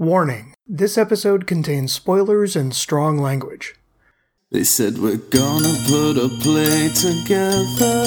Warning 0.00 0.54
this 0.64 0.96
episode 0.96 1.48
contains 1.48 1.92
spoilers 1.92 2.54
and 2.54 2.72
strong 2.72 3.18
language. 3.18 3.74
They 4.52 4.62
said 4.62 4.98
we're 4.98 5.16
gonna 5.16 5.74
put 5.88 6.16
a 6.16 6.28
play 6.38 6.86
together, 6.94 8.06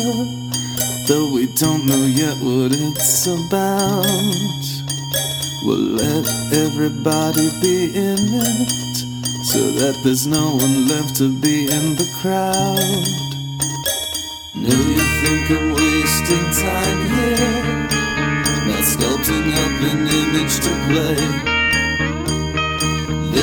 though 1.10 1.34
we 1.34 1.54
don't 1.58 1.86
know 1.86 2.06
yet 2.08 2.38
what 2.40 2.72
it's 2.72 3.28
about. 3.28 4.08
We'll 5.66 6.00
let 6.00 6.26
everybody 6.54 7.52
be 7.60 7.92
in 7.94 8.24
it, 8.40 9.44
so 9.44 9.60
that 9.60 10.00
there's 10.02 10.26
no 10.26 10.56
one 10.56 10.88
left 10.88 11.18
to 11.18 11.28
be 11.42 11.66
in 11.66 11.96
the 11.98 12.08
crowd. 12.22 13.04
Know 14.56 14.80
you 14.96 15.04
think 15.20 15.52
I'm 15.52 15.74
wasting 15.74 16.48
time 16.56 17.02
here, 17.12 17.88
not 18.66 18.86
sculpting 18.88 19.52
up 19.60 19.92
an 19.92 20.08
image 20.08 20.56
to 20.62 20.72
play. 20.88 21.61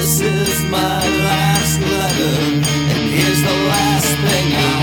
This 0.09 0.21
is 0.23 0.65
my 0.71 1.07
last 1.07 1.79
letter, 1.83 2.33
and 2.41 3.11
here's 3.11 3.43
the 3.43 3.57
last 3.69 4.09
thing 4.25 4.55
I'll 4.57 4.83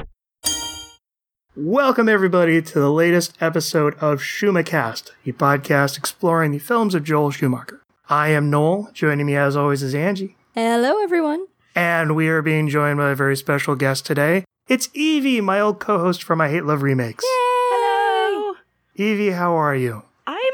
say. 0.00 1.52
Welcome, 1.54 2.08
everybody, 2.08 2.62
to 2.62 2.80
the 2.80 2.90
latest 2.90 3.36
episode 3.42 3.92
of 3.96 4.20
Schumacast, 4.20 5.10
a 5.26 5.32
podcast 5.32 5.98
exploring 5.98 6.52
the 6.52 6.58
films 6.58 6.94
of 6.94 7.04
Joel 7.04 7.30
Schumacher. 7.30 7.82
I 8.08 8.28
am 8.28 8.48
Noel. 8.48 8.88
Joining 8.94 9.26
me, 9.26 9.36
as 9.36 9.58
always, 9.58 9.82
is 9.82 9.94
Angie. 9.94 10.34
Hello, 10.54 10.98
everyone. 11.02 11.44
And 11.74 12.16
we 12.16 12.28
are 12.28 12.40
being 12.40 12.70
joined 12.70 12.96
by 12.96 13.10
a 13.10 13.14
very 13.14 13.36
special 13.36 13.74
guest 13.74 14.06
today. 14.06 14.46
It's 14.66 14.88
Evie, 14.94 15.42
my 15.42 15.60
old 15.60 15.78
co 15.78 15.98
host 15.98 16.22
from 16.22 16.40
I 16.40 16.48
Hate 16.48 16.64
Love 16.64 16.80
Remakes. 16.80 17.22
Hello. 17.28 18.54
Evie, 18.96 19.32
how 19.32 19.52
are 19.52 19.76
you? 19.76 20.04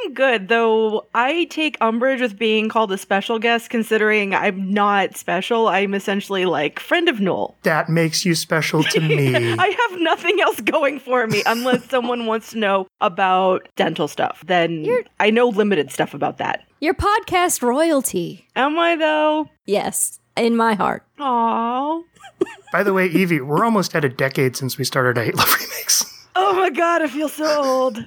I'm 0.05 0.15
good, 0.15 0.49
though 0.49 1.07
I 1.15 1.45
take 1.51 1.77
umbrage 1.81 2.21
with 2.21 2.39
being 2.39 2.69
called 2.69 2.91
a 2.93 2.99
special 2.99 3.39
guest 3.39 3.71
considering 3.71 4.35
I'm 4.35 4.71
not 4.73 5.17
special. 5.17 5.69
I'm 5.69 5.95
essentially 5.95 6.45
like 6.47 6.79
friend 6.81 7.09
of 7.09 7.21
Noel. 7.21 7.57
That 7.63 7.89
makes 7.89 8.25
you 8.25 8.35
special 8.35 8.83
to 8.85 9.01
me. 9.01 9.35
I 9.59 9.89
have 9.89 10.01
nothing 10.01 10.41
else 10.41 10.61
going 10.61 11.01
for 11.01 11.27
me 11.27 11.43
unless 11.47 11.85
someone 11.91 12.27
wants 12.27 12.51
to 12.51 12.59
know 12.59 12.87
about 13.01 13.69
dental 13.77 14.09
stuff. 14.09 14.43
Then 14.47 14.85
You're- 14.85 15.05
I 15.19 15.31
know 15.31 15.49
limited 15.49 15.91
stuff 15.91 16.15
about 16.15 16.39
that. 16.39 16.65
Your 16.81 16.95
podcast 16.95 17.63
royalty. 17.63 18.47
Am 18.57 18.79
I 18.79 18.97
though? 18.97 19.49
Yes, 19.67 20.19
in 20.37 20.57
my 20.57 20.75
heart. 20.75 21.05
Aww. 21.19 22.03
By 22.73 22.83
the 22.83 22.93
way, 22.93 23.07
Evie, 23.09 23.41
we're 23.41 23.65
almost 23.65 23.95
at 23.95 24.05
a 24.05 24.09
decade 24.09 24.57
since 24.57 24.79
we 24.79 24.85
started 24.85 25.19
I 25.21 25.25
Hate 25.27 25.37
Love 25.37 25.53
Remakes. 25.55 26.07
Oh 26.37 26.55
my 26.55 26.71
god, 26.71 27.03
I 27.03 27.09
feel 27.09 27.29
so 27.29 27.63
old. 27.63 27.99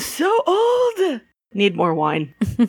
so 0.00 0.42
old. 0.46 1.20
Need 1.54 1.76
more 1.76 1.94
wine. 1.94 2.34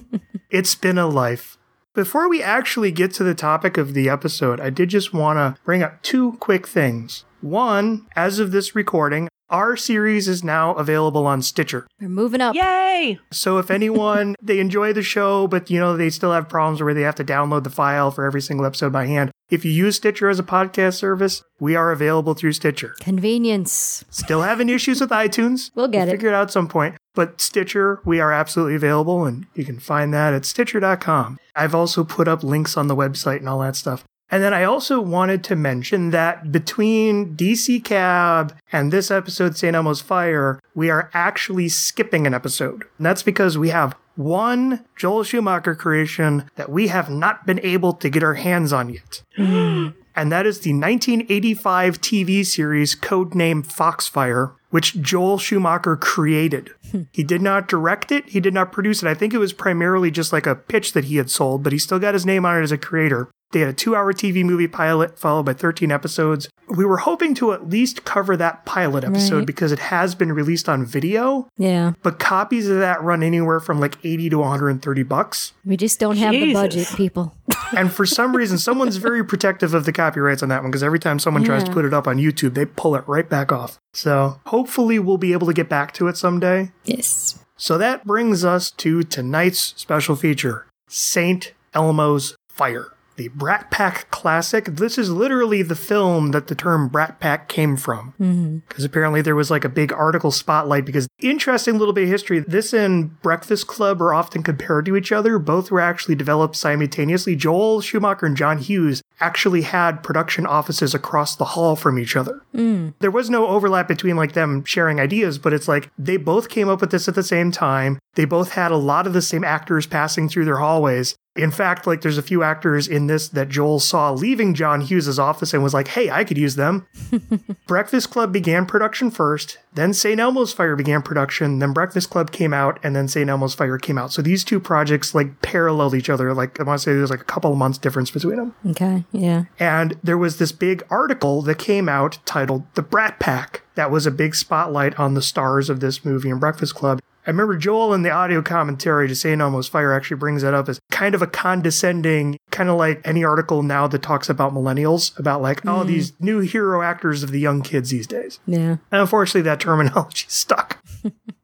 It's 0.55 0.75
been 0.75 0.97
a 0.97 1.07
life. 1.07 1.57
Before 1.93 2.29
we 2.29 2.41
actually 2.41 2.91
get 2.91 3.13
to 3.15 3.25
the 3.25 3.35
topic 3.35 3.77
of 3.77 3.93
the 3.93 4.07
episode, 4.07 4.61
I 4.61 4.69
did 4.69 4.87
just 4.89 5.13
want 5.13 5.37
to 5.37 5.61
bring 5.65 5.83
up 5.83 6.01
two 6.01 6.33
quick 6.39 6.65
things. 6.65 7.25
One, 7.41 8.07
as 8.15 8.39
of 8.39 8.51
this 8.51 8.73
recording, 8.73 9.27
our 9.49 9.75
series 9.75 10.27
is 10.27 10.43
now 10.43 10.73
available 10.75 11.27
on 11.27 11.41
Stitcher. 11.41 11.87
We're 11.99 12.09
moving 12.09 12.41
up. 12.41 12.55
Yay! 12.55 13.19
So 13.31 13.57
if 13.57 13.69
anyone 13.69 14.35
they 14.41 14.59
enjoy 14.59 14.93
the 14.93 15.03
show, 15.03 15.47
but 15.47 15.69
you 15.69 15.79
know 15.79 15.97
they 15.97 16.09
still 16.09 16.31
have 16.31 16.47
problems 16.47 16.81
where 16.81 16.93
they 16.93 17.01
have 17.01 17.15
to 17.15 17.25
download 17.25 17.63
the 17.63 17.69
file 17.69 18.11
for 18.11 18.23
every 18.23 18.41
single 18.41 18.65
episode 18.65 18.93
by 18.93 19.07
hand, 19.07 19.31
if 19.49 19.63
you 19.63 19.71
use 19.71 19.97
Stitcher 19.97 20.29
as 20.29 20.39
a 20.39 20.43
podcast 20.43 20.95
service, 20.95 21.43
we 21.59 21.75
are 21.75 21.91
available 21.91 22.33
through 22.33 22.53
Stitcher. 22.53 22.95
Convenience. 22.99 24.03
Still 24.09 24.41
having 24.41 24.69
issues 24.69 25.01
with 25.01 25.11
iTunes. 25.11 25.71
We'll 25.75 25.87
get 25.87 26.07
it. 26.07 26.11
Figure 26.11 26.29
it 26.29 26.33
out 26.33 26.43
at 26.43 26.51
some 26.51 26.67
point. 26.67 26.95
But 27.13 27.41
Stitcher, 27.41 28.01
we 28.05 28.19
are 28.19 28.31
absolutely 28.31 28.75
available, 28.75 29.25
and 29.25 29.45
you 29.53 29.65
can 29.65 29.79
find 29.79 30.13
that 30.13 30.33
at 30.33 30.45
Stitcher.com. 30.45 31.37
I've 31.55 31.75
also 31.75 32.03
put 32.03 32.27
up 32.27 32.43
links 32.43 32.77
on 32.77 32.87
the 32.87 32.95
website 32.95 33.37
and 33.37 33.49
all 33.49 33.59
that 33.59 33.75
stuff. 33.75 34.03
And 34.29 34.41
then 34.41 34.53
I 34.53 34.63
also 34.63 34.99
wanted 34.99 35.43
to 35.45 35.55
mention 35.55 36.09
that 36.09 36.51
between 36.51 37.35
DC 37.35 37.83
Cab 37.83 38.55
and 38.71 38.91
this 38.91 39.11
episode, 39.11 39.55
St. 39.57 39.75
Elmo's 39.75 40.01
Fire, 40.01 40.59
we 40.73 40.89
are 40.89 41.11
actually 41.13 41.69
skipping 41.69 42.25
an 42.25 42.33
episode. 42.33 42.83
And 42.97 43.05
that's 43.05 43.23
because 43.23 43.57
we 43.57 43.69
have 43.69 43.95
one 44.15 44.85
Joel 44.95 45.23
Schumacher 45.23 45.75
creation 45.75 46.49
that 46.55 46.69
we 46.69 46.87
have 46.87 47.09
not 47.09 47.45
been 47.45 47.59
able 47.63 47.93
to 47.93 48.09
get 48.09 48.23
our 48.23 48.35
hands 48.35 48.73
on 48.73 48.89
yet. 48.89 49.23
and 49.37 50.31
that 50.31 50.45
is 50.45 50.61
the 50.61 50.73
1985 50.73 52.01
TV 52.01 52.45
series 52.45 52.95
codenamed 52.95 53.65
Foxfire, 53.65 54.53
which 54.69 54.99
Joel 55.01 55.37
Schumacher 55.37 55.95
created. 55.95 56.71
he 57.11 57.23
did 57.23 57.41
not 57.41 57.67
direct 57.67 58.11
it, 58.11 58.29
he 58.29 58.39
did 58.39 58.53
not 58.53 58.71
produce 58.71 59.03
it. 59.03 59.09
I 59.09 59.13
think 59.13 59.33
it 59.33 59.39
was 59.39 59.53
primarily 59.53 60.11
just 60.11 60.31
like 60.33 60.47
a 60.47 60.55
pitch 60.55 60.93
that 60.93 61.05
he 61.05 61.17
had 61.17 61.29
sold, 61.29 61.63
but 61.63 61.73
he 61.73 61.79
still 61.79 61.99
got 61.99 62.13
his 62.13 62.25
name 62.25 62.45
on 62.45 62.57
it 62.57 62.63
as 62.63 62.71
a 62.71 62.77
creator. 62.77 63.29
They 63.55 63.61
had 63.61 63.69
a 63.69 63.73
two 63.73 63.95
hour 63.95 64.11
TV 64.11 64.43
movie 64.43 64.67
pilot 64.67 65.17
followed 65.17 65.43
by 65.43 65.53
13 65.53 65.89
episodes. 65.89 66.49
We 66.67 66.83
were 66.83 66.97
hoping 66.97 67.33
to 67.35 67.53
at 67.53 67.69
least 67.69 68.03
cover 68.03 68.35
that 68.35 68.65
pilot 68.65 69.05
episode 69.05 69.37
Right. 69.37 69.47
because 69.47 69.71
it 69.71 69.79
has 69.79 70.13
been 70.13 70.33
released 70.33 70.67
on 70.67 70.85
video, 70.85 71.47
Yeah. 71.57 71.93
but 72.03 72.19
copies 72.19 72.67
of 72.67 72.79
that 72.79 73.01
run 73.01 73.23
anywhere 73.23 73.61
from 73.61 73.79
like 73.79 73.97
80 74.03 74.29
to 74.31 74.39
130 74.39 75.03
bucks. 75.03 75.53
We 75.63 75.77
just 75.77 76.01
don't 76.01 76.17
have 76.17 76.33
the 76.33 76.51
budget, 76.51 76.89
people. 76.97 77.33
And 77.75 77.91
for 77.93 78.05
some 78.05 78.35
reason, 78.35 78.57
someone's 78.57 78.97
very 78.97 79.23
protective 79.23 79.73
of 79.73 79.85
the 79.85 79.93
copyrights 79.93 80.43
on 80.43 80.49
that 80.49 80.61
one 80.61 80.69
because 80.69 80.83
every 80.83 80.99
time 80.99 81.17
someone 81.17 81.43
tries 81.45 81.63
to 81.63 81.71
put 81.71 81.85
it 81.85 81.93
up 81.93 82.07
on 82.07 82.17
YouTube, 82.17 82.55
they 82.55 82.65
pull 82.65 82.95
it 82.95 83.03
right 83.07 83.27
back 83.27 83.51
off. 83.53 83.79
So 83.93 84.39
hopefully, 84.47 84.99
we'll 84.99 85.17
be 85.17 85.31
able 85.31 85.47
to 85.47 85.53
get 85.53 85.69
back 85.69 85.93
to 85.93 86.07
it 86.09 86.17
someday. 86.17 86.71
yes. 86.83 87.39
So 87.57 87.77
that 87.77 88.03
brings 88.05 88.43
us 88.43 88.69
to 88.71 89.01
tonight's 89.03 89.73
special 89.77 90.17
feature 90.17 90.67
St. 90.89 91.53
Elmo's 91.73 92.35
Fire. 92.49 92.91
The 93.15 93.29
Brat 93.29 93.71
Pack 93.71 94.09
classic. 94.11 94.65
This 94.65 94.97
is 94.97 95.09
literally 95.09 95.61
the 95.61 95.75
film 95.75 96.31
that 96.31 96.47
the 96.47 96.55
term 96.55 96.89
Brat 96.89 97.19
Pack 97.19 97.47
came 97.47 97.77
from. 97.77 98.13
Mm-hmm. 98.19 98.57
Because 98.67 98.83
apparently 98.83 99.21
there 99.21 99.35
was 99.35 99.51
like 99.51 99.63
a 99.63 99.69
big 99.69 99.93
article 99.93 100.31
spotlight. 100.31 100.85
Because 100.85 101.07
interesting 101.19 101.77
little 101.77 101.93
bit 101.93 102.03
of 102.03 102.09
history. 102.09 102.39
This 102.39 102.73
and 102.73 103.19
Breakfast 103.21 103.67
Club 103.67 104.01
are 104.01 104.13
often 104.13 104.43
compared 104.43 104.85
to 104.85 104.95
each 104.95 105.11
other. 105.11 105.39
Both 105.39 105.71
were 105.71 105.81
actually 105.81 106.15
developed 106.15 106.55
simultaneously. 106.55 107.35
Joel 107.35 107.81
Schumacher 107.81 108.25
and 108.25 108.37
John 108.37 108.57
Hughes 108.57 109.01
actually 109.19 109.61
had 109.61 110.03
production 110.03 110.45
offices 110.45 110.93
across 110.93 111.35
the 111.35 111.45
hall 111.45 111.75
from 111.75 111.97
each 111.97 112.17
other 112.17 112.41
mm. 112.55 112.93
there 112.99 113.11
was 113.11 113.29
no 113.29 113.47
overlap 113.47 113.87
between 113.87 114.15
like 114.15 114.33
them 114.33 114.63
sharing 114.63 114.99
ideas, 114.99 115.37
but 115.37 115.53
it's 115.53 115.67
like 115.67 115.89
they 115.97 116.17
both 116.17 116.49
came 116.49 116.69
up 116.69 116.81
with 116.81 116.91
this 116.91 117.07
at 117.07 117.15
the 117.15 117.23
same 117.23 117.51
time. 117.51 117.99
They 118.15 118.25
both 118.25 118.53
had 118.53 118.71
a 118.71 118.77
lot 118.77 119.07
of 119.07 119.13
the 119.13 119.21
same 119.21 119.43
actors 119.43 119.85
passing 119.85 120.29
through 120.29 120.45
their 120.45 120.57
hallways. 120.57 121.15
In 121.35 121.51
fact, 121.51 121.85
like 121.85 122.01
there's 122.01 122.17
a 122.17 122.23
few 122.23 122.43
actors 122.43 122.87
in 122.87 123.07
this 123.07 123.27
that 123.29 123.49
Joel 123.49 123.79
saw 123.79 124.11
leaving 124.11 124.53
John 124.53 124.79
Hughes' 124.79 125.19
office 125.19 125.53
and 125.53 125.61
was 125.61 125.73
like, 125.73 125.89
hey, 125.89 126.09
I 126.09 126.23
could 126.23 126.37
use 126.37 126.55
them. 126.55 126.87
Breakfast 127.67 128.09
Club 128.09 128.31
began 128.31 128.65
production 128.65 129.11
first, 129.11 129.57
then 129.73 129.93
St. 129.93 130.17
Elmo's 130.17 130.53
Fire 130.53 130.77
began 130.77 131.01
production, 131.01 131.59
then 131.59 131.73
Breakfast 131.73 132.09
Club 132.09 132.31
came 132.31 132.53
out, 132.53 132.79
and 132.83 132.95
then 132.95 133.09
St. 133.09 133.29
Elmo's 133.29 133.53
Fire 133.53 133.77
came 133.77 133.97
out. 133.97 134.13
So 134.13 134.21
these 134.21 134.45
two 134.45 134.61
projects 134.61 135.13
like 135.13 135.41
paralleled 135.41 135.93
each 135.93 136.09
other. 136.09 136.33
Like 136.33 136.57
I 136.59 136.63
want 136.63 136.79
to 136.79 136.83
say 136.83 136.93
there's 136.93 137.09
like 137.09 137.21
a 137.21 137.25
couple 137.25 137.51
of 137.51 137.57
months 137.57 137.77
difference 137.77 138.11
between 138.11 138.37
them. 138.37 138.55
Okay. 138.67 139.03
Yeah. 139.11 139.45
And 139.59 139.97
there 140.01 140.17
was 140.17 140.37
this 140.37 140.53
big 140.53 140.83
article 140.89 141.41
that 141.41 141.59
came 141.59 141.89
out 141.89 142.19
titled 142.25 142.63
The 142.75 142.81
Brat 142.81 143.19
Pack. 143.19 143.63
That 143.75 143.91
was 143.91 144.05
a 144.05 144.11
big 144.11 144.35
spotlight 144.35 144.97
on 144.97 145.15
the 145.15 145.21
stars 145.21 145.69
of 145.69 145.81
this 145.81 146.05
movie 146.05 146.29
and 146.29 146.39
Breakfast 146.39 146.75
Club. 146.75 147.01
I 147.27 147.31
remember 147.31 147.57
Joel 147.57 147.95
in 147.95 148.03
the 148.03 148.11
audio 148.11 148.43
commentary 148.43 149.07
to 149.07 149.15
St. 149.15 149.41
Elmo's 149.41 149.67
Fire 149.67 149.93
actually 149.93 150.17
brings 150.17 150.43
that 150.43 150.53
up 150.53 150.69
as 150.69 150.79
kind 150.91 151.15
of 151.15 151.23
a 151.23 151.27
condescending, 151.27 152.37
kind 152.51 152.69
of 152.69 152.77
like 152.77 153.01
any 153.03 153.23
article 153.23 153.63
now 153.63 153.87
that 153.87 154.03
talks 154.03 154.29
about 154.29 154.53
millennials, 154.53 155.17
about 155.17 155.41
like, 155.41 155.65
oh, 155.65 155.83
these 155.83 156.13
new 156.19 156.39
hero 156.39 156.83
actors 156.83 157.23
of 157.23 157.31
the 157.31 157.39
young 157.39 157.63
kids 157.63 157.89
these 157.89 158.05
days. 158.05 158.39
Yeah. 158.45 158.77
And 158.91 159.01
unfortunately, 159.01 159.41
that 159.41 159.59
terminology 159.59 160.25
stuck. 160.29 160.85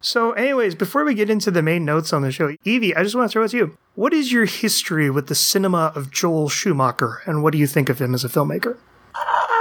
so, 0.01 0.33
anyways, 0.33 0.75
before 0.75 1.03
we 1.03 1.15
get 1.15 1.31
into 1.31 1.49
the 1.49 1.63
main 1.63 1.83
notes 1.83 2.13
on 2.13 2.21
the 2.21 2.31
show, 2.31 2.55
Evie, 2.63 2.95
I 2.95 3.01
just 3.01 3.15
want 3.15 3.31
to 3.31 3.33
throw 3.33 3.43
it 3.43 3.49
to 3.49 3.57
you. 3.57 3.77
What 3.95 4.13
is 4.13 4.31
your 4.31 4.45
history 4.45 5.09
with 5.09 5.27
the 5.27 5.35
cinema 5.35 5.91
of 5.95 6.11
Joel 6.11 6.47
Schumacher, 6.47 7.23
and 7.25 7.41
what 7.41 7.53
do 7.53 7.57
you 7.57 7.67
think 7.67 7.89
of 7.89 7.99
him 7.99 8.13
as 8.13 8.23
a 8.23 8.29
filmmaker? 8.29 8.77
Um, 9.15 9.51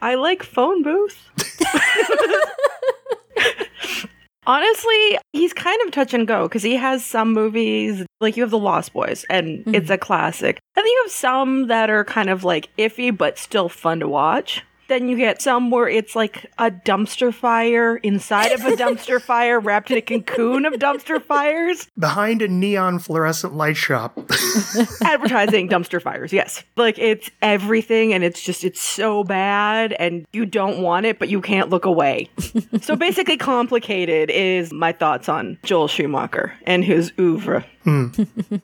I 0.00 0.14
like 0.16 0.42
phone 0.42 0.82
booth. 0.82 1.30
Honestly, 4.46 5.18
he's 5.32 5.54
kind 5.54 5.80
of 5.86 5.92
touch 5.92 6.12
and 6.12 6.28
go 6.28 6.46
because 6.46 6.62
he 6.62 6.76
has 6.76 7.02
some 7.04 7.32
movies 7.32 8.04
like 8.20 8.36
you 8.36 8.42
have 8.42 8.50
The 8.50 8.58
Lost 8.58 8.92
Boys, 8.92 9.24
and 9.30 9.60
it's 9.68 9.86
mm-hmm. 9.86 9.92
a 9.92 9.98
classic. 9.98 10.60
And 10.76 10.84
then 10.84 10.90
you 10.90 11.02
have 11.04 11.12
some 11.12 11.68
that 11.68 11.88
are 11.88 12.04
kind 12.04 12.28
of 12.28 12.44
like 12.44 12.68
iffy 12.76 13.16
but 13.16 13.38
still 13.38 13.70
fun 13.70 14.00
to 14.00 14.08
watch. 14.08 14.62
Then 14.88 15.08
you 15.08 15.16
get 15.16 15.40
some 15.40 15.70
where 15.70 15.88
it's 15.88 16.14
like 16.14 16.50
a 16.58 16.70
dumpster 16.70 17.32
fire 17.32 17.96
inside 17.96 18.52
of 18.52 18.60
a 18.64 18.70
dumpster 18.76 19.20
fire 19.20 19.60
wrapped 19.60 19.90
in 19.90 19.98
a 19.98 20.02
cocoon 20.02 20.64
of 20.66 20.74
dumpster 20.74 21.22
fires. 21.22 21.88
Behind 21.98 22.42
a 22.42 22.48
neon 22.48 22.98
fluorescent 22.98 23.54
light 23.54 23.76
shop. 23.76 24.18
Advertising 25.02 25.68
dumpster 25.68 26.00
fires, 26.00 26.32
yes. 26.32 26.62
Like 26.76 26.98
it's 26.98 27.30
everything 27.42 28.12
and 28.12 28.22
it's 28.24 28.42
just, 28.42 28.64
it's 28.64 28.80
so 28.80 29.24
bad 29.24 29.92
and 29.94 30.26
you 30.32 30.46
don't 30.46 30.80
want 30.80 31.06
it, 31.06 31.18
but 31.18 31.28
you 31.28 31.40
can't 31.40 31.70
look 31.70 31.84
away. 31.84 32.28
so 32.80 32.96
basically, 32.96 33.36
complicated 33.36 34.30
is 34.30 34.72
my 34.72 34.92
thoughts 34.92 35.28
on 35.28 35.58
Joel 35.64 35.88
Schumacher 35.88 36.54
and 36.64 36.84
his 36.84 37.12
oeuvre. 37.18 37.64
Hmm. 37.84 38.08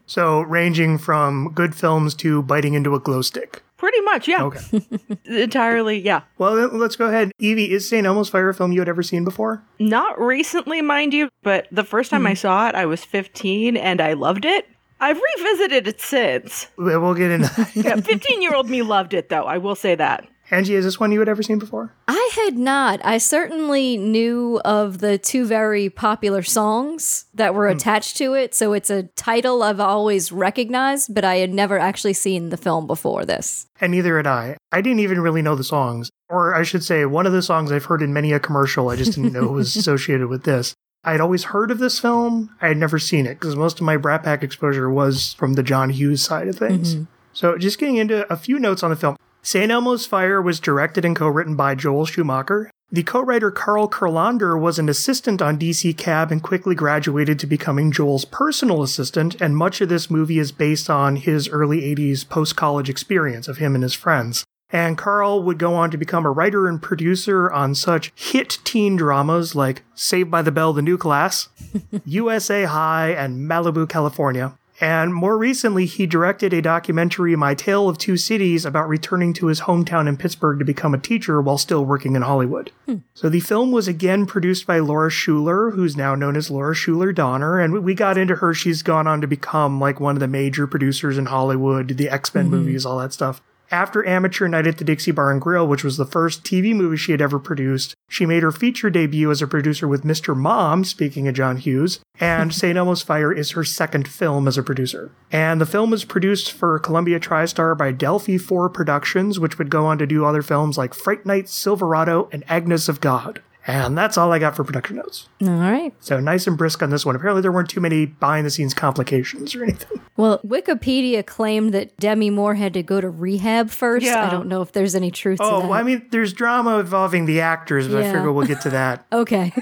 so 0.06 0.40
ranging 0.40 0.96
from 0.96 1.52
good 1.54 1.74
films 1.74 2.14
to 2.16 2.42
biting 2.42 2.74
into 2.74 2.94
a 2.94 3.00
glow 3.00 3.20
stick. 3.22 3.62
Pretty 3.80 4.00
much, 4.02 4.28
yeah. 4.28 4.42
Okay. 4.42 4.82
Entirely, 5.24 6.00
yeah. 6.00 6.20
Well, 6.36 6.52
let's 6.68 6.96
go 6.96 7.06
ahead. 7.06 7.32
Evie, 7.38 7.72
is 7.72 7.88
St. 7.88 8.06
Elmo's 8.06 8.28
Fire 8.28 8.50
a 8.50 8.54
film 8.54 8.72
you 8.72 8.80
had 8.80 8.90
ever 8.90 9.02
seen 9.02 9.24
before? 9.24 9.64
Not 9.78 10.20
recently, 10.20 10.82
mind 10.82 11.14
you, 11.14 11.30
but 11.42 11.66
the 11.72 11.82
first 11.82 12.10
time 12.10 12.26
I 12.26 12.32
hmm. 12.32 12.36
saw 12.36 12.68
it, 12.68 12.74
I 12.74 12.84
was 12.84 13.02
15 13.06 13.78
and 13.78 14.02
I 14.02 14.12
loved 14.12 14.44
it. 14.44 14.68
I've 15.00 15.18
revisited 15.38 15.88
it 15.88 15.98
since. 15.98 16.66
We'll 16.76 17.00
we'll 17.00 17.14
get 17.14 17.30
into 17.30 17.48
that. 17.56 17.74
Yeah, 17.74 17.96
15 17.96 18.42
year 18.42 18.54
old 18.54 18.68
me 18.68 18.82
loved 18.82 19.14
it, 19.14 19.30
though. 19.30 19.44
I 19.44 19.56
will 19.56 19.74
say 19.74 19.94
that. 19.94 20.28
Angie, 20.50 20.74
is 20.74 20.84
this 20.84 20.98
one 20.98 21.12
you 21.12 21.20
had 21.20 21.28
ever 21.28 21.42
seen 21.42 21.58
before? 21.58 21.94
I 22.08 22.30
had 22.34 22.58
not. 22.58 23.00
I 23.04 23.18
certainly 23.18 23.96
knew 23.96 24.60
of 24.64 24.98
the 24.98 25.16
two 25.16 25.46
very 25.46 25.88
popular 25.88 26.42
songs 26.42 27.26
that 27.34 27.54
were 27.54 27.70
hmm. 27.70 27.76
attached 27.76 28.16
to 28.16 28.34
it, 28.34 28.54
so 28.54 28.72
it's 28.72 28.90
a 28.90 29.04
title 29.14 29.62
I've 29.62 29.80
always 29.80 30.32
recognized, 30.32 31.14
but 31.14 31.24
I 31.24 31.36
had 31.36 31.54
never 31.54 31.78
actually 31.78 32.14
seen 32.14 32.48
the 32.48 32.56
film 32.56 32.86
before 32.86 33.24
this. 33.24 33.66
And 33.80 33.92
neither 33.92 34.16
had 34.16 34.26
I. 34.26 34.56
I 34.72 34.80
didn't 34.80 35.00
even 35.00 35.20
really 35.20 35.42
know 35.42 35.54
the 35.54 35.64
songs. 35.64 36.10
Or 36.28 36.54
I 36.54 36.62
should 36.62 36.84
say, 36.84 37.04
one 37.04 37.26
of 37.26 37.32
the 37.32 37.42
songs 37.42 37.72
I've 37.72 37.84
heard 37.84 38.02
in 38.02 38.12
many 38.12 38.32
a 38.32 38.40
commercial, 38.40 38.88
I 38.88 38.96
just 38.96 39.14
didn't 39.14 39.32
know 39.32 39.44
it 39.44 39.52
was 39.52 39.76
associated 39.76 40.26
with 40.26 40.44
this. 40.44 40.74
I 41.02 41.12
had 41.12 41.20
always 41.20 41.44
heard 41.44 41.70
of 41.70 41.78
this 41.78 41.98
film. 41.98 42.54
I 42.60 42.68
had 42.68 42.76
never 42.76 42.98
seen 42.98 43.26
it 43.26 43.34
because 43.34 43.56
most 43.56 43.80
of 43.80 43.86
my 43.86 43.96
Brat 43.96 44.22
Pack 44.22 44.42
exposure 44.42 44.90
was 44.90 45.32
from 45.34 45.54
the 45.54 45.62
John 45.62 45.90
Hughes 45.90 46.22
side 46.22 46.46
of 46.46 46.56
things. 46.56 46.94
Mm-hmm. 46.94 47.04
So, 47.32 47.56
just 47.56 47.78
getting 47.78 47.96
into 47.96 48.30
a 48.30 48.36
few 48.36 48.58
notes 48.58 48.82
on 48.82 48.90
the 48.90 48.96
film. 48.96 49.16
St. 49.42 49.72
Elmo's 49.72 50.04
Fire 50.04 50.42
was 50.42 50.60
directed 50.60 51.04
and 51.04 51.16
co 51.16 51.26
written 51.26 51.56
by 51.56 51.74
Joel 51.74 52.04
Schumacher. 52.04 52.70
The 52.92 53.02
co 53.02 53.22
writer 53.22 53.50
Carl 53.50 53.88
Kurlander 53.88 54.60
was 54.60 54.78
an 54.78 54.88
assistant 54.88 55.40
on 55.40 55.58
DC 55.58 55.96
Cab 55.96 56.30
and 56.30 56.42
quickly 56.42 56.74
graduated 56.74 57.38
to 57.38 57.46
becoming 57.46 57.90
Joel's 57.90 58.26
personal 58.26 58.82
assistant, 58.82 59.40
and 59.40 59.56
much 59.56 59.80
of 59.80 59.88
this 59.88 60.10
movie 60.10 60.38
is 60.38 60.52
based 60.52 60.90
on 60.90 61.16
his 61.16 61.48
early 61.48 61.80
80s 61.94 62.28
post 62.28 62.54
college 62.56 62.90
experience 62.90 63.48
of 63.48 63.58
him 63.58 63.74
and 63.74 63.82
his 63.82 63.94
friends. 63.94 64.44
And 64.72 64.98
Carl 64.98 65.42
would 65.42 65.58
go 65.58 65.74
on 65.74 65.90
to 65.90 65.96
become 65.96 66.26
a 66.26 66.30
writer 66.30 66.68
and 66.68 66.80
producer 66.80 67.50
on 67.50 67.74
such 67.74 68.12
hit 68.14 68.58
teen 68.62 68.94
dramas 68.96 69.54
like 69.54 69.82
Saved 69.94 70.30
by 70.30 70.42
the 70.42 70.52
Bell, 70.52 70.72
The 70.72 70.82
New 70.82 70.98
Class, 70.98 71.48
USA 72.04 72.64
High, 72.64 73.10
and 73.10 73.48
Malibu, 73.50 73.88
California. 73.88 74.56
And 74.80 75.12
more 75.12 75.36
recently, 75.36 75.84
he 75.84 76.06
directed 76.06 76.54
a 76.54 76.62
documentary, 76.62 77.36
My 77.36 77.54
Tale 77.54 77.86
of 77.86 77.98
Two 77.98 78.16
Cities, 78.16 78.64
about 78.64 78.88
returning 78.88 79.34
to 79.34 79.46
his 79.48 79.62
hometown 79.62 80.08
in 80.08 80.16
Pittsburgh 80.16 80.58
to 80.58 80.64
become 80.64 80.94
a 80.94 80.98
teacher 80.98 81.42
while 81.42 81.58
still 81.58 81.84
working 81.84 82.16
in 82.16 82.22
Hollywood. 82.22 82.72
Hmm. 82.86 82.96
So 83.12 83.28
the 83.28 83.40
film 83.40 83.72
was 83.72 83.86
again 83.86 84.24
produced 84.24 84.66
by 84.66 84.78
Laura 84.78 85.10
Shuler, 85.10 85.74
who's 85.74 85.98
now 85.98 86.14
known 86.14 86.34
as 86.34 86.50
Laura 86.50 86.74
Shuler 86.74 87.14
Donner. 87.14 87.60
And 87.60 87.84
we 87.84 87.94
got 87.94 88.16
into 88.16 88.36
her. 88.36 88.54
She's 88.54 88.82
gone 88.82 89.06
on 89.06 89.20
to 89.20 89.26
become 89.26 89.78
like 89.78 90.00
one 90.00 90.16
of 90.16 90.20
the 90.20 90.28
major 90.28 90.66
producers 90.66 91.18
in 91.18 91.26
Hollywood, 91.26 91.88
the 91.98 92.08
X 92.08 92.34
Men 92.34 92.46
mm-hmm. 92.46 92.54
movies, 92.54 92.86
all 92.86 92.98
that 92.98 93.12
stuff. 93.12 93.42
After 93.72 94.04
Amateur 94.04 94.48
Night 94.48 94.66
at 94.66 94.78
the 94.78 94.84
Dixie 94.84 95.12
Bar 95.12 95.30
and 95.30 95.40
Grill, 95.40 95.66
which 95.66 95.84
was 95.84 95.96
the 95.96 96.04
first 96.04 96.42
TV 96.42 96.74
movie 96.74 96.96
she 96.96 97.12
had 97.12 97.20
ever 97.20 97.38
produced, 97.38 97.94
she 98.08 98.26
made 98.26 98.42
her 98.42 98.50
feature 98.50 98.90
debut 98.90 99.30
as 99.30 99.40
a 99.40 99.46
producer 99.46 99.86
with 99.86 100.02
Mr. 100.02 100.36
Mom, 100.36 100.82
speaking 100.82 101.28
of 101.28 101.34
John 101.34 101.56
Hughes, 101.56 102.00
and 102.18 102.52
St. 102.60 102.76
Elmo's 102.76 103.02
Fire 103.02 103.32
is 103.32 103.52
her 103.52 103.62
second 103.62 104.08
film 104.08 104.48
as 104.48 104.58
a 104.58 104.64
producer. 104.64 105.12
And 105.30 105.60
the 105.60 105.66
film 105.66 105.90
was 105.90 106.04
produced 106.04 106.50
for 106.50 106.80
Columbia 106.80 107.20
TriStar 107.20 107.78
by 107.78 107.92
Delphi 107.92 108.38
4 108.38 108.68
Productions, 108.70 109.38
which 109.38 109.56
would 109.56 109.70
go 109.70 109.86
on 109.86 109.98
to 109.98 110.06
do 110.06 110.24
other 110.24 110.42
films 110.42 110.76
like 110.76 110.92
Fright 110.92 111.24
Night, 111.24 111.48
Silverado, 111.48 112.28
and 112.32 112.42
Agnes 112.48 112.88
of 112.88 113.00
God. 113.00 113.40
And 113.66 113.96
that's 113.96 114.16
all 114.16 114.32
I 114.32 114.38
got 114.38 114.56
for 114.56 114.64
production 114.64 114.96
notes. 114.96 115.28
All 115.42 115.48
right. 115.50 115.92
So 116.00 116.18
nice 116.18 116.46
and 116.46 116.56
brisk 116.56 116.82
on 116.82 116.90
this 116.90 117.04
one. 117.04 117.14
Apparently, 117.14 117.42
there 117.42 117.52
weren't 117.52 117.68
too 117.68 117.80
many 117.80 118.06
behind 118.06 118.46
the 118.46 118.50
scenes 118.50 118.72
complications 118.74 119.54
or 119.54 119.62
anything. 119.64 120.00
Well, 120.16 120.40
Wikipedia 120.44 121.24
claimed 121.24 121.72
that 121.74 121.96
Demi 121.98 122.30
Moore 122.30 122.54
had 122.54 122.72
to 122.74 122.82
go 122.82 123.00
to 123.00 123.08
rehab 123.10 123.70
first. 123.70 124.04
Yeah. 124.06 124.26
I 124.26 124.30
don't 124.30 124.48
know 124.48 124.62
if 124.62 124.72
there's 124.72 124.94
any 124.94 125.10
truth 125.10 125.38
to 125.38 125.44
Oh, 125.44 125.60
that. 125.60 125.68
well, 125.68 125.72
I 125.78 125.82
mean, 125.82 126.06
there's 126.10 126.32
drama 126.32 126.78
involving 126.78 127.26
the 127.26 127.40
actors, 127.42 127.86
but 127.86 127.98
I 128.02 128.04
figure 128.12 128.32
we'll 128.32 128.46
get 128.46 128.62
to 128.62 128.70
that. 128.70 129.06
okay. 129.12 129.52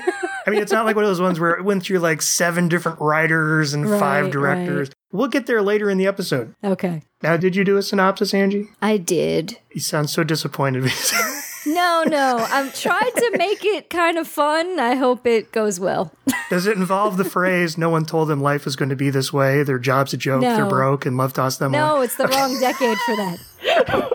I 0.47 0.51
mean, 0.51 0.63
it's 0.63 0.73
not 0.73 0.87
like 0.87 0.97
one 0.97 1.05
of 1.05 1.11
those 1.11 1.21
ones 1.21 1.39
where 1.41 1.51
it 1.51 1.65
went 1.65 1.83
through 1.83 1.99
like 1.99 2.23
seven 2.23 2.69
different 2.69 3.01
writers 3.01 3.75
and 3.75 3.85
five 3.99 4.25
Right, 4.27 4.33
directors. 4.33 4.91
We'll 5.13 5.29
get 5.29 5.47
there 5.47 5.61
later 5.63 5.91
in 5.91 5.99
the 5.99 6.07
episode. 6.07 6.55
okay. 6.63 7.03
Now, 7.23 7.37
did 7.37 7.57
you 7.57 7.65
do 7.65 7.77
a 7.77 7.83
synopsis, 7.83 8.33
Angie? 8.33 8.69
I 8.81 8.97
did. 8.97 9.59
You 9.73 9.81
sound 9.81 10.09
so 10.09 10.23
disappointed. 10.25 10.85
No, 11.75 12.05
no. 12.07 12.39
I'm 12.51 12.71
trying 12.73 13.13
to 13.13 13.35
make 13.37 13.65
it 13.65 13.91
kind 13.91 14.19
of 14.19 14.27
fun. 14.27 14.79
I 14.81 14.95
hope 14.95 15.27
it 15.27 15.53
goes 15.53 15.79
well. 15.79 16.13
Does 16.51 16.67
it 16.67 16.77
involve 16.77 17.17
the 17.17 17.25
phrase, 17.25 17.77
no 17.77 17.91
one 17.91 18.05
told 18.05 18.29
them 18.29 18.41
life 18.41 18.65
was 18.65 18.75
going 18.77 18.89
to 18.89 18.97
be 18.97 19.11
this 19.11 19.33
way, 19.33 19.63
their 19.63 19.79
job's 19.79 20.13
a 20.13 20.17
joke, 20.17 20.41
they're 20.41 20.67
broke, 20.67 21.05
and 21.07 21.17
love 21.17 21.33
tossed 21.35 21.59
them 21.59 21.73
No, 21.73 21.97
away? 21.97 22.05
it's 22.07 22.17
the 22.17 22.27
wrong 22.29 22.59
decade 22.61 22.99
for 22.99 23.17
that. 23.17 23.39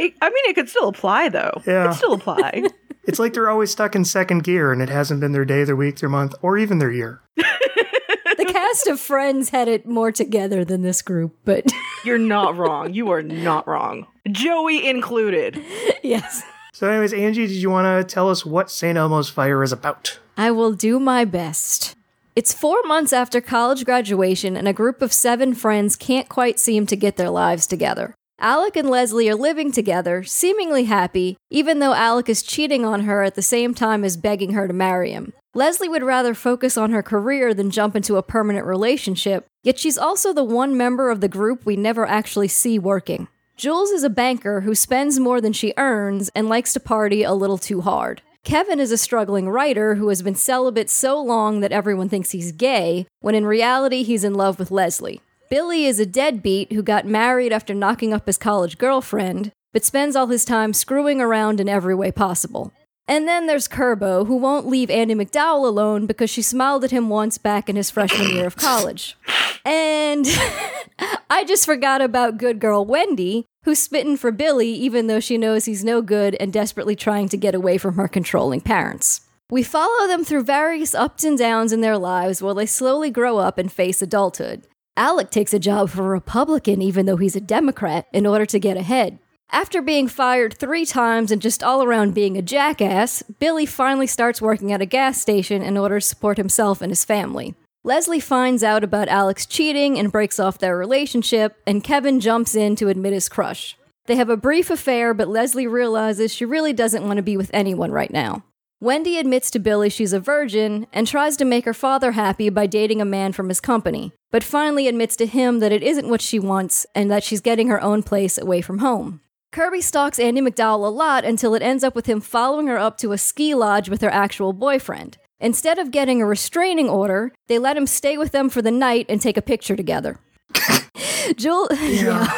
It, 0.00 0.14
I 0.22 0.28
mean, 0.28 0.44
it 0.46 0.54
could 0.54 0.68
still 0.68 0.86
apply, 0.88 1.28
though. 1.28 1.60
It 1.66 1.66
Yeah. 1.66 1.86
could 1.88 1.96
still 1.96 2.12
apply. 2.12 2.62
It's 3.04 3.18
like 3.18 3.32
they're 3.32 3.48
always 3.48 3.70
stuck 3.70 3.96
in 3.96 4.04
second 4.04 4.44
gear 4.44 4.70
and 4.70 4.82
it 4.82 4.90
hasn't 4.90 5.20
been 5.20 5.32
their 5.32 5.46
day, 5.46 5.64
their 5.64 5.74
week, 5.74 5.98
their 5.98 6.10
month, 6.10 6.34
or 6.42 6.58
even 6.58 6.78
their 6.78 6.90
year. 6.92 7.22
The 7.36 8.44
cast 8.46 8.86
of 8.86 9.00
Friends 9.00 9.48
had 9.48 9.66
it 9.66 9.86
more 9.86 10.12
together 10.12 10.62
than 10.62 10.82
this 10.82 11.00
group, 11.00 11.34
but 11.46 11.64
You're 12.04 12.18
not 12.18 12.56
wrong. 12.58 12.92
You 12.92 13.10
are 13.12 13.22
not 13.22 13.66
wrong. 13.66 14.06
Joey 14.30 14.86
included. 14.86 15.58
yes. 16.02 16.42
So, 16.78 16.88
anyways, 16.88 17.12
Angie, 17.12 17.48
did 17.48 17.56
you 17.56 17.70
want 17.70 17.86
to 18.08 18.14
tell 18.14 18.30
us 18.30 18.46
what 18.46 18.70
St. 18.70 18.96
Elmo's 18.96 19.28
Fire 19.28 19.64
is 19.64 19.72
about? 19.72 20.20
I 20.36 20.52
will 20.52 20.74
do 20.74 21.00
my 21.00 21.24
best. 21.24 21.96
It's 22.36 22.54
four 22.54 22.80
months 22.84 23.12
after 23.12 23.40
college 23.40 23.84
graduation, 23.84 24.56
and 24.56 24.68
a 24.68 24.72
group 24.72 25.02
of 25.02 25.12
seven 25.12 25.56
friends 25.56 25.96
can't 25.96 26.28
quite 26.28 26.60
seem 26.60 26.86
to 26.86 26.94
get 26.94 27.16
their 27.16 27.30
lives 27.30 27.66
together. 27.66 28.14
Alec 28.38 28.76
and 28.76 28.88
Leslie 28.88 29.28
are 29.28 29.34
living 29.34 29.72
together, 29.72 30.22
seemingly 30.22 30.84
happy, 30.84 31.36
even 31.50 31.80
though 31.80 31.94
Alec 31.94 32.28
is 32.28 32.44
cheating 32.44 32.84
on 32.84 33.00
her 33.00 33.24
at 33.24 33.34
the 33.34 33.42
same 33.42 33.74
time 33.74 34.04
as 34.04 34.16
begging 34.16 34.52
her 34.52 34.68
to 34.68 34.72
marry 34.72 35.10
him. 35.10 35.32
Leslie 35.54 35.88
would 35.88 36.04
rather 36.04 36.32
focus 36.32 36.76
on 36.76 36.92
her 36.92 37.02
career 37.02 37.54
than 37.54 37.72
jump 37.72 37.96
into 37.96 38.18
a 38.18 38.22
permanent 38.22 38.64
relationship, 38.64 39.48
yet 39.64 39.80
she's 39.80 39.98
also 39.98 40.32
the 40.32 40.44
one 40.44 40.76
member 40.76 41.10
of 41.10 41.22
the 41.22 41.26
group 41.26 41.66
we 41.66 41.74
never 41.74 42.06
actually 42.06 42.46
see 42.46 42.78
working. 42.78 43.26
Jules 43.58 43.90
is 43.90 44.04
a 44.04 44.08
banker 44.08 44.60
who 44.60 44.72
spends 44.72 45.18
more 45.18 45.40
than 45.40 45.52
she 45.52 45.74
earns 45.76 46.30
and 46.32 46.48
likes 46.48 46.72
to 46.74 46.78
party 46.78 47.24
a 47.24 47.32
little 47.32 47.58
too 47.58 47.80
hard. 47.80 48.22
Kevin 48.44 48.78
is 48.78 48.92
a 48.92 48.96
struggling 48.96 49.48
writer 49.48 49.96
who 49.96 50.10
has 50.10 50.22
been 50.22 50.36
celibate 50.36 50.88
so 50.88 51.20
long 51.20 51.58
that 51.58 51.72
everyone 51.72 52.08
thinks 52.08 52.30
he's 52.30 52.52
gay, 52.52 53.08
when 53.18 53.34
in 53.34 53.44
reality 53.44 54.04
he's 54.04 54.22
in 54.22 54.32
love 54.32 54.60
with 54.60 54.70
Leslie. 54.70 55.20
Billy 55.50 55.86
is 55.86 55.98
a 55.98 56.06
deadbeat 56.06 56.70
who 56.70 56.84
got 56.84 57.04
married 57.04 57.52
after 57.52 57.74
knocking 57.74 58.12
up 58.12 58.26
his 58.26 58.38
college 58.38 58.78
girlfriend, 58.78 59.50
but 59.72 59.84
spends 59.84 60.14
all 60.14 60.28
his 60.28 60.44
time 60.44 60.72
screwing 60.72 61.20
around 61.20 61.58
in 61.58 61.68
every 61.68 61.96
way 61.96 62.12
possible. 62.12 62.72
And 63.08 63.26
then 63.26 63.48
there's 63.48 63.66
Kerbo, 63.66 64.28
who 64.28 64.36
won't 64.36 64.68
leave 64.68 64.88
Andie 64.88 65.16
MacDowell 65.16 65.66
alone 65.66 66.06
because 66.06 66.30
she 66.30 66.42
smiled 66.42 66.84
at 66.84 66.92
him 66.92 67.08
once 67.08 67.38
back 67.38 67.68
in 67.68 67.74
his 67.74 67.90
freshman 67.90 68.30
year 68.30 68.46
of 68.46 68.54
college. 68.54 69.16
And 69.68 70.26
I 71.30 71.44
just 71.44 71.66
forgot 71.66 72.00
about 72.00 72.38
good 72.38 72.58
girl 72.58 72.86
Wendy, 72.86 73.44
who's 73.64 73.78
spitting 73.78 74.16
for 74.16 74.32
Billy 74.32 74.70
even 74.70 75.08
though 75.08 75.20
she 75.20 75.36
knows 75.36 75.66
he's 75.66 75.84
no 75.84 76.00
good 76.00 76.34
and 76.40 76.50
desperately 76.50 76.96
trying 76.96 77.28
to 77.28 77.36
get 77.36 77.54
away 77.54 77.76
from 77.76 77.96
her 77.96 78.08
controlling 78.08 78.62
parents. 78.62 79.20
We 79.50 79.62
follow 79.62 80.08
them 80.08 80.24
through 80.24 80.44
various 80.44 80.94
ups 80.94 81.22
and 81.22 81.36
downs 81.36 81.72
in 81.72 81.82
their 81.82 81.98
lives 81.98 82.40
while 82.40 82.54
they 82.54 82.64
slowly 82.64 83.10
grow 83.10 83.36
up 83.36 83.58
and 83.58 83.70
face 83.70 84.00
adulthood. 84.00 84.66
Alec 84.96 85.30
takes 85.30 85.52
a 85.52 85.58
job 85.58 85.90
for 85.90 86.06
a 86.06 86.08
Republican 86.08 86.80
even 86.80 87.04
though 87.04 87.18
he's 87.18 87.36
a 87.36 87.40
Democrat 87.40 88.06
in 88.10 88.24
order 88.24 88.46
to 88.46 88.58
get 88.58 88.78
ahead. 88.78 89.18
After 89.50 89.82
being 89.82 90.08
fired 90.08 90.54
three 90.54 90.86
times 90.86 91.30
and 91.30 91.42
just 91.42 91.62
all 91.62 91.82
around 91.82 92.14
being 92.14 92.38
a 92.38 92.42
jackass, 92.42 93.22
Billy 93.38 93.66
finally 93.66 94.06
starts 94.06 94.40
working 94.40 94.72
at 94.72 94.80
a 94.80 94.86
gas 94.86 95.20
station 95.20 95.60
in 95.60 95.76
order 95.76 96.00
to 96.00 96.06
support 96.06 96.38
himself 96.38 96.80
and 96.80 96.90
his 96.90 97.04
family. 97.04 97.54
Leslie 97.84 98.20
finds 98.20 98.64
out 98.64 98.82
about 98.82 99.08
Alec's 99.08 99.46
cheating 99.46 99.98
and 99.98 100.10
breaks 100.10 100.40
off 100.40 100.58
their 100.58 100.76
relationship, 100.76 101.56
and 101.66 101.84
Kevin 101.84 102.18
jumps 102.18 102.54
in 102.54 102.74
to 102.76 102.88
admit 102.88 103.12
his 103.12 103.28
crush. 103.28 103.76
They 104.06 104.16
have 104.16 104.30
a 104.30 104.36
brief 104.36 104.68
affair, 104.68 105.14
but 105.14 105.28
Leslie 105.28 105.66
realizes 105.66 106.34
she 106.34 106.44
really 106.44 106.72
doesn't 106.72 107.04
want 107.04 107.18
to 107.18 107.22
be 107.22 107.36
with 107.36 107.50
anyone 107.54 107.92
right 107.92 108.10
now. 108.10 108.42
Wendy 108.80 109.18
admits 109.18 109.50
to 109.50 109.58
Billy 109.58 109.90
she's 109.90 110.12
a 110.12 110.20
virgin 110.20 110.86
and 110.92 111.06
tries 111.06 111.36
to 111.36 111.44
make 111.44 111.64
her 111.64 111.74
father 111.74 112.12
happy 112.12 112.48
by 112.48 112.66
dating 112.66 113.00
a 113.00 113.04
man 113.04 113.32
from 113.32 113.48
his 113.48 113.60
company, 113.60 114.12
but 114.30 114.44
finally 114.44 114.88
admits 114.88 115.14
to 115.16 115.26
him 115.26 115.60
that 115.60 115.72
it 115.72 115.82
isn't 115.82 116.08
what 116.08 116.20
she 116.20 116.38
wants 116.38 116.86
and 116.94 117.10
that 117.10 117.24
she's 117.24 117.40
getting 117.40 117.68
her 117.68 117.82
own 117.82 118.02
place 118.02 118.38
away 118.38 118.60
from 118.60 118.78
home. 118.78 119.20
Kirby 119.50 119.80
stalks 119.80 120.18
Andie 120.18 120.42
MacDowell 120.42 120.86
a 120.86 120.90
lot 120.90 121.24
until 121.24 121.54
it 121.54 121.62
ends 121.62 121.82
up 121.82 121.94
with 121.94 122.06
him 122.06 122.20
following 122.20 122.66
her 122.66 122.78
up 122.78 122.98
to 122.98 123.12
a 123.12 123.18
ski 123.18 123.54
lodge 123.54 123.88
with 123.88 124.00
her 124.00 124.10
actual 124.10 124.52
boyfriend. 124.52 125.18
Instead 125.40 125.78
of 125.78 125.90
getting 125.92 126.20
a 126.20 126.26
restraining 126.26 126.88
order, 126.88 127.32
they 127.46 127.58
let 127.58 127.76
him 127.76 127.86
stay 127.86 128.18
with 128.18 128.32
them 128.32 128.48
for 128.48 128.60
the 128.60 128.70
night 128.72 129.06
and 129.08 129.20
take 129.20 129.36
a 129.36 129.42
picture 129.42 129.76
together. 129.76 130.18
Jewel, 131.36 131.68
yeah. 131.72 132.28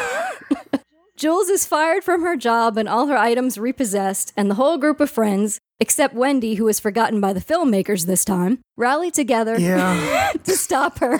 Jules 1.17 1.49
is 1.49 1.65
fired 1.65 2.03
from 2.03 2.21
her 2.23 2.35
job 2.35 2.77
and 2.77 2.87
all 2.89 3.07
her 3.07 3.17
items 3.17 3.57
repossessed, 3.57 4.33
and 4.35 4.49
the 4.49 4.55
whole 4.55 4.77
group 4.77 4.99
of 4.99 5.09
friends, 5.09 5.59
except 5.79 6.13
Wendy, 6.15 6.55
who 6.55 6.67
is 6.67 6.79
forgotten 6.79 7.21
by 7.21 7.31
the 7.33 7.39
filmmakers 7.39 8.05
this 8.05 8.25
time, 8.25 8.59
rally 8.77 9.11
together 9.11 9.59
Yeah. 9.59 10.31
to 10.43 10.51
stop 10.53 10.97
her. 10.99 11.19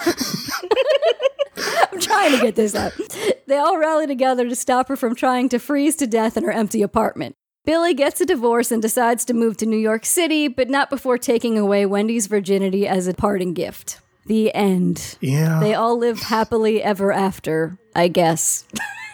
I'm 1.91 1.99
trying 1.99 2.31
to 2.31 2.41
get 2.41 2.55
this 2.55 2.73
up. 2.73 2.93
They 3.47 3.57
all 3.57 3.77
rally 3.77 4.07
together 4.07 4.47
to 4.49 4.55
stop 4.55 4.87
her 4.87 4.95
from 4.95 5.13
trying 5.15 5.49
to 5.49 5.59
freeze 5.59 5.95
to 5.97 6.07
death 6.07 6.35
in 6.37 6.43
her 6.43 6.51
empty 6.51 6.81
apartment. 6.81 7.35
Billy 7.63 7.93
gets 7.93 8.19
a 8.19 8.25
divorce 8.25 8.71
and 8.71 8.81
decides 8.81 9.23
to 9.25 9.33
move 9.35 9.55
to 9.57 9.65
New 9.67 9.77
York 9.77 10.03
City, 10.05 10.47
but 10.47 10.69
not 10.69 10.89
before 10.89 11.17
taking 11.19 11.57
away 11.59 11.85
Wendy's 11.85 12.25
virginity 12.27 12.87
as 12.87 13.07
a 13.07 13.13
parting 13.13 13.53
gift. 13.53 13.99
The 14.25 14.53
end. 14.55 15.17
Yeah. 15.21 15.59
They 15.59 15.75
all 15.75 15.97
live 15.97 16.19
happily 16.21 16.81
ever 16.81 17.11
after, 17.11 17.77
I 17.95 18.07
guess. 18.07 18.65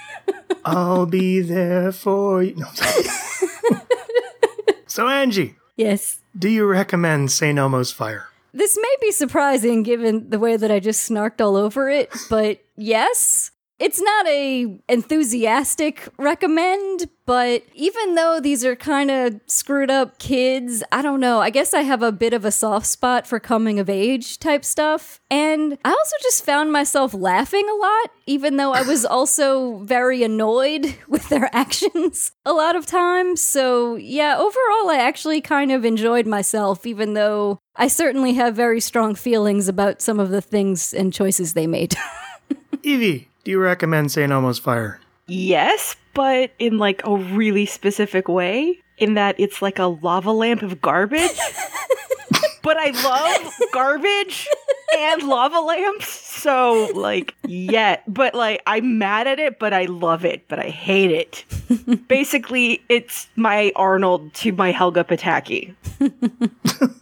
I'll 0.65 1.05
be 1.05 1.41
there 1.41 1.91
for 1.91 2.41
you. 2.41 2.55
No, 2.55 2.67
I'm 2.67 2.75
sorry. 2.75 3.03
so, 4.87 5.07
Angie, 5.07 5.55
Yes. 5.75 6.19
do 6.37 6.47
you 6.49 6.65
recommend 6.65 7.31
St. 7.31 7.57
Elmo's 7.59 7.91
Fire? 7.91 8.27
This 8.53 8.77
may 8.81 8.95
be 9.01 9.11
surprising 9.11 9.83
given 9.83 10.29
the 10.29 10.39
way 10.39 10.55
that 10.57 10.71
I 10.71 10.79
just 10.79 11.09
snarked 11.09 11.41
all 11.41 11.55
over 11.57 11.89
it, 11.89 12.11
but 12.29 12.59
yes. 12.77 13.51
It's 13.79 14.01
not 14.01 14.27
a 14.27 14.79
enthusiastic 14.89 16.07
recommend, 16.17 17.09
but 17.27 17.63
even 17.75 18.15
though 18.15 18.39
these 18.39 18.65
are 18.65 18.75
kind 18.75 19.11
of 19.11 19.39
screwed 19.45 19.91
up 19.91 20.17
kids, 20.17 20.83
I 20.91 21.03
don't 21.03 21.19
know. 21.19 21.41
I 21.41 21.51
guess 21.51 21.75
I 21.75 21.81
have 21.81 22.01
a 22.01 22.11
bit 22.11 22.33
of 22.33 22.43
a 22.43 22.51
soft 22.51 22.87
spot 22.87 23.27
for 23.27 23.39
coming 23.39 23.77
of 23.77 23.87
age 23.87 24.39
type 24.39 24.65
stuff. 24.65 25.19
And 25.29 25.77
I 25.85 25.89
also 25.89 26.15
just 26.23 26.43
found 26.43 26.71
myself 26.71 27.13
laughing 27.13 27.69
a 27.69 27.75
lot, 27.75 28.09
even 28.25 28.57
though 28.57 28.73
I 28.73 28.81
was 28.81 29.05
also 29.17 29.77
very 29.83 30.23
annoyed 30.23 30.95
with 31.07 31.29
their 31.29 31.53
actions 31.55 32.31
a 32.45 32.53
lot 32.53 32.75
of 32.75 32.87
times. 32.87 33.41
So, 33.41 33.95
yeah, 33.95 34.37
overall, 34.37 34.89
I 34.89 34.97
actually 34.99 35.39
kind 35.39 35.71
of 35.71 35.85
enjoyed 35.85 36.25
myself, 36.25 36.87
even 36.87 37.13
though 37.13 37.59
I 37.75 37.89
certainly 37.89 38.33
have 38.33 38.55
very 38.55 38.79
strong 38.79 39.13
feelings 39.13 39.67
about 39.67 40.01
some 40.01 40.19
of 40.19 40.29
the 40.29 40.41
things 40.41 40.95
and 40.95 41.13
choices 41.13 41.53
they 41.53 41.67
made. 41.67 41.95
Evie, 42.83 43.27
do 43.47 43.51
you 43.51 43.59
recommend 43.59 44.11
St. 44.11 44.29
Elmo's 44.29 44.59
Fire? 44.59 44.99
Yes, 45.27 45.95
but 46.13 46.51
in 46.59 46.79
like 46.79 47.01
a 47.05 47.15
really 47.15 47.65
specific 47.65 48.27
way, 48.27 48.81
in 48.97 49.13
that 49.13 49.39
it's 49.39 49.61
like 49.61 49.79
a 49.79 49.85
lava 49.85 50.33
lamp 50.33 50.63
of 50.63 50.81
garbage. 50.81 51.39
but 52.61 52.75
I 52.75 52.89
love 52.89 53.53
garbage 53.71 54.49
and 54.97 55.23
lava 55.23 55.61
lamps. 55.61 56.09
So 56.09 56.91
like, 56.93 57.35
yeah, 57.45 58.01
but 58.05 58.35
like 58.35 58.61
I'm 58.67 58.97
mad 58.97 59.27
at 59.27 59.39
it, 59.39 59.59
but 59.59 59.71
I 59.71 59.85
love 59.85 60.25
it, 60.25 60.45
but 60.49 60.59
I 60.59 60.67
hate 60.67 61.11
it. 61.11 61.45
Basically, 62.09 62.83
it's 62.89 63.29
my 63.37 63.71
Arnold 63.77 64.33
to 64.33 64.51
my 64.51 64.73
Helga 64.73 65.05
Pataki. 65.05 65.73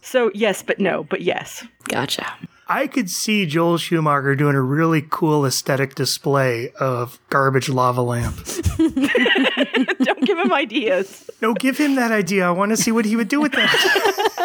so 0.00 0.30
yes, 0.32 0.62
but 0.62 0.78
no, 0.78 1.02
but 1.02 1.22
yes. 1.22 1.66
gotcha. 1.88 2.24
I 2.68 2.88
could 2.88 3.08
see 3.08 3.46
Joel 3.46 3.78
Schumacher 3.78 4.34
doing 4.34 4.56
a 4.56 4.60
really 4.60 5.06
cool 5.08 5.46
aesthetic 5.46 5.94
display 5.94 6.70
of 6.80 7.20
garbage 7.30 7.68
lava 7.68 8.02
lamp. 8.02 8.36
Don't 8.76 10.24
give 10.24 10.36
him 10.38 10.52
ideas. 10.52 11.30
No, 11.40 11.54
give 11.54 11.78
him 11.78 11.94
that 11.94 12.10
idea. 12.10 12.46
I 12.46 12.50
want 12.50 12.70
to 12.70 12.76
see 12.76 12.90
what 12.90 13.04
he 13.04 13.14
would 13.14 13.28
do 13.28 13.40
with 13.40 13.52
that. 13.52 14.42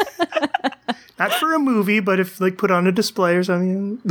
Not 1.20 1.34
for 1.34 1.54
a 1.54 1.60
movie, 1.60 2.00
but 2.00 2.20
if 2.20 2.40
like 2.40 2.58
put 2.58 2.70
on 2.70 2.86
a 2.86 2.92
display 2.92 3.36
or 3.36 3.44
something. 3.44 3.98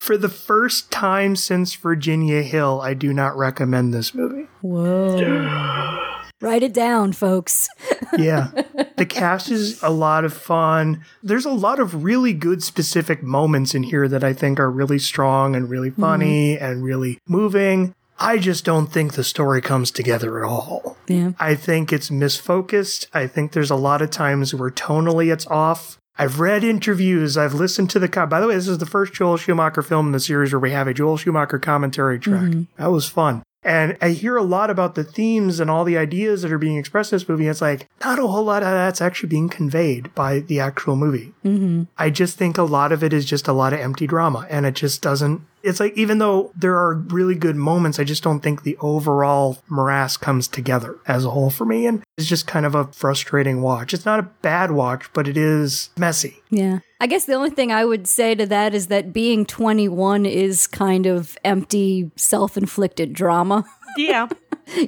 for 0.00 0.16
the 0.16 0.28
first 0.28 0.90
time 0.92 1.34
since 1.34 1.74
Virginia 1.74 2.42
Hill, 2.42 2.80
I 2.80 2.94
do 2.94 3.12
not 3.12 3.36
recommend 3.36 3.94
this 3.94 4.14
movie. 4.14 4.48
Whoa. 4.60 6.16
Write 6.40 6.62
it 6.62 6.72
down, 6.72 7.12
folks. 7.12 7.68
Yeah. 8.18 8.50
the 8.96 9.06
cast 9.06 9.52
is 9.52 9.80
a 9.84 9.88
lot 9.88 10.24
of 10.24 10.34
fun. 10.34 11.04
There's 11.22 11.44
a 11.44 11.52
lot 11.52 11.78
of 11.78 12.02
really 12.02 12.32
good 12.32 12.60
specific 12.60 13.22
moments 13.22 13.72
in 13.72 13.84
here 13.84 14.08
that 14.08 14.24
I 14.24 14.32
think 14.32 14.58
are 14.58 14.70
really 14.70 14.98
strong 14.98 15.54
and 15.54 15.70
really 15.70 15.90
mm-hmm. 15.90 16.02
funny 16.02 16.58
and 16.58 16.82
really 16.82 17.18
moving. 17.28 17.94
I 18.18 18.38
just 18.38 18.64
don't 18.64 18.88
think 18.88 19.14
the 19.14 19.22
story 19.22 19.62
comes 19.62 19.92
together 19.92 20.44
at 20.44 20.48
all. 20.48 20.96
Yeah. 21.06 21.32
I 21.38 21.54
think 21.54 21.92
it's 21.92 22.10
misfocused. 22.10 23.06
I 23.14 23.28
think 23.28 23.52
there's 23.52 23.70
a 23.70 23.76
lot 23.76 24.02
of 24.02 24.10
times 24.10 24.52
where 24.54 24.70
tonally 24.70 25.32
it's 25.32 25.46
off. 25.46 25.96
I've 26.18 26.40
read 26.40 26.64
interviews. 26.64 27.38
I've 27.38 27.54
listened 27.54 27.88
to 27.90 27.98
the. 27.98 28.08
Com- 28.08 28.28
By 28.28 28.40
the 28.40 28.48
way, 28.48 28.54
this 28.54 28.68
is 28.68 28.78
the 28.78 28.86
first 28.86 29.14
Joel 29.14 29.38
Schumacher 29.38 29.82
film 29.82 30.06
in 30.06 30.12
the 30.12 30.20
series 30.20 30.52
where 30.52 30.60
we 30.60 30.72
have 30.72 30.86
a 30.88 30.92
Joel 30.92 31.16
Schumacher 31.16 31.58
commentary 31.58 32.18
track. 32.18 32.42
Mm-hmm. 32.42 32.62
That 32.76 32.90
was 32.90 33.08
fun. 33.08 33.42
And 33.62 33.98
I 34.00 34.10
hear 34.10 34.36
a 34.36 34.42
lot 34.42 34.70
about 34.70 34.94
the 34.94 35.04
themes 35.04 35.60
and 35.60 35.70
all 35.70 35.84
the 35.84 35.98
ideas 35.98 36.42
that 36.42 36.52
are 36.52 36.58
being 36.58 36.78
expressed 36.78 37.12
in 37.12 37.16
this 37.16 37.28
movie. 37.28 37.46
It's 37.46 37.60
like 37.60 37.88
not 38.02 38.18
a 38.18 38.26
whole 38.26 38.44
lot 38.44 38.62
of 38.62 38.70
that's 38.70 39.02
actually 39.02 39.28
being 39.28 39.48
conveyed 39.50 40.14
by 40.14 40.40
the 40.40 40.60
actual 40.60 40.96
movie. 40.96 41.34
Mm-hmm. 41.44 41.84
I 41.98 42.08
just 42.10 42.38
think 42.38 42.56
a 42.56 42.62
lot 42.62 42.90
of 42.90 43.04
it 43.04 43.12
is 43.12 43.26
just 43.26 43.48
a 43.48 43.52
lot 43.52 43.72
of 43.72 43.80
empty 43.80 44.06
drama, 44.06 44.46
and 44.48 44.64
it 44.64 44.74
just 44.74 45.02
doesn't. 45.02 45.42
It's 45.62 45.80
like 45.80 45.96
even 45.96 46.18
though 46.18 46.52
there 46.56 46.76
are 46.76 46.94
really 46.94 47.34
good 47.34 47.56
moments, 47.56 47.98
I 47.98 48.04
just 48.04 48.22
don't 48.22 48.40
think 48.40 48.62
the 48.62 48.76
overall 48.80 49.58
morass 49.68 50.16
comes 50.16 50.48
together 50.48 50.98
as 51.06 51.24
a 51.24 51.30
whole 51.30 51.50
for 51.50 51.64
me, 51.64 51.86
and 51.86 52.02
it's 52.16 52.28
just 52.28 52.46
kind 52.46 52.66
of 52.66 52.74
a 52.74 52.86
frustrating 52.86 53.62
watch. 53.62 53.92
It's 53.94 54.06
not 54.06 54.20
a 54.20 54.30
bad 54.42 54.70
watch, 54.70 55.12
but 55.12 55.28
it 55.28 55.36
is 55.36 55.90
messy. 55.96 56.42
Yeah. 56.50 56.80
I 57.00 57.06
guess 57.06 57.24
the 57.24 57.32
only 57.34 57.50
thing 57.50 57.72
I 57.72 57.84
would 57.84 58.06
say 58.06 58.34
to 58.34 58.44
that 58.46 58.74
is 58.74 58.88
that 58.88 59.12
being 59.12 59.46
21 59.46 60.26
is 60.26 60.66
kind 60.66 61.06
of 61.06 61.38
empty, 61.44 62.10
self 62.16 62.56
inflicted 62.56 63.12
drama. 63.12 63.64
Yeah. 63.96 64.28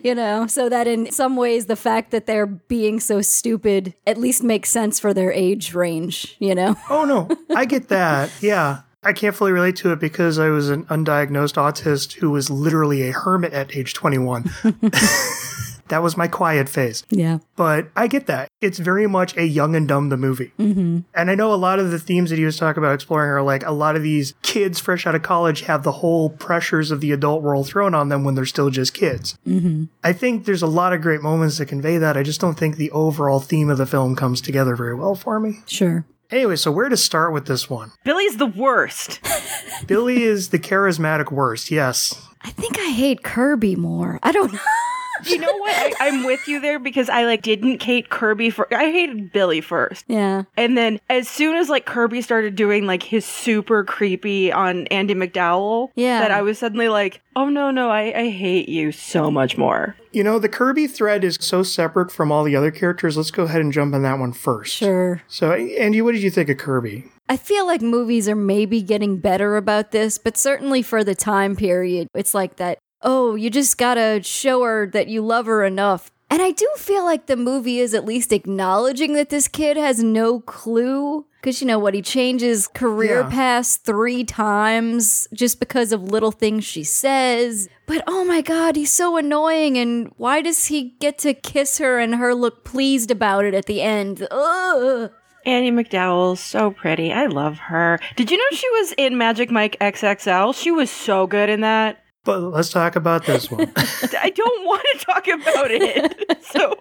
you 0.04 0.14
know, 0.14 0.46
so 0.46 0.68
that 0.68 0.86
in 0.86 1.10
some 1.10 1.34
ways 1.34 1.66
the 1.66 1.74
fact 1.74 2.12
that 2.12 2.26
they're 2.26 2.46
being 2.46 3.00
so 3.00 3.20
stupid 3.20 3.94
at 4.06 4.16
least 4.16 4.44
makes 4.44 4.70
sense 4.70 5.00
for 5.00 5.12
their 5.12 5.32
age 5.32 5.74
range, 5.74 6.36
you 6.38 6.54
know? 6.54 6.76
Oh 6.88 7.04
no, 7.04 7.28
I 7.52 7.64
get 7.64 7.88
that. 7.88 8.30
Yeah. 8.40 8.82
I 9.02 9.12
can't 9.12 9.34
fully 9.34 9.52
relate 9.52 9.76
to 9.76 9.92
it 9.92 9.98
because 9.98 10.38
I 10.38 10.48
was 10.48 10.70
an 10.70 10.84
undiagnosed 10.84 11.54
autist 11.54 12.14
who 12.14 12.30
was 12.30 12.50
literally 12.50 13.08
a 13.08 13.12
hermit 13.12 13.52
at 13.52 13.76
age 13.76 13.94
21. 13.94 14.44
that 15.88 16.02
was 16.02 16.16
my 16.16 16.28
quiet 16.28 16.68
phase. 16.68 17.04
Yeah. 17.10 17.38
But 17.56 17.88
I 17.96 18.06
get 18.06 18.26
that. 18.26 18.48
It's 18.60 18.78
very 18.78 19.08
much 19.08 19.36
a 19.36 19.44
young 19.44 19.74
and 19.74 19.88
dumb 19.88 20.08
the 20.08 20.16
movie. 20.16 20.52
Mm-hmm. 20.58 21.00
And 21.14 21.30
I 21.30 21.34
know 21.34 21.52
a 21.52 21.56
lot 21.56 21.80
of 21.80 21.90
the 21.90 21.98
themes 21.98 22.30
that 22.30 22.38
he 22.38 22.44
was 22.44 22.56
talking 22.56 22.82
about 22.82 22.94
exploring 22.94 23.30
are 23.30 23.42
like 23.42 23.66
a 23.66 23.72
lot 23.72 23.96
of 23.96 24.02
these 24.02 24.34
kids 24.42 24.78
fresh 24.78 25.06
out 25.06 25.16
of 25.16 25.22
college 25.22 25.62
have 25.62 25.82
the 25.82 25.92
whole 25.92 26.30
pressures 26.30 26.90
of 26.90 27.00
the 27.00 27.10
adult 27.10 27.42
world 27.42 27.66
thrown 27.66 27.94
on 27.94 28.08
them 28.08 28.22
when 28.22 28.36
they're 28.36 28.46
still 28.46 28.70
just 28.70 28.94
kids. 28.94 29.36
Mm-hmm. 29.46 29.84
I 30.04 30.12
think 30.12 30.44
there's 30.44 30.62
a 30.62 30.68
lot 30.68 30.92
of 30.92 31.02
great 31.02 31.22
moments 31.22 31.58
that 31.58 31.66
convey 31.66 31.98
that. 31.98 32.16
I 32.16 32.22
just 32.22 32.40
don't 32.40 32.58
think 32.58 32.76
the 32.76 32.90
overall 32.92 33.40
theme 33.40 33.68
of 33.68 33.78
the 33.78 33.86
film 33.86 34.14
comes 34.14 34.40
together 34.40 34.76
very 34.76 34.94
well 34.94 35.16
for 35.16 35.40
me. 35.40 35.58
Sure. 35.66 36.06
Anyway, 36.32 36.56
so 36.56 36.72
where 36.72 36.88
to 36.88 36.96
start 36.96 37.32
with 37.32 37.46
this 37.46 37.68
one? 37.68 37.92
Billy's 38.04 38.38
the 38.38 38.46
worst. 38.46 39.20
Billy 39.86 40.22
is 40.22 40.48
the 40.48 40.58
charismatic 40.58 41.30
worst, 41.30 41.70
yes. 41.70 42.26
I 42.42 42.50
think 42.50 42.78
I 42.78 42.90
hate 42.90 43.22
Kirby 43.22 43.76
more. 43.76 44.18
I 44.22 44.32
don't 44.32 44.52
know. 44.52 44.58
you 45.26 45.38
know 45.38 45.56
what? 45.58 45.76
I, 45.76 46.08
I'm 46.08 46.24
with 46.24 46.48
you 46.48 46.58
there 46.58 46.78
because 46.78 47.08
I 47.08 47.24
like 47.26 47.42
didn't 47.42 47.82
hate 47.82 48.08
Kirby 48.08 48.50
for 48.50 48.66
I 48.74 48.90
hated 48.90 49.30
Billy 49.30 49.60
first. 49.60 50.04
yeah. 50.08 50.44
And 50.56 50.76
then 50.76 50.98
as 51.10 51.28
soon 51.28 51.56
as 51.56 51.68
like 51.68 51.84
Kirby 51.86 52.22
started 52.22 52.56
doing 52.56 52.86
like 52.86 53.02
his 53.02 53.24
super 53.24 53.84
creepy 53.84 54.50
on 54.52 54.86
Andie 54.88 55.14
MacDowell, 55.14 55.90
Yeah. 55.94 56.20
that 56.20 56.30
I 56.32 56.42
was 56.42 56.58
suddenly 56.58 56.88
like, 56.88 57.20
oh 57.36 57.48
no, 57.50 57.70
no, 57.70 57.90
I, 57.90 58.12
I 58.18 58.30
hate 58.30 58.68
you 58.68 58.90
so 58.90 59.30
much 59.30 59.56
more. 59.58 59.94
You 60.12 60.22
know, 60.22 60.38
the 60.38 60.48
Kirby 60.48 60.86
thread 60.86 61.24
is 61.24 61.38
so 61.40 61.62
separate 61.62 62.12
from 62.12 62.30
all 62.30 62.44
the 62.44 62.54
other 62.54 62.70
characters. 62.70 63.16
Let's 63.16 63.30
go 63.30 63.44
ahead 63.44 63.62
and 63.62 63.72
jump 63.72 63.94
on 63.94 64.02
that 64.02 64.18
one 64.18 64.32
first. 64.32 64.74
Sure. 64.74 65.22
So, 65.26 65.52
Angie, 65.52 66.02
what 66.02 66.12
did 66.12 66.22
you 66.22 66.30
think 66.30 66.50
of 66.50 66.58
Kirby? 66.58 67.04
I 67.28 67.38
feel 67.38 67.66
like 67.66 67.80
movies 67.80 68.28
are 68.28 68.36
maybe 68.36 68.82
getting 68.82 69.16
better 69.16 69.56
about 69.56 69.90
this, 69.90 70.18
but 70.18 70.36
certainly 70.36 70.82
for 70.82 71.02
the 71.02 71.14
time 71.14 71.56
period, 71.56 72.08
it's 72.14 72.34
like 72.34 72.56
that, 72.56 72.78
oh, 73.00 73.36
you 73.36 73.48
just 73.48 73.78
gotta 73.78 74.20
show 74.22 74.62
her 74.64 74.86
that 74.88 75.08
you 75.08 75.22
love 75.22 75.46
her 75.46 75.64
enough. 75.64 76.10
And 76.32 76.40
I 76.40 76.50
do 76.50 76.66
feel 76.78 77.04
like 77.04 77.26
the 77.26 77.36
movie 77.36 77.78
is 77.78 77.92
at 77.92 78.06
least 78.06 78.32
acknowledging 78.32 79.12
that 79.12 79.28
this 79.28 79.48
kid 79.48 79.76
has 79.76 80.02
no 80.02 80.40
clue. 80.40 81.26
Because, 81.42 81.60
you 81.60 81.66
know 81.66 81.78
what, 81.78 81.92
he 81.92 82.00
changes 82.00 82.68
career 82.68 83.20
Yeah. 83.20 83.28
paths 83.28 83.76
three 83.76 84.24
times 84.24 85.28
just 85.34 85.60
because 85.60 85.92
of 85.92 86.04
little 86.04 86.30
things 86.32 86.64
she 86.64 86.84
says. 86.84 87.68
But 87.86 88.02
oh 88.06 88.24
my 88.24 88.40
god, 88.40 88.76
he's 88.76 88.90
so 88.92 89.18
annoying. 89.18 89.76
And 89.76 90.10
why 90.16 90.40
does 90.40 90.66
he 90.68 90.94
get 91.00 91.18
to 91.18 91.34
kiss 91.34 91.76
her 91.76 91.98
and 91.98 92.14
her 92.14 92.34
look 92.34 92.64
pleased 92.64 93.10
about 93.10 93.44
it 93.44 93.52
at 93.52 93.66
the 93.66 93.82
end? 93.82 94.26
Ugh. 94.30 95.10
Andie 95.44 95.70
MacDowell's 95.72 96.40
so 96.40 96.70
pretty. 96.70 97.12
I 97.12 97.26
love 97.26 97.58
her. 97.58 97.98
Did 98.16 98.30
you 98.30 98.38
know 98.38 98.56
she 98.56 98.70
was 98.70 98.92
in 98.96 99.18
Magic 99.18 99.50
Mike 99.50 99.76
XXL? 99.82 100.54
She 100.54 100.70
was 100.70 100.88
so 100.90 101.26
good 101.26 101.50
in 101.50 101.60
that. 101.60 102.01
But 102.24 102.40
let's 102.40 102.70
talk 102.70 102.94
about 102.96 103.26
this 103.26 103.50
one. 103.50 103.72
I 103.76 104.30
don't 104.34 104.64
want 104.66 104.82
to 104.92 105.04
talk 105.04 105.28
about 105.28 105.70
it. 105.70 106.18
So, 106.52 106.74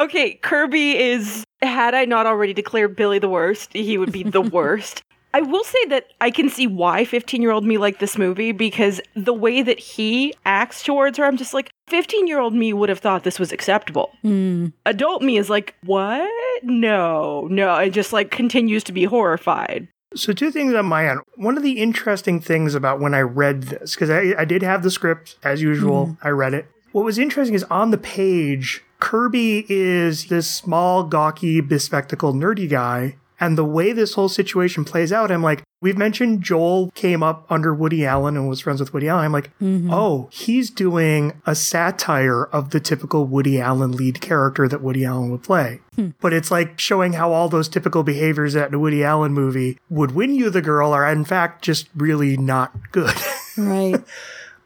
okay, 0.00 0.34
Kirby 0.34 0.98
is, 0.98 1.44
had 1.62 1.94
I 1.94 2.04
not 2.04 2.26
already 2.26 2.52
declared 2.52 2.96
Billy 2.96 3.20
the 3.20 3.28
worst, 3.28 3.72
he 3.72 3.96
would 3.96 4.10
be 4.10 4.24
the 4.24 4.40
worst. 4.58 5.02
I 5.32 5.42
will 5.42 5.62
say 5.62 5.84
that 5.90 6.08
I 6.20 6.30
can 6.32 6.48
see 6.48 6.66
why 6.66 7.04
15 7.04 7.42
year 7.42 7.52
old 7.52 7.64
me 7.64 7.78
liked 7.78 8.00
this 8.00 8.18
movie 8.18 8.50
because 8.50 9.00
the 9.14 9.34
way 9.34 9.62
that 9.62 9.78
he 9.78 10.34
acts 10.46 10.82
towards 10.82 11.18
her, 11.18 11.24
I'm 11.24 11.36
just 11.36 11.54
like, 11.54 11.70
15 11.88 12.26
year 12.26 12.40
old 12.40 12.54
me 12.54 12.72
would 12.72 12.88
have 12.88 12.98
thought 12.98 13.22
this 13.22 13.38
was 13.38 13.52
acceptable. 13.52 14.10
Hmm. 14.22 14.68
Adult 14.84 15.22
me 15.22 15.36
is 15.36 15.48
like, 15.48 15.74
what? 15.84 16.28
No, 16.64 17.46
no. 17.48 17.76
And 17.76 17.92
just 17.92 18.12
like 18.12 18.30
continues 18.30 18.82
to 18.84 18.92
be 18.92 19.04
horrified. 19.04 19.86
So, 20.14 20.32
two 20.32 20.50
things 20.50 20.72
on 20.74 20.86
my 20.86 21.08
end. 21.08 21.20
One 21.34 21.56
of 21.56 21.62
the 21.62 21.82
interesting 21.82 22.40
things 22.40 22.74
about 22.74 23.00
when 23.00 23.12
I 23.12 23.20
read 23.20 23.64
this, 23.64 23.94
because 23.94 24.08
I, 24.08 24.34
I 24.38 24.44
did 24.44 24.62
have 24.62 24.82
the 24.82 24.90
script 24.90 25.36
as 25.42 25.60
usual, 25.60 26.06
mm-hmm. 26.06 26.26
I 26.26 26.30
read 26.30 26.54
it. 26.54 26.66
What 26.92 27.04
was 27.04 27.18
interesting 27.18 27.54
is 27.54 27.64
on 27.64 27.90
the 27.90 27.98
page, 27.98 28.82
Kirby 29.00 29.66
is 29.68 30.26
this 30.26 30.48
small, 30.48 31.02
gawky, 31.02 31.60
bespectacled, 31.60 32.36
nerdy 32.36 32.68
guy. 32.68 33.16
And 33.38 33.58
the 33.58 33.64
way 33.64 33.92
this 33.92 34.14
whole 34.14 34.28
situation 34.28 34.84
plays 34.84 35.12
out, 35.12 35.30
I'm 35.30 35.42
like, 35.42 35.62
we've 35.80 35.98
mentioned 35.98 36.42
Joel 36.42 36.90
came 36.92 37.22
up 37.22 37.46
under 37.50 37.74
Woody 37.74 38.06
Allen 38.06 38.36
and 38.36 38.48
was 38.48 38.60
friends 38.60 38.80
with 38.80 38.94
Woody 38.94 39.08
Allen. 39.08 39.26
I'm 39.26 39.32
like, 39.32 39.56
mm-hmm. 39.58 39.92
oh, 39.92 40.28
he's 40.32 40.70
doing 40.70 41.40
a 41.44 41.54
satire 41.54 42.44
of 42.44 42.70
the 42.70 42.80
typical 42.80 43.26
Woody 43.26 43.60
Allen 43.60 43.92
lead 43.92 44.20
character 44.20 44.68
that 44.68 44.82
Woody 44.82 45.04
Allen 45.04 45.30
would 45.30 45.42
play. 45.42 45.80
Hmm. 45.94 46.10
But 46.20 46.32
it's 46.32 46.50
like 46.50 46.78
showing 46.78 47.14
how 47.14 47.32
all 47.32 47.48
those 47.48 47.68
typical 47.68 48.02
behaviors 48.02 48.54
that 48.54 48.68
in 48.68 48.74
a 48.74 48.78
Woody 48.78 49.04
Allen 49.04 49.32
movie 49.32 49.78
would 49.90 50.12
win 50.12 50.34
you 50.34 50.50
the 50.50 50.62
girl 50.62 50.92
are 50.92 51.10
in 51.10 51.24
fact 51.24 51.62
just 51.62 51.88
really 51.94 52.36
not 52.36 52.92
good. 52.92 53.14
Right. 53.58 54.04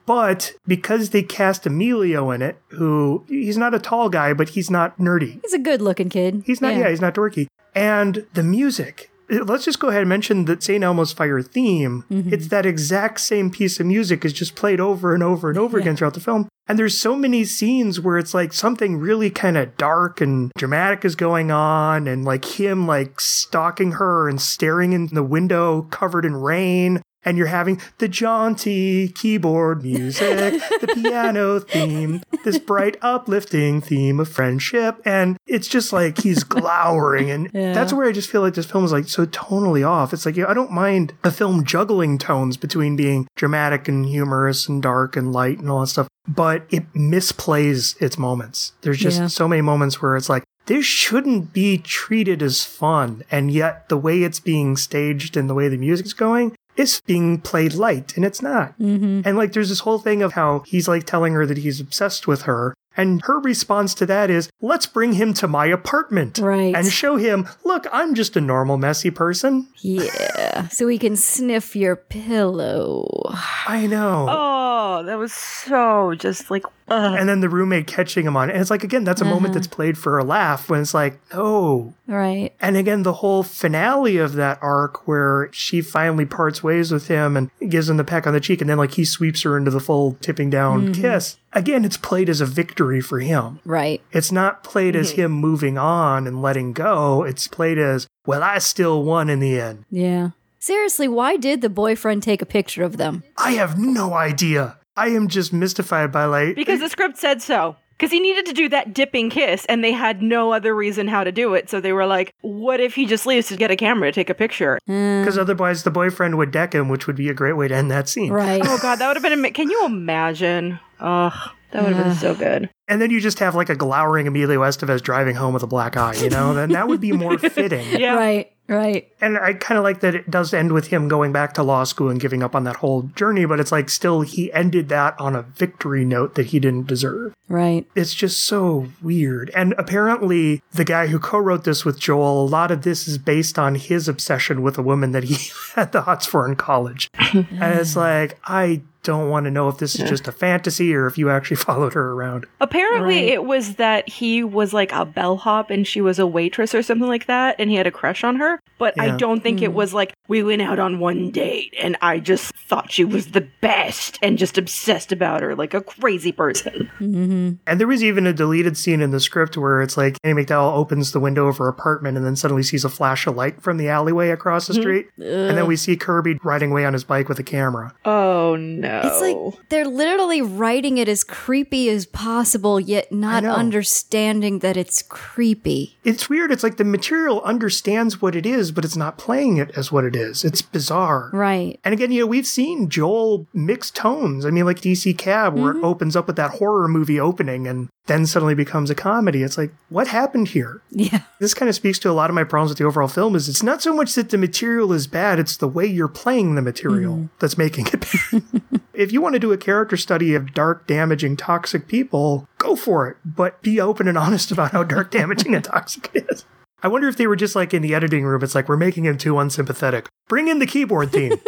but 0.04 0.54
because 0.66 1.10
they 1.10 1.22
cast 1.22 1.64
Emilio 1.64 2.32
in 2.32 2.42
it, 2.42 2.60
who 2.70 3.24
he's 3.28 3.56
not 3.56 3.72
a 3.72 3.78
tall 3.78 4.08
guy, 4.08 4.32
but 4.32 4.48
he's 4.48 4.68
not 4.68 4.98
nerdy. 4.98 5.40
He's 5.42 5.52
a 5.52 5.60
good 5.60 5.80
looking 5.80 6.08
kid. 6.08 6.42
He's 6.44 6.60
not, 6.60 6.74
yeah. 6.74 6.90
he's 6.90 7.00
not 7.00 7.14
dorky. 7.14 7.46
And 7.74 8.26
the 8.34 8.42
music, 8.42 9.10
let's 9.28 9.64
just 9.64 9.78
go 9.78 9.88
ahead 9.88 10.02
and 10.02 10.08
mention 10.08 10.44
that 10.46 10.62
St. 10.62 10.82
Elmo's 10.82 11.12
Fire 11.12 11.40
theme. 11.42 12.04
Mm-hmm. 12.10 12.32
It's 12.34 12.48
that 12.48 12.66
exact 12.66 13.20
same 13.20 13.50
piece 13.50 13.78
of 13.78 13.86
music 13.86 14.24
is 14.24 14.32
just 14.32 14.56
played 14.56 14.80
over 14.80 15.14
and 15.14 15.22
over 15.22 15.48
and 15.48 15.58
over 15.58 15.78
again 15.78 15.96
throughout 15.96 16.14
the 16.14 16.20
film. 16.20 16.48
And 16.66 16.78
there's 16.78 16.96
so 16.96 17.16
many 17.16 17.44
scenes 17.44 17.98
where 17.98 18.16
it's 18.16 18.32
like 18.32 18.52
something 18.52 18.98
really 18.98 19.28
kind 19.28 19.56
of 19.56 19.76
dark 19.76 20.20
and 20.20 20.52
dramatic 20.56 21.04
is 21.04 21.16
going 21.16 21.50
on, 21.50 22.06
and 22.06 22.24
like 22.24 22.44
him 22.44 22.86
like 22.86 23.18
stalking 23.18 23.92
her 23.92 24.28
and 24.28 24.40
staring 24.40 24.92
in 24.92 25.06
the 25.06 25.24
window 25.24 25.82
covered 25.90 26.24
in 26.24 26.36
rain. 26.36 27.02
And 27.24 27.36
you're 27.36 27.48
having 27.48 27.80
the 27.98 28.08
jaunty 28.08 29.08
keyboard 29.08 29.82
music, 29.82 30.60
the 30.80 30.88
piano 31.02 31.60
theme, 31.60 32.22
this 32.44 32.58
bright, 32.58 32.96
uplifting 33.02 33.80
theme 33.80 34.18
of 34.20 34.28
friendship. 34.28 35.00
And 35.04 35.36
it's 35.46 35.68
just 35.68 35.92
like 35.92 36.18
he's 36.22 36.44
glowering. 36.44 37.30
And 37.30 37.50
Yeah. 37.54 37.72
that's 37.74 37.92
where 37.92 38.08
I 38.08 38.12
just 38.12 38.30
feel 38.30 38.40
like 38.40 38.54
this 38.54 38.64
film 38.66 38.84
is 38.84 38.92
like 38.92 39.08
so 39.08 39.26
tonally 39.26 39.86
off. 39.86 40.12
It's 40.14 40.24
like, 40.24 40.36
yeah, 40.36 40.46
I 40.48 40.54
don't 40.54 40.72
mind 40.72 41.12
a 41.22 41.30
film 41.30 41.64
juggling 41.64 42.16
tones 42.16 42.56
between 42.56 42.96
being 42.96 43.26
dramatic 43.36 43.86
and 43.88 44.06
humorous 44.06 44.68
and 44.68 44.82
dark 44.82 45.16
and 45.16 45.32
light 45.32 45.58
and 45.58 45.70
all 45.70 45.80
that 45.80 45.88
stuff, 45.88 46.08
but 46.26 46.62
it 46.70 46.92
misplays 46.94 48.00
its 48.00 48.16
moments. 48.18 48.72
There's 48.80 48.98
just 48.98 49.18
Yeah. 49.20 49.26
so 49.26 49.46
many 49.46 49.62
moments 49.62 50.00
where 50.00 50.16
it's 50.16 50.28
like, 50.28 50.44
this 50.66 50.84
shouldn't 50.84 51.52
be 51.52 51.78
treated 51.78 52.42
as 52.42 52.64
fun. 52.64 53.24
And 53.30 53.50
yet 53.50 53.88
the 53.88 53.96
way 53.96 54.22
it's 54.22 54.38
being 54.40 54.76
staged 54.76 55.36
and 55.36 55.50
the 55.50 55.54
way 55.54 55.68
the 55.68 55.76
music's 55.76 56.12
going, 56.12 56.54
it's 56.76 57.00
being 57.00 57.40
played 57.40 57.74
light 57.74 58.16
and 58.16 58.24
it's 58.24 58.42
not. 58.42 58.78
Mm-hmm. 58.78 59.22
And 59.24 59.36
like, 59.36 59.52
there's 59.52 59.68
this 59.68 59.80
whole 59.80 59.98
thing 59.98 60.22
of 60.22 60.32
how 60.32 60.60
he's 60.66 60.88
like 60.88 61.04
telling 61.04 61.32
her 61.34 61.46
that 61.46 61.58
he's 61.58 61.80
obsessed 61.80 62.26
with 62.26 62.42
her. 62.42 62.74
And 62.96 63.22
her 63.22 63.38
response 63.38 63.94
to 63.94 64.06
that 64.06 64.30
is, 64.30 64.50
let's 64.60 64.86
bring 64.86 65.12
him 65.12 65.32
to 65.34 65.46
my 65.46 65.66
apartment. 65.66 66.38
Right. 66.38 66.74
And 66.74 66.86
show 66.90 67.16
him, 67.16 67.48
look, 67.64 67.86
I'm 67.92 68.14
just 68.14 68.36
a 68.36 68.40
normal, 68.40 68.78
messy 68.78 69.10
person. 69.10 69.68
Yeah. 69.78 70.48
So 70.70 70.88
he 70.88 70.98
can 70.98 71.16
sniff 71.16 71.74
your 71.74 71.96
pillow. 71.96 73.32
I 73.66 73.86
know. 73.86 74.26
Oh, 74.28 75.02
that 75.04 75.16
was 75.18 75.32
so 75.32 76.14
just 76.14 76.50
like, 76.50 76.64
ugh. 76.90 77.16
And 77.18 77.28
then 77.28 77.40
the 77.40 77.48
roommate 77.48 77.86
catching 77.86 78.26
him 78.26 78.36
on. 78.36 78.50
And 78.50 78.60
it's 78.60 78.70
like, 78.70 78.84
again, 78.84 79.04
that's 79.04 79.20
a 79.20 79.24
moment 79.24 79.46
mm-hmm. 79.46 79.54
that's 79.54 79.66
played 79.66 79.96
for 79.96 80.18
a 80.18 80.24
laugh 80.24 80.68
when 80.68 80.80
it's 80.80 80.92
like, 80.92 81.20
no. 81.32 81.94
Right. 82.06 82.52
And 82.60 82.76
again, 82.76 83.04
the 83.04 83.14
whole 83.14 83.42
finale 83.42 84.18
of 84.18 84.34
that 84.34 84.58
arc 84.60 85.06
where 85.06 85.48
she 85.52 85.80
finally 85.80 86.26
parts 86.26 86.62
ways 86.62 86.90
with 86.92 87.08
him 87.08 87.36
and 87.36 87.50
gives 87.68 87.88
him 87.88 87.96
the 87.96 88.04
peck 88.04 88.26
on 88.26 88.34
the 88.34 88.40
cheek, 88.40 88.60
and 88.60 88.68
then 88.68 88.78
like 88.78 88.94
he 88.94 89.04
sweeps 89.04 89.42
her 89.42 89.56
into 89.56 89.70
the 89.70 89.80
full 89.80 90.14
tipping 90.20 90.50
down 90.50 90.92
mm-hmm. 90.92 91.00
kiss. 91.00 91.38
Again, 91.52 91.84
it's 91.84 91.96
played 91.96 92.28
as 92.28 92.40
a 92.40 92.46
victory 92.46 93.00
for 93.00 93.20
him. 93.20 93.60
Right. 93.64 94.02
It's 94.12 94.30
not 94.30 94.62
played 94.62 94.94
as 94.94 95.12
him 95.12 95.32
moving 95.32 95.78
on 95.78 96.26
and 96.26 96.42
letting 96.42 96.72
go. 96.72 97.24
It's 97.24 97.48
played 97.48 97.78
as, 97.78 98.06
well, 98.26 98.42
I 98.42 98.58
still 98.58 99.02
won 99.02 99.28
in 99.28 99.40
the 99.40 99.60
end. 99.60 99.84
Yeah. 99.90 100.30
Seriously, 100.62 101.08
why 101.08 101.36
did 101.36 101.62
the 101.62 101.70
boyfriend 101.70 102.22
take 102.22 102.42
a 102.42 102.46
picture 102.46 102.82
of 102.82 102.98
them? 102.98 103.24
I 103.38 103.52
have 103.52 103.78
no 103.78 104.12
idea. 104.12 104.76
I 104.96 105.08
am 105.08 105.28
just 105.28 105.52
mystified 105.52 106.12
by 106.12 106.24
like 106.26 106.56
because 106.56 106.80
the 106.80 106.88
script 106.88 107.16
said 107.18 107.42
so. 107.42 107.76
Because 107.96 108.12
he 108.12 108.20
needed 108.20 108.46
to 108.46 108.54
do 108.54 108.66
that 108.70 108.94
dipping 108.94 109.28
kiss, 109.28 109.66
and 109.66 109.84
they 109.84 109.92
had 109.92 110.22
no 110.22 110.54
other 110.54 110.74
reason 110.74 111.06
how 111.06 111.22
to 111.22 111.30
do 111.30 111.52
it. 111.52 111.68
So 111.68 111.82
they 111.82 111.92
were 111.92 112.06
like, 112.06 112.32
"What 112.40 112.80
if 112.80 112.94
he 112.94 113.04
just 113.04 113.26
leaves 113.26 113.48
to 113.48 113.56
get 113.58 113.70
a 113.70 113.76
camera 113.76 114.08
to 114.08 114.12
take 114.12 114.30
a 114.30 114.34
picture?" 114.34 114.78
Hmm. 114.86 115.20
because 115.20 115.36
otherwise 115.36 115.82
the 115.82 115.90
boyfriend 115.90 116.38
would 116.38 116.50
deck 116.50 116.74
him, 116.74 116.88
which 116.88 117.06
would 117.06 117.16
be 117.16 117.28
a 117.28 117.34
great 117.34 117.58
way 117.58 117.68
to 117.68 117.74
end 117.74 117.90
that 117.90 118.08
scene. 118.08 118.32
Right. 118.32 118.62
Oh 118.64 118.78
god, 118.80 118.96
that 119.00 119.06
would 119.08 119.16
have 119.16 119.22
been. 119.22 119.32
Ama- 119.34 119.50
Can 119.50 119.68
you 119.68 119.84
imagine? 119.84 120.80
Ugh, 120.98 121.50
that 121.72 121.82
would 121.82 121.92
have 121.92 122.04
been 122.04 122.14
so 122.14 122.34
good. 122.46 122.70
And 122.88 123.00
then 123.00 123.10
you 123.10 123.20
just 123.20 123.38
have 123.38 123.54
like 123.54 123.68
a 123.68 123.76
glowering 123.76 124.26
Emilio 124.26 124.60
Estevez 124.60 125.00
driving 125.00 125.36
home 125.36 125.54
with 125.54 125.62
a 125.62 125.68
black 125.68 125.96
eye, 125.96 126.14
you 126.14 126.28
know? 126.28 126.52
then 126.54 126.72
that 126.72 126.88
would 126.88 127.00
be 127.00 127.12
more 127.12 127.38
fitting. 127.38 127.86
Yeah. 127.98 128.10
Right. 128.20 128.52
Right. 128.68 129.10
And 129.20 129.36
I 129.36 129.54
kind 129.54 129.78
of 129.78 129.82
like 129.82 129.98
that 130.00 130.14
it 130.14 130.30
does 130.30 130.54
end 130.54 130.70
with 130.70 130.86
him 130.88 131.08
going 131.08 131.32
back 131.32 131.54
to 131.54 131.62
law 131.64 131.82
school 131.82 132.08
and 132.08 132.20
giving 132.20 132.40
up 132.40 132.54
on 132.54 132.62
that 132.64 132.76
whole 132.76 133.02
journey, 133.02 133.44
but 133.44 133.58
it's 133.58 133.72
like 133.72 133.90
still 133.90 134.20
he 134.20 134.52
ended 134.52 134.88
that 134.90 135.18
on 135.18 135.34
a 135.34 135.42
victory 135.42 136.04
note 136.04 136.36
that 136.36 136.46
he 136.46 136.60
didn't 136.60 136.86
deserve. 136.86 137.34
Right. 137.48 137.84
It's 137.96 138.14
just 138.14 138.44
so 138.44 138.86
weird. 139.02 139.50
And 139.56 139.74
apparently, 139.76 140.62
the 140.72 140.84
guy 140.84 141.08
who 141.08 141.18
co 141.18 141.38
wrote 141.38 141.64
this 141.64 141.84
with 141.84 141.98
Joel, 141.98 142.44
a 142.44 142.46
lot 142.46 142.70
of 142.70 142.82
this 142.82 143.08
is 143.08 143.18
based 143.18 143.58
on 143.58 143.74
his 143.74 144.06
obsession 144.06 144.62
with 144.62 144.78
a 144.78 144.82
woman 144.82 145.10
that 145.10 145.24
he 145.24 145.50
had 145.74 145.90
the 145.90 146.02
hots 146.02 146.26
for 146.26 146.46
in 146.46 146.54
college. 146.54 147.10
and 147.18 147.46
it's 147.60 147.96
like, 147.96 148.38
I 148.44 148.82
don't 149.02 149.28
want 149.30 149.44
to 149.44 149.50
know 149.50 149.68
if 149.68 149.78
this 149.78 149.94
is 149.98 150.08
just 150.08 150.28
a 150.28 150.32
fantasy 150.32 150.94
or 150.94 151.06
if 151.06 151.16
you 151.18 151.30
actually 151.30 151.56
followed 151.68 151.94
her 151.94 152.12
around. 152.12 152.46
Apparently, 152.60 153.16
Right. 153.16 153.28
it 153.28 153.44
was 153.44 153.76
that 153.76 154.08
he 154.08 154.42
was 154.44 154.72
like 154.72 154.92
a 154.92 155.04
bellhop 155.04 155.70
and 155.70 155.86
she 155.86 156.00
was 156.00 156.18
a 156.18 156.26
waitress 156.26 156.74
or 156.74 156.82
something 156.82 157.08
like 157.08 157.26
that, 157.26 157.56
and 157.58 157.70
he 157.70 157.76
had 157.76 157.86
a 157.86 157.90
crush 157.90 158.24
on 158.24 158.36
her. 158.36 158.60
But 158.78 158.98
I 159.00 159.16
don't 159.16 159.42
think 159.42 159.60
it 159.62 159.72
was 159.74 159.92
like 159.92 160.14
we 160.28 160.42
went 160.42 160.62
out 160.62 160.78
on 160.78 160.98
one 161.00 161.30
date 161.30 161.74
and 161.82 161.96
I 162.00 162.18
just 162.18 162.54
thought 162.66 162.90
she 162.90 163.04
was 163.04 163.28
the 163.28 163.46
best 163.60 164.18
and 164.22 164.38
just 164.38 164.56
obsessed 164.56 165.12
about 165.12 165.42
her 165.42 165.54
like 165.54 165.74
a 165.74 165.80
crazy 165.82 166.32
person. 166.32 166.90
Mm-hmm. 167.00 167.54
And 167.66 167.80
there 167.80 167.86
was 167.86 168.04
even 168.04 168.26
a 168.26 168.32
deleted 168.32 168.76
scene 168.76 169.00
in 169.00 169.10
the 169.10 169.20
script 169.20 169.56
where 169.56 169.82
it's 169.82 169.96
like 169.96 170.16
Andie 170.22 170.44
MacDowell 170.44 170.74
opens 170.76 171.12
the 171.12 171.18
window 171.20 171.48
of 171.48 171.56
her 171.58 171.66
apartment 171.68 172.16
and 172.16 172.24
then 172.24 172.36
suddenly 172.36 172.62
sees 172.62 172.84
a 172.84 172.88
flash 172.88 173.26
of 173.26 173.34
light 173.36 173.60
from 173.62 173.78
the 173.78 173.88
alleyway 173.88 174.30
across 174.30 174.66
the 174.66 174.74
street. 174.74 175.08
And 175.16 175.56
then 175.56 175.66
we 175.66 175.76
see 175.76 175.96
Kirby 175.96 176.38
riding 176.44 176.70
away 176.70 176.84
on 176.84 176.92
his 176.92 177.04
bike 177.04 177.28
with 177.28 177.38
a 177.38 177.42
camera. 177.42 177.94
Oh 178.04 178.54
no! 178.56 178.89
It's 179.04 179.20
like 179.20 179.68
they're 179.68 179.86
literally 179.86 180.42
writing 180.42 180.98
it 180.98 181.08
as 181.08 181.24
creepy 181.24 181.88
as 181.88 182.06
possible, 182.06 182.80
yet 182.80 183.12
not 183.12 183.44
understanding 183.44 184.60
that 184.60 184.76
it's 184.76 185.02
creepy. 185.02 185.96
It's 186.04 186.28
weird. 186.28 186.50
It's 186.50 186.62
like 186.62 186.76
the 186.76 186.84
material 186.84 187.40
understands 187.42 188.20
what 188.20 188.34
it 188.34 188.46
is, 188.46 188.72
but 188.72 188.84
it's 188.84 188.96
not 188.96 189.18
playing 189.18 189.56
it 189.56 189.70
as 189.76 189.92
what 189.92 190.04
it 190.04 190.16
is. 190.16 190.44
It's 190.44 190.62
bizarre. 190.62 191.30
Right. 191.32 191.78
And 191.84 191.92
again, 191.92 192.12
you 192.12 192.20
know, 192.20 192.26
we've 192.26 192.46
seen 192.46 192.88
Joel 192.88 193.46
mix 193.52 193.90
tones. 193.90 194.44
I 194.44 194.50
mean, 194.50 194.64
like 194.64 194.80
DC 194.80 195.16
Cab, 195.18 195.58
where 195.58 195.72
it 195.72 195.76
mm-hmm. 195.76 195.84
opens 195.84 196.16
up 196.16 196.26
with 196.26 196.36
that 196.36 196.52
horror 196.52 196.88
movie 196.88 197.20
opening 197.20 197.66
and 197.66 197.88
then 198.10 198.26
suddenly 198.26 198.56
becomes 198.56 198.90
a 198.90 198.94
comedy. 198.94 199.44
It's 199.44 199.56
like, 199.56 199.72
what 199.88 200.08
happened 200.08 200.48
here? 200.48 200.82
Yeah. 200.90 201.22
This 201.38 201.54
kind 201.54 201.68
of 201.68 201.76
speaks 201.76 201.98
to 202.00 202.10
a 202.10 202.12
lot 202.12 202.28
of 202.28 202.34
my 202.34 202.42
problems 202.42 202.70
with 202.70 202.78
the 202.78 202.84
overall 202.84 203.06
film 203.06 203.36
is 203.36 203.48
it's 203.48 203.62
not 203.62 203.80
so 203.80 203.94
much 203.94 204.14
that 204.16 204.30
the 204.30 204.36
material 204.36 204.92
is 204.92 205.06
bad, 205.06 205.38
it's 205.38 205.56
the 205.56 205.68
way 205.68 205.86
you're 205.86 206.08
playing 206.08 206.56
the 206.56 206.62
material 206.62 207.14
mm-hmm. 207.14 207.26
that's 207.38 207.56
making 207.56 207.86
it 207.86 208.00
bad. 208.00 208.80
if 208.94 209.12
you 209.12 209.20
want 209.20 209.34
to 209.34 209.38
do 209.38 209.52
a 209.52 209.56
character 209.56 209.96
study 209.96 210.34
of 210.34 210.52
dark, 210.52 210.88
damaging, 210.88 211.36
toxic 211.36 211.86
people, 211.86 212.48
go 212.58 212.74
for 212.74 213.08
it. 213.08 213.16
But 213.24 213.62
be 213.62 213.80
open 213.80 214.08
and 214.08 214.18
honest 214.18 214.50
about 214.50 214.72
how 214.72 214.82
dark, 214.82 215.12
damaging, 215.12 215.54
and 215.54 215.64
toxic 215.64 216.10
it 216.12 216.26
is. 216.28 216.44
I 216.82 216.88
wonder 216.88 217.06
if 217.06 217.16
they 217.16 217.28
were 217.28 217.36
just 217.36 217.54
like 217.54 217.72
in 217.72 217.82
the 217.82 217.94
editing 217.94 218.24
room, 218.24 218.42
it's 218.42 218.56
like, 218.56 218.68
we're 218.68 218.76
making 218.76 219.04
him 219.04 219.18
too 219.18 219.38
unsympathetic. 219.38 220.08
Bring 220.28 220.48
in 220.48 220.58
the 220.58 220.66
keyboard 220.66 221.12
theme. 221.12 221.40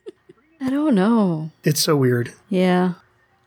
I 0.62 0.70
don't 0.70 0.94
know. 0.94 1.50
it's 1.62 1.80
so 1.80 1.94
weird. 1.94 2.32
Yeah. 2.48 2.94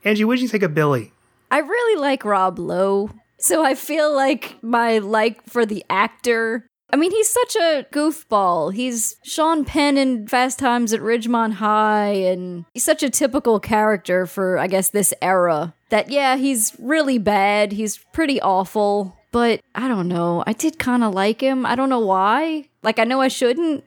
Angie, 0.04 0.24
what 0.24 0.36
did 0.36 0.44
you 0.44 0.48
think 0.48 0.64
of 0.64 0.76
Billy? 0.76 1.14
I 1.52 1.60
really 1.60 2.02
like 2.02 2.26
Rob 2.26 2.60
Lowe. 2.60 3.10
So 3.40 3.64
I 3.64 3.76
feel 3.76 4.14
like 4.14 4.58
my 4.62 5.00
like 5.00 5.44
for 5.48 5.66
the 5.66 5.86
actor 5.90 6.70
I 6.92 6.96
mean, 6.96 7.12
he's 7.12 7.30
such 7.30 7.56
a 7.56 7.86
goofball. 7.92 8.74
He's 8.74 9.16
Sean 9.24 9.64
Penn 9.64 9.98
in 9.98 10.28
Fast 10.28 10.58
Times 10.58 10.92
at 10.92 11.02
Ridgemont 11.02 11.54
High, 11.54 12.14
and 12.14 12.66
he's 12.74 12.84
such 12.84 13.04
a 13.04 13.12
typical 13.12 13.60
character 13.60 14.26
for, 14.26 14.58
I 14.58 14.68
guess, 14.68 14.90
this 14.90 15.14
era. 15.22 15.76
That, 15.90 16.10
yeah, 16.10 16.36
he's 16.38 16.76
really 16.80 17.20
bad. 17.20 17.74
He's 17.74 17.98
pretty 18.12 18.42
awful. 18.42 19.16
But 19.32 19.62
I 19.76 19.88
don't 19.88 20.08
know. 20.08 20.44
I 20.48 20.54
did 20.54 20.80
kind 20.80 21.04
of 21.04 21.14
like 21.14 21.42
him. 21.42 21.64
I 21.64 21.76
don't 21.76 21.90
know 21.90 22.00
why. 22.00 22.70
Like, 22.82 22.98
I 22.98 23.04
know 23.04 23.22
I 23.22 23.28
shouldn't. 23.28 23.84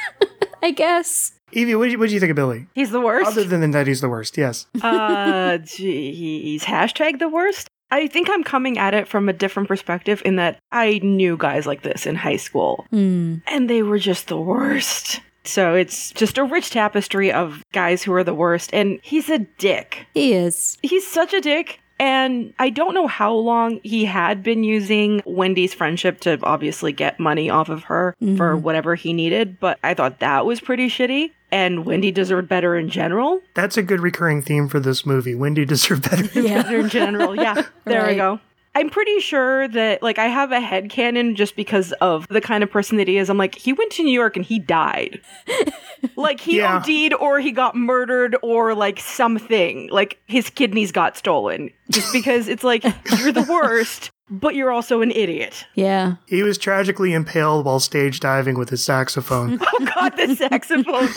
I 0.62 0.72
guess. 0.72 1.32
Evie, 1.52 1.74
what 1.74 1.86
do 1.86 1.90
you, 1.92 1.98
what 1.98 2.08
do 2.08 2.14
you 2.14 2.20
think 2.20 2.30
of 2.30 2.36
Billy? 2.36 2.66
He's 2.74 2.90
the 2.90 3.00
worst. 3.00 3.28
Other 3.30 3.44
than 3.44 3.70
that, 3.72 3.86
he's 3.86 4.00
the 4.00 4.08
worst. 4.08 4.36
Yes. 4.38 4.66
uh, 4.82 5.58
geez, 5.64 6.64
hashtag 6.64 7.18
the 7.18 7.28
worst. 7.28 7.68
I 7.90 8.06
think 8.06 8.30
I'm 8.30 8.42
coming 8.42 8.78
at 8.78 8.94
it 8.94 9.06
from 9.06 9.28
a 9.28 9.34
different 9.34 9.68
perspective 9.68 10.22
in 10.24 10.36
that 10.36 10.58
I 10.72 10.98
knew 11.02 11.36
guys 11.36 11.66
like 11.66 11.82
this 11.82 12.06
in 12.06 12.14
high 12.14 12.36
school, 12.38 12.86
and 12.90 13.68
they 13.68 13.82
were 13.82 13.98
just 13.98 14.28
the 14.28 14.40
worst. 14.40 15.20
So 15.44 15.74
it's 15.74 16.10
just 16.12 16.38
a 16.38 16.44
rich 16.44 16.70
tapestry 16.70 17.30
of 17.32 17.62
guys 17.72 18.02
who 18.02 18.12
are 18.14 18.24
the 18.24 18.32
worst, 18.34 18.70
and 18.72 18.98
he's 19.02 19.28
a 19.28 19.40
dick. 19.58 20.06
He 20.14 20.32
is. 20.32 20.78
He's 20.82 21.06
such 21.06 21.34
a 21.34 21.40
dick. 21.40 21.80
And 22.00 22.52
I 22.58 22.70
don't 22.70 22.94
know 22.94 23.06
how 23.06 23.32
long 23.34 23.78
he 23.84 24.04
had 24.04 24.42
been 24.42 24.64
using 24.64 25.22
Wendy's 25.24 25.72
friendship 25.72 26.18
to 26.20 26.36
obviously 26.42 26.90
get 26.92 27.20
money 27.20 27.48
off 27.48 27.68
of 27.68 27.84
her 27.84 28.16
for 28.36 28.56
whatever 28.56 28.96
he 28.96 29.12
needed, 29.12 29.60
but 29.60 29.78
I 29.84 29.94
thought 29.94 30.18
that 30.18 30.44
was 30.44 30.60
pretty 30.60 30.88
shitty. 30.88 31.30
And 31.52 31.84
Wendy 31.84 32.10
deserved 32.10 32.48
better 32.48 32.74
in 32.76 32.88
general. 32.88 33.40
That's 33.54 33.76
a 33.76 33.82
good 33.82 34.00
recurring 34.00 34.40
theme 34.42 34.68
for 34.68 34.80
this 34.80 35.04
movie. 35.06 35.34
Wendy 35.34 35.64
deserved 35.66 36.10
better. 36.10 36.24
Better 36.42 36.78
in 36.80 36.88
general, 36.88 37.36
yeah. 37.36 37.66
There 37.84 38.02
Right. 38.02 38.12
we 38.12 38.16
go. 38.16 38.40
I'm 38.74 38.88
pretty 38.88 39.20
sure 39.20 39.68
that, 39.68 40.02
like, 40.02 40.18
I 40.18 40.28
have 40.28 40.50
a 40.50 40.58
head 40.58 40.88
canon 40.88 41.36
just 41.36 41.56
because 41.56 41.92
of 42.00 42.26
the 42.28 42.40
kind 42.40 42.64
of 42.64 42.70
person 42.70 42.96
that 42.96 43.06
he 43.06 43.18
is. 43.18 43.28
I'm 43.28 43.36
like, 43.36 43.54
he 43.54 43.74
went 43.74 43.92
to 43.92 44.02
New 44.02 44.12
York 44.14 44.34
and 44.34 44.46
he 44.46 44.58
died. 44.58 45.20
like, 46.16 46.40
he 46.40 46.56
Yeah. 46.56 46.76
OD'd 46.78 47.12
or 47.20 47.38
he 47.38 47.52
got 47.52 47.76
murdered 47.76 48.34
or, 48.42 48.74
like, 48.74 48.98
something. 48.98 49.90
Like, 49.90 50.18
his 50.26 50.48
kidneys 50.48 50.90
got 50.90 51.18
stolen. 51.18 51.68
Just 51.90 52.14
because 52.14 52.48
it's 52.48 52.64
like, 52.64 52.82
you're 53.18 53.30
the 53.32 53.42
worst, 53.46 54.10
but 54.32 54.54
you're 54.54 54.70
also 54.70 55.02
an 55.02 55.10
idiot. 55.10 55.66
Yeah. 55.74 56.16
He 56.26 56.42
was 56.42 56.56
tragically 56.58 57.12
impaled 57.12 57.66
while 57.66 57.80
stage 57.80 58.18
diving 58.18 58.58
with 58.58 58.70
his 58.70 58.82
saxophone. 58.84 59.60
Oh, 59.74 59.86
God, 59.94 60.16
the 60.16 60.34
saxophone. 60.36 61.08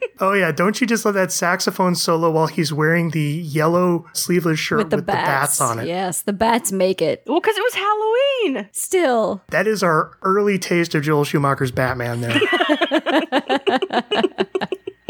oh 0.20 0.32
yeah, 0.32 0.52
don't 0.52 0.80
you 0.80 0.86
just 0.86 1.04
love 1.04 1.14
that 1.14 1.32
saxophone 1.32 1.94
solo 1.94 2.30
while 2.30 2.46
he's 2.46 2.72
wearing 2.72 3.10
the 3.10 3.20
yellow 3.20 4.06
sleeveless 4.12 4.58
shirt 4.58 4.78
With 4.78 4.90
the 4.90 5.02
bats. 5.02 5.60
on 5.60 5.80
it? 5.80 5.86
Yes, 5.86 6.22
the 6.22 6.32
bats 6.32 6.72
make 6.72 7.02
it. 7.02 7.22
well, 7.26 7.40
because 7.40 7.56
it 7.56 7.62
was 7.62 7.74
Halloween. 7.74 8.68
Still. 8.72 9.42
That 9.50 9.66
is 9.66 9.82
our 9.82 10.16
early 10.22 10.58
taste 10.58 10.94
of 10.94 11.02
Joel 11.02 11.24
Schumacher's 11.24 11.72
Batman 11.72 12.20
there. 12.20 12.40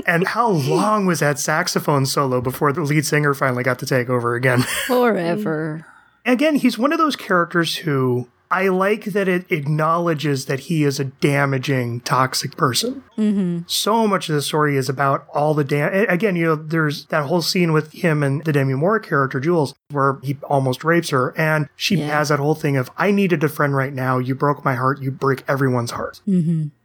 and 0.07 0.27
how 0.27 0.49
long 0.49 1.07
was 1.07 1.21
that 1.21 1.39
saxophone 1.39 2.07
solo 2.07 2.41
before 2.41 2.73
the 2.73 2.83
lead 2.83 3.05
singer 3.07 3.35
finally 3.35 3.63
got 3.63 3.79
to 3.81 3.87
take 3.87 4.09
over 4.09 4.35
again? 4.35 4.63
Forever. 4.87 5.87
Again, 6.25 6.57
he's 6.57 6.79
one 6.79 6.93
of 6.93 6.99
those 6.99 7.17
characters 7.17 7.77
who 7.77 8.29
I 8.51 8.69
like 8.69 9.05
that 9.07 9.29
it 9.29 9.51
acknowledges 9.51 10.47
that 10.47 10.61
he 10.61 10.83
is 10.85 10.99
a 10.99 11.05
damaging, 11.05 12.01
toxic 12.01 12.57
person. 12.57 13.05
Mm-hmm. 13.17 13.61
So 13.67 14.09
much 14.09 14.29
of 14.29 14.35
the 14.35 14.43
story 14.43 14.77
is 14.77 14.89
about 14.89 15.27
all 15.33 15.55
the 15.55 15.63
dam. 15.65 15.91
and 15.93 16.07
Again, 16.09 16.35
you 16.37 16.47
know, 16.47 16.55
there's 16.57 17.05
that 17.07 17.27
whole 17.27 17.43
scene 17.43 17.73
with 17.73 17.93
him 17.93 18.23
and 18.23 18.45
the 18.45 18.53
Demi 18.53 18.75
Moore 18.75 18.99
character, 18.99 19.39
Jules, 19.41 19.75
where 19.91 20.19
he 20.23 20.37
almost 20.45 20.83
rapes 20.85 21.11
her, 21.11 21.33
and 21.39 21.69
she 21.77 21.97
Yeah. 21.97 22.19
has 22.19 22.29
that 22.31 22.39
whole 22.41 22.55
thing 22.55 22.77
of, 22.77 22.91
"I 22.97 23.11
needed 23.11 23.45
a 23.45 23.49
friend 23.49 23.75
right 23.77 23.93
now. 23.95 24.19
You 24.19 24.35
broke 24.35 24.65
my 24.65 24.75
heart. 24.75 25.01
You 25.01 25.11
break 25.11 25.45
everyone's 25.47 25.93
heart." 25.93 26.21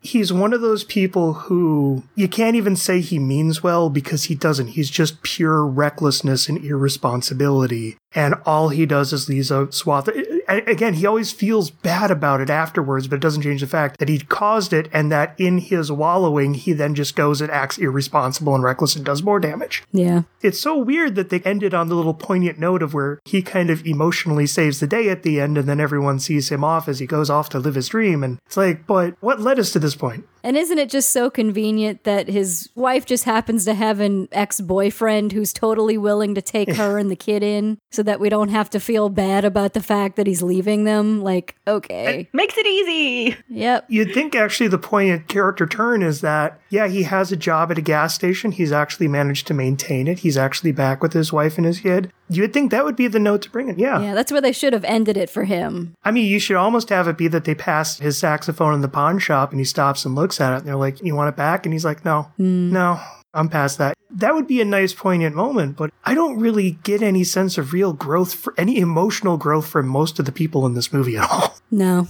he's 0.01 0.31
one 0.31 0.53
of 0.53 0.61
those 0.61 0.83
people 0.83 1.33
who 1.33 2.03
you 2.13 2.27
can't 2.27 2.55
even 2.55 2.75
say 2.75 3.01
he 3.01 3.17
means 3.17 3.63
well 3.63 3.89
because 3.89 4.25
he 4.25 4.35
doesn't. 4.35 4.67
He's 4.67 4.91
just 4.91 5.23
pure 5.23 5.65
recklessness 5.65 6.47
and 6.47 6.63
irresponsibility. 6.63 7.97
And 8.13 8.35
all 8.45 8.69
he 8.69 8.85
does 8.85 9.11
is 9.13 9.27
leaves 9.27 9.49
a 9.49 9.71
swath. 9.71 10.07
Again, 10.47 10.95
he 10.95 11.05
always 11.05 11.31
feels 11.31 11.69
bad 11.69 12.11
about 12.11 12.41
it 12.41 12.49
afterwards, 12.49 13.07
but 13.07 13.17
it 13.17 13.21
doesn't 13.21 13.41
change 13.41 13.61
the 13.61 13.67
fact 13.67 13.99
that 13.99 14.09
he 14.09 14.19
caused 14.19 14.73
it 14.73 14.89
and 14.93 15.11
that 15.11 15.35
in 15.37 15.57
his 15.57 15.91
wallowing, 15.91 16.53
he 16.53 16.73
then 16.73 16.95
just 16.95 17.15
goes 17.15 17.41
and 17.41 17.51
acts 17.51 17.77
irresponsible 17.77 18.55
and 18.55 18.63
reckless 18.63 18.95
and 18.95 19.05
does 19.05 19.23
more 19.23 19.39
damage. 19.39 19.83
Yeah. 19.91 20.23
It's 20.41 20.59
so 20.59 20.77
weird 20.77 21.15
that 21.15 21.29
they 21.29 21.39
ended 21.41 21.73
on 21.73 21.87
the 21.87 21.95
little 21.95 22.13
poignant 22.13 22.59
note 22.59 22.83
of 22.83 22.93
where 22.93 23.19
he 23.25 23.41
kind 23.41 23.69
of 23.69 23.85
emotionally 23.85 24.45
saves 24.47 24.79
the 24.79 24.87
day 24.87 25.09
at 25.09 25.23
the 25.23 25.39
end 25.39 25.57
and 25.57 25.67
then 25.67 25.79
everyone 25.79 26.19
sees 26.19 26.49
him 26.49 26.63
off 26.63 26.87
as 26.87 26.99
he 26.99 27.05
goes 27.05 27.29
off 27.29 27.49
to 27.49 27.59
live 27.59 27.75
his 27.75 27.89
dream. 27.89 28.23
And 28.23 28.39
it's 28.45 28.57
like, 28.57 28.85
but 28.85 29.15
what 29.21 29.41
led 29.41 29.59
us 29.59 29.71
to 29.73 29.79
this 29.79 29.95
point? 29.95 30.25
And 30.45 30.55
isn't 30.55 30.77
it 30.77 30.89
just 30.89 31.09
so 31.09 31.31
convenient 31.31 32.03
that 32.03 32.27
his 32.27 32.69
wife 32.75 33.07
just 33.07 33.23
happens 33.23 33.65
to 33.65 33.73
have 33.73 33.99
an 33.99 34.27
ex 34.31 34.61
boyfriend 34.61 35.31
who's 35.31 35.51
totally 35.51 35.97
willing 35.97 36.35
to 36.35 36.41
take 36.41 36.69
her 36.75 36.99
and 36.99 37.09
the 37.09 37.15
kid 37.15 37.41
in 37.41 37.79
so 37.89 38.03
that 38.03 38.19
we 38.19 38.29
don't 38.29 38.49
have 38.49 38.69
to 38.69 38.79
feel 38.79 39.09
bad 39.09 39.43
about 39.43 39.73
the 39.73 39.81
fact 39.81 40.17
that 40.17 40.27
he's 40.27 40.43
leaving 40.43 40.83
them? 40.83 41.23
Like, 41.23 41.55
okay. 41.67 42.29
Makes 42.31 42.59
it 42.59 42.67
easy. 42.67 43.35
Yep. 43.49 43.87
You'd 43.89 44.13
think 44.13 44.35
actually 44.35 44.67
the 44.67 44.77
poignant 44.77 45.27
character 45.27 45.65
turn 45.65 46.03
is 46.03 46.21
that, 46.21 46.59
yeah, 46.69 46.87
he 46.89 47.01
has 47.03 47.31
a 47.31 47.37
job 47.37 47.71
at 47.71 47.79
a 47.79 47.81
gas 47.81 48.13
station. 48.13 48.51
He's 48.51 48.71
actually 48.71 49.07
managed 49.07 49.47
to 49.47 49.55
maintain 49.55 50.07
it. 50.07 50.19
He's 50.19 50.37
actually 50.37 50.73
back 50.73 51.01
with 51.01 51.13
his 51.13 51.33
wife 51.33 51.57
and 51.57 51.65
his 51.65 51.79
kid. 51.79 52.11
You 52.29 52.41
would 52.41 52.53
think 52.53 52.71
that 52.71 52.85
would 52.85 52.95
be 52.95 53.07
the 53.07 53.19
note 53.19 53.43
to 53.43 53.49
bring 53.49 53.69
it. 53.69 53.77
Yeah. 53.77 54.01
Yeah, 54.01 54.13
that's 54.13 54.31
where 54.31 54.41
they 54.41 54.51
should 54.51 54.73
have 54.73 54.83
ended 54.85 55.17
it 55.17 55.29
for 55.29 55.43
him. 55.43 55.95
I 56.03 56.11
mean, 56.11 56.25
you 56.25 56.39
should 56.39 56.55
almost 56.55 56.89
have 56.89 57.07
it 57.07 57.17
be 57.17 57.27
that 57.27 57.45
they 57.45 57.55
pass 57.55 57.99
his 57.99 58.17
saxophone 58.17 58.73
in 58.73 58.81
the 58.81 58.87
pawn 58.87 59.19
shop 59.19 59.51
and 59.51 59.59
he 59.59 59.65
stops 59.65 60.05
and 60.05 60.15
looks 60.15 60.41
at 60.41 60.53
it 60.53 60.57
and 60.57 60.67
they're 60.67 60.75
like, 60.75 61.01
You 61.03 61.15
want 61.15 61.29
it 61.29 61.35
back? 61.35 61.65
And 61.65 61.73
he's 61.73 61.85
like, 61.85 62.03
No, 62.03 62.23
hmm. 62.37 62.71
no, 62.71 62.99
I'm 63.35 63.49
past 63.49 63.77
that. 63.77 63.95
That 64.09 64.33
would 64.33 64.47
be 64.47 64.61
a 64.61 64.65
nice, 64.65 64.93
poignant 64.93 65.35
moment, 65.35 65.75
but 65.75 65.91
I 66.05 66.13
don't 66.13 66.39
really 66.39 66.71
get 66.83 67.01
any 67.01 67.25
sense 67.25 67.57
of 67.57 67.73
real 67.73 67.91
growth, 67.91 68.33
for 68.33 68.53
any 68.57 68.79
emotional 68.79 69.37
growth 69.37 69.67
for 69.67 69.83
most 69.83 70.19
of 70.19 70.25
the 70.25 70.31
people 70.31 70.65
in 70.65 70.73
this 70.73 70.93
movie 70.93 71.17
at 71.17 71.29
all. 71.29 71.55
No. 71.71 72.07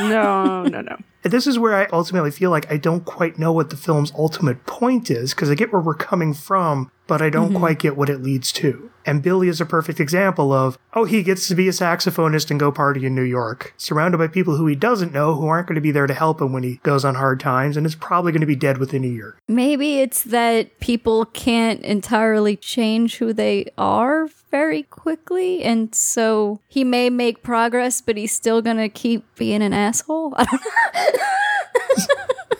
No, 0.00 0.64
no, 0.64 0.80
no. 0.80 0.96
And 1.22 1.32
This 1.32 1.46
is 1.46 1.58
where 1.58 1.74
I 1.74 1.86
ultimately 1.92 2.32
feel 2.32 2.50
like 2.50 2.70
I 2.72 2.78
don't 2.78 3.04
quite 3.04 3.38
know 3.38 3.52
what 3.52 3.70
the 3.70 3.76
film's 3.76 4.10
ultimate 4.16 4.66
point 4.66 5.10
is, 5.10 5.34
because 5.34 5.50
I 5.50 5.54
get 5.54 5.72
where 5.72 5.80
we're 5.80 5.94
coming 5.94 6.34
from, 6.34 6.90
but 7.06 7.22
I 7.22 7.30
don't 7.30 7.50
mm-hmm. 7.50 7.58
quite 7.58 7.78
get 7.78 7.96
what 7.96 8.08
it 8.08 8.22
leads 8.22 8.50
to. 8.52 8.90
And 9.06 9.22
Billy 9.22 9.48
is 9.48 9.60
a 9.60 9.66
perfect 9.66 10.00
example 10.00 10.52
of, 10.52 10.78
oh, 10.94 11.04
he 11.04 11.22
gets 11.22 11.46
to 11.48 11.54
be 11.54 11.68
a 11.68 11.72
saxophonist 11.72 12.50
and 12.50 12.58
go 12.58 12.72
party 12.72 13.04
in 13.04 13.14
New 13.14 13.22
York, 13.22 13.74
surrounded 13.76 14.18
by 14.18 14.28
people 14.28 14.56
who 14.56 14.66
he 14.66 14.74
doesn't 14.74 15.12
know 15.12 15.34
who 15.34 15.46
aren't 15.46 15.66
going 15.66 15.74
to 15.74 15.80
be 15.80 15.90
there 15.90 16.06
to 16.06 16.14
help 16.14 16.40
him 16.40 16.52
when 16.52 16.62
he 16.62 16.76
goes 16.82 17.04
on 17.04 17.14
hard 17.14 17.40
times, 17.40 17.76
and 17.76 17.86
is 17.86 17.94
probably 17.94 18.32
going 18.32 18.40
to 18.40 18.46
be 18.46 18.56
dead 18.56 18.78
within 18.78 19.04
a 19.04 19.08
year. 19.08 19.36
Maybe 19.46 20.00
it's 20.00 20.22
that 20.24 20.80
people 20.80 21.26
can't 21.26 21.80
entirely 21.82 22.56
change 22.56 23.16
who 23.18 23.32
they 23.32 23.66
are 23.76 24.28
very 24.50 24.84
quickly, 24.84 25.62
and 25.62 25.94
so 25.94 26.60
he 26.68 26.84
may 26.84 27.10
make 27.10 27.42
progress, 27.42 28.00
but 28.00 28.16
he's 28.16 28.32
still 28.32 28.62
gonna 28.62 28.88
keep 28.88 29.24
being 29.36 29.62
an 29.62 29.72
asshole. 29.72 30.34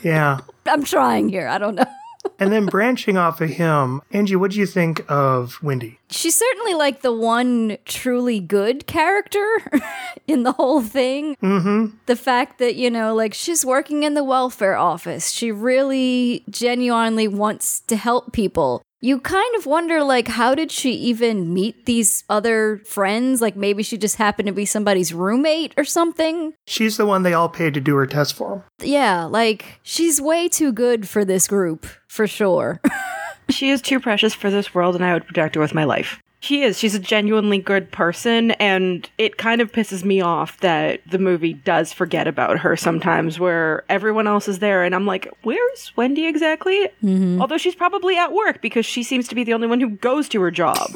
Yeah. 0.04 0.40
I'm 0.66 0.84
trying 0.84 1.30
here. 1.30 1.48
I 1.48 1.58
don't 1.58 1.74
know. 1.74 1.86
And 2.38 2.52
then 2.52 2.66
branching 2.66 3.16
off 3.16 3.40
of 3.40 3.50
him, 3.50 4.02
Angie, 4.10 4.36
what 4.36 4.50
do 4.50 4.58
you 4.58 4.66
think 4.66 5.04
of 5.08 5.62
Wendy? 5.62 5.98
She's 6.10 6.38
certainly 6.38 6.74
like 6.74 7.02
the 7.02 7.12
one 7.12 7.78
truly 7.84 8.40
good 8.40 8.86
character 8.86 9.46
in 10.26 10.42
the 10.42 10.52
whole 10.52 10.82
thing. 10.82 11.36
Mm-hmm. 11.42 11.96
The 12.06 12.16
fact 12.16 12.58
that, 12.58 12.76
you 12.76 12.90
know, 12.90 13.14
like 13.14 13.34
she's 13.34 13.64
working 13.64 14.02
in 14.02 14.14
the 14.14 14.24
welfare 14.24 14.76
office. 14.76 15.30
She 15.30 15.50
really 15.50 16.44
genuinely 16.50 17.28
wants 17.28 17.80
to 17.80 17.96
help 17.96 18.32
people. 18.32 18.82
You 19.04 19.20
kind 19.20 19.54
of 19.56 19.66
wonder, 19.66 20.02
like, 20.02 20.28
how 20.28 20.54
did 20.54 20.72
she 20.72 20.92
even 20.92 21.52
meet 21.52 21.84
these 21.84 22.24
other 22.30 22.80
friends? 22.86 23.42
Like, 23.42 23.54
maybe 23.54 23.82
she 23.82 23.98
just 23.98 24.16
happened 24.16 24.46
to 24.46 24.52
be 24.54 24.64
somebody's 24.64 25.12
roommate 25.12 25.74
or 25.76 25.84
something. 25.84 26.54
She's 26.66 26.96
the 26.96 27.04
one 27.04 27.22
they 27.22 27.34
all 27.34 27.50
paid 27.50 27.74
to 27.74 27.82
do 27.82 27.96
her 27.96 28.06
test 28.06 28.32
for. 28.32 28.64
Yeah, 28.80 29.24
like, 29.24 29.78
she's 29.82 30.22
way 30.22 30.48
too 30.48 30.72
good 30.72 31.06
for 31.06 31.22
this 31.22 31.46
group, 31.46 31.84
for 32.08 32.26
sure. 32.26 32.80
She 33.50 33.68
is 33.68 33.82
too 33.82 34.00
precious 34.00 34.32
for 34.32 34.50
this 34.50 34.74
world, 34.74 34.94
and 34.94 35.04
I 35.04 35.12
would 35.12 35.26
protect 35.26 35.54
her 35.54 35.60
with 35.60 35.74
my 35.74 35.84
life. 35.84 36.22
She 36.44 36.62
is. 36.62 36.78
She's 36.78 36.94
a 36.94 36.98
genuinely 36.98 37.56
good 37.56 37.90
person, 37.90 38.50
and 38.52 39.08
it 39.16 39.38
kind 39.38 39.62
of 39.62 39.72
pisses 39.72 40.04
me 40.04 40.20
off 40.20 40.60
that 40.60 41.00
the 41.10 41.18
movie 41.18 41.54
does 41.54 41.90
forget 41.90 42.28
about 42.28 42.58
her 42.58 42.76
sometimes, 42.76 43.40
where 43.40 43.82
everyone 43.88 44.26
else 44.26 44.46
is 44.46 44.58
there, 44.58 44.84
and 44.84 44.94
I'm 44.94 45.06
like, 45.06 45.26
where's 45.42 45.92
Wendy 45.96 46.26
exactly? 46.26 46.90
Mm-hmm. 47.02 47.40
Although 47.40 47.56
she's 47.56 47.74
probably 47.74 48.18
at 48.18 48.34
work 48.34 48.60
because 48.60 48.84
she 48.84 49.02
seems 49.02 49.26
to 49.28 49.34
be 49.34 49.42
the 49.42 49.54
only 49.54 49.66
one 49.66 49.80
who 49.80 49.88
goes 49.88 50.28
to 50.28 50.42
her 50.42 50.50
job. 50.50 50.90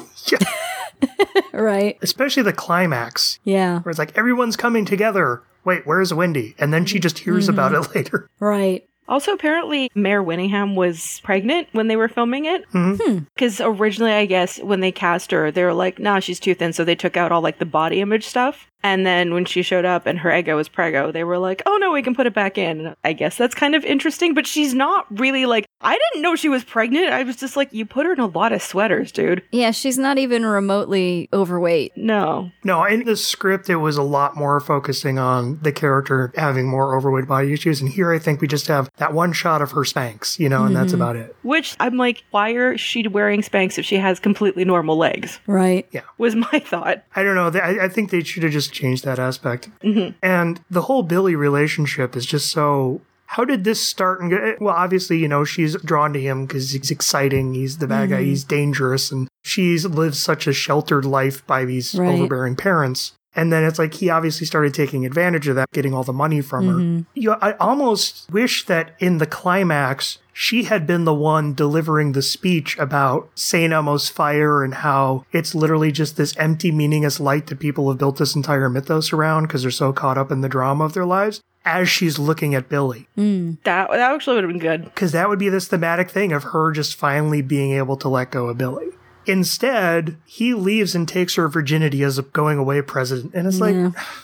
right. 1.54 1.96
Especially 2.02 2.42
the 2.42 2.52
climax, 2.52 3.38
Yeah. 3.44 3.80
where 3.80 3.90
it's 3.90 3.98
like 3.98 4.18
everyone's 4.18 4.54
coming 4.54 4.84
together. 4.84 5.42
Wait, 5.64 5.86
where's 5.86 6.12
Wendy? 6.12 6.56
And 6.58 6.74
then 6.74 6.84
she 6.84 6.98
just 6.98 7.20
hears 7.20 7.44
mm-hmm. 7.48 7.54
about 7.58 7.72
it 7.72 7.88
later. 7.94 8.28
Right. 8.38 8.86
Also, 9.08 9.32
apparently, 9.32 9.90
Mare 9.94 10.22
Winningham 10.22 10.74
was 10.74 11.20
pregnant 11.24 11.68
when 11.72 11.88
they 11.88 11.96
were 11.96 12.08
filming 12.08 12.44
it. 12.44 12.68
Mm-hmm. 12.72 13.02
Hmm. 13.02 13.18
Because 13.34 13.60
originally, 13.60 14.12
I 14.12 14.26
guess, 14.26 14.58
when 14.58 14.80
they 14.80 14.92
cast 14.92 15.30
her, 15.30 15.50
they 15.50 15.64
were 15.64 15.72
like, 15.72 15.98
nah, 15.98 16.20
she's 16.20 16.38
too 16.38 16.54
thin. 16.54 16.72
So 16.72 16.84
they 16.84 16.94
took 16.94 17.16
out 17.16 17.32
all 17.32 17.40
like 17.40 17.58
the 17.58 17.66
body 17.66 18.00
image 18.00 18.26
stuff. 18.26 18.67
And 18.82 19.04
then 19.04 19.34
when 19.34 19.44
she 19.44 19.62
showed 19.62 19.84
up 19.84 20.06
and 20.06 20.18
her 20.20 20.34
ego 20.34 20.56
was 20.56 20.68
prego, 20.68 21.10
they 21.10 21.24
were 21.24 21.38
like, 21.38 21.62
oh 21.66 21.76
no, 21.78 21.92
we 21.92 22.02
can 22.02 22.14
put 22.14 22.26
it 22.26 22.34
back 22.34 22.56
in. 22.56 22.94
I 23.04 23.12
guess 23.12 23.36
that's 23.36 23.54
kind 23.54 23.74
of 23.74 23.84
interesting, 23.84 24.34
but 24.34 24.46
she's 24.46 24.74
not 24.74 25.06
really 25.18 25.46
like, 25.46 25.66
I 25.80 25.98
didn't 25.98 26.22
know 26.22 26.36
she 26.36 26.48
was 26.48 26.64
pregnant. 26.64 27.12
I 27.12 27.22
was 27.22 27.36
just 27.36 27.56
like, 27.56 27.72
you 27.72 27.84
put 27.84 28.06
her 28.06 28.12
in 28.12 28.20
a 28.20 28.26
lot 28.26 28.52
of 28.52 28.62
sweaters, 28.62 29.12
dude. 29.12 29.42
Yeah, 29.50 29.70
she's 29.72 29.98
not 29.98 30.18
even 30.18 30.44
remotely 30.44 31.28
overweight. 31.32 31.92
No. 31.96 32.50
No, 32.64 32.84
in 32.84 33.04
the 33.04 33.16
script, 33.16 33.68
it 33.68 33.76
was 33.76 33.96
a 33.96 34.02
lot 34.02 34.36
more 34.36 34.60
focusing 34.60 35.18
on 35.18 35.58
the 35.62 35.72
character 35.72 36.32
having 36.36 36.68
more 36.68 36.96
overweight 36.96 37.26
body 37.26 37.52
issues. 37.52 37.80
And 37.80 37.90
here, 37.90 38.12
I 38.12 38.18
think 38.18 38.40
we 38.40 38.48
just 38.48 38.66
have 38.68 38.90
that 38.96 39.12
one 39.12 39.32
shot 39.32 39.62
of 39.62 39.72
her 39.72 39.82
Spanx, 39.82 40.38
you 40.38 40.48
know, 40.48 40.64
and 40.64 40.74
that's 40.74 40.92
mm-hmm. 40.92 41.02
about 41.02 41.16
it. 41.16 41.34
Which 41.42 41.76
I'm 41.80 41.96
like, 41.96 42.24
why 42.30 42.50
are 42.52 42.76
she 42.78 43.06
wearing 43.06 43.42
Spanx 43.42 43.78
if 43.78 43.84
she 43.84 43.96
has 43.96 44.20
completely 44.20 44.64
normal 44.64 44.96
legs? 44.96 45.40
Right. 45.46 45.86
Yeah. 45.90 46.02
Was 46.18 46.34
my 46.34 46.58
thought. 46.64 47.04
I 47.16 47.22
don't 47.22 47.34
know. 47.34 47.58
I, 47.60 47.84
I 47.84 47.88
think 47.88 48.10
they 48.10 48.22
should 48.22 48.42
have 48.42 48.52
just 48.52 48.67
changed 48.70 49.04
that 49.04 49.18
aspect. 49.18 49.68
Mm-hmm. 49.82 50.16
And 50.22 50.60
the 50.70 50.82
whole 50.82 51.02
Billy 51.02 51.34
relationship 51.34 52.16
is 52.16 52.26
just 52.26 52.50
so. 52.50 53.00
How 53.32 53.44
did 53.44 53.64
this 53.64 53.86
start? 53.86 54.22
And 54.22 54.30
go? 54.30 54.54
Well, 54.58 54.74
obviously, 54.74 55.18
you 55.18 55.28
know, 55.28 55.44
she's 55.44 55.76
drawn 55.82 56.12
to 56.14 56.20
him 56.20 56.46
because 56.46 56.70
he's 56.70 56.90
exciting. 56.90 57.52
He's 57.54 57.76
the 57.78 57.86
bad 57.86 58.08
guy. 58.08 58.16
Mm-hmm. 58.16 58.24
He's 58.24 58.44
dangerous, 58.44 59.12
and 59.12 59.28
she's 59.42 59.84
lived 59.84 60.16
such 60.16 60.46
a 60.46 60.52
sheltered 60.54 61.04
life 61.04 61.46
by 61.46 61.64
these 61.66 61.94
Right. 61.94 62.14
overbearing 62.14 62.56
parents. 62.56 63.12
And 63.38 63.52
then 63.52 63.62
it's 63.62 63.78
like 63.78 63.94
he 63.94 64.10
obviously 64.10 64.48
started 64.48 64.74
taking 64.74 65.06
advantage 65.06 65.46
of 65.46 65.54
that, 65.54 65.70
getting 65.70 65.94
all 65.94 66.02
the 66.02 66.12
money 66.12 66.40
from 66.40 66.66
her. 66.66 66.74
Mm-hmm. 66.74 67.02
You 67.14 67.34
I 67.34 67.52
almost 67.58 68.28
wish 68.32 68.66
that 68.66 68.96
in 68.98 69.18
the 69.18 69.26
climax, 69.26 70.18
she 70.32 70.64
had 70.64 70.88
been 70.88 71.04
the 71.04 71.14
one 71.14 71.54
delivering 71.54 72.12
the 72.12 72.22
speech 72.22 72.76
about 72.78 73.30
St. 73.36 73.72
Elmo's 73.72 74.08
fire 74.08 74.64
and 74.64 74.74
how 74.74 75.24
it's 75.30 75.54
literally 75.54 75.92
just 75.92 76.16
this 76.16 76.36
empty, 76.36 76.72
meaningless 76.72 77.20
light 77.20 77.46
that 77.46 77.60
people 77.60 77.88
have 77.88 77.98
built 77.98 78.16
this 78.16 78.34
entire 78.34 78.68
mythos 78.68 79.12
around 79.12 79.44
because 79.44 79.62
they're 79.62 79.70
so 79.70 79.92
caught 79.92 80.18
up 80.18 80.32
in 80.32 80.40
the 80.40 80.48
drama 80.48 80.84
of 80.84 80.94
their 80.94 81.06
lives 81.06 81.40
as 81.64 81.88
she's 81.88 82.18
looking 82.18 82.56
at 82.56 82.68
Billy. 82.68 83.06
Mm. 83.16 83.58
That 83.62 83.88
that 83.90 84.12
actually 84.12 84.34
would 84.34 84.44
have 84.44 84.52
been 84.52 84.58
good. 84.58 84.82
Because 84.82 85.12
that 85.12 85.28
would 85.28 85.38
be 85.38 85.48
this 85.48 85.68
thematic 85.68 86.10
thing 86.10 86.32
of 86.32 86.42
her 86.42 86.72
just 86.72 86.96
finally 86.96 87.42
being 87.42 87.70
able 87.70 87.96
to 87.98 88.08
let 88.08 88.32
go 88.32 88.48
of 88.48 88.58
Billy. 88.58 88.88
Instead, 89.28 90.16
he 90.24 90.54
leaves 90.54 90.94
and 90.94 91.06
takes 91.08 91.34
her 91.36 91.48
virginity 91.48 92.02
as 92.02 92.18
a 92.18 92.22
going 92.22 92.58
away 92.58 92.80
president. 92.82 93.34
And 93.34 93.46
it's 93.46 93.60
like, 93.60 93.76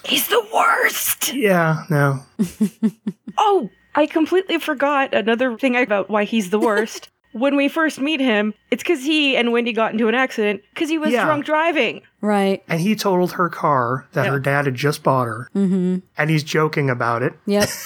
He's 0.05 0.29
the 0.29 0.45
worst. 0.53 1.33
yeah, 1.35 1.85
no. 1.91 2.21
Oh, 3.37 3.69
I 3.97 4.07
completely 4.07 4.59
forgot 4.59 5.13
another 5.13 5.59
thing 5.59 5.77
about 5.77 6.09
why 6.09 6.23
he's 6.25 6.51
the 6.51 6.59
worst. 6.59 7.09
when 7.33 7.57
we 7.57 7.67
first 7.69 8.01
meet 8.01 8.21
him, 8.21 8.55
it's 8.71 8.83
because 8.83 9.03
he 9.03 9.37
and 9.37 9.51
Wendy 9.51 9.73
got 9.73 9.91
into 9.93 10.07
an 10.07 10.15
accident 10.15 10.63
because 10.73 10.89
he 10.89 10.99
was 10.99 11.11
Yeah. 11.13 11.25
drunk 11.25 11.45
driving. 11.45 12.03
Right. 12.21 12.63
And 12.69 12.81
he 12.81 12.95
totaled 12.95 13.33
her 13.33 13.49
car 13.49 14.07
that 14.13 14.27
her 14.29 14.39
dad 14.39 14.67
had 14.67 14.77
just 14.77 15.03
bought 15.03 15.25
her. 15.27 15.49
Mm-hmm. 15.55 15.99
And 16.17 16.31
he's 16.31 16.45
joking 16.45 16.89
about 16.91 17.23
it. 17.25 17.33
Yep. 17.47 17.69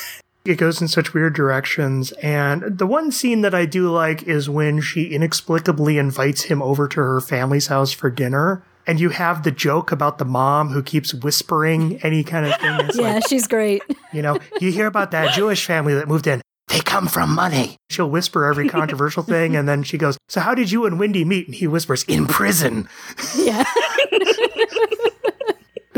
It 0.44 0.57
goes 0.57 0.81
in 0.81 0.88
such 0.88 1.12
weird 1.12 1.35
directions. 1.35 2.12
And 2.22 2.79
the 2.79 2.87
one 2.87 3.12
scene 3.12 3.42
that 3.42 3.55
I 3.55 3.66
do 3.66 3.90
like 3.90 4.22
is 4.22 4.48
when 4.48 4.81
she 4.81 5.07
inexplicably 5.07 5.98
invites 5.98 6.44
him 6.44 6.62
over 6.62 6.88
to 6.88 7.01
her 7.01 7.20
family's 7.20 7.66
house 7.66 7.92
for 7.92 8.09
dinner. 8.11 8.62
And 8.87 8.98
you 8.98 9.11
have 9.11 9.42
the 9.42 9.51
joke 9.51 9.92
about 9.92 10.16
the 10.16 10.24
mom 10.24 10.70
who 10.70 10.83
keeps 10.83 11.12
whispering 11.12 12.01
any 12.03 12.24
kind 12.24 12.46
of 12.46 12.59
thing. 12.59 12.81
It's 12.88 12.98
yeah, 12.98 13.14
like, 13.14 13.29
she's 13.29 13.46
great. 13.46 13.83
you 14.14 14.22
know, 14.22 14.38
you 14.61 14.72
hear 14.72 14.87
about 14.87 15.11
that 15.11 15.35
Jewish 15.35 15.66
family 15.66 15.92
that 15.94 16.09
moved 16.09 16.27
in. 16.27 16.40
They 16.68 16.81
come 16.81 17.07
from 17.09 17.35
money. 17.35 17.77
She'll 17.90 18.09
whisper 18.09 18.46
every 18.46 18.68
controversial 18.70 19.22
thing. 19.22 19.57
And 19.57 19.68
then 19.68 19.83
she 19.83 19.98
goes, 19.98 20.16
So 20.29 20.40
how 20.40 20.55
did 20.55 20.70
you 20.70 20.87
and 20.87 20.98
Wendy 20.98 21.24
meet? 21.27 21.46
And 21.46 21.55
he 21.55 21.66
whispers, 21.66 22.05
In 22.05 22.27
prison. 22.27 22.88
Yeah. 23.37 23.64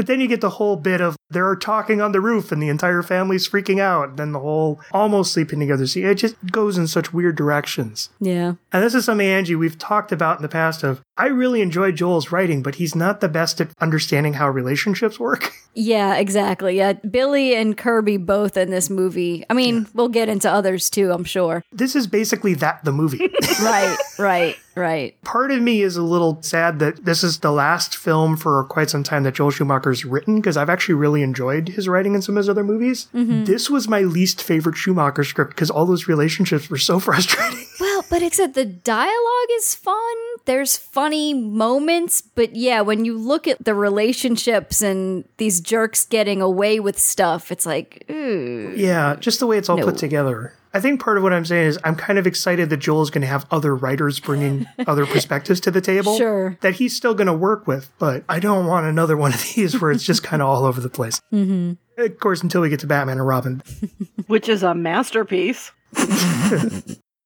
But 0.01 0.07
then 0.07 0.23
you 0.23 0.29
get 0.29 0.41
the 0.41 0.49
whole 0.49 0.77
bit 0.77 1.03
of 1.03 1.15
they're 1.29 1.55
talking 1.55 2.01
on 2.01 2.13
the 2.13 2.23
roof 2.23 2.51
and 2.51 2.63
the 2.63 2.71
entire 2.71 3.03
family's 3.03 3.47
freaking 3.47 3.81
out. 3.81 4.09
And 4.09 4.19
Then 4.19 4.33
the 4.33 4.39
whole 4.41 4.81
almost 4.93 5.35
sleeping 5.35 5.61
together 5.61 5.87
scene. 5.87 6.07
It 6.07 6.15
just 6.15 6.37
goes 6.51 6.79
in 6.79 6.87
such 6.87 7.13
weird 7.13 7.37
directions. 7.37 8.09
Yeah. 8.19 8.55
And 8.73 8.83
this 8.83 8.95
is 8.95 9.05
something, 9.05 9.27
Angie, 9.27 9.57
we've 9.57 9.77
talked 9.77 10.11
about 10.11 10.39
in 10.39 10.43
the 10.43 10.49
past 10.49 10.83
of 10.83 11.03
I 11.19 11.27
really 11.27 11.61
enjoy 11.61 11.93
Joel's 11.93 12.33
writing, 12.33 12.63
but 12.63 12.77
he's 12.77 12.95
not 12.95 13.21
the 13.21 13.29
best 13.29 13.61
at 13.61 13.69
understanding 13.79 14.33
how 14.33 14.49
relationships 14.49 15.21
work. 15.21 15.53
Yeah, 15.73 16.17
exactly. 16.17 16.77
Yeah, 16.77 16.95
Billy 16.95 17.55
and 17.55 17.79
Kirby 17.79 18.17
both 18.17 18.57
in 18.57 18.71
this 18.71 18.91
movie. 18.91 19.45
I 19.49 19.55
mean, 19.55 19.87
we'll 19.95 20.09
get 20.09 20.29
into 20.29 20.51
others 20.51 20.91
too, 20.91 21.13
I'm 21.13 21.23
sure. 21.23 21.63
This 21.71 21.95
is 21.95 22.09
basically 22.09 22.55
that 22.55 22.85
the 22.85 22.91
movie. 22.91 23.31
Right, 23.63 23.97
right, 24.19 24.57
right. 24.81 25.21
Part 25.23 25.51
of 25.51 25.61
me 25.61 25.83
is 25.83 25.97
a 25.97 26.03
little 26.03 26.43
sad 26.43 26.79
that 26.81 27.05
this 27.05 27.23
is 27.23 27.39
the 27.41 27.53
last 27.53 27.97
film 27.97 28.37
for 28.37 28.65
quite 28.65 28.91
some 28.91 29.03
time 29.03 29.23
that 29.25 29.35
Joel 29.35 29.51
Schumacher's 29.51 30.05
written 30.05 30.37
because 30.37 30.57
I've 30.57 30.71
actually 30.71 30.95
really 30.95 31.23
enjoyed 31.23 31.69
his 31.69 31.89
writing 31.89 32.15
in 32.15 32.23
some 32.23 32.37
of 32.37 32.41
his 32.41 32.49
other 32.49 32.65
movies. 32.65 33.09
Mm-hmm. 33.15 33.45
This 33.45 33.69
was 33.71 33.87
my 33.89 34.01
least 34.01 34.43
favorite 34.43 34.77
Schumacher 34.77 35.25
script 35.25 35.51
because 35.51 35.71
all 35.71 35.87
those 35.87 36.09
relationships 36.09 36.69
were 36.71 36.79
so 36.79 36.99
frustrating. 37.07 37.65
Well, 37.79 38.05
but 38.11 38.23
except 38.23 38.55
the 38.55 38.65
dialogue 38.65 39.49
is 39.59 39.75
fun. 39.75 39.97
There's 40.47 40.77
funny 40.77 41.35
moments, 41.35 42.23
but 42.23 42.57
yeah, 42.57 42.81
when 42.81 43.05
you 43.05 43.17
look 43.17 43.47
at 43.47 43.63
the 43.65 43.75
relationships 43.75 44.83
and 44.83 45.25
these 45.37 45.61
jerks 45.61 46.05
getting 46.07 46.41
away 46.43 46.81
with 46.81 46.99
stuff, 46.99 47.53
it's 47.53 47.67
like, 47.67 48.05
ooh. 48.11 48.73
Yeah, 48.77 49.17
just 49.17 49.39
the 49.41 49.47
way 49.47 49.59
it's 49.59 49.69
all 49.69 49.77
No. 49.77 49.85
put 49.85 49.99
together. 49.99 50.55
I 50.73 50.81
think 50.81 51.01
part 51.01 51.17
of 51.17 51.23
what 51.23 51.33
I'm 51.33 51.45
saying 51.45 51.69
is 51.69 51.79
I'm 51.85 51.97
kind 51.97 52.19
of 52.19 52.27
excited 52.27 52.71
that 52.71 52.77
Joel's 52.77 53.11
going 53.11 53.23
to 53.23 53.29
have 53.29 53.47
other 53.51 53.75
writers 53.75 54.21
bringing 54.21 54.67
other 54.87 55.07
perspectives 55.07 55.61
to 55.61 55.71
the 55.71 55.81
table. 55.81 56.17
Sure. 56.17 56.57
That 56.61 56.75
he's 56.75 56.97
still 56.97 57.15
going 57.15 57.27
to 57.27 57.33
work 57.33 57.67
with, 57.67 57.91
but 57.99 58.25
I 58.29 58.39
don't 58.39 58.67
want 58.67 58.87
another 58.87 59.17
one 59.17 59.35
of 59.35 59.43
these 59.55 59.81
where 59.81 59.91
it's 59.91 60.05
just 60.05 60.23
kind 60.23 60.43
of 60.43 60.49
all 60.49 60.65
over 60.65 60.81
the 60.81 60.91
place. 60.91 61.21
Mm-hmm. 61.33 62.03
Of 62.03 62.19
course, 62.19 62.43
until 62.43 62.61
we 62.61 62.69
get 62.69 62.81
to 62.81 62.87
Batman 62.87 63.19
and 63.19 63.27
Robin. 63.27 63.63
which 64.27 64.49
is 64.49 64.63
a 64.63 64.75
masterpiece. 64.75 65.73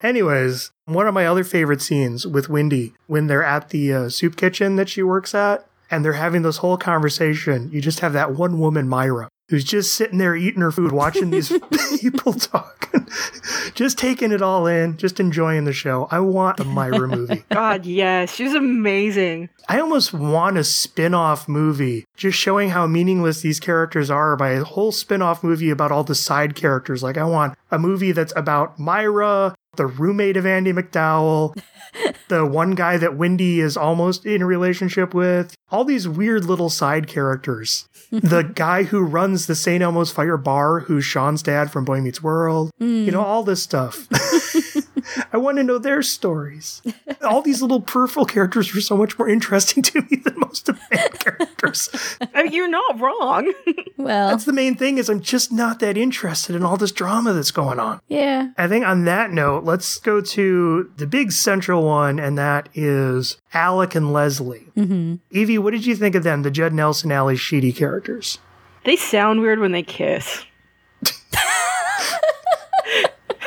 Anyways, 0.03 0.71
one 0.87 1.07
of 1.07 1.15
my 1.15 1.27
other 1.27 1.45
favorite 1.45 1.81
scenes 1.81 2.27
with 2.27 2.49
Wendy 2.49 2.93
when 3.07 3.27
they're 3.27 3.45
at 3.45 3.71
the 3.71 3.93
uh, 3.93 4.09
soup 4.09 4.37
kitchen 4.37 4.77
that 4.77 4.89
she 4.89 5.03
works 5.03 5.35
at 5.35 5.67
and 5.91 6.05
they're 6.05 6.15
having 6.15 6.43
this 6.43 6.59
whole 6.59 6.77
conversation. 6.77 7.71
You 7.71 7.81
just 7.81 8.01
have 8.01 8.13
that 8.15 8.33
one 8.35 8.59
woman, 8.59 8.89
Myra, 8.89 9.29
who's 9.55 9.63
just 9.63 9.95
sitting 9.95 10.19
there 10.19 10.35
eating 10.35 10.61
her 10.61 10.73
food, 10.73 10.91
watching 10.91 11.31
these 11.31 11.53
people 12.01 12.33
talk, 12.33 12.93
just 13.75 13.97
taking 13.97 14.33
it 14.33 14.43
all 14.43 14.67
in, 14.67 14.97
just 14.97 15.21
enjoying 15.21 15.65
the 15.65 15.73
show. 15.73 16.09
I 16.11 16.19
want 16.19 16.59
a 16.59 16.65
Myra 16.65 17.07
movie. 17.17 17.45
God, 17.51 17.87
yes, 17.87 18.35
she's 18.35 18.53
amazing. 18.53 19.49
I 19.69 19.79
almost 19.79 20.13
want 20.13 20.59
a 20.59 20.65
spin 20.65 21.15
off 21.15 21.49
movie 21.49 22.05
just 22.17 22.37
showing 22.37 22.71
how 22.71 22.89
meaningless 22.89 23.43
these 23.43 23.61
characters 23.61 24.11
are 24.11 24.35
by 24.35 24.51
a 24.51 24.65
whole 24.65 24.91
spin 24.91 25.23
off 25.23 25.45
movie 25.45 25.71
about 25.71 25.93
all 25.93 26.03
the 26.03 26.17
side 26.17 26.57
characters. 26.57 27.05
Like, 27.05 27.17
I 27.17 27.25
want 27.25 27.57
a 27.75 27.79
movie 27.79 28.13
that's 28.13 28.33
about 28.37 28.79
Myra, 28.79 29.55
the 29.77 29.87
roommate 29.87 30.37
of 30.37 30.47
Andie 30.47 30.73
MacDowell, 30.73 31.61
the 32.29 32.47
one 32.47 32.75
guy 32.75 32.97
that 32.97 33.17
Wendy 33.17 33.61
is 33.61 33.77
almost 33.77 34.25
in 34.25 34.43
a 34.43 34.47
relationship 34.47 35.13
with, 35.13 35.55
all 35.71 35.85
these 35.85 36.07
weird 36.07 36.45
little 36.45 36.71
side 36.71 37.07
characters. 37.07 37.87
the 38.11 38.43
guy 38.43 38.85
who 38.85 39.01
runs 39.03 39.47
the 39.47 39.55
St. 39.55 39.83
Elmo's 39.83 40.13
Fire 40.13 40.37
Bar, 40.37 40.81
who's 40.81 41.05
Shawn's 41.05 41.43
dad 41.43 41.73
from 41.73 41.85
Boy 41.85 42.01
Meets 42.01 42.23
World, 42.23 42.71
you 42.79 43.07
hmm. 43.07 43.11
know, 43.11 43.23
all 43.23 43.43
this 43.43 43.63
stuff. 43.63 44.07
I 45.33 45.37
want 45.37 45.57
to 45.59 45.63
know 45.63 45.79
their 45.79 46.03
stories. 46.03 46.83
All 47.23 47.43
these 47.43 47.61
little 47.63 47.81
peripheral 47.81 48.27
characters 48.27 48.75
were 48.75 48.81
so 48.81 48.97
much 48.97 49.19
more 49.19 49.29
interesting 49.29 49.83
to 49.85 50.01
me 50.03 50.17
than 50.25 50.39
most 50.39 50.69
of 50.69 50.77
the 50.79 50.83
main 50.97 51.09
characters. 51.19 51.89
I 52.35 52.45
mean, 52.45 52.53
you're 52.53 52.69
not 52.69 53.01
wrong. 53.01 53.53
Well, 53.97 54.29
That's 54.29 54.45
the 54.45 54.53
main 54.53 54.75
thing 54.75 54.99
is 54.99 55.09
I'm 55.09 55.21
just 55.23 55.51
not 55.51 55.79
that 55.79 55.97
interested 55.97 56.55
in 56.57 56.63
all 56.63 56.77
this 56.77 56.93
drama 56.93 57.33
that's 57.33 57.53
going 57.53 57.79
on. 57.79 58.01
yeah. 58.09 58.49
I 58.59 58.67
think 58.69 58.85
on 58.85 59.05
that 59.05 59.31
note, 59.31 59.65
let's 59.65 59.99
go 59.99 60.21
to 60.21 60.93
the 60.97 61.07
big 61.07 61.33
central 61.33 61.85
one, 61.85 62.19
and 62.19 62.37
that 62.37 62.69
is 62.75 63.39
Alec 63.55 63.95
and 63.95 64.13
Leslie. 64.13 64.67
Mm-hmm. 64.77 65.15
Evie, 65.31 65.57
what 65.59 65.71
did 65.71 65.87
you 65.87 65.97
think 65.97 66.15
of 66.17 66.23
them, 66.23 66.43
the 66.43 66.51
Judd 66.51 66.75
Nelson, 66.75 67.13
Ally 67.13 67.35
Sheedy 67.37 67.73
characters? 67.73 68.39
they 68.85 68.97
sound 68.97 69.41
weird 69.41 69.61
when 69.61 69.73
they 69.73 69.83
kiss. 69.85 70.45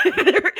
They're- 0.03 0.53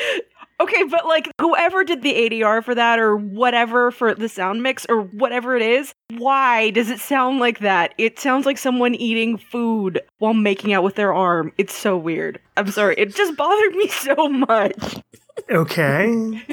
okay, 0.59 0.83
but 0.83 1.05
like 1.05 1.29
whoever 1.39 1.83
did 1.83 2.01
the 2.01 2.13
ADR 2.13 2.63
for 2.63 2.75
that 2.75 2.99
or 2.99 3.15
whatever 3.15 3.91
for 3.91 4.13
the 4.13 4.29
sound 4.29 4.63
mix 4.63 4.85
or 4.89 5.01
whatever 5.01 5.55
it 5.55 5.61
is, 5.61 5.93
why 6.17 6.71
does 6.71 6.89
it 6.89 6.99
sound 6.99 7.39
like 7.39 7.59
that? 7.59 7.93
It 7.97 8.19
sounds 8.19 8.45
like 8.45 8.57
someone 8.57 8.95
eating 8.95 9.37
food 9.37 10.01
while 10.19 10.33
making 10.33 10.73
out 10.73 10.83
with 10.83 10.95
their 10.95 11.13
arm. 11.13 11.51
It's 11.57 11.73
so 11.73 11.97
weird. 11.97 12.39
I'm 12.55 12.71
sorry. 12.71 12.95
It 12.97 13.15
just 13.15 13.37
bothered 13.37 13.75
me 13.75 13.87
so 13.87 14.29
much. 14.29 14.97
Okay. 15.49 16.43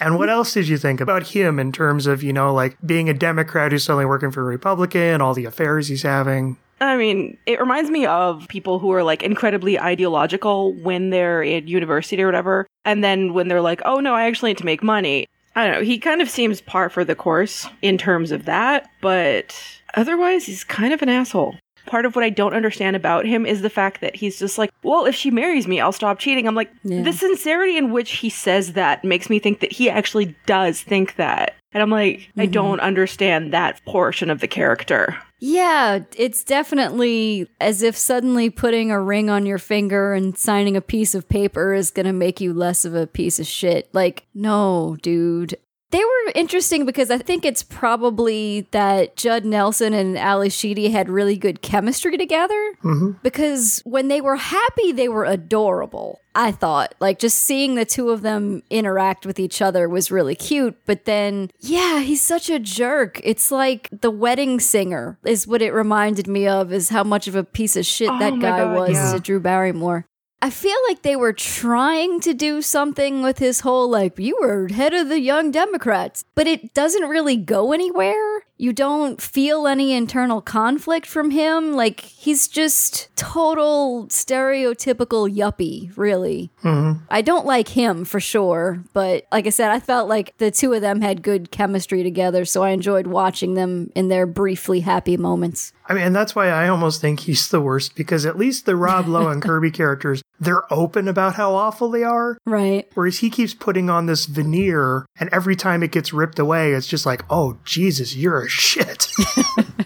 and 0.00 0.18
what 0.18 0.28
else 0.28 0.52
did 0.52 0.68
you 0.68 0.76
think 0.76 1.00
about 1.00 1.28
him 1.28 1.58
in 1.58 1.72
terms 1.72 2.06
of, 2.06 2.22
you 2.22 2.32
know, 2.32 2.52
like 2.52 2.76
being 2.84 3.08
a 3.08 3.14
Democrat 3.14 3.72
who's 3.72 3.84
suddenly 3.84 4.04
working 4.04 4.30
for 4.30 4.42
a 4.42 4.44
Republican, 4.44 5.20
all 5.20 5.34
the 5.34 5.46
affairs 5.46 5.88
he's 5.88 6.02
having? 6.02 6.58
I 6.80 6.96
mean, 6.96 7.38
it 7.46 7.60
reminds 7.60 7.90
me 7.90 8.06
of 8.06 8.46
people 8.48 8.78
who 8.78 8.92
are 8.92 9.02
like 9.02 9.22
incredibly 9.22 9.78
ideological 9.78 10.74
when 10.74 11.10
they're 11.10 11.42
in 11.42 11.66
university 11.66 12.22
or 12.22 12.26
whatever. 12.26 12.66
And 12.84 13.02
then 13.02 13.32
when 13.32 13.48
they're 13.48 13.60
like, 13.60 13.80
oh 13.84 14.00
no, 14.00 14.14
I 14.14 14.24
actually 14.26 14.50
need 14.50 14.58
to 14.58 14.64
make 14.64 14.82
money. 14.82 15.26
I 15.56 15.66
don't 15.66 15.74
know. 15.74 15.84
He 15.84 15.98
kind 15.98 16.20
of 16.20 16.28
seems 16.28 16.60
par 16.60 16.88
for 16.88 17.04
the 17.04 17.14
course 17.14 17.66
in 17.80 17.96
terms 17.96 18.32
of 18.32 18.44
that, 18.46 18.90
but 19.00 19.56
otherwise, 19.94 20.46
he's 20.46 20.64
kind 20.64 20.92
of 20.92 21.00
an 21.00 21.08
asshole. 21.08 21.56
part 21.86 22.06
of 22.06 22.16
what 22.16 22.24
I 22.24 22.30
don't 22.30 22.54
understand 22.54 22.96
about 22.96 23.26
him 23.26 23.44
is 23.44 23.60
the 23.60 23.70
fact 23.70 24.00
that 24.00 24.16
he's 24.16 24.38
just 24.38 24.56
like, 24.58 24.70
well, 24.82 25.04
if 25.04 25.14
she 25.14 25.30
marries 25.30 25.68
me, 25.68 25.80
I'll 25.80 25.92
stop 25.92 26.18
cheating. 26.18 26.48
I'm 26.48 26.54
like, 26.54 26.72
Yeah. 26.82 27.02
the 27.02 27.12
sincerity 27.12 27.76
in 27.76 27.92
which 27.92 28.12
he 28.12 28.30
says 28.30 28.72
that 28.72 29.04
makes 29.04 29.28
me 29.28 29.38
think 29.38 29.60
that 29.60 29.70
he 29.70 29.90
actually 29.90 30.34
does 30.46 30.80
think 30.80 31.16
that. 31.16 31.54
And 31.72 31.82
I'm 31.82 31.90
like, 31.90 32.30
I 32.36 32.44
mm-hmm. 32.44 32.52
don't 32.52 32.80
understand 32.80 33.52
that 33.52 33.84
portion 33.84 34.30
of 34.30 34.40
the 34.40 34.48
character. 34.48 35.18
Yeah, 35.40 36.00
it's 36.16 36.44
definitely 36.44 37.50
as 37.60 37.82
if 37.82 37.96
suddenly 37.96 38.50
putting 38.50 38.90
a 38.90 39.00
ring 39.00 39.28
on 39.28 39.44
your 39.46 39.58
finger 39.58 40.14
and 40.14 40.38
signing 40.38 40.76
a 40.76 40.80
piece 40.80 41.14
of 41.14 41.28
paper 41.28 41.74
is 41.74 41.90
going 41.90 42.06
to 42.06 42.12
make 42.12 42.40
you 42.40 42.54
less 42.54 42.84
of 42.84 42.94
a 42.94 43.06
piece 43.06 43.38
of 43.38 43.46
shit. 43.46 43.88
Like, 43.92 44.26
no, 44.32 44.96
dude. 45.02 45.56
They 45.94 46.04
were 46.04 46.32
interesting 46.34 46.86
because 46.86 47.08
I 47.08 47.18
think 47.18 47.44
it's 47.44 47.62
probably 47.62 48.66
that 48.72 49.14
Judd 49.14 49.44
Nelson 49.44 49.94
and 49.94 50.18
Ally 50.18 50.48
Sheedy 50.48 50.90
had 50.90 51.08
really 51.08 51.36
good 51.36 51.62
chemistry 51.62 52.16
together. 52.16 52.74
Mm-hmm. 52.82 53.10
Because 53.22 53.80
when 53.84 54.08
they 54.08 54.20
were 54.20 54.34
happy, 54.34 54.90
they 54.90 55.08
were 55.08 55.24
adorable. 55.24 56.20
I 56.34 56.50
thought. 56.50 56.96
Like, 56.98 57.20
just 57.20 57.38
seeing 57.38 57.76
the 57.76 57.84
two 57.84 58.10
of 58.10 58.22
them 58.22 58.64
interact 58.68 59.24
with 59.24 59.38
each 59.38 59.62
other 59.62 59.88
was 59.88 60.10
really 60.10 60.34
cute. 60.34 60.76
But 60.84 61.04
then, 61.04 61.52
yeah, 61.60 62.00
he's 62.00 62.22
such 62.22 62.50
a 62.50 62.58
jerk. 62.58 63.20
It's 63.22 63.52
like 63.52 63.88
the 63.92 64.10
wedding 64.10 64.58
singer, 64.58 65.16
is 65.24 65.46
what 65.46 65.62
it 65.62 65.70
reminded 65.72 66.26
me 66.26 66.48
of, 66.48 66.72
is 66.72 66.88
how 66.88 67.04
much 67.04 67.28
of 67.28 67.36
a 67.36 67.44
piece 67.44 67.76
of 67.76 67.86
shit 67.86 68.10
Oh 68.10 68.18
that 68.18 68.40
guy 68.40 68.64
God, 68.64 68.76
was 68.76 68.94
yeah. 68.94 69.12
to 69.12 69.20
Drew 69.20 69.38
Barrymore. 69.38 70.08
I 70.44 70.50
feel 70.50 70.76
like 70.86 71.00
they 71.00 71.16
were 71.16 71.32
trying 71.32 72.20
to 72.20 72.34
do 72.34 72.60
something 72.60 73.22
with 73.22 73.38
his 73.38 73.60
whole, 73.60 73.88
like, 73.88 74.18
you 74.18 74.36
were 74.38 74.68
head 74.68 74.92
of 74.92 75.08
the 75.08 75.18
Young 75.18 75.50
Democrats, 75.50 76.26
but 76.34 76.46
it 76.46 76.74
doesn't 76.74 77.08
really 77.08 77.38
go 77.38 77.72
anywhere. 77.72 78.42
You 78.58 78.74
don't 78.74 79.22
feel 79.22 79.66
any 79.66 79.94
internal 79.94 80.42
conflict 80.42 81.06
from 81.06 81.30
him. 81.30 81.72
Like, 81.72 82.00
he's 82.00 82.46
just 82.46 83.08
total 83.16 84.06
stereotypical 84.08 85.34
yuppie, 85.34 85.96
really. 85.96 86.50
Mm-hmm. 86.62 87.02
I 87.08 87.22
don't 87.22 87.46
like 87.46 87.68
him 87.68 88.04
for 88.04 88.20
sure, 88.20 88.84
but 88.92 89.24
like 89.32 89.46
I 89.46 89.50
said, 89.50 89.70
I 89.70 89.80
felt 89.80 90.10
like 90.10 90.36
the 90.36 90.50
two 90.50 90.74
of 90.74 90.82
them 90.82 91.00
had 91.00 91.22
good 91.22 91.52
chemistry 91.52 92.02
together, 92.02 92.44
so 92.44 92.62
I 92.62 92.70
enjoyed 92.70 93.06
watching 93.06 93.54
them 93.54 93.90
in 93.94 94.08
their 94.08 94.26
briefly 94.26 94.80
happy 94.80 95.16
moments. 95.16 95.72
I 95.86 95.94
mean, 95.94 96.04
and 96.04 96.16
that's 96.16 96.34
why 96.34 96.48
I 96.48 96.68
almost 96.68 97.00
think 97.00 97.20
he's 97.20 97.48
the 97.48 97.60
worst 97.60 97.94
because 97.94 98.24
at 98.24 98.38
least 98.38 98.66
the 98.66 98.76
Rob 98.76 99.06
Lowe 99.06 99.28
and 99.28 99.42
Kirby 99.42 99.70
characters, 99.70 100.22
they're 100.40 100.72
open 100.72 101.08
about 101.08 101.34
how 101.34 101.54
awful 101.54 101.90
they 101.90 102.02
are. 102.02 102.38
Right. 102.44 102.88
Whereas 102.94 103.18
he 103.18 103.30
keeps 103.30 103.54
putting 103.54 103.88
on 103.88 104.06
this 104.06 104.26
veneer, 104.26 105.06
and 105.18 105.28
every 105.30 105.56
time 105.56 105.82
it 105.82 105.92
gets 105.92 106.12
ripped 106.12 106.38
away, 106.38 106.72
it's 106.72 106.86
just 106.86 107.06
like, 107.06 107.22
oh, 107.30 107.58
Jesus, 107.64 108.16
you're 108.16 108.42
a 108.42 108.48
shit. 108.48 109.08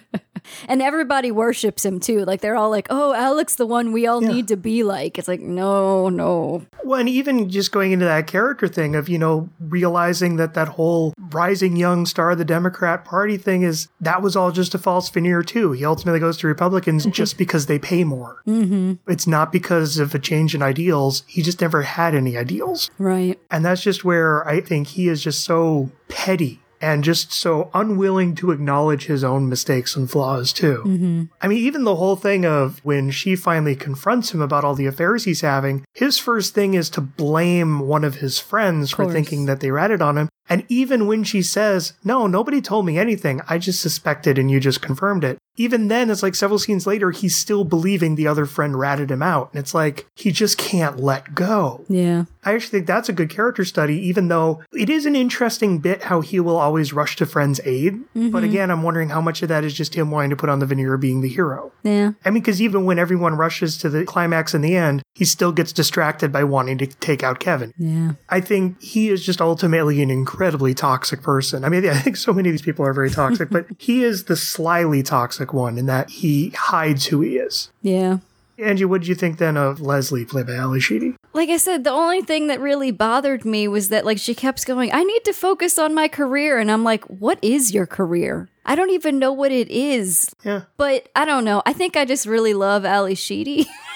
And 0.68 0.80
everybody 0.82 1.30
worships 1.32 1.84
him 1.84 1.98
too. 1.98 2.24
Like 2.24 2.40
they're 2.42 2.54
all 2.56 2.70
like, 2.70 2.86
"Oh, 2.90 3.14
Alex, 3.14 3.54
the 3.56 3.66
one 3.66 3.90
we 3.92 4.06
all 4.06 4.22
Yeah. 4.22 4.28
need 4.32 4.48
to 4.48 4.56
be 4.56 4.82
like." 4.84 5.18
It's 5.18 5.26
like, 5.28 5.40
no, 5.40 6.08
no. 6.08 6.66
well, 6.84 7.00
and 7.00 7.08
even 7.08 7.50
just 7.50 7.72
going 7.72 7.92
into 7.92 8.04
that 8.04 8.26
character 8.26 8.68
thing 8.68 8.94
of, 8.94 9.08
you 9.08 9.18
know, 9.18 9.48
realizing 9.60 10.36
that 10.36 10.54
that 10.54 10.68
whole 10.68 11.12
rising 11.32 11.76
young 11.76 12.06
star 12.06 12.30
of 12.30 12.38
the 12.38 12.44
Democrat 12.44 13.04
Party 13.04 13.36
thing 13.36 13.62
is 13.62 13.88
that 14.00 14.22
was 14.22 14.36
all 14.36 14.52
just 14.52 14.74
a 14.74 14.78
false 14.78 15.08
veneer, 15.10 15.42
too. 15.42 15.72
He 15.72 15.84
ultimately 15.84 16.20
goes 16.20 16.36
to 16.38 16.46
Republicans 16.46 17.04
just 17.10 17.36
because 17.38 17.66
they 17.66 17.78
pay 17.78 18.04
more. 18.04 18.42
Mm-hmm. 18.46 18.94
It's 19.10 19.26
not 19.26 19.52
because 19.52 19.98
of 19.98 20.14
a 20.14 20.18
change 20.18 20.54
in 20.54 20.62
ideals. 20.62 21.22
He 21.26 21.42
just 21.42 21.60
never 21.60 21.82
had 21.82 22.14
any 22.14 22.36
ideals. 22.36 22.90
Right. 22.98 23.38
And 23.50 23.64
that's 23.64 23.82
just 23.82 24.04
where 24.04 24.46
I 24.46 24.60
think 24.60 24.88
he 24.88 25.08
is 25.08 25.22
just 25.22 25.44
so 25.44 25.90
petty 26.08 26.60
and 26.80 27.04
just 27.04 27.32
so 27.32 27.70
unwilling 27.74 28.34
to 28.36 28.50
acknowledge 28.50 29.06
his 29.06 29.24
own 29.24 29.48
mistakes 29.48 29.96
and 29.96 30.10
flaws, 30.10 30.52
too. 30.52 30.82
Mm-hmm. 30.86 31.22
I 31.40 31.48
mean, 31.48 31.58
even 31.58 31.84
the 31.84 31.96
whole 31.96 32.16
thing 32.16 32.44
of 32.44 32.80
when 32.84 33.10
she 33.10 33.36
finally 33.36 33.76
confronts 33.76 34.32
him 34.32 34.40
about 34.40 34.64
all 34.64 34.74
the 34.74 34.86
affairs 34.86 35.24
he's 35.24 35.40
having, 35.40 35.84
his 35.94 36.18
first 36.18 36.54
thing 36.54 36.74
is 36.74 36.90
to 36.90 37.00
blame 37.00 37.80
one 37.80 38.04
of 38.04 38.16
his 38.16 38.38
friends 38.38 38.90
for 38.90 39.04
course. 39.04 39.14
thinking 39.14 39.46
that 39.46 39.60
they 39.60 39.70
ratted 39.70 40.02
on 40.02 40.16
him. 40.16 40.28
And 40.48 40.64
even 40.68 41.06
when 41.06 41.24
she 41.24 41.42
says, 41.42 41.92
No, 42.04 42.26
nobody 42.26 42.60
told 42.60 42.86
me 42.86 42.98
anything, 42.98 43.40
I 43.48 43.58
just 43.58 43.80
suspected 43.80 44.38
and 44.38 44.50
you 44.50 44.60
just 44.60 44.80
confirmed 44.80 45.24
it. 45.24 45.38
Even 45.56 45.88
then, 45.88 46.08
it's 46.08 46.22
like 46.22 46.36
several 46.36 46.60
scenes 46.60 46.86
later, 46.86 47.10
he's 47.10 47.36
still 47.36 47.64
believing 47.64 48.14
the 48.14 48.28
other 48.28 48.46
friend 48.46 48.78
ratted 48.78 49.10
him 49.10 49.22
out. 49.22 49.50
And 49.52 49.58
it's 49.58 49.74
like, 49.74 50.06
he 50.14 50.30
just 50.30 50.56
can't 50.56 51.00
let 51.00 51.34
go. 51.34 51.84
Yeah. 51.88 52.26
I 52.44 52.54
actually 52.54 52.78
think 52.78 52.86
that's 52.86 53.08
a 53.08 53.12
good 53.12 53.28
character 53.28 53.64
study, 53.64 53.98
even 54.06 54.28
though 54.28 54.62
it 54.72 54.88
is 54.88 55.04
an 55.04 55.16
interesting 55.16 55.80
bit 55.80 56.04
how 56.04 56.20
he 56.20 56.38
will 56.38 56.56
always 56.56 56.92
rush 56.92 57.16
to 57.16 57.26
friends' 57.26 57.60
aid. 57.64 58.00
But 58.14 58.20
mm-hmm. 58.20 58.36
again, 58.36 58.70
I'm 58.70 58.84
wondering 58.84 59.08
how 59.08 59.20
much 59.20 59.42
of 59.42 59.48
that 59.48 59.64
is 59.64 59.74
just 59.74 59.94
him 59.94 60.12
wanting 60.12 60.30
to 60.30 60.36
put 60.36 60.48
on 60.48 60.60
the 60.60 60.66
veneer 60.66 60.94
of 60.94 61.00
being 61.00 61.20
the 61.20 61.28
hero. 61.28 61.72
Yeah. 61.82 62.12
I 62.24 62.30
mean, 62.30 62.42
because 62.42 62.62
even 62.62 62.84
when 62.84 62.98
everyone 62.98 63.34
rushes 63.34 63.76
to 63.78 63.90
the 63.90 64.04
climax 64.04 64.54
in 64.54 64.62
the 64.62 64.76
end, 64.76 65.02
he 65.14 65.24
still 65.24 65.50
gets 65.50 65.72
distracted 65.72 66.30
by 66.32 66.44
wanting 66.44 66.78
to 66.78 66.86
take 66.86 67.24
out 67.24 67.40
Kevin. 67.40 67.72
Yeah. 67.76 68.12
I 68.28 68.40
think 68.40 68.80
he 68.80 69.08
is 69.08 69.26
just 69.26 69.40
ultimately 69.40 70.00
an 70.02 70.10
incredibly 70.38 70.72
toxic 70.72 71.20
person. 71.20 71.64
I 71.64 71.68
mean, 71.68 71.84
I 71.88 71.98
think 71.98 72.16
so 72.16 72.32
many 72.32 72.48
of 72.48 72.52
these 72.52 72.62
people 72.62 72.86
are 72.86 72.92
very 72.92 73.10
toxic, 73.10 73.50
but 73.50 73.66
he 73.78 74.04
is 74.04 74.24
the 74.24 74.36
slyly 74.36 75.02
toxic 75.02 75.52
one 75.52 75.76
in 75.78 75.86
that 75.86 76.10
he 76.10 76.50
hides 76.50 77.06
who 77.06 77.22
he 77.22 77.38
is. 77.38 77.72
Yeah. 77.82 78.18
Angie, 78.56 78.84
what 78.84 79.00
did 79.00 79.08
you 79.08 79.14
think 79.14 79.38
then 79.38 79.56
of 79.56 79.80
Leslie, 79.80 80.24
played 80.24 80.46
by 80.46 80.54
Ally 80.54 80.78
Sheedy? 80.78 81.14
Like 81.32 81.48
I 81.48 81.58
said, 81.58 81.84
the 81.84 81.90
only 81.90 82.22
thing 82.22 82.48
that 82.48 82.60
really 82.60 82.90
bothered 82.90 83.44
me 83.44 83.68
was 83.68 83.88
that 83.88 84.04
like 84.04 84.18
she 84.18 84.34
kept 84.34 84.64
going, 84.66 84.92
I 84.92 85.04
need 85.04 85.24
to 85.24 85.32
focus 85.32 85.78
on 85.78 85.94
my 85.94 86.08
career 86.08 86.58
and 86.58 86.70
I'm 86.70 86.82
like, 86.82 87.04
what 87.04 87.38
is 87.42 87.72
your 87.72 87.86
career? 87.86 88.48
I 88.64 88.74
don't 88.74 88.90
even 88.90 89.18
know 89.18 89.32
what 89.32 89.52
it 89.52 89.70
is. 89.70 90.34
Yeah. 90.44 90.62
But 90.76 91.08
I 91.14 91.24
don't 91.24 91.44
know. 91.44 91.62
I 91.66 91.72
think 91.72 91.96
I 91.96 92.04
just 92.04 92.26
really 92.26 92.54
love 92.54 92.84
Ally 92.84 93.14
Sheedy. 93.14 93.66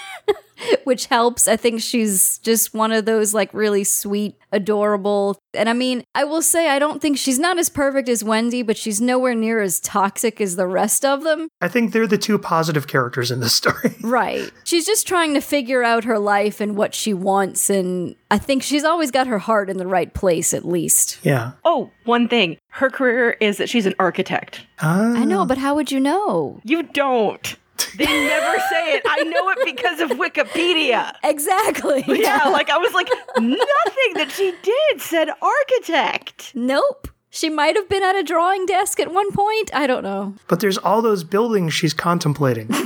Which 0.85 1.07
helps. 1.07 1.48
I 1.48 1.57
think 1.57 1.81
she's 1.81 2.38
just 2.38 2.75
one 2.75 2.92
of 2.92 3.05
those 3.05 3.35
like 3.35 3.53
really 3.55 3.85
sweet, 3.85 4.37
adorable. 4.51 5.38
And 5.55 5.68
I 5.68 5.72
mean, 5.72 6.05
I 6.14 6.25
will 6.25 6.42
say 6.42 6.68
I 6.68 6.79
don't 6.79 7.01
think 7.01 7.18
she's 7.18 7.38
not 7.38 7.59
as 7.59 7.68
perfect 7.68 8.09
as 8.09 8.25
Wendy, 8.25 8.62
but 8.62 8.77
she's 8.77 9.01
nowhere 9.01 9.35
near 9.35 9.61
as 9.61 9.81
toxic 9.81 10.40
as 10.40 10.57
the 10.57 10.66
rest 10.66 11.05
of 11.05 11.25
them. 11.25 11.48
I 11.61 11.68
think 11.68 11.92
they're 11.92 12.07
the 12.07 12.18
two 12.18 12.38
positive 12.38 12.87
characters 12.87 13.31
in 13.31 13.40
this 13.40 13.55
story. 13.62 13.94
Right. 14.03 14.51
She's 14.64 14.87
just 14.87 15.07
trying 15.07 15.35
to 15.35 15.40
figure 15.40 15.83
out 15.83 16.05
her 16.05 16.18
life 16.18 16.61
and 16.61 16.77
what 16.77 16.94
she 16.94 17.14
wants. 17.14 17.68
And 17.70 18.14
I 18.31 18.38
think 18.38 18.62
she's 18.62 18.85
always 18.85 19.11
got 19.11 19.27
her 19.27 19.38
heart 19.38 19.68
in 19.70 19.79
the 19.79 19.87
right 19.87 20.12
place, 20.12 20.55
at 20.55 20.64
least. 20.64 21.18
Yeah. 21.22 21.53
Oh, 21.64 21.90
one 22.05 22.29
thing. 22.29 22.57
Her 22.68 22.90
career 22.90 23.37
is 23.40 23.59
that 23.59 23.68
she's 23.68 23.87
an 23.87 23.94
architect. 23.98 24.62
Ah. 24.81 25.14
I 25.14 25.25
know, 25.25 25.44
but 25.44 25.59
how 25.59 25.75
would 25.75 25.92
you 25.92 26.01
know? 26.01 26.61
You 26.64 26.83
don't. 26.83 27.57
They 27.96 28.04
never 28.28 28.58
say 28.70 28.94
it. 28.94 29.02
I 29.08 29.22
know 29.24 29.48
it 29.50 29.58
because 29.64 30.00
of 30.00 30.10
Wikipedia. 30.10 31.14
Exactly. 31.24 32.04
Yeah, 32.22 32.44
like 32.50 32.70
I 32.70 32.78
was 32.78 32.92
like, 32.94 33.08
nothing 33.36 34.14
that 34.14 34.30
she 34.30 34.54
did 34.62 35.00
said 35.00 35.28
architect. 35.42 36.52
Nope. 36.54 37.08
She 37.30 37.48
might 37.48 37.74
have 37.76 37.88
been 37.88 38.02
at 38.02 38.14
a 38.14 38.22
drawing 38.22 38.64
desk 38.66 39.00
at 39.00 39.12
one 39.12 39.32
point. 39.32 39.74
I 39.74 39.86
don't 39.86 40.02
know. 40.04 40.34
But 40.48 40.60
there's 40.60 40.78
all 40.78 41.02
those 41.02 41.24
buildings 41.24 41.72
she's 41.74 41.94
contemplating. 41.94 42.68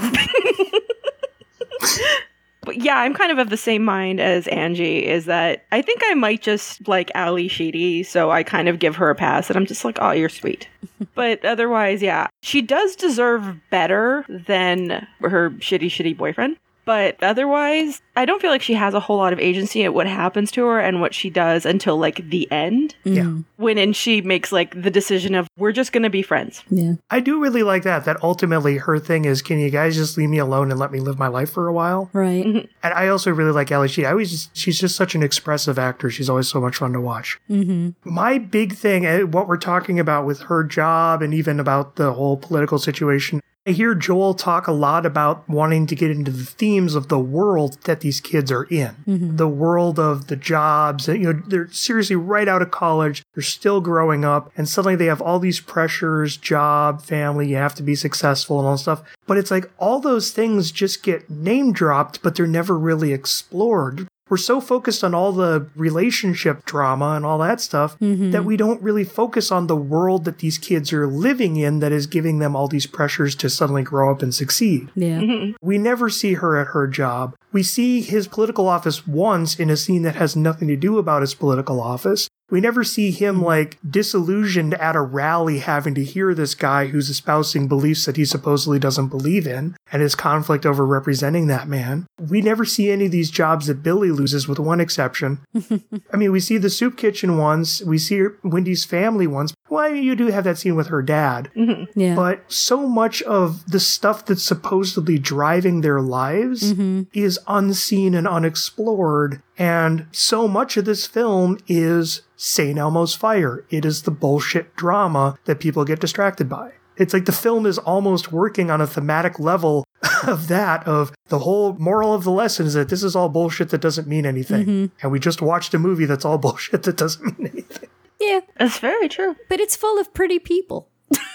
But 2.67 2.83
yeah, 2.83 2.99
I'm 2.99 3.15
kind 3.15 3.31
of 3.33 3.39
of 3.39 3.49
the 3.49 3.57
same 3.57 3.85
mind 3.85 4.21
as 4.21 4.49
Angie, 4.49 5.07
is 5.07 5.25
that 5.27 5.65
I 5.73 5.81
think 5.81 6.03
I 6.05 6.15
might 6.15 6.43
just 6.43 6.87
like 6.89 7.11
Ally 7.15 7.47
Sheedy, 7.47 8.03
so 8.03 8.31
I 8.31 8.43
kind 8.43 8.69
of 8.69 8.81
give 8.81 8.97
her 8.97 9.09
a 9.09 9.15
pass 9.15 9.49
and 9.49 9.57
I'm 9.57 9.67
just 9.67 9.85
like, 9.85 9.99
oh, 10.03 10.11
you're 10.11 10.29
sweet. 10.29 10.69
but 11.15 11.45
otherwise, 11.45 12.03
yeah, 12.03 12.27
she 12.43 12.61
does 12.61 12.97
deserve 12.97 13.57
better 13.71 14.27
than 14.29 15.07
her 15.21 15.51
shitty, 15.51 15.87
shitty 15.87 16.17
boyfriend. 16.17 16.57
But 16.87 17.23
otherwise, 17.23 18.01
I 18.15 18.25
don't 18.25 18.41
feel 18.41 18.51
like 18.51 18.63
she 18.63 18.75
has 18.75 18.95
a 18.95 19.01
whole 19.01 19.19
lot 19.19 19.33
of 19.33 19.41
agency 19.41 19.83
at 19.85 19.93
what 19.93 20.07
happens 20.07 20.53
to 20.53 20.65
her 20.65 20.79
and 20.79 21.01
what 21.01 21.13
she 21.13 21.29
does 21.29 21.67
until 21.67 21.99
like 21.99 22.31
the 22.31 22.51
end. 22.51 22.95
Yeah. 23.03 23.39
When 23.57 23.77
and 23.77 23.95
she 23.95 24.23
makes 24.23 24.53
like 24.53 24.81
the 24.81 24.91
decision 24.91 25.35
of 25.35 25.49
we're 25.59 25.73
just 25.73 25.93
gonna 25.93 26.11
be 26.11 26.23
friends. 26.23 26.63
Yeah. 26.71 26.95
I 27.11 27.19
do 27.19 27.43
really 27.43 27.65
like 27.65 27.83
that, 27.83 28.05
that 28.05 28.23
ultimately 28.23 28.79
her 28.79 29.01
thing 29.01 29.25
is, 29.25 29.43
can 29.43 29.59
you 29.59 29.69
guys 29.69 29.97
just 29.97 30.17
leave 30.17 30.31
me 30.31 30.39
alone 30.39 30.71
and 30.71 30.79
let 30.79 30.93
me 30.93 31.01
live 31.01 31.19
my 31.19 31.27
life 31.27 31.51
for 31.51 31.67
a 31.67 31.73
while? 31.73 32.09
Right. 32.13 32.47
And 32.47 32.69
I 32.83 33.09
also 33.09 33.33
really 33.33 33.53
like 33.53 33.73
Ally 33.73 33.89
Sheedy. 33.89 34.07
I 34.07 34.13
always 34.13 34.31
just, 34.31 34.57
she's 34.57 34.79
just 34.79 34.95
such 34.95 35.17
an 35.17 35.25
expressive 35.25 35.81
actor. 35.81 36.09
She's 36.09 36.31
always 36.31 36.49
so 36.49 36.61
much 36.61 36.77
fun 36.77 36.93
to 36.93 37.01
watch. 37.01 37.41
Mm-hmm. 37.51 37.91
My 38.09 38.39
big 38.39 38.75
thing, 38.75 39.05
eh, 39.05 39.23
what 39.23 39.49
we're 39.49 39.57
talking 39.57 39.99
about 39.99 40.25
with 40.25 40.43
her 40.43 40.63
job 40.63 41.21
and 41.21 41.35
even 41.35 41.59
about 41.59 41.97
the 41.97 42.13
whole 42.13 42.37
political 42.37 42.79
situation, 42.79 43.41
I 43.67 43.73
hear 43.73 43.97
Joel 43.97 44.35
talk 44.35 44.69
a 44.69 44.73
lot 44.73 45.05
about 45.05 45.49
wanting 45.49 45.89
to 45.89 45.97
get 45.97 46.11
into 46.11 46.31
the 46.31 46.45
themes 46.45 46.95
of 46.95 47.09
the 47.09 47.19
world 47.19 47.79
that 47.83 48.01
these 48.01 48.21
kids 48.21 48.53
are 48.53 48.65
in. 48.65 48.95
Mm-hmm. 49.07 49.37
The 49.37 49.49
world 49.49 49.99
of 49.99 50.29
the 50.29 50.37
jobs. 50.37 51.09
You 51.09 51.33
know, 51.33 51.43
they're 51.47 51.71
seriously 51.73 52.15
right 52.15 52.47
out 52.47 52.63
of 52.63 52.71
college. 52.71 53.23
They're 53.35 53.43
still 53.43 53.81
growing 53.81 54.25
up 54.25 54.53
and 54.57 54.69
suddenly 54.69 54.95
they 54.95 55.07
have 55.07 55.21
all 55.21 55.41
these 55.41 55.59
pressures, 55.59 56.37
job, 56.37 57.03
family, 57.03 57.49
you 57.49 57.57
have 57.57 57.75
to 57.77 57.83
be 57.83 57.97
successful 57.97 58.61
and 58.61 58.69
all 58.69 58.79
stuff. 58.79 59.03
But 59.27 59.37
it's 59.37 59.51
like 59.51 59.71
all 59.79 59.99
those 59.99 60.31
things 60.31 60.71
just 60.71 61.03
get 61.03 61.29
name 61.29 61.73
dropped, 61.73 62.23
but 62.23 62.37
they're 62.37 62.47
never 62.47 62.79
really 62.79 63.13
explored. 63.13 64.07
We're 64.29 64.37
so 64.37 64.61
focused 64.61 65.05
on 65.05 65.15
all 65.15 65.33
the 65.33 65.69
relationship 65.77 66.65
drama 66.65 67.13
and 67.13 67.25
all 67.25 67.39
that 67.39 67.61
stuff 67.61 67.99
mm-hmm. 67.99 68.33
that 68.33 68.45
we 68.45 68.57
don't 68.57 68.83
really 68.83 69.05
focus 69.05 69.53
on 69.53 69.67
the 69.67 69.77
world 69.77 70.25
that 70.25 70.39
these 70.39 70.59
kids 70.59 70.93
are 70.93 71.07
living 71.07 71.57
in 71.57 71.79
that 71.79 71.93
is 71.93 72.07
giving 72.07 72.39
them 72.39 72.57
all 72.57 72.67
these 72.67 72.87
pressures 72.87 73.35
to 73.37 73.49
suddenly 73.49 73.83
grow 73.83 74.11
up 74.11 74.23
and 74.23 74.35
succeed. 74.35 74.91
Yeah. 74.95 75.53
We 75.61 75.79
never 75.79 76.11
see 76.11 76.35
her 76.35 76.57
at 76.57 76.69
her 76.69 76.87
job. 76.89 77.37
We 77.53 77.63
see 77.63 78.01
his 78.01 78.27
political 78.27 78.69
office 78.69 79.07
once 79.07 79.59
in 79.59 79.71
a 79.71 79.77
scene 79.77 80.03
that 80.03 80.17
has 80.17 80.35
nothing 80.35 80.69
to 80.69 80.77
do 80.77 80.99
about 80.99 81.23
his 81.23 81.35
political 81.35 81.81
office. 81.81 82.29
We 82.51 82.61
never 82.61 82.85
see 82.85 83.11
him 83.11 83.37
hmm. 83.37 83.45
like 83.45 83.79
disillusioned 83.89 84.75
at 84.75 84.97
a 84.97 85.01
rally 85.01 85.59
having 85.59 85.95
to 85.95 86.05
hear 86.05 86.35
this 86.35 86.55
guy 86.55 86.87
who's 86.87 87.11
espousing 87.11 87.69
beliefs 87.69 88.05
that 88.07 88.17
he 88.17 88.25
supposedly 88.25 88.79
doesn't 88.79 89.09
believe 89.09 89.47
in 89.47 89.77
and 89.93 90.03
his 90.03 90.15
conflict 90.15 90.65
over 90.65 90.87
representing 90.87 91.47
that 91.49 91.69
man. 91.69 92.07
We 92.19 92.41
never 92.41 92.65
see 92.65 92.91
any 92.91 93.07
of 93.07 93.13
these 93.13 93.31
jobs 93.31 93.67
that 93.67 93.83
Billy 93.83 94.11
loses 94.11 94.49
with 94.49 94.59
one 94.59 94.81
exception. 94.81 95.41
I 96.13 96.17
mean, 96.17 96.33
we 96.33 96.41
see 96.41 96.59
the 96.59 96.71
soup 96.71 96.97
kitchen 96.97 97.39
once, 97.39 97.83
we 97.83 97.99
see 97.99 98.23
Wendy's 98.43 98.85
family 98.85 99.27
once. 99.27 99.55
Well, 99.69 99.95
you 99.95 100.15
do 100.15 100.29
have 100.29 100.45
that 100.45 100.59
scene 100.59 100.77
with 100.77 100.89
her 100.89 101.03
dad. 101.03 101.51
Mm-hmm. 101.57 101.99
Yeah. 101.99 102.15
But 102.15 102.51
so 102.53 102.87
much 102.87 103.23
of 103.23 103.71
the 103.71 103.81
stuff 103.81 104.25
that's 104.25 104.43
supposedly 104.43 105.19
driving 105.19 105.81
their 105.81 106.01
lives 106.01 106.73
mm-hmm. 106.73 107.03
is 107.13 107.39
unseen 107.47 108.15
and 108.15 108.29
unexplored. 108.29 109.43
And 109.59 110.07
so 110.13 110.47
much 110.47 110.77
of 110.77 110.85
this 110.85 111.07
film 111.07 111.59
is 111.67 112.23
St. 112.37 112.79
Elmo's 112.79 113.15
Fire. 113.15 113.65
It 113.71 113.85
is 113.85 114.03
the 114.03 114.11
bullshit 114.11 114.77
drama 114.77 115.39
that 115.47 115.61
people 115.61 115.85
get 115.85 116.01
distracted 116.01 116.49
by. 116.49 116.73
It's 116.97 117.13
like 117.13 117.27
the 117.27 117.33
film 117.33 117.67
is 117.67 117.79
almost 117.79 118.33
working 118.33 118.71
on 118.71 118.81
a 118.81 118.87
thematic 118.87 119.39
level 119.39 119.87
of 120.27 120.49
that, 120.49 120.87
of 120.87 121.13
the 121.29 121.41
whole 121.41 121.75
moral 121.75 122.15
of 122.15 122.25
the 122.25 122.31
lesson 122.31 122.67
is 122.67 122.75
that 122.75 122.89
this 122.89 123.03
is 123.03 123.15
all 123.15 123.29
bullshit 123.29 123.71
that 123.71 123.81
doesn't 123.81 124.09
mean 124.09 124.25
anything. 124.25 124.63
Mm-hmm. 124.63 124.97
And 125.03 125.13
we 125.13 125.19
just 125.19 125.43
watched 125.43 125.75
a 125.75 125.79
movie 125.79 126.07
that's 126.07 126.25
all 126.25 126.39
bullshit 126.47 126.85
that 126.85 126.97
doesn't 126.97 127.39
mean 127.39 127.51
anything. 127.53 127.89
Yeah. 128.21 128.41
That's 128.59 128.79
very 128.79 129.09
true. 129.09 129.37
But 129.49 129.61
it's 129.61 129.77
full 129.77 129.99
of 129.99 130.13
pretty 130.15 130.39
people. 130.39 130.89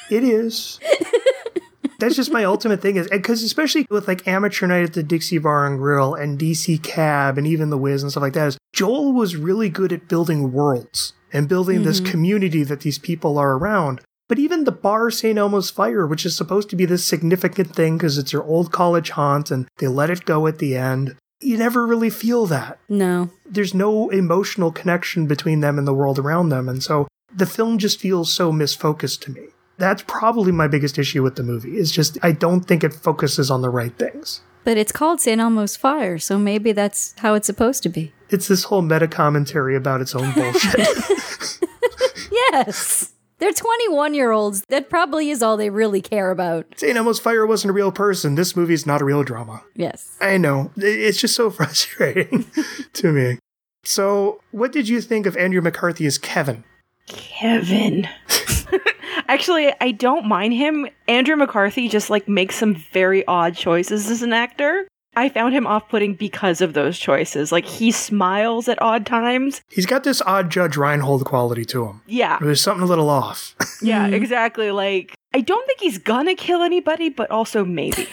It 0.09 0.23
is. 0.23 0.79
That's 1.99 2.15
just 2.15 2.33
my 2.33 2.43
ultimate 2.43 2.81
thing 2.81 2.95
is 2.95 3.07
because 3.09 3.43
especially 3.43 3.85
with 3.91 4.07
like 4.07 4.27
amateur 4.27 4.65
night 4.65 4.83
at 4.83 4.93
the 4.93 5.03
Dixie 5.03 5.37
Bar 5.37 5.67
and 5.67 5.77
Grill 5.77 6.15
and 6.15 6.37
DC 6.37 6.81
Cab 6.81 7.37
and 7.37 7.45
even 7.45 7.69
the 7.69 7.77
Wiz 7.77 8.01
and 8.01 8.11
stuff 8.11 8.21
like 8.21 8.33
that 8.33 8.47
is 8.47 8.57
Joel 8.73 9.13
was 9.13 9.35
really 9.35 9.69
good 9.69 9.93
at 9.93 10.07
building 10.07 10.51
worlds 10.51 11.13
and 11.31 11.47
building 11.47 11.83
this 11.83 12.01
mm-hmm. 12.01 12.11
community 12.11 12.63
that 12.63 12.81
these 12.81 12.97
people 12.97 13.37
are 13.37 13.53
around. 13.53 14.01
But 14.27 14.39
even 14.39 14.63
the 14.63 14.71
bar 14.71 15.11
St. 15.11 15.37
Elmo's 15.37 15.69
Fire, 15.69 16.07
which 16.07 16.25
is 16.25 16.35
supposed 16.35 16.69
to 16.71 16.75
be 16.75 16.85
this 16.85 17.05
significant 17.05 17.75
thing 17.75 17.97
because 17.97 18.17
it's 18.17 18.33
your 18.33 18.43
old 18.45 18.71
college 18.71 19.11
haunt 19.11 19.51
and 19.51 19.67
they 19.77 19.87
let 19.87 20.09
it 20.09 20.25
go 20.25 20.47
at 20.47 20.57
the 20.57 20.75
end, 20.75 21.15
you 21.41 21.57
never 21.57 21.85
really 21.87 22.09
feel 22.09 22.45
that 22.47 22.79
No. 22.87 23.29
there's 23.45 23.73
no 23.73 24.09
emotional 24.09 24.71
connection 24.71 25.27
between 25.27 25.59
them 25.61 25.77
and 25.77 25.87
the 25.87 25.93
world 25.93 26.19
around 26.19 26.49
them. 26.49 26.69
And 26.69 26.81
so 26.83 27.07
the 27.35 27.45
film 27.45 27.77
just 27.77 27.99
feels 27.99 28.31
so 28.31 28.51
misfocused 28.51 29.21
to 29.21 29.31
me. 29.31 29.47
That's 29.77 30.03
probably 30.05 30.51
my 30.51 30.67
biggest 30.67 30.99
issue 30.99 31.23
with 31.23 31.35
the 31.35 31.43
movie. 31.43 31.77
Is 31.77 31.91
just 31.91 32.17
I 32.21 32.31
don't 32.33 32.61
think 32.61 32.83
it 32.83 32.93
focuses 32.93 33.49
on 33.49 33.61
the 33.61 33.69
right 33.69 33.97
things. 33.97 34.41
But 34.63 34.77
it's 34.77 34.91
called 34.91 35.19
St. 35.19 35.41
Elmo's 35.41 35.75
Fire, 35.75 36.19
so 36.19 36.37
maybe 36.37 36.71
that's 36.71 37.15
how 37.17 37.33
it's 37.33 37.47
supposed 37.47 37.81
to 37.83 37.89
be. 37.89 38.11
It's 38.29 38.47
this 38.47 38.65
whole 38.65 38.83
meta 38.83 39.07
commentary 39.07 39.75
about 39.75 40.01
its 40.01 40.13
own 40.13 40.31
bullshit. 40.35 40.87
Yes. 42.31 43.13
They're 43.41 43.51
21 43.51 44.13
year 44.13 44.29
olds. 44.29 44.63
That 44.69 44.87
probably 44.87 45.31
is 45.31 45.41
all 45.41 45.57
they 45.57 45.71
really 45.71 45.99
care 45.99 46.29
about. 46.29 46.67
St. 46.77 46.95
Elmo's 46.95 47.19
Fire 47.19 47.43
wasn't 47.47 47.71
a 47.71 47.73
real 47.73 47.91
person. 47.91 48.35
This 48.35 48.55
movie's 48.55 48.85
not 48.85 49.01
a 49.01 49.05
real 49.05 49.23
drama. 49.23 49.63
Yes. 49.75 50.15
I 50.21 50.37
know. 50.37 50.71
It's 50.77 51.19
just 51.19 51.35
so 51.35 51.49
frustrating 51.49 52.45
to 52.93 53.11
me. 53.11 53.39
So, 53.83 54.41
what 54.51 54.71
did 54.71 54.87
you 54.87 55.01
think 55.01 55.25
of 55.25 55.35
Andrew 55.37 55.59
McCarthy 55.59 56.05
as 56.05 56.19
Kevin? 56.19 56.63
Kevin. 57.07 58.07
Actually, 59.27 59.73
I 59.81 59.91
don't 59.91 60.27
mind 60.27 60.53
him. 60.53 60.87
Andrew 61.07 61.35
McCarthy 61.35 61.89
just 61.89 62.11
like 62.11 62.27
makes 62.27 62.55
some 62.57 62.75
very 62.75 63.25
odd 63.25 63.55
choices 63.55 64.07
as 64.11 64.21
an 64.21 64.33
actor. 64.33 64.87
I 65.15 65.27
found 65.27 65.53
him 65.53 65.67
off 65.67 65.89
putting 65.89 66.13
because 66.13 66.61
of 66.61 66.73
those 66.73 66.97
choices. 66.97 67.51
Like 67.51 67.65
he 67.65 67.91
smiles 67.91 68.67
at 68.67 68.81
odd 68.81 69.05
times. 69.05 69.61
He's 69.69 69.85
got 69.85 70.03
this 70.03 70.21
odd 70.21 70.49
Judge 70.49 70.77
Reinhold 70.77 71.25
quality 71.25 71.65
to 71.65 71.85
him. 71.85 72.01
Yeah. 72.07 72.37
There's 72.39 72.61
something 72.61 72.83
a 72.83 72.87
little 72.87 73.09
off. 73.09 73.55
Yeah, 73.83 74.07
exactly. 74.07 74.69
Like 74.69 75.15
I 75.33 75.41
don't 75.41 75.65
think 75.65 75.79
he's 75.79 75.97
gonna 75.97 76.35
kill 76.35 76.61
anybody, 76.61 77.09
but 77.09 77.31
also 77.31 77.65
maybe. 77.65 78.07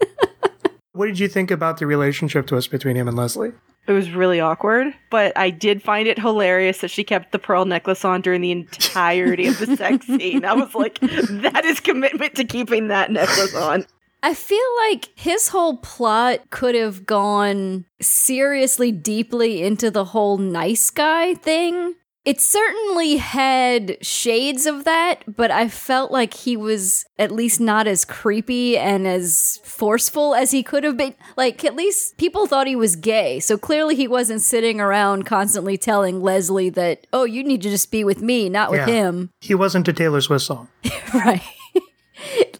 what 0.92 1.06
did 1.06 1.18
you 1.18 1.28
think 1.28 1.50
about 1.50 1.78
the 1.78 1.86
relationship 1.86 2.46
twist 2.46 2.70
between 2.70 2.96
him 2.96 3.08
and 3.08 3.16
Leslie? 3.16 3.52
It 3.86 3.92
was 3.92 4.10
really 4.12 4.40
awkward, 4.40 4.94
but 5.10 5.36
I 5.36 5.50
did 5.50 5.82
find 5.82 6.06
it 6.06 6.18
hilarious 6.18 6.78
that 6.78 6.90
she 6.90 7.04
kept 7.04 7.32
the 7.32 7.38
pearl 7.38 7.64
necklace 7.64 8.04
on 8.04 8.20
during 8.20 8.40
the 8.40 8.52
entirety 8.52 9.48
of 9.48 9.58
the 9.58 9.76
sex 9.76 10.06
scene. 10.06 10.44
I 10.44 10.54
was 10.54 10.74
like, 10.74 11.00
that 11.00 11.64
is 11.64 11.80
commitment 11.80 12.36
to 12.36 12.44
keeping 12.44 12.88
that 12.88 13.10
necklace 13.10 13.54
on. 13.54 13.84
I 14.22 14.34
feel 14.34 14.58
like 14.88 15.08
his 15.16 15.48
whole 15.48 15.78
plot 15.78 16.50
could 16.50 16.74
have 16.74 17.06
gone 17.06 17.86
seriously 18.00 18.92
deeply 18.92 19.62
into 19.62 19.90
the 19.90 20.04
whole 20.06 20.38
nice 20.38 20.90
guy 20.90 21.34
thing. 21.34 21.94
It 22.24 22.40
certainly 22.40 23.16
had 23.16 23.96
shades 24.00 24.64
of 24.66 24.84
that, 24.84 25.24
but 25.26 25.50
I 25.50 25.66
felt 25.66 26.12
like 26.12 26.34
he 26.34 26.56
was 26.56 27.04
at 27.18 27.32
least 27.32 27.58
not 27.60 27.88
as 27.88 28.04
creepy 28.04 28.78
and 28.78 29.08
as 29.08 29.58
forceful 29.64 30.32
as 30.32 30.52
he 30.52 30.62
could 30.62 30.84
have 30.84 30.96
been. 30.96 31.16
Like, 31.36 31.64
at 31.64 31.74
least 31.74 32.18
people 32.18 32.46
thought 32.46 32.68
he 32.68 32.76
was 32.76 32.94
gay, 32.94 33.40
so 33.40 33.58
clearly 33.58 33.96
he 33.96 34.06
wasn't 34.06 34.42
sitting 34.42 34.80
around 34.80 35.26
constantly 35.26 35.76
telling 35.76 36.22
Leslie 36.22 36.70
that, 36.70 37.08
oh, 37.12 37.24
you 37.24 37.42
need 37.42 37.60
to 37.62 37.70
just 37.70 37.90
be 37.90 38.04
with 38.04 38.22
me, 38.22 38.48
not 38.48 38.70
with 38.70 38.86
Yeah. 38.86 38.86
him. 38.86 39.30
He 39.40 39.56
wasn't 39.56 39.88
a 39.88 39.92
Taylor 39.92 40.20
Swift 40.20 40.44
song. 40.44 40.68
Right. 41.12 41.42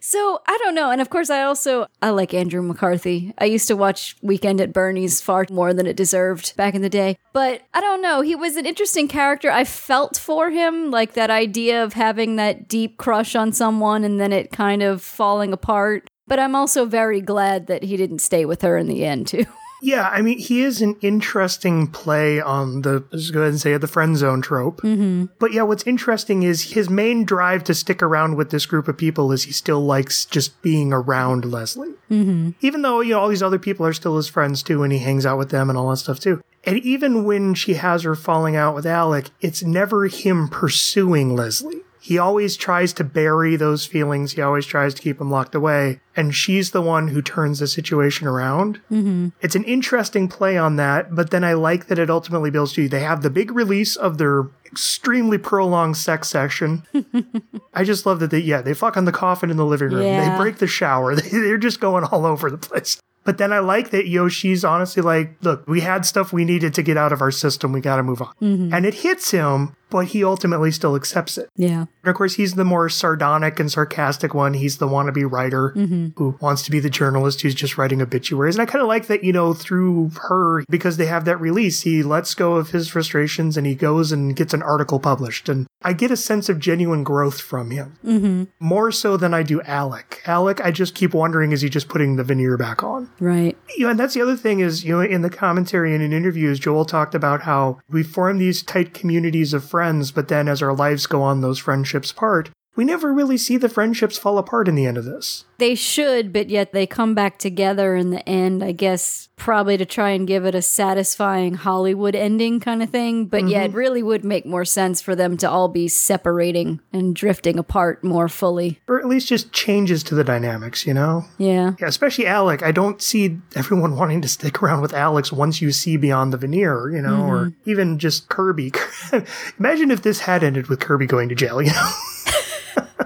So 0.01 0.41
I 0.47 0.57
don't 0.63 0.75
know. 0.75 0.91
And 0.91 1.01
of 1.01 1.09
course, 1.09 1.29
I 1.29 1.43
also 1.43 1.87
I 2.01 2.09
like 2.09 2.33
Andrew 2.33 2.61
McCarthy. 2.61 3.33
I 3.37 3.45
used 3.45 3.67
to 3.67 3.75
watch 3.75 4.15
Weekend 4.21 4.61
at 4.61 4.73
Bernie's 4.73 5.21
far 5.21 5.45
more 5.49 5.73
than 5.73 5.87
it 5.87 5.95
deserved 5.95 6.55
back 6.55 6.75
in 6.75 6.81
the 6.81 6.89
day. 6.89 7.17
But 7.33 7.61
I 7.73 7.81
don't 7.81 8.01
know. 8.01 8.21
He 8.21 8.35
was 8.35 8.55
an 8.55 8.65
interesting 8.65 9.07
character. 9.07 9.49
I 9.49 9.63
felt 9.63 10.17
for 10.17 10.49
him, 10.49 10.91
like 10.91 11.13
that 11.13 11.29
idea 11.29 11.83
of 11.83 11.93
having 11.93 12.35
that 12.35 12.67
deep 12.67 12.97
crush 12.97 13.35
on 13.35 13.51
someone 13.51 14.03
and 14.03 14.19
then 14.19 14.31
it 14.31 14.51
kind 14.51 14.83
of 14.83 15.01
falling 15.01 15.53
apart. 15.53 16.07
But 16.27 16.39
I'm 16.39 16.55
also 16.55 16.85
very 16.85 17.19
glad 17.19 17.67
that 17.67 17.83
he 17.83 17.97
didn't 17.97 18.19
stay 18.19 18.45
with 18.45 18.61
her 18.61 18.77
in 18.77 18.87
the 18.87 19.05
end, 19.05 19.27
too. 19.27 19.45
Yeah, 19.83 20.07
I 20.07 20.21
mean, 20.21 20.39
he 20.39 20.63
is 20.63 20.81
an 20.81 20.95
interesting 21.01 21.87
play 21.87 22.39
on 22.39 22.83
the, 22.83 23.03
let's 23.11 23.31
go 23.31 23.41
ahead 23.41 23.51
and 23.51 23.59
say 23.59 23.73
it, 23.73 23.79
the 23.79 23.87
friend 23.87 24.15
zone 24.15 24.41
trope. 24.41 24.79
Mm-hmm. 24.79 25.25
But 25.39 25.51
yeah, 25.51 25.63
what's 25.63 25.83
interesting 25.85 26.43
is 26.43 26.71
his 26.71 26.89
main 26.89 27.25
drive 27.25 27.65
to 27.65 27.73
stick 27.73 28.01
around 28.01 28.37
with 28.37 28.49
this 28.49 28.65
group 28.65 28.87
of 28.87 28.97
people 28.97 29.33
is 29.33 29.43
he 29.43 29.51
still 29.51 29.81
likes 29.85 30.23
just 30.23 30.61
being 30.61 30.93
around 30.93 31.43
Leslie. 31.43 31.95
Mm-hmm. 32.09 32.51
Even 32.61 32.81
though, 32.81 33.01
you 33.01 33.11
know, 33.11 33.19
all 33.19 33.27
these 33.27 33.43
other 33.43 33.59
people 33.59 33.85
are 33.85 33.91
still 33.91 34.15
his 34.15 34.29
friends 34.29 34.63
too, 34.63 34.83
and 34.83 34.93
he 34.93 34.99
hangs 34.99 35.25
out 35.25 35.37
with 35.37 35.49
them 35.49 35.69
and 35.69 35.77
all 35.77 35.89
that 35.89 35.97
stuff 35.97 36.17
too. 36.17 36.41
And 36.63 36.77
even 36.77 37.25
when 37.25 37.53
she 37.53 37.73
has 37.73 38.03
her 38.03 38.15
falling 38.15 38.55
out 38.55 38.75
with 38.75 38.85
Alec, 38.85 39.31
it's 39.41 39.63
never 39.63 40.07
him 40.07 40.47
pursuing 40.47 41.35
Leslie. 41.35 41.81
He 42.03 42.17
always 42.17 42.57
tries 42.57 42.91
to 42.93 43.05
bury 43.05 43.55
those 43.55 43.85
feelings. 43.85 44.33
He 44.33 44.41
always 44.41 44.65
tries 44.65 44.93
to 44.93 45.01
keep 45.01 45.19
them 45.19 45.31
locked 45.31 45.55
away. 45.55 46.01
And 46.17 46.35
she's 46.35 46.71
the 46.71 46.81
one 46.81 47.07
who 47.07 47.21
turns 47.21 47.59
the 47.59 47.67
situation 47.67 48.27
around. 48.27 48.81
Mm-hmm. 48.91 49.29
It's 49.39 49.55
an 49.55 49.63
interesting 49.63 50.27
play 50.27 50.57
on 50.57 50.75
that, 50.75 51.15
but 51.15 51.31
then 51.31 51.45
I 51.45 51.53
like 51.53 51.87
that 51.87 51.97
it 51.97 52.09
ultimately 52.09 52.51
builds 52.51 52.73
to 52.73 52.81
you. 52.81 52.89
they 52.89 52.99
have 52.99 53.21
the 53.21 53.29
big 53.29 53.51
release 53.51 53.95
of 53.95 54.17
their 54.17 54.47
extremely 54.65 55.37
prolonged 55.37 55.95
sex 55.95 56.27
session. 56.27 56.83
I 57.73 57.85
just 57.85 58.05
love 58.05 58.19
that 58.19 58.31
they, 58.31 58.39
yeah, 58.39 58.61
they 58.61 58.73
fuck 58.73 58.97
on 58.97 59.05
the 59.05 59.13
coffin 59.13 59.49
in 59.49 59.55
the 59.55 59.65
living 59.65 59.91
room. 59.91 60.05
Yeah. 60.05 60.29
They 60.29 60.37
break 60.37 60.57
the 60.57 60.67
shower. 60.67 61.15
They, 61.23 61.29
they're 61.29 61.57
just 61.57 61.79
going 61.79 62.03
all 62.03 62.25
over 62.25 62.51
the 62.51 62.57
place. 62.57 62.99
But 63.23 63.37
then 63.37 63.53
I 63.53 63.59
like 63.59 63.91
that, 63.91 64.07
Yoshi's 64.07 64.65
honestly 64.65 65.01
like, 65.01 65.37
look, 65.41 65.65
we 65.67 65.79
had 65.79 66.05
stuff 66.05 66.33
we 66.33 66.43
needed 66.43 66.73
to 66.73 66.83
get 66.83 66.97
out 66.97 67.13
of 67.13 67.21
our 67.21 67.31
system. 67.31 67.71
We 67.71 67.79
got 67.79 67.97
to 67.97 68.03
move 68.03 68.21
on. 68.21 68.33
Mm-hmm. 68.41 68.73
And 68.73 68.85
it 68.85 68.95
hits 68.95 69.31
him, 69.31 69.75
but 69.93 70.07
he 70.07 70.23
ultimately 70.23 70.71
still 70.71 70.95
accepts 70.95 71.37
it. 71.37 71.49
Yeah. 71.55 71.85
And 72.03 72.09
of 72.09 72.15
course, 72.15 72.33
he's 72.33 72.55
the 72.55 72.65
more 72.65 72.89
sardonic 72.89 73.59
and 73.59 73.71
sarcastic 73.71 74.33
one. 74.33 74.55
He's 74.55 74.79
the 74.79 74.87
wannabe 74.87 75.31
writer 75.31 75.69
who 75.69 76.35
wants 76.41 76.63
to 76.63 76.71
be 76.71 76.79
the 76.79 76.89
journalist 76.89 77.41
who's 77.41 77.53
just 77.53 77.77
writing 77.77 78.01
obituaries. 78.01 78.55
And 78.55 78.61
I 78.63 78.65
kind 78.65 78.81
of 78.81 78.87
like 78.87 79.05
that, 79.07 79.23
you 79.23 79.31
know, 79.31 79.53
through 79.53 80.09
her, 80.29 80.63
because 80.67 80.97
they 80.97 81.05
have 81.05 81.25
that 81.25 81.39
release, 81.39 81.81
he 81.81 82.01
lets 82.01 82.33
go 82.33 82.55
of 82.55 82.71
his 82.71 82.87
frustrations 82.89 83.55
and 83.55 83.67
he 83.67 83.75
goes 83.75 84.11
and 84.11 84.35
gets 84.35 84.53
an 84.53 84.63
article 84.63 84.99
published. 84.99 85.47
And 85.47 85.67
I 85.83 85.93
get 85.93 86.09
a 86.09 86.17
sense 86.17 86.49
of 86.49 86.59
genuine 86.59 87.03
growth 87.03 87.39
from 87.39 87.69
him. 87.69 87.97
Mm-hmm. 88.03 88.43
More 88.59 88.91
so 88.91 89.15
than 89.15 89.33
I 89.33 89.43
do 89.43 89.61
Alec. 89.61 90.21
Alec, 90.25 90.59
I 90.61 90.71
just 90.71 90.95
keep 90.95 91.13
wondering, 91.13 91.51
is 91.51 91.61
he 91.61 91.69
just 91.69 91.87
putting 91.87 92.15
the 92.15 92.23
veneer 92.23 92.57
back 92.57 92.81
on? 92.83 93.11
Right. 93.19 93.55
you 93.77 93.85
know, 93.85 93.91
and 93.91 93.99
that's 93.99 94.13
the 94.13 94.21
other 94.21 94.35
thing 94.35 94.59
is, 94.59 94.83
you 94.83 94.93
know, 94.93 95.01
in 95.01 95.21
the 95.21 95.29
commentary 95.29 95.93
and 95.93 96.03
in 96.03 96.13
interviews, 96.13 96.59
Joel 96.59 96.85
talked 96.85 97.13
about 97.13 97.41
how 97.41 97.79
we 97.89 98.01
form 98.01 98.37
these 98.37 98.63
tight 98.63 98.93
communities 98.93 99.53
of 99.53 99.63
friends, 99.63 99.82
but 100.11 100.27
then 100.27 100.47
as 100.47 100.61
our 100.61 100.73
lives 100.73 101.07
go 101.07 101.21
on, 101.21 101.41
those 101.41 101.59
friendships 101.59 102.11
part. 102.11 102.49
We 102.75 102.83
never 102.83 103.13
really 103.13 103.37
see 103.37 103.57
the 103.57 103.69
friendships 103.69 104.17
fall 104.17 104.37
apart 104.37 104.67
in 104.67 104.75
the 104.75 104.85
end 104.85 104.97
of 104.97 105.05
this. 105.05 105.45
They 105.59 105.75
should, 105.75 106.33
but 106.33 106.49
yet 106.49 106.73
they 106.73 106.87
come 106.87 107.13
back 107.13 107.37
together 107.37 107.95
in 107.95 108.09
the 108.09 108.27
end, 108.27 108.63
I 108.63 108.71
guess, 108.71 109.29
probably 109.35 109.77
to 109.77 109.85
try 109.85 110.09
and 110.09 110.27
give 110.27 110.45
it 110.45 110.55
a 110.55 110.61
satisfying 110.61 111.53
Hollywood 111.53 112.15
ending 112.15 112.59
kind 112.59 112.81
of 112.81 112.89
thing. 112.89 113.27
But 113.27 113.41
mm-hmm. 113.41 113.49
yeah, 113.49 113.61
it 113.63 113.73
really 113.73 114.01
would 114.01 114.25
make 114.25 114.45
more 114.45 114.65
sense 114.65 115.01
for 115.01 115.15
them 115.15 115.37
to 115.37 115.49
all 115.49 115.67
be 115.67 115.87
separating 115.87 116.79
and 116.91 117.15
drifting 117.15 117.59
apart 117.59 118.03
more 118.03 118.27
fully. 118.27 118.81
Or 118.87 118.99
at 118.99 119.07
least 119.07 119.27
just 119.27 119.53
changes 119.53 120.01
to 120.03 120.15
the 120.15 120.23
dynamics, 120.23 120.87
you 120.87 120.93
know? 120.93 121.25
Yeah. 121.37 121.73
Yeah, 121.79 121.87
especially 121.87 122.25
Alec. 122.25 122.63
I 122.63 122.71
don't 122.71 123.01
see 123.01 123.37
everyone 123.55 123.95
wanting 123.97 124.21
to 124.21 124.27
stick 124.27 124.63
around 124.63 124.81
with 124.81 124.93
Alex 124.93 125.31
once 125.31 125.61
you 125.61 125.71
see 125.71 125.95
beyond 125.95 126.33
the 126.33 126.37
veneer, 126.37 126.89
you 126.89 127.01
know, 127.01 127.23
or 127.23 127.45
mm-hmm. 127.45 127.69
even 127.69 127.99
just 127.99 128.29
Kirby. 128.29 128.73
Imagine 129.59 129.91
if 129.91 130.01
this 130.01 130.21
had 130.21 130.43
ended 130.43 130.67
with 130.67 130.79
Kirby 130.79 131.05
going 131.05 131.29
to 131.29 131.35
jail, 131.35 131.61
you 131.61 131.71
know? 131.71 131.91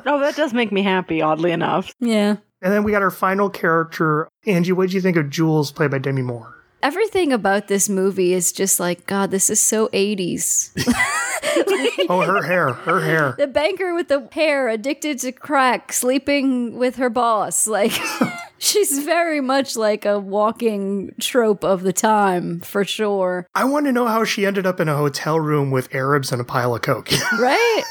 Oh, 0.05 0.19
that 0.21 0.35
does 0.35 0.53
make 0.53 0.71
me 0.71 0.83
happy, 0.83 1.21
oddly 1.21 1.51
enough. 1.51 1.93
Yeah. 1.99 2.37
And 2.61 2.73
then 2.73 2.83
we 2.83 2.91
got 2.91 3.01
our 3.01 3.11
final 3.11 3.49
character. 3.49 4.29
Angie, 4.45 4.71
what 4.71 4.83
did 4.87 4.93
you 4.93 5.01
think 5.01 5.17
of 5.17 5.29
Jules, 5.29 5.71
played 5.71 5.91
by 5.91 5.97
Demi 5.97 6.21
Moore? 6.21 6.53
Everything 6.81 7.33
about 7.33 7.67
this 7.67 7.89
movie 7.89 8.33
is 8.33 8.51
just 8.51 8.79
like, 8.79 9.05
God, 9.07 9.31
this 9.31 9.49
is 9.49 9.59
so 9.59 9.87
80s. 9.89 10.71
Oh, 12.09 12.21
her 12.21 12.41
hair, 12.43 12.71
her 12.71 13.01
hair. 13.01 13.35
the 13.37 13.47
banker 13.47 13.93
with 13.93 14.07
the 14.07 14.29
hair, 14.31 14.69
addicted 14.69 15.19
to 15.19 15.31
crack, 15.33 15.91
sleeping 15.91 16.77
with 16.77 16.95
her 16.95 17.09
boss. 17.09 17.67
Like, 17.67 17.91
she's 18.57 18.99
very 18.99 19.41
much 19.41 19.75
like 19.75 20.05
a 20.05 20.17
walking 20.19 21.13
trope 21.19 21.65
of 21.65 21.83
the 21.83 21.91
time, 21.91 22.61
for 22.61 22.85
sure. 22.85 23.47
I 23.55 23.65
want 23.65 23.87
to 23.87 23.91
know 23.91 24.07
how 24.07 24.23
she 24.23 24.45
ended 24.45 24.65
up 24.65 24.79
in 24.79 24.87
a 24.87 24.95
hotel 24.95 25.37
room 25.39 25.69
with 25.71 25.93
Arabs 25.93 26.31
and 26.31 26.39
a 26.39 26.45
pile 26.45 26.75
of 26.75 26.81
coke. 26.81 27.09
Right? 27.39 27.83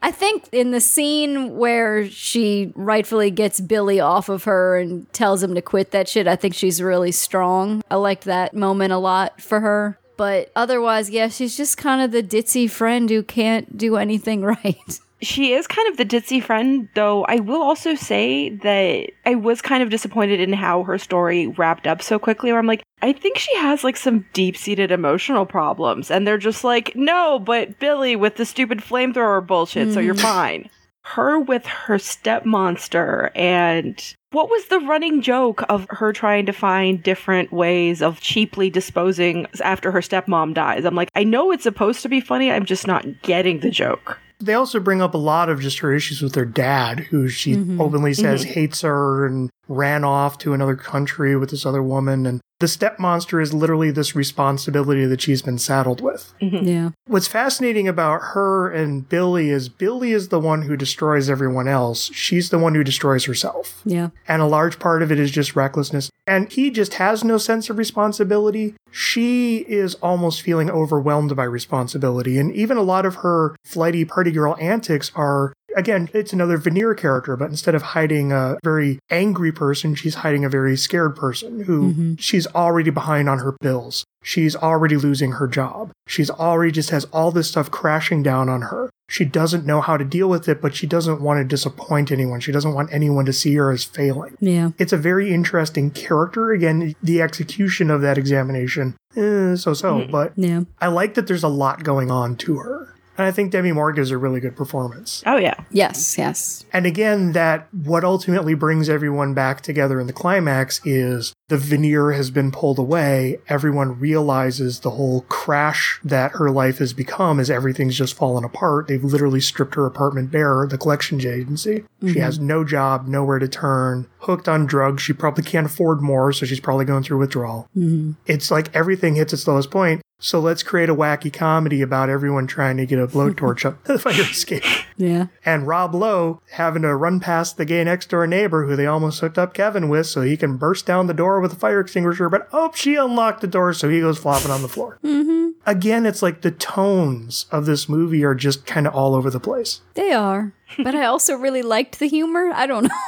I 0.00 0.10
think 0.12 0.48
in 0.52 0.70
the 0.70 0.80
scene 0.80 1.56
where 1.56 2.08
she 2.08 2.72
rightfully 2.76 3.30
gets 3.30 3.60
Billy 3.60 3.98
off 3.98 4.28
of 4.28 4.44
her 4.44 4.76
and 4.78 5.12
tells 5.12 5.42
him 5.42 5.54
to 5.54 5.62
quit 5.62 5.90
that 5.90 6.08
shit, 6.08 6.28
I 6.28 6.36
think 6.36 6.54
she's 6.54 6.80
really 6.80 7.10
strong. 7.10 7.82
I 7.90 7.96
liked 7.96 8.24
that 8.24 8.54
moment 8.54 8.92
a 8.92 8.98
lot 8.98 9.40
for 9.40 9.60
her. 9.60 9.98
But 10.16 10.50
otherwise, 10.56 11.10
yeah, 11.10 11.28
she's 11.28 11.56
just 11.56 11.76
kind 11.76 12.02
of 12.02 12.10
the 12.10 12.22
ditzy 12.22 12.68
friend 12.68 13.08
who 13.08 13.22
can't 13.22 13.76
do 13.76 13.96
anything 13.96 14.42
right. 14.64 15.00
She 15.20 15.52
is 15.52 15.66
kind 15.66 15.88
of 15.88 15.96
the 15.96 16.04
ditzy 16.04 16.42
friend, 16.42 16.88
though 16.94 17.24
I 17.24 17.36
will 17.36 17.62
also 17.62 17.94
say 17.96 18.50
that 18.50 19.10
I 19.26 19.34
was 19.34 19.60
kind 19.60 19.82
of 19.82 19.90
disappointed 19.90 20.40
in 20.40 20.52
how 20.52 20.84
her 20.84 20.96
story 20.96 21.48
wrapped 21.48 21.86
up 21.86 22.02
so 22.02 22.18
quickly, 22.18 22.52
where 22.52 22.60
I'm 22.60 22.66
like, 22.66 22.84
I 23.02 23.12
think 23.12 23.36
she 23.38 23.54
has 23.56 23.82
like 23.82 23.96
some 23.96 24.26
deep 24.32 24.56
seated 24.56 24.92
emotional 24.92 25.44
problems. 25.44 26.10
And 26.10 26.26
they're 26.26 26.38
just 26.38 26.62
like, 26.62 26.94
no, 26.94 27.38
but 27.38 27.78
Billy 27.80 28.14
with 28.14 28.36
the 28.36 28.44
stupid 28.44 28.78
flamethrower 28.78 29.44
bullshit, 29.44 29.92
so 29.92 30.00
you're 30.00 30.14
mm. 30.14 30.20
fine. 30.20 30.70
Her 31.02 31.40
with 31.40 31.66
her 31.66 31.98
step 31.98 32.44
monster 32.44 33.32
and 33.34 34.14
what 34.30 34.50
was 34.50 34.66
the 34.66 34.80
running 34.80 35.22
joke 35.22 35.62
of 35.70 35.86
her 35.88 36.12
trying 36.12 36.44
to 36.46 36.52
find 36.52 37.02
different 37.02 37.50
ways 37.50 38.02
of 38.02 38.20
cheaply 38.20 38.68
disposing 38.68 39.46
after 39.64 39.90
her 39.90 40.00
stepmom 40.00 40.52
dies? 40.52 40.84
I'm 40.84 40.94
like, 40.94 41.10
I 41.14 41.24
know 41.24 41.50
it's 41.50 41.62
supposed 41.62 42.02
to 42.02 42.10
be 42.10 42.20
funny, 42.20 42.50
I'm 42.50 42.66
just 42.66 42.86
not 42.86 43.22
getting 43.22 43.60
the 43.60 43.70
joke. 43.70 44.18
They 44.40 44.54
also 44.54 44.78
bring 44.78 45.02
up 45.02 45.14
a 45.14 45.18
lot 45.18 45.48
of 45.48 45.60
just 45.60 45.80
her 45.80 45.92
issues 45.92 46.22
with 46.22 46.34
her 46.36 46.44
dad, 46.44 47.00
who 47.00 47.28
she 47.28 47.54
mm-hmm. 47.54 47.80
openly 47.80 48.14
says 48.14 48.44
mm-hmm. 48.44 48.52
hates 48.54 48.82
her 48.82 49.26
and 49.26 49.50
ran 49.68 50.04
off 50.04 50.38
to 50.38 50.54
another 50.54 50.76
country 50.76 51.36
with 51.36 51.50
this 51.50 51.66
other 51.66 51.82
woman. 51.82 52.26
And 52.26 52.40
the 52.60 52.68
step 52.68 52.98
monster 52.98 53.40
is 53.40 53.54
literally 53.54 53.92
this 53.92 54.16
responsibility 54.16 55.04
that 55.06 55.20
she's 55.20 55.42
been 55.42 55.58
saddled 55.58 56.00
with. 56.00 56.34
Mm-hmm. 56.40 56.66
Yeah. 56.66 56.90
What's 57.06 57.28
fascinating 57.28 57.86
about 57.86 58.20
her 58.32 58.68
and 58.68 59.08
Billy 59.08 59.50
is 59.50 59.68
Billy 59.68 60.10
is 60.12 60.28
the 60.28 60.40
one 60.40 60.62
who 60.62 60.76
destroys 60.76 61.30
everyone 61.30 61.68
else. 61.68 62.10
She's 62.12 62.50
the 62.50 62.58
one 62.58 62.74
who 62.74 62.82
destroys 62.82 63.26
herself. 63.26 63.80
Yeah. 63.84 64.08
And 64.26 64.42
a 64.42 64.46
large 64.46 64.80
part 64.80 65.02
of 65.02 65.12
it 65.12 65.20
is 65.20 65.30
just 65.30 65.54
recklessness. 65.54 66.10
And 66.26 66.50
he 66.52 66.70
just 66.70 66.94
has 66.94 67.22
no 67.22 67.38
sense 67.38 67.70
of 67.70 67.78
responsibility. 67.78 68.74
She 68.90 69.58
is 69.58 69.94
almost 69.96 70.42
feeling 70.42 70.68
overwhelmed 70.68 71.36
by 71.36 71.44
responsibility. 71.44 72.38
And 72.38 72.52
even 72.52 72.76
a 72.76 72.82
lot 72.82 73.06
of 73.06 73.16
her 73.16 73.54
flighty 73.64 74.04
party 74.04 74.32
girl 74.32 74.56
antics 74.60 75.12
are, 75.14 75.52
again, 75.76 76.08
it's 76.12 76.32
another 76.32 76.56
veneer 76.56 76.94
character, 76.94 77.36
but 77.36 77.50
instead 77.50 77.74
of 77.74 77.82
hiding 77.82 78.32
a 78.32 78.58
very 78.62 78.98
angry 79.10 79.52
person, 79.52 79.94
she's 79.94 80.16
hiding 80.16 80.44
a 80.44 80.48
very 80.48 80.76
scared 80.76 81.16
person 81.16 81.60
who 81.64 82.16
she's 82.18 82.46
already 82.48 82.90
behind 82.90 83.28
on 83.28 83.38
her 83.38 83.56
bills. 83.60 84.04
She's 84.22 84.56
already 84.56 84.96
losing 84.96 85.32
her 85.32 85.46
job. 85.46 85.90
She's 86.06 86.28
already 86.30 86.72
just 86.72 86.90
has 86.90 87.04
all 87.06 87.30
this 87.30 87.48
stuff 87.48 87.70
crashing 87.70 88.22
down 88.22 88.48
on 88.48 88.62
her. 88.62 88.90
She 89.08 89.24
doesn't 89.24 89.64
know 89.64 89.80
how 89.80 89.96
to 89.96 90.04
deal 90.04 90.28
with 90.28 90.48
it, 90.48 90.60
but 90.60 90.74
she 90.74 90.86
doesn't 90.86 91.22
want 91.22 91.38
to 91.38 91.44
disappoint 91.44 92.12
anyone. 92.12 92.40
She 92.40 92.52
doesn't 92.52 92.74
want 92.74 92.92
anyone 92.92 93.24
to 93.24 93.32
see 93.32 93.54
her 93.54 93.70
as 93.70 93.84
failing. 93.84 94.36
Yeah. 94.38 94.72
It's 94.76 94.92
a 94.92 94.98
very 94.98 95.32
interesting 95.32 95.90
character. 95.90 96.52
Again, 96.52 96.94
the 97.02 97.22
execution 97.22 97.90
of 97.90 98.02
that 98.02 98.18
examination, 98.18 98.96
eh, 99.16 99.56
so 99.56 99.72
so, 99.72 100.06
but 100.10 100.32
Yeah. 100.36 100.62
I 100.78 100.88
like 100.88 101.14
that 101.14 101.26
there's 101.26 101.44
a 101.44 101.48
lot 101.48 101.84
going 101.84 102.10
on 102.10 102.36
to 102.36 102.56
her. 102.56 102.94
And 103.18 103.26
I 103.26 103.32
think 103.32 103.50
Demi 103.50 103.72
Moore 103.72 103.92
gives 103.92 104.12
a 104.12 104.16
really 104.16 104.38
good 104.38 104.54
performance. 104.54 105.24
Oh, 105.26 105.36
yeah. 105.36 105.56
Yes, 105.70 106.16
yes. 106.16 106.64
And 106.72 106.86
again, 106.86 107.32
that 107.32 107.66
what 107.74 108.04
ultimately 108.04 108.54
brings 108.54 108.88
everyone 108.88 109.34
back 109.34 109.60
together 109.60 110.00
in 110.00 110.06
the 110.06 110.12
climax 110.12 110.80
is 110.84 111.34
the 111.48 111.56
veneer 111.56 112.12
has 112.12 112.30
been 112.30 112.52
pulled 112.52 112.78
away. 112.78 113.38
Everyone 113.48 113.98
realizes 113.98 114.80
the 114.80 114.90
whole 114.90 115.22
crash 115.22 115.98
that 116.04 116.32
her 116.32 116.50
life 116.50 116.78
has 116.78 116.92
become 116.92 117.40
is 117.40 117.50
everything's 117.50 117.96
just 117.96 118.14
fallen 118.14 118.44
apart. 118.44 118.86
They've 118.86 119.02
literally 119.02 119.40
stripped 119.40 119.74
her 119.74 119.86
apartment 119.86 120.30
bare, 120.30 120.66
the 120.66 120.78
collections 120.78 121.24
agency. 121.24 121.84
She 122.00 122.06
mm-hmm. 122.06 122.20
has 122.20 122.38
no 122.38 122.64
job, 122.64 123.08
nowhere 123.08 123.38
to 123.38 123.48
turn, 123.48 124.06
hooked 124.20 124.48
on 124.48 124.66
drugs. 124.66 125.02
She 125.02 125.12
probably 125.12 125.44
can't 125.44 125.66
afford 125.66 126.02
more, 126.02 126.32
so 126.32 126.44
she's 126.44 126.60
probably 126.60 126.84
going 126.84 127.02
through 127.02 127.18
withdrawal. 127.18 127.68
Mm-hmm. 127.76 128.12
It's 128.26 128.50
like 128.50 128.74
everything 128.74 129.14
hits 129.14 129.32
its 129.32 129.48
lowest 129.48 129.70
point. 129.70 130.02
So 130.20 130.40
let's 130.40 130.64
create 130.64 130.88
a 130.88 130.94
wacky 130.96 131.32
comedy 131.32 131.80
about 131.80 132.08
everyone 132.08 132.48
trying 132.48 132.76
to 132.78 132.86
get 132.86 132.98
a 132.98 133.06
blowtorch 133.06 133.64
up 133.64 133.84
the 133.84 134.00
fire 134.00 134.12
escape. 134.22 134.64
Yeah. 134.96 135.26
And 135.44 135.66
Rob 135.66 135.94
Lowe 135.94 136.42
having 136.52 136.82
to 136.82 136.96
run 136.96 137.20
past 137.20 137.56
the 137.56 137.64
gay 137.64 137.84
next 137.84 138.10
door 138.10 138.26
neighbor 138.26 138.66
who 138.66 138.74
they 138.74 138.86
almost 138.86 139.20
hooked 139.20 139.38
up 139.38 139.54
Kevin 139.54 139.88
with 139.88 140.08
so 140.08 140.22
he 140.22 140.36
can 140.36 140.56
burst 140.56 140.86
down 140.86 141.06
the 141.06 141.14
door 141.14 141.37
with 141.40 141.52
a 141.52 141.56
fire 141.56 141.80
extinguisher, 141.80 142.28
but 142.28 142.48
oh, 142.52 142.70
she 142.74 142.96
unlocked 142.96 143.40
the 143.40 143.46
door, 143.46 143.72
so 143.72 143.88
he 143.88 144.00
goes 144.00 144.18
flopping 144.18 144.50
on 144.50 144.62
the 144.62 144.68
floor. 144.68 144.98
Mm-hmm. 145.04 145.50
Again, 145.66 146.06
it's 146.06 146.22
like 146.22 146.42
the 146.42 146.50
tones 146.50 147.46
of 147.50 147.66
this 147.66 147.88
movie 147.88 148.24
are 148.24 148.34
just 148.34 148.66
kind 148.66 148.86
of 148.86 148.94
all 148.94 149.14
over 149.14 149.30
the 149.30 149.40
place. 149.40 149.80
They 149.94 150.12
are. 150.12 150.52
But 150.78 150.94
I 150.94 151.04
also 151.04 151.34
really 151.34 151.62
liked 151.62 151.98
the 151.98 152.06
humor. 152.06 152.50
I 152.52 152.66
don't 152.66 152.84
know. 152.84 152.90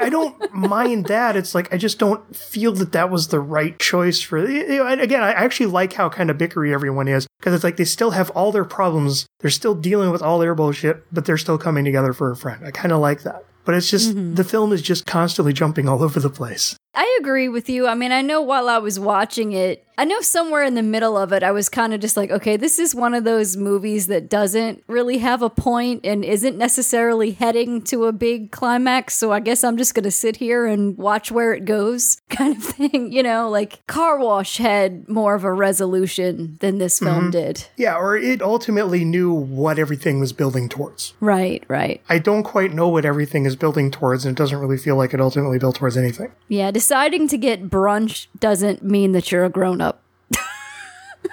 I 0.00 0.10
don't 0.10 0.52
mind 0.52 1.06
that. 1.06 1.36
It's 1.36 1.54
like 1.54 1.72
I 1.72 1.76
just 1.76 1.98
don't 1.98 2.36
feel 2.36 2.72
that 2.74 2.92
that 2.92 3.10
was 3.10 3.28
the 3.28 3.40
right 3.40 3.78
choice 3.78 4.20
for. 4.20 4.38
You 4.48 4.66
know, 4.78 4.86
and 4.86 5.00
again, 5.00 5.22
I 5.22 5.32
actually 5.32 5.66
like 5.66 5.92
how 5.92 6.08
kind 6.08 6.30
of 6.30 6.38
bickery 6.38 6.72
everyone 6.72 7.08
is 7.08 7.26
because 7.38 7.54
it's 7.54 7.64
like 7.64 7.76
they 7.76 7.84
still 7.84 8.12
have 8.12 8.30
all 8.30 8.52
their 8.52 8.64
problems. 8.64 9.26
They're 9.40 9.50
still 9.50 9.74
dealing 9.74 10.10
with 10.10 10.22
all 10.22 10.38
their 10.38 10.54
bullshit, 10.54 11.02
but 11.12 11.24
they're 11.24 11.38
still 11.38 11.58
coming 11.58 11.84
together 11.84 12.12
for 12.12 12.30
a 12.30 12.36
friend. 12.36 12.64
I 12.64 12.70
kind 12.70 12.92
of 12.92 13.00
like 13.00 13.22
that. 13.22 13.44
But 13.64 13.74
it's 13.74 13.90
just 13.90 14.14
the 14.34 14.44
film 14.44 14.72
is 14.72 14.80
just 14.80 15.04
constantly 15.04 15.52
jumping 15.52 15.88
all 15.88 16.02
over 16.02 16.20
the 16.20 16.30
place. 16.30 16.74
I 16.94 17.18
agree 17.20 17.48
with 17.48 17.68
you. 17.68 17.86
I 17.86 17.94
mean, 17.94 18.12
I 18.12 18.22
know 18.22 18.42
while 18.42 18.68
I 18.68 18.78
was 18.78 18.98
watching 18.98 19.52
it, 19.52 19.88
I 19.98 20.04
know 20.04 20.20
somewhere 20.20 20.62
in 20.62 20.76
the 20.76 20.82
middle 20.82 21.16
of 21.16 21.32
it, 21.32 21.42
I 21.42 21.50
was 21.50 21.68
kind 21.68 21.92
of 21.92 21.98
just 21.98 22.16
like, 22.16 22.30
okay, 22.30 22.56
this 22.56 22.78
is 22.78 22.94
one 22.94 23.14
of 23.14 23.24
those 23.24 23.56
movies 23.56 24.06
that 24.06 24.30
doesn't 24.30 24.84
really 24.86 25.18
have 25.18 25.42
a 25.42 25.50
point 25.50 26.02
and 26.06 26.24
isn't 26.24 26.56
necessarily 26.56 27.32
heading 27.32 27.82
to 27.82 28.04
a 28.04 28.12
big 28.12 28.52
climax. 28.52 29.14
So 29.14 29.32
I 29.32 29.40
guess 29.40 29.64
I'm 29.64 29.76
just 29.76 29.94
going 29.94 30.04
to 30.04 30.12
sit 30.12 30.36
here 30.36 30.66
and 30.66 30.96
watch 30.96 31.32
where 31.32 31.52
it 31.52 31.64
goes, 31.64 32.22
kind 32.28 32.56
of 32.56 32.62
thing. 32.62 33.12
You 33.12 33.24
know, 33.24 33.50
like 33.50 33.84
Car 33.88 34.20
Wash 34.20 34.58
had 34.58 35.08
more 35.08 35.34
of 35.34 35.42
a 35.42 35.52
resolution 35.52 36.58
than 36.60 36.78
this 36.78 37.00
mm-hmm. 37.00 37.06
film 37.06 37.30
did. 37.32 37.66
Yeah, 37.76 37.96
or 37.96 38.16
it 38.16 38.40
ultimately 38.40 39.04
knew 39.04 39.32
what 39.32 39.80
everything 39.80 40.20
was 40.20 40.32
building 40.32 40.68
towards. 40.68 41.14
Right, 41.18 41.64
right. 41.66 42.00
I 42.08 42.20
don't 42.20 42.44
quite 42.44 42.72
know 42.72 42.86
what 42.86 43.04
everything 43.04 43.46
is 43.46 43.56
building 43.56 43.90
towards, 43.90 44.24
and 44.24 44.38
it 44.38 44.40
doesn't 44.40 44.58
really 44.58 44.78
feel 44.78 44.94
like 44.94 45.12
it 45.12 45.20
ultimately 45.20 45.58
built 45.58 45.74
towards 45.74 45.96
anything. 45.96 46.30
Yeah, 46.46 46.70
deciding 46.88 47.28
to 47.28 47.36
get 47.36 47.68
brunch 47.68 48.28
doesn't 48.40 48.82
mean 48.82 49.12
that 49.12 49.30
you're 49.30 49.44
a 49.44 49.50
grown 49.50 49.82
up. 49.82 50.02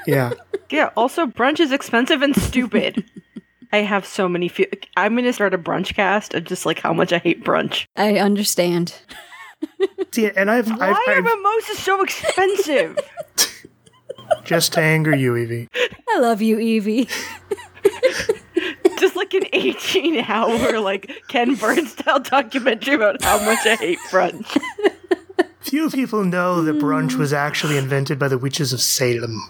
Yeah. 0.05 0.33
Yeah, 0.69 0.89
also, 0.97 1.25
brunch 1.27 1.61
is 1.61 1.71
expensive 1.71 2.21
and 2.21 2.35
stupid. 2.35 3.05
I 3.71 3.77
have 3.77 4.05
so 4.05 4.27
many. 4.27 4.49
Fe- 4.49 4.69
I'm 4.97 5.13
going 5.13 5.23
to 5.23 5.31
start 5.31 5.53
a 5.53 5.57
brunch 5.57 5.95
cast 5.95 6.33
of 6.33 6.43
just 6.43 6.65
like 6.65 6.79
how 6.79 6.91
much 6.91 7.13
I 7.13 7.19
hate 7.19 7.41
brunch. 7.41 7.85
I 7.95 8.17
understand. 8.17 8.95
See, 10.11 10.29
and 10.35 10.51
I've, 10.51 10.69
I've, 10.69 10.79
Why 10.79 11.05
are 11.07 11.17
I've 11.17 11.23
mimosas 11.23 11.79
so 11.79 12.03
expensive? 12.03 12.99
just 14.43 14.73
to 14.73 14.81
anger 14.81 15.15
you, 15.15 15.37
Evie. 15.37 15.69
I 16.09 16.19
love 16.19 16.41
you, 16.41 16.59
Evie. 16.59 17.07
just 18.99 19.15
like 19.15 19.33
an 19.33 19.45
18 19.53 20.17
hour, 20.19 20.81
like 20.81 21.09
Ken 21.29 21.55
Burns 21.55 21.93
style 21.93 22.19
documentary 22.19 22.95
about 22.95 23.23
how 23.23 23.37
much 23.45 23.65
I 23.65 23.75
hate 23.75 23.99
brunch. 24.11 24.61
Few 25.65 25.89
people 25.89 26.23
know 26.23 26.61
that 26.61 26.77
brunch 26.77 27.15
was 27.15 27.31
hmm. 27.31 27.37
actually 27.37 27.77
invented 27.77 28.19
by 28.19 28.27
the 28.27 28.37
witches 28.37 28.71
of 28.71 28.81
Salem. 28.81 29.41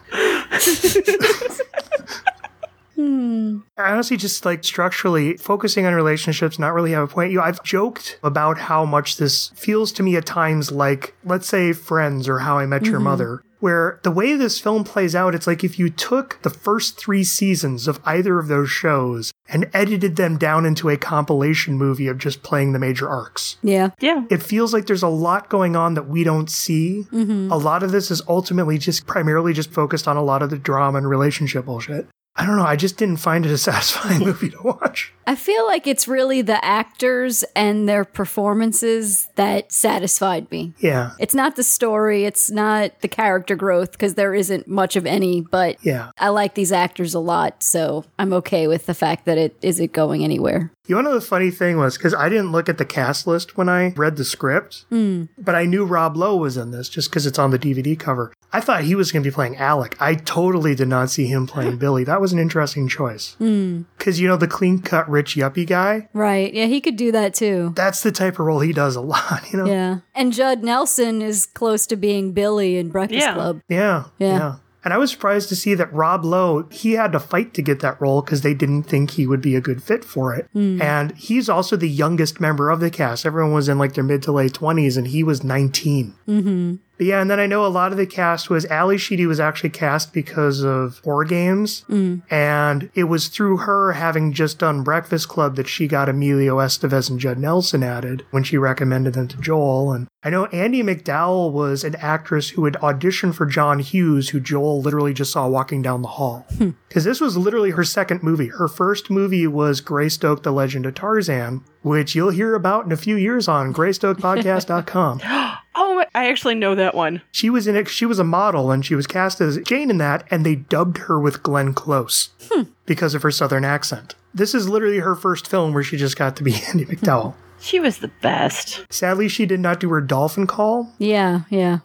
Hmm. 2.96 3.58
I 3.78 3.92
honestly 3.92 4.16
just 4.16 4.46
like 4.46 4.64
structurally 4.64 5.36
focusing 5.36 5.86
on 5.86 5.94
relationships, 5.94 6.58
not 6.58 6.74
really 6.74 6.92
have 6.92 7.04
a 7.04 7.08
point. 7.08 7.34
You, 7.34 7.42
I've 7.42 7.62
joked 7.62 8.18
about 8.24 8.58
how 8.58 8.86
much 8.86 9.18
this 9.18 9.50
feels 9.50 9.92
to 9.94 10.04
me 10.04 10.16
at 10.16 10.26
times 10.26 10.72
like, 10.72 11.14
let's 11.26 11.48
say, 11.48 11.74
Friends 11.74 12.30
or 12.30 12.40
How 12.40 12.58
I 12.58 12.66
Met 12.66 12.86
Your 12.86 12.96
mm-hmm. 12.96 13.04
Mother, 13.04 13.44
where 13.66 14.00
the 14.04 14.12
way 14.12 14.36
this 14.36 14.60
film 14.60 14.84
plays 14.84 15.16
out, 15.16 15.34
it's 15.34 15.48
like 15.48 15.64
if 15.64 15.80
you 15.80 15.90
took 15.90 16.40
the 16.44 16.52
first 16.52 17.00
three 17.00 17.24
seasons 17.24 17.88
of 17.88 18.00
either 18.06 18.38
of 18.38 18.48
those 18.48 18.70
shows 18.70 19.32
and 19.50 19.68
edited 19.74 20.18
them 20.18 20.38
down 20.38 20.68
into 20.68 20.88
a 20.88 20.98
compilation 20.98 21.76
movie 21.76 22.08
of 22.08 22.20
just 22.20 22.44
playing 22.44 22.74
the 22.74 22.80
major 22.80 23.10
arcs. 23.10 23.58
Yeah. 23.64 23.90
Yeah. 24.00 24.26
It 24.30 24.44
feels 24.44 24.72
like 24.72 24.86
there's 24.86 25.02
a 25.02 25.08
lot 25.08 25.50
going 25.50 25.76
on 25.76 25.96
that 25.96 26.08
we 26.08 26.24
don't 26.24 26.48
see. 26.48 27.08
Mm-hmm. 27.12 27.52
A 27.52 27.58
lot 27.58 27.82
of 27.82 27.92
this 27.92 28.12
is 28.12 28.22
ultimately 28.28 28.78
just 28.78 29.08
primarily 29.08 29.52
just 29.52 29.72
focused 29.72 30.08
on 30.08 30.16
a 30.16 30.24
lot 30.24 30.44
of 30.44 30.52
the 30.52 30.60
drama 30.60 31.00
and 31.00 31.10
relationship 31.10 31.66
bullshit. 31.66 32.08
I 32.38 32.46
don't 32.46 32.58
know. 32.58 32.66
I 32.66 32.76
just 32.76 32.98
didn't 32.98 33.18
find 33.18 33.46
it 33.46 33.52
a 33.52 33.58
satisfying 33.72 34.20
movie 34.20 34.50
to 34.50 34.62
watch. 34.62 35.14
I 35.26 35.36
feel 35.36 35.66
like 35.66 35.88
it's 35.88 36.08
really 36.08 36.42
the 36.42 36.64
actors 36.64 37.44
and 37.56 37.88
their 37.90 38.04
performances 38.06 39.28
that 39.36 39.72
satisfied 39.72 40.52
me. 40.52 40.74
Yeah. 40.80 41.12
It's 41.20 41.34
not 41.34 41.56
the 41.56 41.64
story, 41.64 42.26
it's 42.26 42.52
not 42.52 43.02
the 43.02 43.08
character 43.08 43.56
growth 43.56 43.92
because 43.92 44.16
there 44.16 44.34
isn't 44.36 44.68
much 44.68 44.96
of 44.96 45.06
any, 45.06 45.42
but 45.42 45.78
Yeah. 45.84 46.12
I 46.18 46.30
like 46.30 46.56
these 46.56 46.72
actors 46.72 47.14
a 47.14 47.20
lot, 47.20 47.64
so 47.64 48.06
I'm 48.20 48.34
okay 48.34 48.68
with 48.68 48.86
the 48.86 48.94
fact 48.94 49.26
that 49.26 49.38
it 49.38 49.56
isn't 49.62 49.94
going 49.94 50.24
anywhere. 50.24 50.72
You 50.88 51.02
know, 51.02 51.14
the 51.14 51.22
funny 51.22 51.50
thing 51.52 51.78
was 51.78 51.98
because 51.98 52.14
I 52.14 52.30
didn't 52.30 52.52
look 52.52 52.70
at 52.70 52.78
the 52.78 52.86
cast 52.86 53.26
list 53.26 53.58
when 53.58 53.70
I 53.70 53.90
read 53.96 54.18
the 54.18 54.26
script, 54.26 54.86
hmm. 54.90 55.24
but 55.38 55.56
I 55.56 55.66
knew 55.66 55.84
Rob 55.86 56.16
Lowe 56.16 56.36
was 56.38 56.58
in 56.58 56.72
this 56.72 56.90
just 56.90 57.10
because 57.10 57.26
it's 57.26 57.40
on 57.40 57.52
the 57.52 57.58
DVD 57.60 57.98
cover. 57.98 58.32
I 58.54 58.62
thought 58.62 58.84
he 58.84 58.96
was 58.96 59.12
going 59.12 59.24
to 59.24 59.30
be 59.30 59.34
playing 59.34 59.58
Alec. 59.58 59.98
I 60.00 60.16
totally 60.16 60.76
did 60.76 60.88
not 60.88 61.10
see 61.10 61.26
him 61.28 61.48
playing 61.48 61.78
Billy. 61.80 62.04
That 62.04 62.22
was 62.22 62.34
an 62.34 62.40
interesting 62.40 62.88
choice. 62.88 63.34
Hmm. 63.40 63.82
Because, 63.98 64.20
you 64.20 64.28
know, 64.28 64.38
the 64.38 64.48
clean 64.48 64.80
cut 64.80 65.10
rich 65.10 65.36
yuppie 65.36 65.68
guy, 65.68 66.08
Right. 66.14 66.54
Yeah, 66.54 66.66
he 66.68 66.80
could 66.82 66.96
do 66.98 67.12
that 67.12 67.34
too. 67.34 67.74
that's 67.76 68.02
the 68.04 68.12
type 68.12 68.34
of 68.40 68.46
role 68.46 68.60
he 68.60 68.72
does 68.72 68.96
a 68.96 69.02
lot, 69.16 69.52
you 69.52 69.58
know? 69.58 69.66
Yeah. 69.66 70.00
And 70.14 70.32
Judd 70.34 70.64
Nelson 70.64 71.22
is 71.22 71.46
close 71.46 71.86
to 71.88 71.96
being 71.96 72.32
Billy 72.32 72.78
in 72.78 72.90
Breakfast 72.90 73.22
Yeah. 73.22 73.34
Club. 73.34 73.62
Yeah. 73.68 74.06
Yeah. 74.20 74.56
And 74.86 74.94
I 74.94 74.98
was 74.98 75.12
surprised 75.12 75.50
to 75.50 75.56
see 75.56 75.74
that 75.74 75.92
Rob 75.92 76.24
Lowe, 76.24 76.68
he 76.72 76.94
had 76.94 77.12
to 77.14 77.20
fight 77.20 77.54
to 77.56 77.62
get 77.64 77.80
that 77.80 78.00
role 78.00 78.22
because 78.22 78.42
they 78.42 78.54
didn't 78.54 78.84
think 78.84 79.12
he 79.12 79.26
would 79.26 79.42
be 79.42 79.56
a 79.56 79.62
good 79.62 79.82
fit 79.82 80.06
for 80.06 80.34
it. 80.36 80.48
And 80.80 81.12
he's 81.18 81.50
also 81.50 81.76
the 81.76 81.90
youngest 81.90 82.40
member 82.40 82.70
of 82.70 82.80
the 82.80 82.92
cast. 82.92 83.26
Everyone 83.26 83.52
was 83.52 83.68
in 83.68 83.80
like 83.80 83.96
their 83.96 84.04
mid 84.04 84.22
to 84.24 84.32
late 84.32 84.54
20s 84.54 84.96
and 84.96 85.08
he 85.08 85.24
was 85.24 85.44
19. 85.44 86.14
Mm-hmm. 86.28 86.76
But 86.98 87.08
yeah, 87.08 87.20
and 87.20 87.30
then 87.30 87.42
I 87.42 87.46
know 87.46 87.66
a 87.66 87.68
lot 87.68 87.92
of 87.92 87.98
the 87.98 88.06
cast 88.06 88.50
was 88.50 88.66
Ally 88.68 88.96
Sheedy 88.96 89.26
was 89.26 89.40
actually 89.40 89.72
cast 89.72 90.14
because 90.14 90.64
of 90.64 91.02
War 91.04 91.26
Games. 91.26 91.84
And 92.30 92.90
it 92.94 93.06
was 93.06 93.28
through 93.28 93.58
her 93.58 93.94
having 93.94 94.32
just 94.32 94.60
done 94.60 94.84
Breakfast 94.84 95.28
Club 95.28 95.58
that 95.58 95.68
she 95.68 95.88
got 95.88 96.08
Emilio 96.08 96.58
Estevez 96.60 97.10
and 97.10 97.20
Judd 97.20 97.38
Nelson 97.38 97.84
added 97.84 98.26
when 98.32 98.44
she 98.44 98.58
recommended 98.58 99.14
them 99.14 99.28
to 99.28 99.38
Joel. 99.38 99.92
And 99.92 100.08
I 100.26 100.32
know 100.32 100.48
Andie 100.48 100.82
MacDowell 100.82 101.52
was 101.52 101.84
an 101.84 101.96
actress 101.98 102.50
who 102.50 102.66
had 102.66 102.74
auditioned 102.76 103.36
for 103.36 103.46
John 103.46 103.78
Hughes, 103.78 104.30
who 104.30 104.40
Joel 104.40 104.82
literally 104.82 105.14
just 105.14 105.32
saw 105.32 105.48
walking 105.48 105.84
down 105.84 106.02
the 106.02 106.08
hall. 106.08 106.48
Hmm. 106.58 106.72
Because 106.88 107.04
this 107.04 107.22
was 107.22 107.38
literally 107.38 107.70
her 107.70 107.84
second 107.84 108.24
movie. 108.24 108.48
Her 108.48 108.68
first 108.68 109.12
movie 109.12 109.46
was 109.46 109.82
Greystoke, 109.82 110.42
The 110.42 110.52
Legend 110.52 110.88
of 110.88 110.96
Tarzan, 110.96 111.64
which 111.84 112.16
you'll 112.16 112.32
hear 112.32 112.56
about 112.56 112.86
in 112.86 112.92
a 112.92 112.98
few 112.98 113.16
years 113.16 113.48
on 113.48 113.72
greystokepodcast.com. 113.72 115.22
Oh, 115.78 116.06
I 116.16 116.30
actually 116.30 116.56
know 116.56 116.74
that 116.74 116.96
one. 116.96 117.22
She 117.34 117.50
was 117.50 117.68
in 117.68 117.76
it. 117.76 117.90
She 117.90 118.06
was 118.06 118.18
a 118.18 118.24
model, 118.24 118.72
and 118.72 118.86
she 118.86 118.96
was 118.96 119.06
cast 119.06 119.42
as 119.42 119.58
Jane 119.58 119.90
in 119.90 119.98
that, 119.98 120.26
and 120.32 120.46
they 120.46 120.56
dubbed 120.56 121.00
her 121.00 121.20
with 121.20 121.44
Glenn 121.44 121.74
Close 121.74 122.30
hmm. 122.50 122.62
because 122.86 123.14
of 123.14 123.24
her 123.24 123.32
southern 123.32 123.66
accent. 123.66 124.16
This 124.34 124.56
is 124.56 124.70
literally 124.70 125.00
her 125.00 125.16
first 125.16 125.48
film 125.48 125.74
where 125.74 125.84
she 125.84 125.98
just 125.98 126.16
got 126.16 126.38
to 126.38 126.44
be 126.44 126.54
Andie 126.70 126.86
MacDowell. 126.86 127.36
She 127.66 127.80
was 127.80 127.98
the 127.98 128.12
best. 128.22 128.86
Sadly, 128.92 129.28
she 129.28 129.48
did 129.48 129.60
not 129.60 129.80
do 129.80 129.90
her 129.90 130.00
dolphin 130.00 130.46
call. 130.46 130.94
Yeah, 131.00 131.42
yeah. 131.50 131.80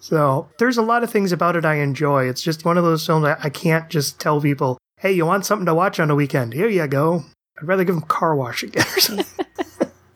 So 0.00 0.48
there's 0.58 0.76
a 0.76 0.82
lot 0.82 1.04
of 1.04 1.10
things 1.10 1.30
about 1.30 1.54
it 1.54 1.64
I 1.64 1.76
enjoy. 1.76 2.28
It's 2.28 2.42
just 2.42 2.64
one 2.64 2.76
of 2.76 2.82
those 2.82 3.06
films 3.06 3.22
that 3.24 3.38
I 3.44 3.48
can't 3.48 3.88
just 3.88 4.18
tell 4.18 4.40
people, 4.40 4.76
"Hey, 4.98 5.12
you 5.12 5.24
want 5.24 5.46
something 5.46 5.66
to 5.66 5.74
watch 5.74 6.00
on 6.00 6.08
the 6.08 6.16
weekend? 6.16 6.54
Here 6.54 6.68
you 6.68 6.86
go." 6.88 7.22
I'd 7.60 7.68
rather 7.68 7.84
give 7.84 7.94
them 7.94 8.04
car 8.04 8.34
wash 8.34 8.64
again 8.64 8.84
or 8.84 9.00
something. 9.00 9.46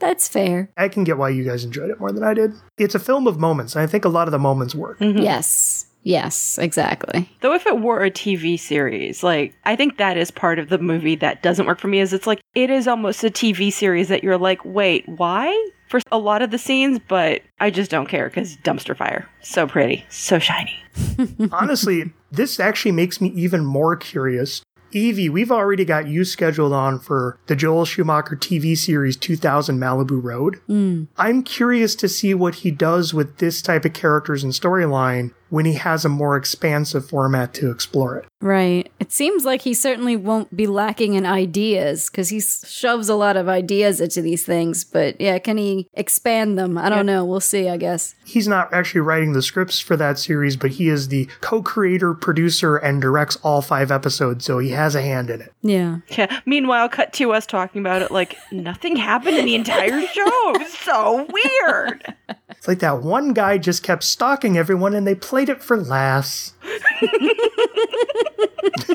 That's 0.00 0.26
fair. 0.28 0.68
I 0.76 0.88
can 0.88 1.04
get 1.04 1.18
why 1.18 1.28
you 1.28 1.44
guys 1.44 1.64
enjoyed 1.64 1.90
it 1.90 2.00
more 2.00 2.10
than 2.10 2.24
I 2.24 2.34
did. 2.34 2.54
It's 2.76 2.96
a 2.96 2.98
film 2.98 3.28
of 3.28 3.38
moments, 3.38 3.76
and 3.76 3.82
I 3.82 3.86
think 3.86 4.04
a 4.04 4.08
lot 4.08 4.26
of 4.26 4.32
the 4.32 4.38
moments 4.40 4.74
work. 4.74 4.98
Mm-hmm. 4.98 5.22
Yes. 5.22 5.85
Yes, 6.06 6.56
exactly. 6.58 7.28
Though 7.40 7.52
if 7.52 7.66
it 7.66 7.80
were 7.80 8.04
a 8.04 8.12
TV 8.12 8.60
series, 8.60 9.24
like 9.24 9.54
I 9.64 9.74
think 9.74 9.96
that 9.96 10.16
is 10.16 10.30
part 10.30 10.60
of 10.60 10.68
the 10.68 10.78
movie 10.78 11.16
that 11.16 11.42
doesn't 11.42 11.66
work 11.66 11.80
for 11.80 11.88
me 11.88 11.98
is 11.98 12.12
it's 12.12 12.28
like 12.28 12.38
it 12.54 12.70
is 12.70 12.86
almost 12.86 13.24
a 13.24 13.28
TV 13.28 13.72
series 13.72 14.06
that 14.06 14.22
you're 14.22 14.38
like, 14.38 14.64
wait, 14.64 15.08
why? 15.08 15.52
For 15.88 15.98
a 16.12 16.18
lot 16.18 16.42
of 16.42 16.52
the 16.52 16.58
scenes, 16.58 17.00
but 17.08 17.42
I 17.58 17.70
just 17.70 17.90
don't 17.90 18.06
care 18.06 18.28
because 18.28 18.56
dumpster 18.58 18.96
fire. 18.96 19.28
So 19.42 19.66
pretty. 19.66 20.06
So 20.08 20.38
shiny. 20.38 20.78
Honestly, 21.50 22.12
this 22.30 22.60
actually 22.60 22.92
makes 22.92 23.20
me 23.20 23.30
even 23.30 23.64
more 23.64 23.96
curious. 23.96 24.62
Evie, 24.92 25.28
we've 25.28 25.50
already 25.50 25.84
got 25.84 26.06
you 26.06 26.24
scheduled 26.24 26.72
on 26.72 27.00
for 27.00 27.40
the 27.48 27.56
Joel 27.56 27.84
Schumacher 27.84 28.36
TV 28.36 28.78
series 28.78 29.16
2000 29.16 29.76
Malibu 29.76 30.22
Road. 30.22 30.60
Hmm. 30.68 31.04
I'm 31.16 31.42
curious 31.42 31.96
to 31.96 32.08
see 32.08 32.32
what 32.32 32.56
he 32.56 32.70
does 32.70 33.12
with 33.12 33.38
this 33.38 33.60
type 33.60 33.84
of 33.84 33.92
characters 33.92 34.44
and 34.44 34.52
storyline 34.52 35.32
when 35.48 35.64
he 35.64 35.74
has 35.74 36.04
a 36.04 36.08
more 36.08 36.36
expansive 36.36 37.08
format 37.08 37.54
to 37.54 37.70
explore 37.70 38.16
it. 38.16 38.26
Right. 38.40 38.90
It 39.00 39.12
seems 39.12 39.44
like 39.44 39.62
he 39.62 39.72
certainly 39.72 40.14
won't 40.14 40.54
be 40.54 40.66
lacking 40.66 41.14
in 41.14 41.24
ideas 41.24 42.10
because 42.10 42.28
he 42.28 42.40
shoves 42.40 43.08
a 43.08 43.14
lot 43.14 43.36
of 43.36 43.48
ideas 43.48 44.00
into 44.00 44.20
these 44.20 44.44
things. 44.44 44.84
But 44.84 45.20
yeah, 45.20 45.38
can 45.38 45.56
he 45.56 45.88
expand 45.94 46.58
them? 46.58 46.76
I 46.76 46.88
don't 46.88 47.06
know. 47.06 47.24
We'll 47.24 47.40
see, 47.40 47.68
I 47.68 47.76
guess. 47.76 48.14
He's 48.24 48.46
not 48.46 48.72
actually 48.74 49.00
writing 49.00 49.32
the 49.32 49.42
scripts 49.42 49.80
for 49.80 49.96
that 49.96 50.18
series, 50.18 50.56
but 50.56 50.72
he 50.72 50.88
is 50.88 51.08
the 51.08 51.28
co 51.40 51.62
creator, 51.62 52.12
producer, 52.12 52.76
and 52.76 53.00
directs 53.00 53.36
all 53.36 53.62
five 53.62 53.90
episodes, 53.90 54.44
so 54.44 54.58
he 54.58 54.70
has 54.70 54.94
a 54.94 55.02
hand 55.02 55.30
in 55.30 55.40
it. 55.40 55.52
Yeah. 55.62 55.98
Yeah. 56.08 56.40
Meanwhile, 56.44 56.90
cut 56.90 57.12
to 57.14 57.32
us 57.32 57.46
talking 57.46 57.80
about 57.80 58.02
it 58.02 58.10
like 58.10 58.36
nothing 58.52 58.96
happened 58.96 59.38
in 59.38 59.46
the 59.46 59.54
entire 59.54 60.06
show. 60.08 60.52
It 60.54 60.58
was 60.60 60.72
so 60.74 61.26
weird. 61.32 62.14
It's 62.58 62.68
like 62.68 62.80
that 62.80 63.02
one 63.02 63.32
guy 63.32 63.58
just 63.58 63.82
kept 63.82 64.02
stalking 64.02 64.56
everyone 64.56 64.94
and 64.94 65.06
they 65.06 65.14
played 65.14 65.48
it 65.48 65.62
for 65.62 65.76
laughs. 65.76 66.54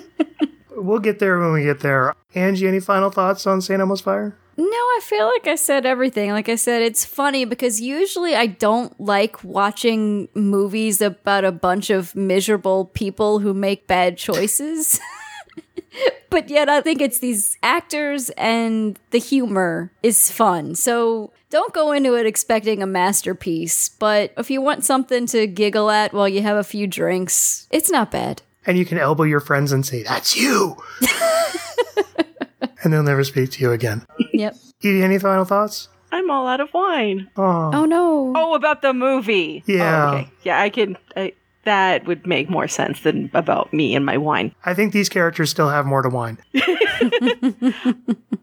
we'll 0.76 0.99
get 0.99 1.20
there 1.20 1.39
when 1.39 1.53
we 1.53 1.64
get 1.64 1.80
there. 1.80 2.14
Angie, 2.36 2.68
any 2.68 2.80
final 2.80 3.09
thoughts 3.09 3.47
on 3.47 3.62
St. 3.62 3.80
Elmo's 3.80 4.01
Fire? 4.01 4.36
No, 4.57 4.66
I 4.66 4.99
feel 5.03 5.26
like 5.28 5.47
I 5.47 5.55
said 5.55 5.86
everything. 5.86 6.32
Like 6.32 6.49
I 6.49 6.55
said, 6.55 6.82
it's 6.82 7.05
funny 7.05 7.45
because 7.45 7.80
usually 7.80 8.36
I 8.36 8.47
don't 8.47 8.99
like 8.99 9.43
watching 9.43 10.28
movies 10.34 11.01
about 11.01 11.45
a 11.45 11.51
bunch 11.51 11.89
of 11.89 12.16
miserable 12.16 12.86
people 12.86 13.39
who 13.39 13.53
make 13.53 13.88
bad 13.88 14.18
choices. 14.18 14.99
but 16.30 16.50
yet 16.50 16.70
I 16.70 16.82
think 16.82 17.02
it's 17.02 17.20
these 17.20 17.58
actors 17.64 18.30
and 18.32 18.98
the 19.12 19.20
humor 19.20 19.92
is 20.04 20.32
fun. 20.32 20.76
So 20.76 21.32
don't 21.50 21.74
go 21.74 21.92
into 21.92 22.16
it 22.16 22.26
expecting 22.26 22.82
a 22.82 22.88
masterpiece, 22.88 23.89
but 23.89 24.34
if 24.38 24.50
you 24.50 24.62
want 24.62 24.86
something 24.86 25.26
to 25.28 25.48
giggle 25.48 25.89
at 25.89 26.14
while 26.14 26.30
you 26.30 26.42
have 26.42 26.58
a 26.58 26.64
few 26.64 26.88
drinks, 26.88 27.68
it's 27.72 27.89
not 27.92 28.12
bad. 28.12 28.42
And 28.66 28.78
you 28.78 28.86
can 28.86 28.98
elbow 28.98 29.24
your 29.24 29.39
friends 29.39 29.72
and 29.72 29.86
say, 29.86 30.04
That's 30.04 30.38
you! 30.38 30.78
and 32.84 32.94
they'll 32.94 33.04
never 33.04 33.24
speak 33.24 33.52
to 33.52 33.62
you 33.62 33.72
again. 33.72 34.06
Yep. 34.34 34.56
Evie, 34.82 35.04
any 35.04 35.20
final 35.20 35.46
thoughts? 35.46 35.89
I'm 36.12 36.30
all 36.30 36.48
out 36.48 36.60
of 36.60 36.74
wine. 36.74 37.30
Oh, 37.38 37.72
Oh 37.74 37.86
no. 37.86 38.34
Oh, 38.36 38.54
about 38.54 38.82
the 38.82 38.94
movie. 38.94 39.64
Yeah. 39.66 40.12
Oh, 40.12 40.16
okay. 40.18 40.30
Yeah, 40.44 40.60
I 40.62 40.70
can. 40.70 40.98
I, 41.16 41.34
that 41.64 42.05
would 42.05 42.26
make 42.26 42.49
more 42.49 42.68
sense 42.68 43.01
than 43.01 43.30
about 43.34 43.72
me 43.74 43.95
and 43.95 44.05
my 44.05 44.18
wine. 44.18 44.53
I 44.66 44.74
think 44.74 44.93
these 44.93 45.09
characters 45.09 45.49
still 45.49 45.70
have 45.70 45.86
more 45.86 46.01
to 46.01 46.09
whine. 46.09 46.38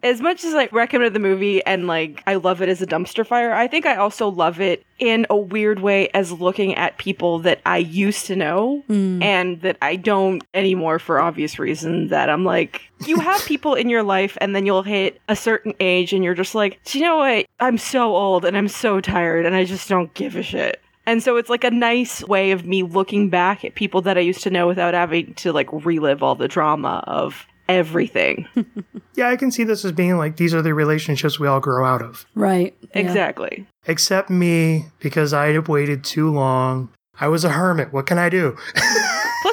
As 0.02 0.20
much 0.20 0.44
as 0.44 0.54
I 0.54 0.68
recommended 0.70 1.12
the 1.12 1.20
movie 1.20 1.64
and 1.64 1.88
like 1.88 2.22
I 2.26 2.36
love 2.36 2.62
it 2.62 2.68
as 2.68 2.80
a 2.80 2.86
dumpster 2.86 3.26
fire, 3.26 3.52
I 3.52 3.66
think 3.66 3.84
I 3.84 3.96
also 3.96 4.28
love 4.28 4.60
it 4.60 4.86
in 5.00 5.26
a 5.28 5.36
weird 5.36 5.80
way 5.80 6.08
as 6.10 6.30
looking 6.30 6.76
at 6.76 6.98
people 6.98 7.40
that 7.40 7.60
I 7.66 7.78
used 7.78 8.26
to 8.26 8.36
know 8.36 8.84
hmm. 8.86 9.20
and 9.20 9.60
that 9.62 9.76
I 9.82 9.96
don't 9.96 10.44
anymore 10.54 11.00
for 11.00 11.20
obvious 11.20 11.58
reasons. 11.58 12.10
That 12.10 12.30
I'm 12.30 12.44
like, 12.44 12.82
you 13.06 13.18
have 13.18 13.44
people 13.44 13.74
in 13.74 13.88
your 13.88 14.04
life 14.04 14.38
and 14.40 14.54
then 14.54 14.66
you'll 14.66 14.84
hit 14.84 15.20
a 15.28 15.34
certain 15.34 15.74
age 15.80 16.12
and 16.12 16.22
you're 16.22 16.34
just 16.34 16.54
like, 16.54 16.78
do 16.84 16.98
you 16.98 17.04
know 17.04 17.16
what? 17.16 17.46
I'm 17.58 17.78
so 17.78 18.14
old 18.14 18.44
and 18.44 18.56
I'm 18.56 18.68
so 18.68 19.00
tired 19.00 19.46
and 19.46 19.56
I 19.56 19.64
just 19.64 19.88
don't 19.88 20.14
give 20.14 20.36
a 20.36 20.42
shit. 20.44 20.80
And 21.08 21.22
so 21.22 21.36
it's 21.38 21.48
like 21.48 21.64
a 21.64 21.70
nice 21.70 22.22
way 22.24 22.50
of 22.50 22.66
me 22.66 22.82
looking 22.82 23.30
back 23.30 23.64
at 23.64 23.74
people 23.74 24.02
that 24.02 24.18
I 24.18 24.20
used 24.20 24.42
to 24.42 24.50
know 24.50 24.66
without 24.66 24.92
having 24.92 25.32
to 25.36 25.54
like 25.54 25.68
relive 25.72 26.22
all 26.22 26.34
the 26.34 26.48
drama 26.48 27.02
of 27.06 27.46
everything. 27.68 28.46
Yeah, 29.14 29.30
I 29.30 29.36
can 29.36 29.50
see 29.50 29.64
this 29.64 29.84
as 29.84 29.90
being 29.90 30.16
like 30.16 30.36
these 30.36 30.54
are 30.54 30.62
the 30.62 30.72
relationships 30.72 31.40
we 31.40 31.48
all 31.48 31.58
grow 31.58 31.84
out 31.84 32.02
of. 32.02 32.24
Right. 32.36 32.72
Yeah. 32.94 33.00
exactly. 33.00 33.66
Except 33.84 34.30
me, 34.30 34.84
because 35.00 35.32
I 35.32 35.48
have 35.54 35.66
waited 35.66 36.04
too 36.04 36.30
long. 36.30 36.90
I 37.18 37.26
was 37.26 37.42
a 37.42 37.48
hermit. 37.48 37.92
What 37.92 38.06
can 38.06 38.16
I 38.16 38.28
do? 38.28 38.56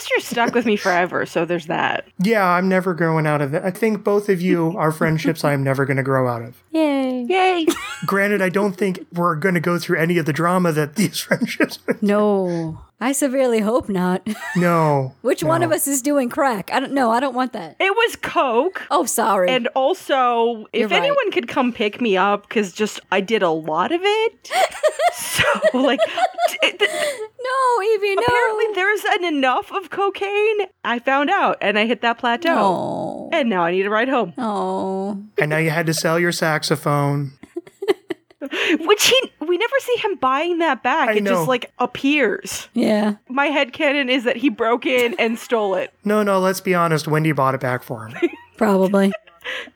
Plus, 0.06 0.12
you're 0.12 0.20
stuck 0.46 0.54
with 0.54 0.66
me 0.66 0.76
forever, 0.76 1.26
so 1.26 1.46
there's 1.46 1.66
that. 1.68 2.06
Yeah, 2.20 2.46
I'm 2.48 2.70
never 2.70 2.94
growing 2.94 3.26
out 3.26 3.42
of 3.42 3.54
it. 3.54 3.64
I 3.64 3.72
think 3.72 4.04
both 4.04 4.30
of 4.30 4.42
you 4.42 4.76
are 4.78 4.92
friendships 4.92 5.44
I'm 5.44 5.64
never 5.64 5.86
going 5.86 5.98
to 5.98 6.04
grow 6.04 6.28
out 6.28 6.44
of. 6.44 6.62
Yay. 6.72 7.24
Yay! 7.28 7.66
Granted, 8.06 8.42
I 8.42 8.50
don't 8.50 8.74
think 8.74 9.06
we're 9.14 9.36
going 9.36 9.56
to 9.56 9.62
go 9.62 9.80
through 9.80 9.98
any 9.98 10.18
of 10.18 10.26
the 10.26 10.34
drama 10.34 10.72
that 10.74 10.96
these 10.96 11.20
friendships. 11.22 11.80
No. 12.02 12.82
I 13.02 13.12
severely 13.12 13.60
hope 13.60 13.90
not. 13.90 14.26
no. 14.56 15.14
Which 15.22 15.44
one 15.44 15.64
of 15.64 15.72
us 15.74 15.86
is 15.86 16.02
doing 16.02 16.30
crack? 16.30 16.70
I 16.72 16.80
don't 16.80 16.94
know. 16.94 17.12
I 17.12 17.20
don't 17.20 17.36
want 17.36 17.52
that. 17.52 17.76
It 17.80 17.92
was 17.94 18.16
Coke. 18.16 18.84
Oh, 18.90 19.06
sorry. 19.06 19.50
And 19.50 19.68
also, 19.76 20.66
You're 20.74 20.86
if 20.86 20.92
right. 20.92 21.02
anyone 21.04 21.30
could 21.32 21.48
come 21.50 21.74
pick 21.74 22.00
me 22.00 22.16
up, 22.16 22.48
because 22.48 22.72
just 22.72 23.02
I 23.12 23.20
did 23.20 23.44
a 23.44 23.50
lot 23.50 23.92
of 23.92 24.00
it. 24.02 24.50
so, 25.14 25.44
like, 25.74 26.00
t- 26.50 26.58
th- 26.72 26.80
no, 26.80 27.84
Evie, 27.84 28.16
no. 28.16 28.22
apparently 28.26 28.66
there's 28.76 29.04
an 29.12 29.26
enough 29.26 29.72
of 29.74 29.90
cocaine. 29.96 30.68
I 30.84 31.00
found 31.00 31.30
out, 31.30 31.58
and 31.62 31.80
I 31.80 31.86
hit 31.86 32.02
that 32.02 32.18
plateau. 32.20 32.54
No. 32.54 33.30
And 33.34 33.50
now 33.50 33.64
I 33.64 33.72
need 33.72 33.84
to 33.84 33.90
ride 33.90 34.10
home. 34.10 34.34
Oh. 34.38 35.24
And 35.40 35.50
now 35.50 35.58
you 35.58 35.70
had 35.72 35.86
to 35.88 35.94
sell 35.94 36.20
your 36.20 36.32
saxophone. 36.32 37.32
Which 38.80 39.08
he, 39.08 39.32
we 39.48 39.58
never 39.58 39.74
see 39.80 39.96
him 39.98 40.16
buying 40.18 40.60
that 40.60 40.84
back. 40.84 41.10
I 41.10 41.14
it 41.16 41.24
know. 41.24 41.32
just 41.32 41.48
like 41.48 41.72
appears. 41.80 42.70
Yeah. 42.74 43.16
My 43.28 43.48
head 43.48 43.74
headcanon 43.74 44.10
is 44.10 44.24
that 44.26 44.36
he 44.38 44.50
broke 44.50 44.86
in 44.86 45.16
and 45.18 45.40
stole 45.40 45.74
it. 45.76 45.92
No, 46.04 46.22
no, 46.22 46.40
let's 46.40 46.62
be 46.62 46.76
honest. 46.76 47.08
Wendy 47.08 47.32
bought 47.32 47.56
it 47.56 47.62
back 47.62 47.82
for 47.82 48.08
him. 48.08 48.30
Probably. 48.58 49.12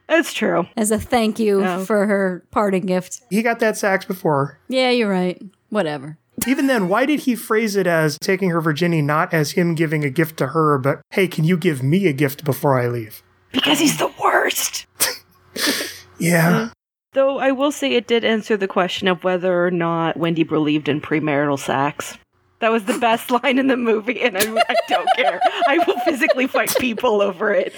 That's 0.08 0.34
true. 0.34 0.68
As 0.78 0.92
a 0.92 1.00
thank 1.00 1.40
you 1.40 1.64
Oh. 1.66 1.84
for 1.86 2.06
her 2.06 2.44
parting 2.52 2.86
gift. 2.86 3.22
he 3.32 3.42
got 3.42 3.60
that 3.60 3.76
sax 3.78 4.06
before. 4.06 4.60
Yeah, 4.68 4.92
you're 4.92 5.10
right. 5.10 5.42
Whatever. 5.70 6.18
Even 6.48 6.68
then, 6.68 6.88
why 6.88 7.06
did 7.06 7.22
he 7.22 7.36
phrase 7.36 7.76
it 7.76 7.88
as 7.88 8.18
taking 8.20 8.50
her 8.50 8.62
virginity 8.62 9.02
not 9.02 9.34
as 9.34 9.52
him 9.52 9.76
giving 9.76 10.04
a 10.04 10.10
gift 10.10 10.38
to 10.38 10.48
her, 10.48 10.78
but 10.78 11.02
hey, 11.12 11.28
can 11.28 11.44
you 11.44 11.58
give 11.58 11.84
me 11.84 12.08
a 12.08 12.14
gift 12.14 12.44
before 12.44 12.80
I 12.80 12.88
leave? 12.88 13.22
Because 13.52 13.80
he's 13.80 13.98
the 13.98 14.12
worst. 14.22 14.86
Yeah. 16.20 16.52
Mm. 16.52 16.72
Though 17.14 17.40
I 17.40 17.52
will 17.52 17.72
say 17.72 17.94
it 17.94 18.08
did 18.08 18.24
answer 18.24 18.56
the 18.56 18.68
question 18.68 19.08
of 19.08 19.24
whether 19.24 19.66
or 19.66 19.72
not 19.72 20.18
Wendy 20.18 20.44
believed 20.44 20.88
in 20.88 21.02
premarital 21.02 21.58
sex. 21.58 22.18
That 22.60 22.70
was 22.70 22.86
the 22.86 23.00
best 23.00 23.32
line 23.44 23.58
in 23.58 23.68
the 23.68 23.78
movie, 23.78 24.22
and 24.22 24.38
I, 24.38 24.42
I 24.42 24.76
don't 24.88 25.10
care. 25.16 25.40
I 25.68 25.84
will 25.88 25.98
physically 26.02 26.46
fight 26.46 26.76
people 26.78 27.22
over 27.22 27.52
it. 27.52 27.74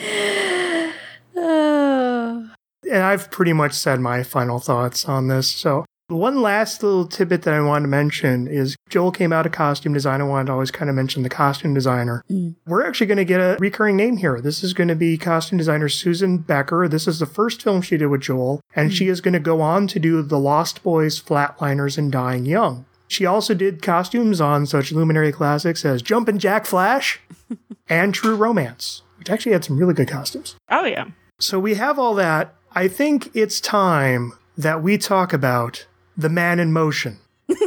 Oh. 1.36 2.49
And 2.89 3.03
I've 3.03 3.30
pretty 3.30 3.53
much 3.53 3.74
said 3.74 3.99
my 3.99 4.24
final 4.24 4.59
thoughts 4.59 5.05
on 5.05 5.28
this. 5.28 5.47
So, 5.47 5.86
one 6.12 6.41
last 6.41 6.84
little 6.84 7.07
tidbit 7.07 7.43
that 7.43 7.53
I 7.53 7.62
wanted 7.62 7.84
to 7.84 7.88
mention 7.89 8.47
is 8.47 8.76
Joel 8.89 9.12
came 9.12 9.34
out 9.34 9.45
of 9.45 9.51
costume 9.51 9.93
design. 9.93 10.22
I 10.22 10.26
wanted 10.26 10.47
to 10.47 10.53
always 10.53 10.72
kind 10.72 10.89
of 10.89 10.95
mention 10.95 11.24
the 11.24 11.30
costume 11.30 11.74
designer. 11.74 12.24
Mm. 12.30 12.55
We're 12.66 12.86
actually 12.86 13.07
going 13.07 13.18
to 13.18 13.26
get 13.26 13.39
a 13.39 13.57
recurring 13.59 13.95
name 13.95 14.18
here. 14.18 14.41
This 14.41 14.64
is 14.64 14.74
going 14.74 14.89
to 14.89 14.95
be 14.95 15.18
costume 15.18 15.57
designer 15.57 15.89
Susan 15.89 16.38
Becker. 16.38 16.88
This 16.88 17.07
is 17.07 17.20
the 17.20 17.26
first 17.26 17.62
film 17.62 17.82
she 17.82 17.97
did 17.97 18.07
with 18.07 18.22
Joel, 18.22 18.62
and 18.76 18.93
she 18.93 19.05
mm. 19.05 19.09
is 19.09 19.22
going 19.22 19.34
to 19.34 19.39
go 19.39 19.62
on 19.62 19.88
to 19.88 19.99
do 19.99 20.22
The 20.22 20.39
Lost 20.39 20.84
Boys, 20.84 21.22
Flatliners, 21.22 21.97
and 21.97 22.12
Dying 22.12 22.45
Young. 22.45 22.86
She 23.07 23.26
also 23.26 23.53
did 23.53 23.82
costumes 23.82 24.39
on 24.39 24.66
such 24.66 24.91
luminary 24.91 25.34
classics 25.34 25.84
as 25.84 26.01
Jumpin' 26.01 26.39
Jack 26.39 26.66
Flash 26.66 27.20
and 27.89 28.14
True 28.14 28.36
Romance, 28.36 29.01
which 29.18 29.30
actually 29.30 29.51
had 29.51 29.66
some 29.66 29.78
really 29.78 29.93
good 29.93 30.07
costumes. 30.07 30.55
Oh, 30.70 30.86
yeah. 30.86 31.07
So 31.39 31.59
we 31.59 31.74
have 31.74 31.99
all 31.99 32.16
that. 32.16 32.55
I 32.74 32.88
think 32.88 33.30
it's 33.34 33.59
time 33.59 34.32
that 34.57 34.82
we 34.82 34.97
talk 34.97 35.34
about 35.34 35.88
the 36.22 36.30
man 36.30 36.59
in 36.59 36.72
motion. 36.72 37.17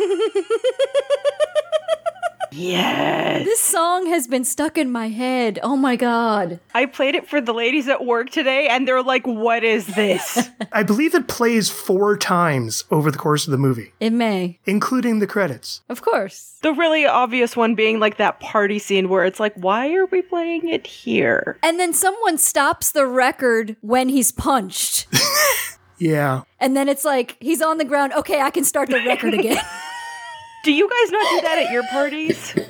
Yes. 2.57 3.45
This 3.45 3.59
song 3.59 4.07
has 4.07 4.29
been 4.29 4.45
stuck 4.45 4.79
in 4.79 4.93
my 4.93 5.09
head. 5.09 5.59
Oh 5.65 5.77
my 5.77 5.97
god. 5.97 6.61
I 6.73 6.87
played 6.87 7.17
it 7.17 7.29
for 7.29 7.41
the 7.41 7.53
ladies 7.53 7.89
at 7.89 8.05
work 8.05 8.31
today, 8.31 8.69
and 8.69 8.87
they're 8.87 9.03
like, 9.03 9.27
what 9.27 9.65
is 9.65 9.89
this? 9.89 10.51
I 10.71 10.85
believe 10.85 11.17
it 11.17 11.27
plays 11.27 11.69
four 11.69 12.17
times 12.17 12.85
over 12.93 13.11
the 13.11 13.19
course 13.19 13.45
of 13.45 13.51
the 13.51 13.59
movie, 13.59 13.93
It 13.99 14.13
may. 14.13 14.61
including 14.67 15.19
the 15.19 15.27
credits. 15.27 15.81
Of 15.89 16.03
course. 16.03 16.59
the 16.63 16.73
really 16.73 17.05
obvious 17.07 17.57
one 17.57 17.75
being 17.75 17.99
like 17.99 18.19
that 18.19 18.39
party 18.39 18.79
scene 18.79 19.09
where 19.09 19.25
it's 19.25 19.41
like, 19.41 19.55
why 19.57 19.93
are 19.95 20.07
we 20.07 20.23
playing 20.23 20.69
it 20.69 20.87
here? 20.87 21.59
And 21.61 21.81
then 21.81 21.93
someone 21.93 22.39
stops 22.39 22.93
the 22.93 23.05
record 23.07 23.75
when 23.81 24.09
he's 24.09 24.31
punched. 24.31 25.09
Yeah. 25.99 26.43
and 26.61 26.77
then 26.77 26.89
it's 26.89 27.05
like, 27.05 27.37
he's 27.41 27.63
on 27.63 27.79
the 27.79 27.85
ground. 27.85 28.13
Okay, 28.15 28.41
I 28.41 28.51
can 28.51 28.65
start 28.65 28.89
the 28.89 29.03
record 29.05 29.35
again. 29.39 29.63
Do 30.65 30.73
you 30.73 30.89
guys 30.89 31.11
not 31.13 31.31
do 31.31 31.41
that 31.43 31.59
at 31.59 31.73
your 31.73 31.85
parties? 31.89 32.55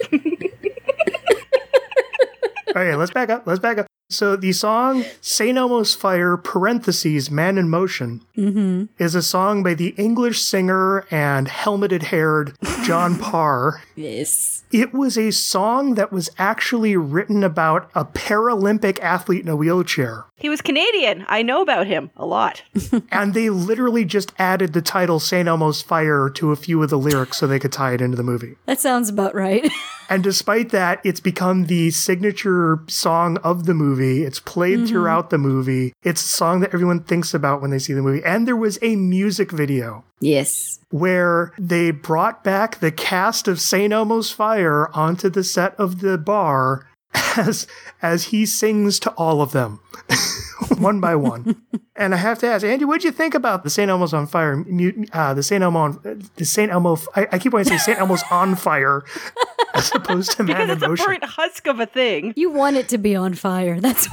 Okay, 2.77 2.97
let's 2.97 3.12
back 3.12 3.31
up. 3.31 3.47
Let's 3.47 3.61
back 3.61 3.79
up. 3.79 3.87
So 4.11 4.35
the 4.35 4.53
song 4.53 5.05
St. 5.20 5.57
Elmo's 5.57 5.95
Fire, 5.95 6.37
parentheses, 6.37 7.31
Man 7.31 7.57
in 7.57 7.68
Motion, 7.68 8.22
mm-hmm. 8.37 8.87
is 8.99 9.14
a 9.14 9.22
song 9.22 9.62
by 9.62 9.75
the 9.75 9.91
English 9.91 10.43
singer 10.43 11.07
and 11.11 11.47
helmeted 11.47 12.05
haired 12.05 12.57
John 12.85 13.16
Parr. 13.20 13.81
yes. 13.95 14.64
It 14.72 14.93
was 14.93 15.16
a 15.16 15.31
song 15.31 15.95
that 15.95 16.11
was 16.11 16.31
actually 16.37 16.97
written 16.97 17.45
about 17.45 17.89
a 17.95 18.05
Paralympic 18.05 18.99
athlete 19.01 19.43
in 19.43 19.49
a 19.49 19.57
wheelchair. 19.57 20.25
He 20.37 20.49
was 20.49 20.61
Canadian. 20.61 21.24
I 21.28 21.43
know 21.43 21.62
about 21.62 21.87
him 21.87 22.11
a 22.16 22.26
lot. 22.26 22.62
And 23.11 23.32
they 23.35 23.49
literally 23.49 24.05
just 24.05 24.32
added 24.39 24.72
the 24.72 24.82
title 24.82 25.20
St. 25.20 25.47
Elmo's 25.47 25.82
Fire 25.82 26.28
to 26.30 26.51
a 26.51 26.57
few 26.57 26.82
of 26.82 26.91
the 26.91 26.99
lyrics 26.99 27.39
so 27.39 27.47
they 27.47 27.59
could 27.59 27.72
tie 27.72 27.93
it 27.93 28.01
into 28.01 28.16
the 28.16 28.22
movie. 28.22 28.57
That 28.66 28.80
sounds 28.80 29.09
about 29.09 29.35
right. 29.35 29.70
And 30.11 30.22
despite 30.22 30.68
that, 30.68 31.01
it's 31.03 31.20
become 31.20 31.64
the 31.64 31.91
signature 31.91 32.80
song 32.89 33.39
of 33.39 33.64
the 33.64 33.72
movie. 33.72 34.22
It's 34.22 34.39
played 34.39 34.80
mm-hmm. 34.80 34.87
throughout 34.87 35.30
the 35.30 35.39
movie. 35.39 35.95
It's 36.03 36.22
a 36.22 36.28
song 36.28 36.61
that 36.61 36.74
everyone 36.74 37.01
thinks 37.01 37.32
about 37.32 37.62
when 37.62 37.70
they 37.70 37.78
see 37.78 37.95
the 37.95 38.03
movie. 38.03 38.22
And 38.22 38.47
there 38.47 38.55
was 38.55 38.78
a 38.82 38.97
music 38.97 39.51
video 39.51 40.05
yes. 40.20 40.78
where 40.91 41.53
they 41.59 41.91
brought 41.91 42.45
back 42.45 42.80
the 42.80 42.93
cast 42.93 43.49
of 43.49 43.61
St. 43.61 43.95
Elmo's 43.95 44.30
Fire 44.30 44.95
onto 44.95 45.30
the 45.30 45.43
set 45.43 45.74
of 45.76 46.01
the 46.01 46.18
bar 46.18 46.87
as 47.37 47.67
as 48.03 48.25
he 48.25 48.47
sings 48.47 48.99
to 49.01 49.11
all 49.12 49.41
of 49.41 49.53
them. 49.53 49.81
one 50.79 51.01
by 51.01 51.15
one. 51.15 51.62
And 51.97 52.15
I 52.15 52.17
have 52.19 52.39
to 52.41 52.47
ask, 52.47 52.65
Andy, 52.65 52.85
what'd 52.85 53.05
you 53.05 53.12
think 53.12 53.35
about 53.35 53.62
the 53.65 53.71
St. 53.71 53.89
Elmo's 53.91 54.12
on 54.12 54.27
Fire? 54.27 54.65
Uh, 55.12 55.33
the 55.35 55.43
St. 55.43 55.62
Elmo, 55.62 55.79
on, 55.79 56.29
the 56.37 56.45
St. 56.45 56.71
Elmo. 56.71 56.99
I, 57.15 57.29
I 57.33 57.39
keep 57.39 57.53
wanting 57.53 57.67
to 57.73 57.79
say 57.79 57.93
St. 57.93 57.99
Elmo's 57.99 58.25
on 58.31 58.57
Fire, 58.57 59.05
as 59.75 59.95
opposed 59.95 60.33
to 60.33 60.43
Man 60.43 60.57
Because 60.67 60.83
in 60.83 60.93
it's 60.93 61.03
a 61.03 61.07
burnt 61.07 61.25
husk 61.25 61.67
of 61.67 61.81
a 61.81 61.87
thing. 61.87 62.33
You 62.37 62.51
want 62.51 62.77
it 62.77 62.89
to 62.89 62.99
be 62.99 63.15
on 63.15 63.35
fire. 63.35 63.81
That's 63.81 64.09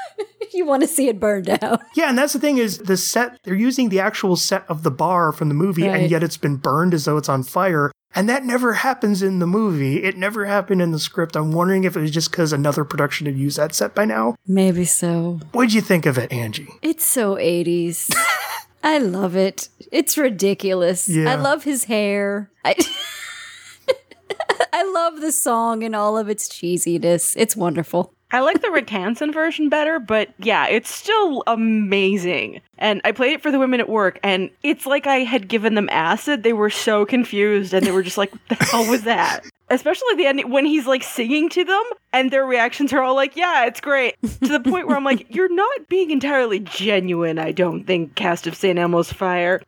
you 0.54 0.64
want 0.64 0.82
to 0.82 0.88
see 0.88 1.08
it 1.08 1.20
burn 1.20 1.42
down. 1.42 1.78
Yeah, 1.94 2.08
and 2.08 2.16
that's 2.16 2.32
the 2.32 2.38
thing 2.38 2.58
is 2.58 2.78
the 2.78 2.96
set. 2.96 3.38
They're 3.44 3.54
using 3.54 3.90
the 3.90 4.00
actual 4.00 4.36
set 4.36 4.64
of 4.68 4.82
the 4.82 4.90
bar 4.90 5.32
from 5.32 5.48
the 5.48 5.54
movie, 5.54 5.86
Right. 5.86 6.00
and 6.00 6.10
yet 6.10 6.22
it's 6.22 6.38
been 6.38 6.56
burned 6.56 6.94
as 6.94 7.04
though 7.04 7.16
it's 7.18 7.28
on 7.28 7.42
fire. 7.42 7.92
And 8.16 8.30
that 8.30 8.46
never 8.46 8.72
happens 8.72 9.22
in 9.22 9.40
the 9.40 9.46
movie. 9.46 10.02
It 10.02 10.16
never 10.16 10.46
happened 10.46 10.80
in 10.80 10.90
the 10.90 10.98
script. 10.98 11.36
I'm 11.36 11.52
wondering 11.52 11.84
if 11.84 11.96
it 11.96 12.00
was 12.00 12.10
just 12.10 12.30
because 12.30 12.50
another 12.50 12.82
production 12.82 13.26
had 13.26 13.36
used 13.36 13.58
that 13.58 13.74
set 13.74 13.94
by 13.94 14.06
now. 14.06 14.36
Maybe 14.46 14.86
so. 14.86 15.38
What'd 15.52 15.74
you 15.74 15.82
think 15.82 16.06
of 16.06 16.16
it, 16.16 16.32
Angie? 16.32 16.68
It's 16.80 17.04
so 17.04 17.36
80s. 17.36 18.10
I 18.82 18.98
love 18.98 19.36
it. 19.36 19.68
It's 19.92 20.16
ridiculous. 20.16 21.08
Yeah. 21.08 21.30
I 21.30 21.34
love 21.34 21.64
his 21.64 21.84
hair. 21.84 22.50
I 22.64 22.74
I 24.72 24.90
love 24.90 25.20
the 25.20 25.32
song 25.32 25.84
and 25.84 25.94
all 25.94 26.16
of 26.16 26.30
its 26.30 26.48
cheesiness. 26.48 27.34
It's 27.36 27.54
wonderful. 27.54 28.14
I 28.32 28.40
like 28.40 28.60
the 28.60 28.70
Rick 28.72 28.90
Hansen 28.90 29.32
version 29.32 29.68
better, 29.68 30.00
but 30.00 30.30
yeah, 30.38 30.66
it's 30.66 30.92
still 30.92 31.44
amazing. 31.46 32.60
And 32.76 33.00
I 33.04 33.12
played 33.12 33.32
it 33.34 33.42
for 33.42 33.52
the 33.52 33.58
women 33.58 33.78
at 33.78 33.88
work, 33.88 34.18
and 34.22 34.50
it's 34.64 34.84
like 34.84 35.06
I 35.06 35.18
had 35.18 35.46
given 35.48 35.74
them 35.74 35.88
acid. 35.90 36.42
They 36.42 36.52
were 36.52 36.70
so 36.70 37.06
confused, 37.06 37.72
and 37.72 37.86
they 37.86 37.92
were 37.92 38.02
just 38.02 38.18
like, 38.18 38.32
what 38.32 38.40
"The 38.48 38.64
hell 38.64 38.90
was 38.90 39.02
that?" 39.02 39.44
Especially 39.70 40.14
the 40.16 40.26
end 40.26 40.50
when 40.50 40.64
he's 40.64 40.86
like 40.86 41.04
singing 41.04 41.48
to 41.50 41.64
them, 41.64 41.82
and 42.12 42.30
their 42.32 42.44
reactions 42.44 42.92
are 42.92 43.00
all 43.00 43.14
like, 43.14 43.36
"Yeah, 43.36 43.66
it's 43.66 43.80
great." 43.80 44.16
to 44.22 44.48
the 44.48 44.60
point 44.60 44.88
where 44.88 44.96
I'm 44.96 45.04
like, 45.04 45.26
"You're 45.32 45.54
not 45.54 45.88
being 45.88 46.10
entirely 46.10 46.58
genuine." 46.58 47.38
I 47.38 47.52
don't 47.52 47.84
think 47.84 48.16
cast 48.16 48.48
of 48.48 48.56
St. 48.56 48.78
Elmo's 48.78 49.12
Fire. 49.12 49.62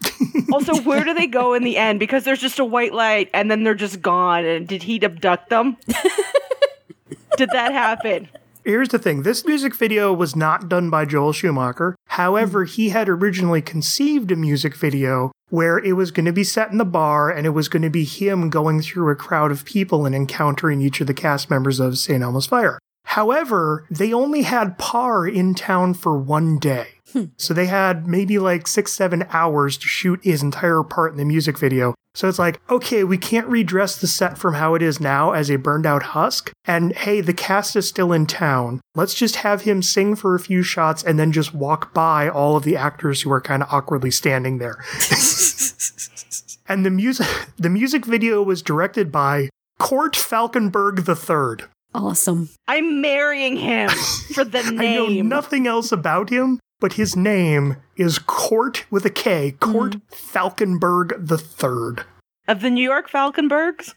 also, 0.52 0.80
where 0.82 1.04
do 1.04 1.14
they 1.14 1.28
go 1.28 1.54
in 1.54 1.62
the 1.62 1.76
end? 1.76 2.00
Because 2.00 2.24
there's 2.24 2.40
just 2.40 2.59
a 2.59 2.64
white 2.64 2.92
light, 2.92 3.30
and 3.32 3.50
then 3.50 3.62
they're 3.62 3.74
just 3.76 4.02
gone. 4.02 4.44
And 4.44 4.66
did 4.66 4.82
he 4.82 4.98
abduct 5.04 5.48
them? 5.48 5.76
did 7.36 7.50
that 7.50 7.72
happen? 7.72 8.28
Here's 8.68 8.90
the 8.90 8.98
thing 8.98 9.22
this 9.22 9.46
music 9.46 9.74
video 9.74 10.12
was 10.12 10.36
not 10.36 10.68
done 10.68 10.90
by 10.90 11.06
Joel 11.06 11.32
Schumacher. 11.32 11.96
However, 12.08 12.64
he 12.64 12.90
had 12.90 13.08
originally 13.08 13.62
conceived 13.62 14.30
a 14.30 14.36
music 14.36 14.76
video 14.76 15.32
where 15.48 15.78
it 15.78 15.94
was 15.94 16.10
going 16.10 16.26
to 16.26 16.34
be 16.34 16.44
set 16.44 16.70
in 16.70 16.76
the 16.76 16.84
bar 16.84 17.30
and 17.30 17.46
it 17.46 17.54
was 17.56 17.70
going 17.70 17.80
to 17.80 17.88
be 17.88 18.04
him 18.04 18.50
going 18.50 18.82
through 18.82 19.10
a 19.10 19.16
crowd 19.16 19.50
of 19.50 19.64
people 19.64 20.04
and 20.04 20.14
encountering 20.14 20.82
each 20.82 21.00
of 21.00 21.06
the 21.06 21.14
cast 21.14 21.48
members 21.48 21.80
of 21.80 21.96
St. 21.96 22.22
Elmo's 22.22 22.44
Fire. 22.44 22.78
However, 23.04 23.86
they 23.90 24.12
only 24.12 24.42
had 24.42 24.76
Parr 24.76 25.26
in 25.26 25.54
town 25.54 25.94
for 25.94 26.18
one 26.18 26.58
day. 26.58 26.88
Hmm. 27.14 27.24
So 27.38 27.54
they 27.54 27.64
had 27.64 28.06
maybe 28.06 28.38
like 28.38 28.66
six, 28.66 28.92
seven 28.92 29.24
hours 29.30 29.78
to 29.78 29.88
shoot 29.88 30.20
his 30.22 30.42
entire 30.42 30.82
part 30.82 31.12
in 31.12 31.16
the 31.16 31.24
music 31.24 31.58
video. 31.58 31.94
So 32.18 32.28
it's 32.28 32.40
like, 32.40 32.60
okay, 32.68 33.04
we 33.04 33.16
can't 33.16 33.46
redress 33.46 33.94
the 33.94 34.08
set 34.08 34.38
from 34.38 34.54
how 34.54 34.74
it 34.74 34.82
is 34.82 34.98
now 34.98 35.30
as 35.30 35.48
a 35.48 35.56
burned 35.56 35.86
out 35.86 36.02
husk. 36.02 36.50
And 36.64 36.92
hey, 36.92 37.20
the 37.20 37.32
cast 37.32 37.76
is 37.76 37.86
still 37.86 38.12
in 38.12 38.26
town. 38.26 38.80
Let's 38.96 39.14
just 39.14 39.36
have 39.36 39.62
him 39.62 39.82
sing 39.82 40.16
for 40.16 40.34
a 40.34 40.40
few 40.40 40.64
shots 40.64 41.04
and 41.04 41.16
then 41.16 41.30
just 41.30 41.54
walk 41.54 41.94
by 41.94 42.28
all 42.28 42.56
of 42.56 42.64
the 42.64 42.76
actors 42.76 43.22
who 43.22 43.30
are 43.30 43.40
kind 43.40 43.62
of 43.62 43.68
awkwardly 43.70 44.10
standing 44.10 44.58
there. 44.58 44.78
and 46.68 46.84
the 46.84 46.90
music 46.90 47.28
the 47.56 47.70
music 47.70 48.04
video 48.04 48.42
was 48.42 48.62
directed 48.62 49.12
by 49.12 49.48
Kort 49.78 50.16
Falkenberg 50.16 51.06
III. 51.06 51.68
Awesome. 51.94 52.48
I'm 52.66 53.00
marrying 53.00 53.56
him 53.56 53.90
for 54.34 54.42
the 54.42 54.64
name. 54.64 54.80
I 54.80 54.94
know 54.96 55.22
nothing 55.22 55.68
else 55.68 55.92
about 55.92 56.30
him, 56.30 56.58
but 56.81 56.95
his 56.95 57.16
name 57.16 57.76
is 57.97 58.18
Kort 58.18 58.85
with 58.91 59.05
a 59.05 59.11
K, 59.11 59.53
Kort 59.61 59.95
mm-hmm. 59.95 60.39
Falkenberg 60.39 61.12
III. 61.31 62.05
of 62.47 62.61
the 62.61 62.70
New 62.70 62.83
York 62.83 63.11
Falconbergs? 63.11 63.95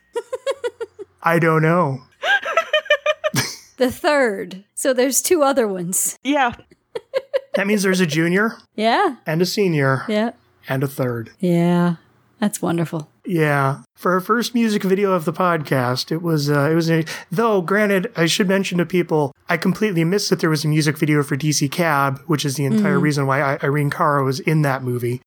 I 1.24 1.40
don't 1.40 1.62
know. 1.62 2.02
The 3.78 3.92
third. 3.92 4.64
So 4.76 4.94
there's 4.94 5.24
two 5.24 5.42
other 5.42 5.68
ones. 5.68 6.18
Yeah. 6.24 6.54
That 7.56 7.68
means 7.68 7.84
there's 7.84 8.00
a 8.00 8.06
junior 8.06 8.54
Yeah. 8.76 9.16
and 9.26 9.42
a 9.42 9.46
senior 9.46 10.06
Yeah. 10.08 10.32
and 10.70 10.84
a 10.84 10.88
third. 10.88 11.32
Yeah. 11.40 11.96
That's 12.40 12.62
wonderful. 12.62 13.10
Yeah, 13.26 13.82
for 13.96 14.14
our 14.14 14.20
first 14.20 14.54
music 14.54 14.84
video 14.84 15.12
of 15.14 15.26
the 15.26 15.34
podcast, 15.34 16.12
it 16.12 16.22
was 16.22 16.50
uh, 16.50 16.70
it 16.72 16.76
was 16.76 16.90
a, 16.90 17.06
though. 17.32 17.62
Granted, 17.62 18.12
I 18.16 18.26
should 18.26 18.48
mention 18.48 18.78
to 18.80 18.86
people 18.86 19.34
I 19.48 19.58
completely 19.58 20.04
missed 20.04 20.30
that 20.30 20.40
there 20.40 20.50
was 20.50 20.66
a 20.66 20.68
music 20.68 20.98
video 20.98 21.22
for 21.24 21.36
DC 21.38 21.72
Cab, 21.72 22.20
which 22.26 22.46
is 22.46 22.56
the 22.56 22.66
entire 22.66 23.00
reason 23.00 23.28
why 23.28 23.42
I, 23.42 23.60
Irene 23.64 23.90
Cara 23.90 24.24
was 24.24 24.40
in 24.40 24.62
that 24.64 24.84
movie. 24.84 25.22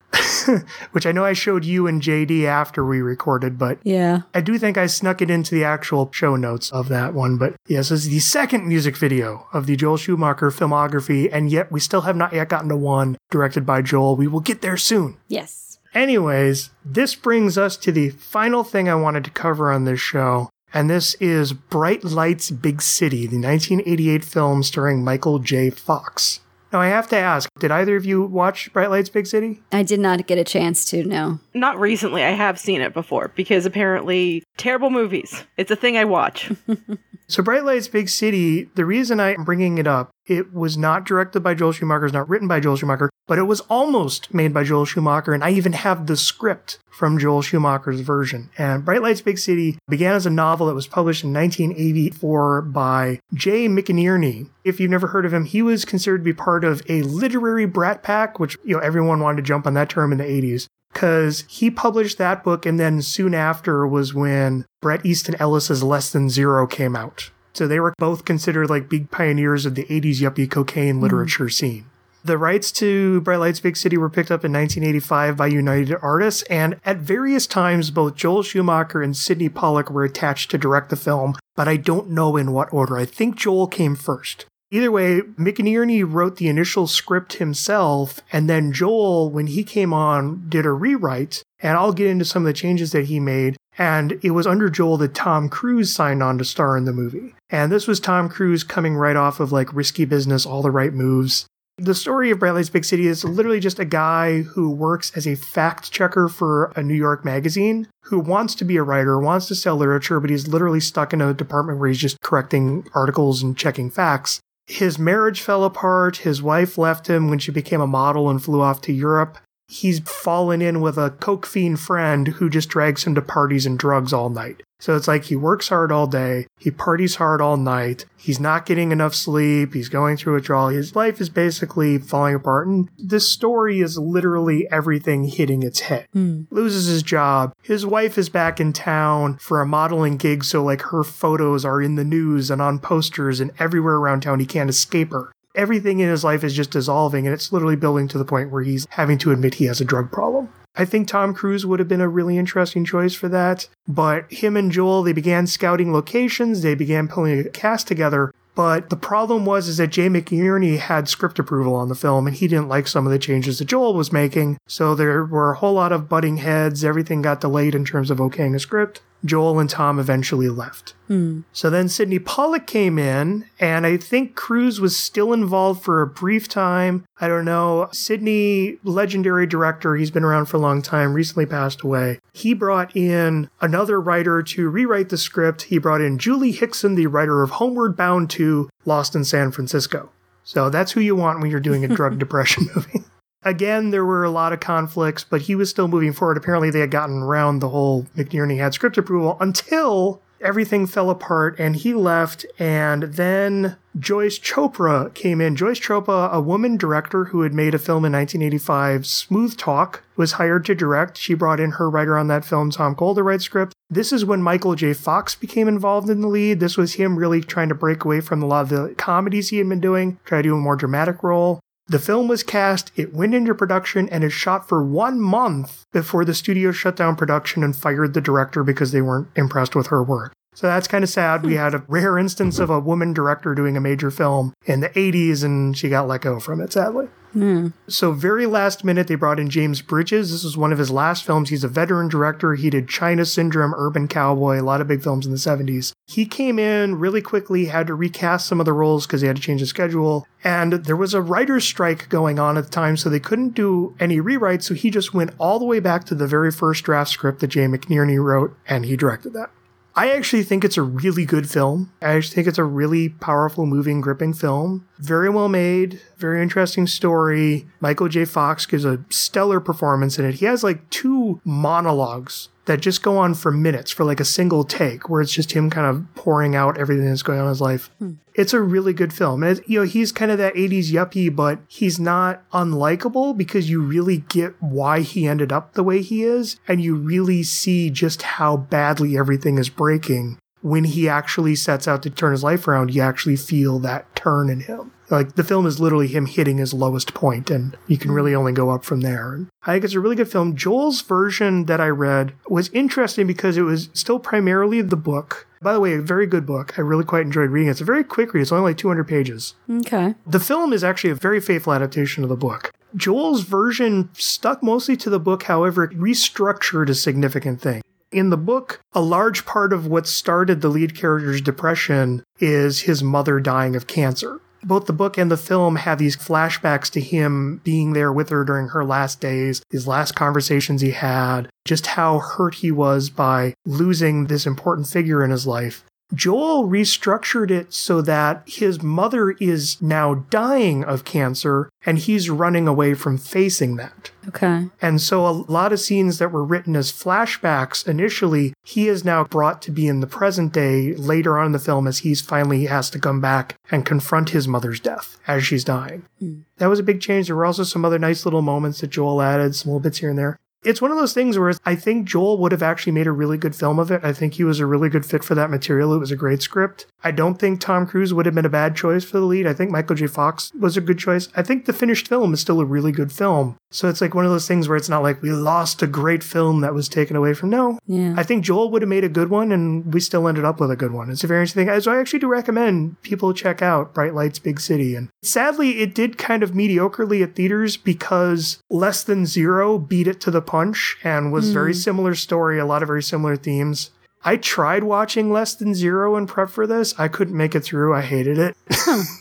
which 0.92 1.06
I 1.06 1.12
know 1.12 1.24
I 1.24 1.32
showed 1.32 1.64
you 1.64 1.86
and 1.86 2.02
JD 2.02 2.44
after 2.44 2.84
we 2.84 3.00
recorded, 3.00 3.58
but 3.58 3.78
Yeah. 3.82 4.22
I 4.34 4.40
do 4.40 4.58
think 4.58 4.76
I 4.76 4.86
snuck 4.86 5.22
it 5.22 5.30
into 5.30 5.54
the 5.54 5.64
actual 5.64 6.10
show 6.12 6.36
notes 6.36 6.70
of 6.70 6.88
that 6.88 7.14
one. 7.14 7.38
But 7.38 7.54
yes, 7.66 7.88
this 7.88 8.04
is 8.04 8.10
the 8.10 8.20
second 8.20 8.66
music 8.66 8.96
video 8.96 9.46
of 9.52 9.66
the 9.66 9.76
Joel 9.76 9.96
Schumacher 9.96 10.50
filmography, 10.50 11.28
and 11.32 11.50
yet 11.50 11.72
we 11.72 11.80
still 11.80 12.02
have 12.02 12.16
not 12.16 12.32
yet 12.32 12.48
gotten 12.48 12.68
to 12.68 12.76
one 12.76 13.16
directed 13.30 13.64
by 13.64 13.82
Joel. 13.82 14.16
We 14.16 14.26
will 14.26 14.40
get 14.40 14.60
there 14.60 14.76
soon. 14.76 15.16
Yes. 15.28 15.73
Anyways, 15.94 16.70
this 16.84 17.14
brings 17.14 17.56
us 17.56 17.76
to 17.76 17.92
the 17.92 18.10
final 18.10 18.64
thing 18.64 18.88
I 18.88 18.96
wanted 18.96 19.24
to 19.24 19.30
cover 19.30 19.70
on 19.70 19.84
this 19.84 20.00
show, 20.00 20.50
and 20.72 20.90
this 20.90 21.14
is 21.14 21.52
Bright 21.52 22.02
Lights 22.02 22.50
Big 22.50 22.82
City, 22.82 23.28
the 23.28 23.38
1988 23.38 24.24
film 24.24 24.64
starring 24.64 25.04
Michael 25.04 25.38
J. 25.38 25.70
Fox. 25.70 26.40
Now, 26.72 26.80
I 26.80 26.88
have 26.88 27.06
to 27.10 27.16
ask, 27.16 27.48
did 27.60 27.70
either 27.70 27.94
of 27.94 28.04
you 28.04 28.24
watch 28.24 28.72
Bright 28.72 28.90
Lights 28.90 29.08
Big 29.08 29.28
City? 29.28 29.62
I 29.70 29.84
did 29.84 30.00
not 30.00 30.26
get 30.26 30.38
a 30.38 30.42
chance 30.42 30.84
to, 30.86 31.04
no. 31.04 31.38
Not 31.54 31.78
recently. 31.78 32.24
I 32.24 32.30
have 32.30 32.58
seen 32.58 32.80
it 32.80 32.92
before 32.92 33.30
because 33.36 33.64
apparently 33.64 34.42
terrible 34.56 34.90
movies. 34.90 35.44
It's 35.56 35.70
a 35.70 35.76
thing 35.76 35.96
I 35.96 36.04
watch. 36.04 36.50
So, 37.26 37.42
Bright 37.42 37.64
Lights 37.64 37.88
Big 37.88 38.10
City, 38.10 38.64
the 38.74 38.84
reason 38.84 39.18
I'm 39.18 39.44
bringing 39.44 39.78
it 39.78 39.86
up, 39.86 40.10
it 40.26 40.52
was 40.52 40.76
not 40.76 41.06
directed 41.06 41.40
by 41.40 41.54
Joel 41.54 41.72
Schumacher, 41.72 42.04
it's 42.04 42.12
not 42.12 42.28
written 42.28 42.48
by 42.48 42.60
Joel 42.60 42.76
Schumacher, 42.76 43.08
but 43.26 43.38
it 43.38 43.44
was 43.44 43.60
almost 43.62 44.34
made 44.34 44.52
by 44.52 44.62
Joel 44.62 44.84
Schumacher, 44.84 45.32
and 45.32 45.42
I 45.42 45.50
even 45.50 45.72
have 45.72 46.06
the 46.06 46.18
script 46.18 46.78
from 46.90 47.18
Joel 47.18 47.40
Schumacher's 47.40 48.00
version. 48.00 48.50
And 48.58 48.84
Bright 48.84 49.00
Lights 49.00 49.22
Big 49.22 49.38
City 49.38 49.78
began 49.88 50.14
as 50.14 50.26
a 50.26 50.30
novel 50.30 50.66
that 50.66 50.74
was 50.74 50.86
published 50.86 51.24
in 51.24 51.32
1984 51.32 52.62
by 52.62 53.20
Jay 53.32 53.68
McInerney. 53.68 54.50
If 54.62 54.78
you've 54.78 54.90
never 54.90 55.06
heard 55.06 55.24
of 55.24 55.32
him, 55.32 55.46
he 55.46 55.62
was 55.62 55.86
considered 55.86 56.18
to 56.18 56.24
be 56.24 56.34
part 56.34 56.62
of 56.62 56.82
a 56.90 57.02
literary 57.02 57.64
brat 57.64 58.02
pack, 58.02 58.38
which, 58.38 58.58
you 58.64 58.76
know, 58.76 58.82
everyone 58.82 59.20
wanted 59.20 59.36
to 59.36 59.48
jump 59.48 59.66
on 59.66 59.72
that 59.74 59.88
term 59.88 60.12
in 60.12 60.18
the 60.18 60.24
80s 60.24 60.68
because 60.94 61.44
he 61.48 61.70
published 61.70 62.16
that 62.18 62.42
book, 62.42 62.64
and 62.64 62.80
then 62.80 63.02
soon 63.02 63.34
after 63.34 63.86
was 63.86 64.14
when 64.14 64.64
Bret 64.80 65.04
Easton 65.04 65.34
Ellis's 65.38 65.82
Less 65.82 66.10
Than 66.10 66.30
Zero 66.30 66.66
came 66.66 66.96
out. 66.96 67.30
So 67.52 67.68
they 67.68 67.80
were 67.80 67.94
both 67.98 68.24
considered 68.24 68.70
like 68.70 68.88
big 68.88 69.10
pioneers 69.10 69.66
of 69.66 69.74
the 69.74 69.84
80s 69.84 70.20
yuppie 70.20 70.50
cocaine 70.50 70.94
mm-hmm. 70.94 71.02
literature 71.02 71.48
scene. 71.48 71.86
The 72.24 72.38
rights 72.38 72.72
to 72.72 73.20
Bright 73.20 73.36
Lights 73.36 73.60
Big 73.60 73.76
City 73.76 73.98
were 73.98 74.08
picked 74.08 74.30
up 74.30 74.46
in 74.46 74.52
1985 74.52 75.36
by 75.36 75.46
United 75.48 75.98
Artists, 76.00 76.42
and 76.44 76.80
at 76.82 76.96
various 76.96 77.46
times, 77.46 77.90
both 77.90 78.14
Joel 78.14 78.42
Schumacher 78.42 79.02
and 79.02 79.14
Sydney 79.14 79.50
Pollack 79.50 79.90
were 79.90 80.04
attached 80.04 80.50
to 80.50 80.58
direct 80.58 80.88
the 80.88 80.96
film, 80.96 81.36
but 81.54 81.68
I 81.68 81.76
don't 81.76 82.08
know 82.08 82.38
in 82.38 82.52
what 82.52 82.72
order. 82.72 82.96
I 82.96 83.04
think 83.04 83.36
Joel 83.36 83.66
came 83.66 83.94
first. 83.94 84.46
Either 84.74 84.90
way, 84.90 85.20
McInerney 85.38 86.04
wrote 86.04 86.38
the 86.38 86.48
initial 86.48 86.88
script 86.88 87.34
himself, 87.34 88.18
and 88.32 88.50
then 88.50 88.72
Joel, 88.72 89.30
when 89.30 89.46
he 89.46 89.62
came 89.62 89.92
on, 89.92 90.48
did 90.48 90.66
a 90.66 90.72
rewrite, 90.72 91.44
and 91.60 91.76
I'll 91.78 91.92
get 91.92 92.08
into 92.08 92.24
some 92.24 92.42
of 92.42 92.46
the 92.48 92.52
changes 92.52 92.90
that 92.90 93.04
he 93.04 93.20
made. 93.20 93.56
And 93.78 94.18
it 94.24 94.32
was 94.32 94.48
under 94.48 94.68
Joel 94.68 94.96
that 94.96 95.14
Tom 95.14 95.48
Cruise 95.48 95.94
signed 95.94 96.24
on 96.24 96.38
to 96.38 96.44
star 96.44 96.76
in 96.76 96.86
the 96.86 96.92
movie. 96.92 97.36
And 97.50 97.70
this 97.70 97.86
was 97.86 98.00
Tom 98.00 98.28
Cruise 98.28 98.64
coming 98.64 98.96
right 98.96 99.14
off 99.14 99.38
of 99.38 99.52
like 99.52 99.72
Risky 99.72 100.06
Business, 100.06 100.44
All 100.44 100.60
the 100.60 100.72
Right 100.72 100.92
Moves. 100.92 101.46
The 101.78 101.94
story 101.94 102.32
of 102.32 102.40
Bright 102.40 102.54
Lights 102.54 102.68
Big 102.68 102.84
City 102.84 103.06
is 103.06 103.24
literally 103.24 103.60
just 103.60 103.78
a 103.78 103.84
guy 103.84 104.42
who 104.42 104.72
works 104.72 105.12
as 105.14 105.24
a 105.24 105.36
fact 105.36 105.92
checker 105.92 106.26
for 106.26 106.72
a 106.74 106.82
New 106.82 106.94
York 106.94 107.24
magazine 107.24 107.86
who 108.06 108.18
wants 108.18 108.56
to 108.56 108.64
be 108.64 108.76
a 108.76 108.82
writer, 108.82 109.20
wants 109.20 109.46
to 109.46 109.54
sell 109.54 109.76
literature, 109.76 110.18
but 110.18 110.30
he's 110.30 110.48
literally 110.48 110.80
stuck 110.80 111.12
in 111.12 111.20
a 111.20 111.32
department 111.32 111.78
where 111.78 111.88
he's 111.88 111.98
just 111.98 112.20
correcting 112.22 112.88
articles 112.92 113.40
and 113.40 113.56
checking 113.56 113.88
facts. 113.88 114.40
His 114.66 114.98
marriage 114.98 115.40
fell 115.40 115.64
apart. 115.64 116.18
His 116.18 116.42
wife 116.42 116.78
left 116.78 117.08
him 117.08 117.28
when 117.28 117.38
she 117.38 117.52
became 117.52 117.80
a 117.80 117.86
model 117.86 118.30
and 118.30 118.42
flew 118.42 118.60
off 118.60 118.80
to 118.82 118.92
Europe. 118.92 119.38
He's 119.66 120.00
fallen 120.00 120.60
in 120.60 120.80
with 120.80 120.98
a 120.98 121.10
coke 121.10 121.46
fiend 121.46 121.80
friend 121.80 122.28
who 122.28 122.50
just 122.50 122.68
drags 122.68 123.04
him 123.04 123.14
to 123.14 123.22
parties 123.22 123.64
and 123.64 123.78
drugs 123.78 124.12
all 124.12 124.28
night. 124.28 124.62
So 124.78 124.94
it's 124.94 125.08
like 125.08 125.24
he 125.24 125.36
works 125.36 125.68
hard 125.68 125.90
all 125.90 126.06
day, 126.06 126.46
he 126.58 126.70
parties 126.70 127.14
hard 127.14 127.40
all 127.40 127.56
night, 127.56 128.04
he's 128.18 128.38
not 128.38 128.66
getting 128.66 128.92
enough 128.92 129.14
sleep, 129.14 129.72
he's 129.72 129.88
going 129.88 130.18
through 130.18 130.34
withdrawal. 130.34 130.68
His 130.68 130.94
life 130.94 131.22
is 131.22 131.30
basically 131.30 131.96
falling 131.96 132.34
apart. 132.34 132.66
And 132.66 132.90
this 132.98 133.26
story 133.26 133.80
is 133.80 133.96
literally 133.96 134.68
everything 134.70 135.24
hitting 135.24 135.62
its 135.62 135.80
head. 135.80 136.06
Hmm. 136.12 136.42
Loses 136.50 136.86
his 136.86 137.02
job. 137.02 137.54
His 137.62 137.86
wife 137.86 138.18
is 138.18 138.28
back 138.28 138.60
in 138.60 138.74
town 138.74 139.38
for 139.38 139.62
a 139.62 139.66
modeling 139.66 140.18
gig, 140.18 140.44
so 140.44 140.62
like 140.62 140.82
her 140.82 141.02
photos 141.02 141.64
are 141.64 141.80
in 141.80 141.94
the 141.94 142.04
news 142.04 142.50
and 142.50 142.60
on 142.60 142.78
posters 142.78 143.40
and 143.40 143.52
everywhere 143.58 143.96
around 143.96 144.20
town. 144.20 144.40
He 144.40 144.46
can't 144.46 144.68
escape 144.68 145.12
her 145.12 145.32
everything 145.54 146.00
in 146.00 146.08
his 146.08 146.24
life 146.24 146.44
is 146.44 146.54
just 146.54 146.70
dissolving 146.70 147.26
and 147.26 147.34
it's 147.34 147.52
literally 147.52 147.76
building 147.76 148.08
to 148.08 148.18
the 148.18 148.24
point 148.24 148.50
where 148.50 148.62
he's 148.62 148.86
having 148.90 149.18
to 149.18 149.32
admit 149.32 149.54
he 149.54 149.66
has 149.66 149.80
a 149.80 149.84
drug 149.84 150.10
problem. 150.10 150.48
I 150.76 150.84
think 150.84 151.06
Tom 151.06 151.34
Cruise 151.34 151.64
would 151.64 151.78
have 151.78 151.88
been 151.88 152.00
a 152.00 152.08
really 152.08 152.36
interesting 152.36 152.84
choice 152.84 153.14
for 153.14 153.28
that, 153.28 153.68
but 153.86 154.30
him 154.32 154.56
and 154.56 154.72
Joel, 154.72 155.04
they 155.04 155.12
began 155.12 155.46
scouting 155.46 155.92
locations, 155.92 156.62
they 156.62 156.74
began 156.74 157.06
pulling 157.06 157.38
a 157.38 157.44
cast 157.44 157.86
together, 157.86 158.32
but 158.56 158.90
the 158.90 158.96
problem 158.96 159.44
was 159.44 159.68
is 159.68 159.76
that 159.76 159.88
Jay 159.90 160.08
McInerney 160.08 160.78
had 160.78 161.08
script 161.08 161.38
approval 161.38 161.76
on 161.76 161.88
the 161.88 161.94
film 161.94 162.26
and 162.26 162.34
he 162.34 162.48
didn't 162.48 162.68
like 162.68 162.88
some 162.88 163.06
of 163.06 163.12
the 163.12 163.18
changes 163.20 163.58
that 163.58 163.66
Joel 163.66 163.94
was 163.94 164.12
making, 164.12 164.58
so 164.66 164.96
there 164.96 165.24
were 165.24 165.52
a 165.52 165.56
whole 165.56 165.74
lot 165.74 165.92
of 165.92 166.08
butting 166.08 166.38
heads, 166.38 166.84
everything 166.84 167.22
got 167.22 167.40
delayed 167.40 167.76
in 167.76 167.84
terms 167.84 168.10
of 168.10 168.18
okaying 168.18 168.56
a 168.56 168.58
script. 168.58 169.00
Joel 169.24 169.58
and 169.58 169.70
Tom 169.70 169.98
eventually 169.98 170.48
left. 170.48 170.94
Hmm. 171.08 171.40
So 171.52 171.70
then 171.70 171.88
Sydney 171.88 172.18
Pollack 172.18 172.66
came 172.66 172.98
in, 172.98 173.46
and 173.58 173.86
I 173.86 173.96
think 173.96 174.34
Cruise 174.34 174.80
was 174.80 174.96
still 174.96 175.32
involved 175.32 175.82
for 175.82 176.02
a 176.02 176.06
brief 176.06 176.48
time. 176.48 177.04
I 177.20 177.28
don't 177.28 177.44
know. 177.44 177.88
Sidney, 177.92 178.78
legendary 178.84 179.46
director, 179.46 179.96
he's 179.96 180.10
been 180.10 180.24
around 180.24 180.46
for 180.46 180.56
a 180.56 180.60
long 180.60 180.82
time, 180.82 181.14
recently 181.14 181.46
passed 181.46 181.82
away. 181.82 182.18
He 182.32 182.54
brought 182.54 182.94
in 182.96 183.48
another 183.60 184.00
writer 184.00 184.42
to 184.42 184.68
rewrite 184.68 185.08
the 185.08 185.18
script. 185.18 185.62
He 185.62 185.78
brought 185.78 186.00
in 186.00 186.18
Julie 186.18 186.52
Hickson, 186.52 186.94
the 186.94 187.06
writer 187.06 187.42
of 187.42 187.50
Homeward 187.50 187.96
Bound 187.96 188.30
2, 188.30 188.68
Lost 188.84 189.14
in 189.14 189.24
San 189.24 189.50
Francisco. 189.50 190.10
So 190.44 190.68
that's 190.68 190.92
who 190.92 191.00
you 191.00 191.16
want 191.16 191.40
when 191.40 191.50
you're 191.50 191.60
doing 191.60 191.84
a 191.84 191.88
drug 191.88 192.18
depression 192.18 192.68
movie. 192.74 193.04
Again, 193.44 193.90
there 193.90 194.04
were 194.04 194.24
a 194.24 194.30
lot 194.30 194.52
of 194.52 194.60
conflicts, 194.60 195.24
but 195.24 195.42
he 195.42 195.54
was 195.54 195.70
still 195.70 195.88
moving 195.88 196.12
forward. 196.12 196.36
Apparently, 196.36 196.70
they 196.70 196.80
had 196.80 196.90
gotten 196.90 197.22
around 197.22 197.58
the 197.58 197.68
whole 197.68 198.06
McInerney 198.16 198.58
had 198.58 198.74
script 198.74 198.96
approval 198.96 199.36
until 199.40 200.20
everything 200.44 200.86
fell 200.86 201.10
apart 201.10 201.58
and 201.58 201.74
he 201.74 201.94
left. 201.94 202.44
And 202.58 203.04
then 203.04 203.76
Joyce 203.98 204.38
Chopra 204.38 205.12
came 205.14 205.40
in. 205.40 205.56
Joyce 205.56 205.80
Chopra, 205.80 206.30
a 206.30 206.40
woman 206.40 206.76
director 206.76 207.26
who 207.26 207.42
had 207.42 207.54
made 207.54 207.74
a 207.74 207.78
film 207.78 208.04
in 208.04 208.12
1985, 208.12 209.06
Smooth 209.06 209.56
Talk, 209.56 210.02
was 210.16 210.32
hired 210.32 210.64
to 210.66 210.74
direct. 210.74 211.16
She 211.16 211.34
brought 211.34 211.60
in 211.60 211.72
her 211.72 211.88
writer 211.88 212.16
on 212.18 212.28
that 212.28 212.44
film, 212.44 212.70
Tom 212.70 212.94
Cole, 212.94 213.14
to 213.14 213.22
write 213.22 213.42
script. 213.42 213.72
This 213.90 214.12
is 214.12 214.24
when 214.24 214.42
Michael 214.42 214.74
J. 214.74 214.92
Fox 214.92 215.34
became 215.34 215.68
involved 215.68 216.10
in 216.10 216.20
the 216.20 216.28
lead. 216.28 216.60
This 216.60 216.76
was 216.76 216.94
him 216.94 217.18
really 217.18 217.40
trying 217.40 217.68
to 217.68 217.74
break 217.74 218.04
away 218.04 218.20
from 218.20 218.42
a 218.42 218.46
lot 218.46 218.62
of 218.62 218.68
the 218.68 218.94
comedies 218.96 219.48
he 219.48 219.58
had 219.58 219.68
been 219.68 219.80
doing, 219.80 220.18
try 220.24 220.38
to 220.38 220.48
do 220.48 220.54
a 220.54 220.58
more 220.58 220.76
dramatic 220.76 221.22
role. 221.22 221.60
The 221.86 221.98
film 221.98 222.28
was 222.28 222.42
cast, 222.42 222.92
it 222.96 223.12
went 223.12 223.34
into 223.34 223.54
production, 223.54 224.08
and 224.08 224.24
it 224.24 224.30
shot 224.30 224.66
for 224.68 224.82
one 224.82 225.20
month 225.20 225.84
before 225.92 226.24
the 226.24 226.32
studio 226.32 226.72
shut 226.72 226.96
down 226.96 227.14
production 227.14 227.62
and 227.62 227.76
fired 227.76 228.14
the 228.14 228.22
director 228.22 228.64
because 228.64 228.90
they 228.90 229.02
weren't 229.02 229.28
impressed 229.36 229.76
with 229.76 229.88
her 229.88 230.02
work. 230.02 230.32
So 230.54 230.68
that's 230.68 230.88
kind 230.88 231.04
of 231.04 231.10
sad. 231.10 231.44
We 231.44 231.54
hmm. 231.54 231.58
had 231.58 231.74
a 231.74 231.84
rare 231.88 232.16
instance 232.16 232.58
of 232.58 232.70
a 232.70 232.80
woman 232.80 233.12
director 233.12 233.54
doing 233.54 233.76
a 233.76 233.80
major 233.80 234.10
film 234.10 234.54
in 234.64 234.80
the 234.80 234.88
80s 234.90 235.44
and 235.44 235.76
she 235.76 235.88
got 235.88 236.08
let 236.08 236.22
go 236.22 236.40
from 236.40 236.60
it, 236.60 236.72
sadly. 236.72 237.08
Hmm. 237.34 237.68
So, 237.88 238.12
very 238.12 238.46
last 238.46 238.84
minute, 238.84 239.08
they 239.08 239.16
brought 239.16 239.40
in 239.40 239.50
James 239.50 239.82
Bridges. 239.82 240.30
This 240.30 240.44
was 240.44 240.56
one 240.56 240.72
of 240.72 240.78
his 240.78 240.92
last 240.92 241.24
films. 241.24 241.50
He's 241.50 241.64
a 241.64 241.68
veteran 241.68 242.08
director. 242.08 242.54
He 242.54 242.70
did 242.70 242.88
China 242.88 243.24
Syndrome, 243.24 243.74
Urban 243.76 244.06
Cowboy, 244.06 244.60
a 244.60 244.62
lot 244.62 244.80
of 244.80 244.86
big 244.86 245.02
films 245.02 245.26
in 245.26 245.32
the 245.32 245.38
70s. 245.38 245.92
He 246.06 246.26
came 246.26 246.60
in 246.60 246.94
really 246.94 247.20
quickly, 247.20 247.64
had 247.64 247.88
to 247.88 247.94
recast 247.94 248.46
some 248.46 248.60
of 248.60 248.66
the 248.66 248.72
roles 248.72 249.04
because 249.04 249.20
he 249.20 249.26
had 249.26 249.34
to 249.34 249.42
change 249.42 249.62
the 249.62 249.66
schedule. 249.66 250.24
And 250.44 250.74
there 250.74 250.96
was 250.96 251.12
a 251.12 251.20
writer's 251.20 251.64
strike 251.64 252.08
going 252.08 252.38
on 252.38 252.56
at 252.56 252.66
the 252.66 252.70
time, 252.70 252.96
so 252.96 253.10
they 253.10 253.18
couldn't 253.18 253.56
do 253.56 253.96
any 253.98 254.18
rewrites. 254.18 254.62
So, 254.62 254.74
he 254.74 254.88
just 254.88 255.12
went 255.12 255.32
all 255.36 255.58
the 255.58 255.64
way 255.64 255.80
back 255.80 256.04
to 256.04 256.14
the 256.14 256.28
very 256.28 256.52
first 256.52 256.84
draft 256.84 257.10
script 257.10 257.40
that 257.40 257.48
Jay 257.48 257.66
McInerney 257.66 258.22
wrote, 258.22 258.56
and 258.68 258.86
he 258.86 258.96
directed 258.96 259.32
that. 259.32 259.50
I 259.96 260.10
actually 260.10 260.42
think 260.42 260.64
it's 260.64 260.76
a 260.76 260.82
really 260.82 261.24
good 261.24 261.48
film. 261.48 261.92
I 262.02 262.14
actually 262.14 262.34
think 262.34 262.48
it's 262.48 262.58
a 262.58 262.64
really 262.64 263.10
powerful, 263.10 263.64
moving, 263.64 264.00
gripping 264.00 264.32
film. 264.32 264.88
Very 264.98 265.30
well 265.30 265.48
made, 265.48 266.00
very 266.16 266.42
interesting 266.42 266.88
story. 266.88 267.66
Michael 267.78 268.08
J. 268.08 268.24
Fox 268.24 268.66
gives 268.66 268.84
a 268.84 269.04
stellar 269.08 269.60
performance 269.60 270.18
in 270.18 270.24
it. 270.24 270.36
He 270.36 270.46
has 270.46 270.64
like 270.64 270.90
two 270.90 271.40
monologues 271.44 272.48
that 272.66 272.80
just 272.80 273.02
go 273.02 273.18
on 273.18 273.34
for 273.34 273.50
minutes 273.50 273.90
for 273.90 274.04
like 274.04 274.20
a 274.20 274.24
single 274.24 274.64
take 274.64 275.08
where 275.08 275.20
it's 275.20 275.32
just 275.32 275.52
him 275.52 275.70
kind 275.70 275.86
of 275.86 276.14
pouring 276.14 276.56
out 276.56 276.78
everything 276.78 277.06
that's 277.06 277.22
going 277.22 277.38
on 277.38 277.44
in 277.44 277.50
his 277.50 277.60
life. 277.60 277.90
Hmm. 277.98 278.12
It's 278.34 278.52
a 278.52 278.60
really 278.60 278.92
good 278.92 279.12
film. 279.12 279.42
And 279.42 279.60
you 279.66 279.80
know, 279.80 279.86
he's 279.86 280.12
kind 280.12 280.30
of 280.30 280.38
that 280.38 280.54
80s 280.54 280.90
yuppie, 280.90 281.34
but 281.34 281.60
he's 281.68 282.00
not 282.00 282.48
unlikable 282.50 283.36
because 283.36 283.70
you 283.70 283.80
really 283.80 284.18
get 284.18 284.54
why 284.60 285.00
he 285.00 285.26
ended 285.26 285.52
up 285.52 285.74
the 285.74 285.84
way 285.84 286.02
he 286.02 286.24
is. 286.24 286.58
And 286.66 286.82
you 286.82 286.94
really 286.94 287.42
see 287.42 287.90
just 287.90 288.22
how 288.22 288.56
badly 288.56 289.16
everything 289.16 289.58
is 289.58 289.68
breaking. 289.68 290.38
When 290.62 290.84
he 290.84 291.08
actually 291.08 291.56
sets 291.56 291.86
out 291.86 292.02
to 292.04 292.10
turn 292.10 292.32
his 292.32 292.42
life 292.42 292.66
around, 292.66 292.94
you 292.94 293.02
actually 293.02 293.36
feel 293.36 293.78
that 293.80 294.16
turn 294.16 294.48
in 294.48 294.60
him. 294.60 294.92
Like 295.14 295.36
the 295.36 295.44
film 295.44 295.64
is 295.64 295.78
literally 295.78 296.08
him 296.08 296.26
hitting 296.26 296.58
his 296.58 296.74
lowest 296.74 297.14
point, 297.14 297.48
and 297.48 297.76
you 297.86 297.96
can 297.96 298.10
really 298.10 298.34
only 298.34 298.52
go 298.52 298.70
up 298.70 298.84
from 298.84 299.00
there. 299.00 299.32
And 299.32 299.48
I 299.62 299.72
think 299.72 299.84
it's 299.84 299.94
a 299.94 300.00
really 300.00 300.16
good 300.16 300.30
film. 300.30 300.56
Joel's 300.56 301.02
version 301.02 301.66
that 301.66 301.80
I 301.80 301.88
read 301.88 302.34
was 302.48 302.68
interesting 302.70 303.26
because 303.26 303.56
it 303.56 303.62
was 303.62 303.90
still 303.92 304.18
primarily 304.18 304.82
the 304.82 304.96
book. 304.96 305.46
By 305.62 305.72
the 305.72 305.80
way, 305.80 305.94
a 305.94 306.02
very 306.02 306.26
good 306.26 306.44
book. 306.44 306.78
I 306.78 306.82
really 306.82 307.04
quite 307.04 307.22
enjoyed 307.22 307.50
reading 307.50 307.68
it. 307.68 307.72
It's 307.72 307.80
a 307.80 307.84
very 307.84 308.04
quick 308.04 308.34
read. 308.34 308.42
It's 308.42 308.52
only 308.52 308.70
like 308.70 308.76
200 308.76 309.04
pages. 309.04 309.54
Okay. 309.70 310.14
The 310.26 310.40
film 310.40 310.72
is 310.72 310.84
actually 310.84 311.10
a 311.10 311.14
very 311.14 311.40
faithful 311.40 311.72
adaptation 311.72 312.22
of 312.24 312.28
the 312.28 312.36
book. 312.36 312.72
Joel's 312.96 313.42
version 313.42 314.10
stuck 314.14 314.62
mostly 314.62 314.96
to 314.98 315.10
the 315.10 315.20
book, 315.20 315.44
however, 315.44 315.84
it 315.84 315.98
restructured 315.98 316.88
a 316.88 316.94
significant 316.94 317.60
thing. 317.60 317.82
In 318.12 318.30
the 318.30 318.36
book, 318.36 318.80
a 318.92 319.00
large 319.00 319.46
part 319.46 319.72
of 319.72 319.86
what 319.86 320.06
started 320.06 320.60
the 320.60 320.68
lead 320.68 320.96
character's 320.96 321.40
depression 321.40 322.22
is 322.38 322.82
his 322.82 323.02
mother 323.02 323.40
dying 323.40 323.74
of 323.74 323.86
cancer. 323.86 324.40
Both 324.64 324.86
the 324.86 324.92
book 324.92 325.18
and 325.18 325.30
the 325.30 325.36
film 325.36 325.76
have 325.76 325.98
these 325.98 326.16
flashbacks 326.16 326.90
to 326.92 327.00
him 327.00 327.60
being 327.64 327.92
there 327.92 328.12
with 328.12 328.30
her 328.30 328.44
during 328.44 328.68
her 328.68 328.84
last 328.84 329.20
days, 329.20 329.62
his 329.70 329.86
last 329.86 330.12
conversations 330.14 330.80
he 330.80 330.92
had, 330.92 331.50
just 331.66 331.88
how 331.88 332.18
hurt 332.18 332.56
he 332.56 332.70
was 332.70 333.10
by 333.10 333.54
losing 333.66 334.26
this 334.26 334.46
important 334.46 334.88
figure 334.88 335.22
in 335.22 335.30
his 335.30 335.46
life. 335.46 335.84
Joel 336.14 336.68
restructured 336.68 337.50
it 337.50 337.72
so 337.74 338.00
that 338.02 338.42
his 338.46 338.82
mother 338.82 339.32
is 339.32 339.80
now 339.82 340.14
dying 340.30 340.84
of 340.84 341.04
cancer 341.04 341.68
and 341.84 341.98
he's 341.98 342.30
running 342.30 342.68
away 342.68 342.94
from 342.94 343.18
facing 343.18 343.76
that. 343.76 344.10
Okay. 344.28 344.68
And 344.80 345.00
so 345.00 345.26
a 345.26 345.30
lot 345.30 345.72
of 345.72 345.80
scenes 345.80 346.18
that 346.18 346.32
were 346.32 346.44
written 346.44 346.76
as 346.76 346.92
flashbacks 346.92 347.86
initially, 347.86 348.54
he 348.64 348.88
is 348.88 349.04
now 349.04 349.24
brought 349.24 349.62
to 349.62 349.70
be 349.70 349.86
in 349.86 350.00
the 350.00 350.06
present 350.06 350.52
day 350.52 350.94
later 350.94 351.38
on 351.38 351.46
in 351.46 351.52
the 351.52 351.58
film 351.58 351.86
as 351.86 351.98
he's 351.98 352.20
finally 352.20 352.66
has 352.66 352.90
to 352.90 352.98
come 352.98 353.20
back 353.20 353.56
and 353.70 353.86
confront 353.86 354.30
his 354.30 354.48
mother's 354.48 354.80
death 354.80 355.18
as 355.26 355.44
she's 355.44 355.64
dying. 355.64 356.04
Mm. 356.22 356.44
That 356.58 356.68
was 356.68 356.78
a 356.78 356.84
big 356.84 357.00
change. 357.00 357.26
There 357.26 357.36
were 357.36 357.46
also 357.46 357.64
some 357.64 357.84
other 357.84 357.98
nice 357.98 358.24
little 358.24 358.42
moments 358.42 358.80
that 358.80 358.90
Joel 358.90 359.22
added, 359.22 359.54
some 359.54 359.70
little 359.70 359.80
bits 359.80 359.98
here 359.98 360.10
and 360.10 360.18
there. 360.18 360.38
It's 360.64 360.82
one 360.82 360.90
of 360.90 360.96
those 360.96 361.14
things 361.14 361.38
where 361.38 361.52
I 361.64 361.74
think 361.74 362.06
Joel 362.08 362.38
would 362.38 362.52
have 362.52 362.62
actually 362.62 362.92
made 362.92 363.06
a 363.06 363.12
really 363.12 363.38
good 363.38 363.54
film 363.54 363.78
of 363.78 363.90
it. 363.90 364.00
I 364.04 364.12
think 364.12 364.34
he 364.34 364.44
was 364.44 364.60
a 364.60 364.66
really 364.66 364.88
good 364.88 365.06
fit 365.06 365.24
for 365.24 365.34
that 365.34 365.50
material. 365.50 365.94
It 365.94 365.98
was 365.98 366.10
a 366.10 366.16
great 366.16 366.42
script. 366.42 366.86
I 367.02 367.10
don't 367.10 367.38
think 367.38 367.60
Tom 367.60 367.86
Cruise 367.86 368.14
would 368.14 368.26
have 368.26 368.34
been 368.34 368.46
a 368.46 368.50
bad 368.50 368.76
choice 368.76 369.04
for 369.04 369.18
the 369.18 369.26
lead. 369.26 369.46
I 369.46 369.52
think 369.52 369.70
Michael 369.70 369.96
J. 369.96 370.06
Fox 370.06 370.52
was 370.58 370.76
a 370.76 370.80
good 370.80 370.98
choice. 370.98 371.28
I 371.36 371.42
think 371.42 371.66
the 371.66 371.72
finished 371.72 372.08
film 372.08 372.32
is 372.32 372.40
still 372.40 372.60
a 372.60 372.64
really 372.64 372.92
good 372.92 373.12
film. 373.12 373.56
So 373.70 373.88
it's 373.88 374.00
like 374.00 374.14
one 374.14 374.24
of 374.24 374.30
those 374.30 374.46
things 374.46 374.68
where 374.68 374.76
it's 374.76 374.88
not 374.88 375.02
like 375.02 375.20
we 375.20 375.32
lost 375.32 375.82
a 375.82 375.86
great 375.86 376.22
film 376.22 376.60
that 376.60 376.74
was 376.74 376.88
taken 376.88 377.16
away 377.16 377.34
from. 377.34 377.50
No. 377.50 377.78
Yeah. 377.86 378.14
I 378.16 378.22
think 378.22 378.44
Joel 378.44 378.70
would 378.70 378.82
have 378.82 378.88
made 378.88 379.04
a 379.04 379.08
good 379.08 379.30
one 379.30 379.52
and 379.52 379.92
we 379.92 380.00
still 380.00 380.28
ended 380.28 380.44
up 380.44 380.60
with 380.60 380.70
a 380.70 380.76
good 380.76 380.92
one. 380.92 381.10
It's 381.10 381.24
a 381.24 381.26
very 381.26 381.40
interesting 381.40 381.66
thing. 381.66 381.80
So 381.80 381.92
I 381.92 381.98
actually 381.98 382.20
do 382.20 382.28
recommend 382.28 383.02
people 383.02 383.34
check 383.34 383.62
out 383.62 383.92
Bright 383.92 384.14
Lights 384.14 384.38
Big 384.38 384.60
City. 384.60 384.94
And 384.94 385.08
sadly, 385.22 385.80
it 385.80 385.94
did 385.94 386.18
kind 386.18 386.42
of 386.42 386.52
mediocrely 386.52 387.22
at 387.22 387.34
theaters 387.34 387.76
because 387.76 388.60
Less 388.70 389.02
Than 389.02 389.26
Zero 389.26 389.78
beat 389.78 390.06
it 390.06 390.20
to 390.22 390.30
the 390.30 390.40
punch 390.54 390.96
and 391.02 391.32
was 391.32 391.50
very 391.50 391.72
hmm. 391.72 391.78
similar 391.78 392.14
story, 392.14 392.60
a 392.60 392.64
lot 392.64 392.80
of 392.80 392.86
very 392.86 393.02
similar 393.02 393.34
themes. 393.34 393.90
I 394.24 394.36
tried 394.36 394.84
watching 394.84 395.32
Less 395.32 395.56
Than 395.56 395.74
Zero 395.74 396.14
in 396.16 396.28
prep 396.28 396.48
for 396.48 396.64
this. 396.64 396.94
I 396.96 397.08
couldn't 397.08 397.36
make 397.36 397.56
it 397.56 397.64
through. 397.64 397.92
I 397.92 398.02
hated 398.02 398.38
it. 398.38 398.56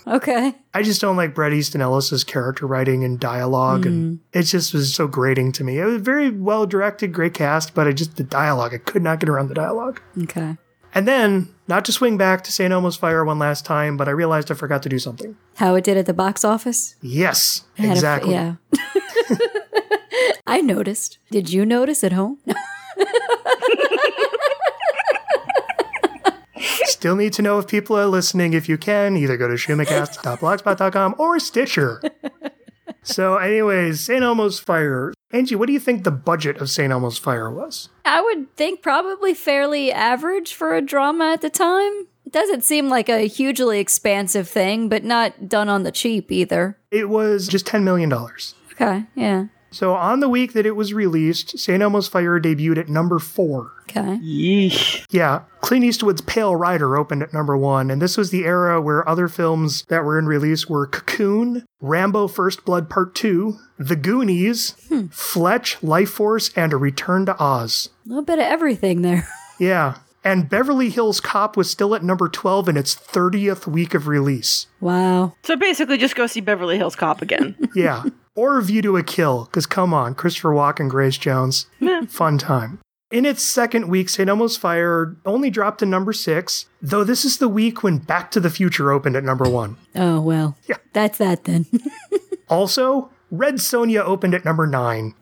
Okay. 0.05 0.53
I 0.75 0.83
just 0.83 1.01
don't 1.01 1.15
like 1.15 1.33
Bret 1.33 1.53
Easton 1.53 1.81
Ellis's 1.81 2.23
character 2.23 2.67
writing 2.67 3.03
and 3.03 3.19
dialogue, 3.19 3.87
and 3.87 4.19
hmm. 4.19 4.37
it 4.37 4.43
just 4.43 4.73
was 4.73 4.93
so 4.93 5.07
grating 5.07 5.51
to 5.53 5.63
me. 5.63 5.79
It 5.79 5.85
was 5.85 6.01
very 6.01 6.29
well 6.29 6.67
directed, 6.67 7.13
great 7.13 7.33
cast, 7.33 7.73
but 7.73 7.87
I 7.87 7.93
just 7.93 8.17
the 8.17 8.23
dialogue. 8.23 8.75
I 8.75 8.77
could 8.77 9.01
not 9.01 9.19
get 9.19 9.29
around 9.29 9.47
the 9.47 9.55
dialogue. 9.55 10.01
Okay. 10.21 10.57
And 10.93 11.07
then, 11.07 11.49
not 11.67 11.85
to 11.85 11.91
swing 11.91 12.17
back 12.17 12.43
to 12.43 12.51
St. 12.51 12.71
Elmo's 12.71 12.97
Fire 12.97 13.25
one 13.25 13.39
last 13.39 13.65
time, 13.65 13.97
but 13.97 14.07
I 14.07 14.11
realized 14.11 14.51
I 14.51 14.53
forgot 14.53 14.83
to 14.83 14.89
do 14.89 14.99
something. 14.99 15.35
How 15.55 15.73
it 15.73 15.83
did 15.83 15.97
at 15.97 16.05
the 16.05 16.13
box 16.13 16.45
office? 16.45 16.95
Yes, 17.01 17.63
exactly. 17.77 18.33
yeah. 18.33 18.55
I 20.47 20.61
noticed. 20.61 21.17
Did 21.31 21.51
you 21.51 21.65
notice 21.65 22.03
at 22.03 22.13
home? 22.13 22.39
Still 26.85 27.15
need 27.15 27.33
to 27.33 27.41
know 27.41 27.59
if 27.59 27.67
people 27.67 27.97
are 27.97 28.05
listening. 28.05 28.53
If 28.53 28.69
you 28.69 28.77
can, 28.77 29.17
either 29.17 29.35
go 29.37 29.47
to 29.47 29.55
schumacast.blogspot.com 29.55 31.15
or 31.17 31.39
Stitcher. 31.39 32.01
so, 33.03 33.37
anyways, 33.37 33.99
St. 33.99 34.23
Elmo's 34.23 34.59
Fire. 34.59 35.13
Angie, 35.31 35.55
what 35.55 35.67
do 35.67 35.73
you 35.73 35.79
think 35.79 36.03
the 36.03 36.11
budget 36.11 36.57
of 36.57 36.69
St. 36.69 36.91
Elmo's 36.93 37.17
Fire 37.17 37.51
was? 37.51 37.89
I 38.05 38.21
would 38.21 38.55
think 38.55 38.81
probably 38.81 39.33
fairly 39.33 39.91
average 39.91 40.53
for 40.53 40.75
a 40.75 40.81
drama 40.81 41.31
at 41.33 41.41
the 41.41 41.49
time. 41.49 41.91
It 42.25 42.31
doesn't 42.31 42.63
seem 42.63 42.87
like 42.87 43.09
a 43.09 43.27
hugely 43.27 43.79
expansive 43.79 44.47
thing, 44.47 44.87
but 44.87 45.03
not 45.03 45.49
done 45.49 45.67
on 45.69 45.83
the 45.83 45.91
cheap 45.91 46.31
either. 46.31 46.77
It 46.91 47.09
was 47.09 47.47
just 47.47 47.65
$10 47.65 47.83
million. 47.83 48.13
Okay, 48.13 49.05
yeah. 49.15 49.47
So, 49.73 49.95
on 49.95 50.19
the 50.19 50.29
week 50.29 50.53
that 50.53 50.65
it 50.65 50.75
was 50.75 50.93
released, 50.93 51.57
St. 51.57 51.81
Elmo's 51.81 52.07
Fire 52.07 52.39
debuted 52.39 52.77
at 52.77 52.89
number 52.89 53.19
four. 53.19 53.71
Okay. 53.89 54.17
Yeesh. 54.17 55.05
Yeah, 55.09 55.41
Clint 55.61 55.83
Eastwood's 55.83 56.21
Pale 56.21 56.55
Rider 56.55 56.95
opened 56.95 57.23
at 57.23 57.33
number 57.33 57.57
one, 57.57 57.91
and 57.91 58.01
this 58.01 58.17
was 58.17 58.29
the 58.29 58.45
era 58.45 58.81
where 58.81 59.07
other 59.07 59.27
films 59.27 59.83
that 59.89 60.03
were 60.03 60.17
in 60.17 60.25
release 60.25 60.69
were 60.69 60.87
Cocoon, 60.87 61.65
Rambo 61.81 62.27
First 62.27 62.65
Blood 62.65 62.89
Part 62.89 63.15
2, 63.15 63.57
The 63.77 63.95
Goonies, 63.95 64.75
hmm. 64.87 65.07
Fletch, 65.07 65.79
Lifeforce, 65.81 66.51
and 66.55 66.71
A 66.71 66.77
Return 66.77 67.25
to 67.25 67.35
Oz. 67.41 67.89
A 68.05 68.09
little 68.09 68.23
bit 68.23 68.39
of 68.39 68.45
everything 68.45 69.01
there. 69.01 69.27
Yeah, 69.59 69.97
and 70.23 70.49
Beverly 70.49 70.89
Hills 70.89 71.19
Cop 71.19 71.55
was 71.55 71.69
still 71.69 71.93
at 71.95 72.03
number 72.03 72.29
12 72.29 72.69
in 72.69 72.77
its 72.77 72.95
30th 72.95 73.67
week 73.67 73.93
of 73.93 74.07
release. 74.07 74.67
Wow. 74.79 75.35
So 75.43 75.55
basically, 75.55 75.97
just 75.97 76.15
go 76.15 76.27
see 76.27 76.41
Beverly 76.41 76.77
Hills 76.77 76.95
Cop 76.95 77.21
again. 77.21 77.55
Yeah. 77.75 78.03
Or 78.35 78.61
View 78.61 78.81
to 78.81 78.97
a 78.97 79.03
Kill, 79.03 79.45
because 79.45 79.65
come 79.65 79.93
on, 79.93 80.15
Christopher 80.15 80.49
Walken, 80.51 80.89
Grace 80.89 81.17
Jones. 81.17 81.67
Fun 82.07 82.37
time. 82.37 82.79
In 83.11 83.25
its 83.25 83.43
second 83.43 83.89
week, 83.89 84.09
St. 84.09 84.27
Elmo's 84.27 84.57
Fire 84.57 85.15
only 85.23 85.51
dropped 85.51 85.79
to 85.79 85.85
number 85.85 86.13
six, 86.13 86.65
though 86.81 87.03
this 87.03 87.23
is 87.23 87.37
the 87.37 87.47
week 87.47 87.83
when 87.83 87.99
Back 87.99 88.31
to 88.31 88.39
the 88.39 88.49
Future 88.49 88.91
opened 88.91 89.15
at 89.15 89.23
number 89.23 89.47
one. 89.47 89.77
Oh, 89.95 90.19
well. 90.19 90.57
Yeah. 90.67 90.77
That's 90.93 91.19
that 91.19 91.43
then. 91.43 91.65
Also, 92.49 93.09
Red 93.31 93.55
Sonja 93.55 94.01
opened 94.01 94.35
at 94.35 94.45
number 94.45 94.67
nine. 94.67 95.15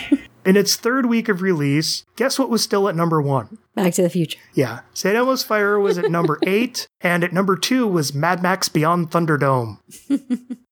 In 0.44 0.56
its 0.56 0.76
third 0.76 1.06
week 1.06 1.28
of 1.28 1.40
release, 1.40 2.04
guess 2.16 2.38
what 2.38 2.50
was 2.50 2.62
still 2.62 2.88
at 2.88 2.96
number 2.96 3.20
one? 3.22 3.58
Back 3.74 3.92
to 3.94 4.02
the 4.02 4.10
future. 4.10 4.40
Yeah, 4.54 4.80
St. 4.92 5.14
Elmo's 5.14 5.44
Fire 5.44 5.78
was 5.78 5.96
at 5.96 6.10
number 6.10 6.38
eight, 6.46 6.86
and 7.00 7.22
at 7.22 7.32
number 7.32 7.56
two 7.56 7.86
was 7.86 8.12
Mad 8.12 8.42
Max 8.42 8.68
Beyond 8.68 9.10
Thunderdome. 9.10 9.78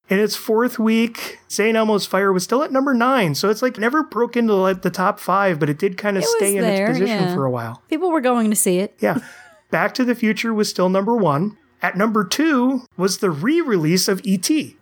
In 0.08 0.18
its 0.18 0.36
fourth 0.36 0.78
week, 0.78 1.38
St. 1.48 1.76
Elmo's 1.76 2.06
Fire 2.06 2.32
was 2.32 2.44
still 2.44 2.62
at 2.62 2.72
number 2.72 2.92
nine, 2.92 3.34
so 3.34 3.48
it's 3.48 3.62
like 3.62 3.78
never 3.78 4.02
broke 4.02 4.36
into 4.36 4.54
like 4.54 4.82
the 4.82 4.90
top 4.90 5.18
five, 5.18 5.58
but 5.58 5.70
it 5.70 5.78
did 5.78 5.96
kind 5.96 6.16
of 6.16 6.24
It 6.24 6.28
stay 6.28 6.56
in 6.56 6.62
there, 6.62 6.90
its 6.90 6.98
position 6.98 7.24
yeah. 7.28 7.34
for 7.34 7.44
a 7.44 7.50
while. 7.50 7.82
People 7.88 8.10
were 8.10 8.20
going 8.20 8.50
to 8.50 8.56
see 8.56 8.78
it. 8.78 8.94
Yeah. 9.00 9.18
Back 9.70 9.94
to 9.94 10.04
the 10.04 10.14
Future 10.14 10.52
was 10.52 10.68
still 10.68 10.88
number 10.88 11.16
one. 11.16 11.56
At 11.80 11.96
number 11.96 12.24
two 12.24 12.82
was 12.96 13.18
the 13.18 13.30
re 13.30 13.60
release 13.60 14.06
of 14.06 14.20
E.T. 14.24 14.76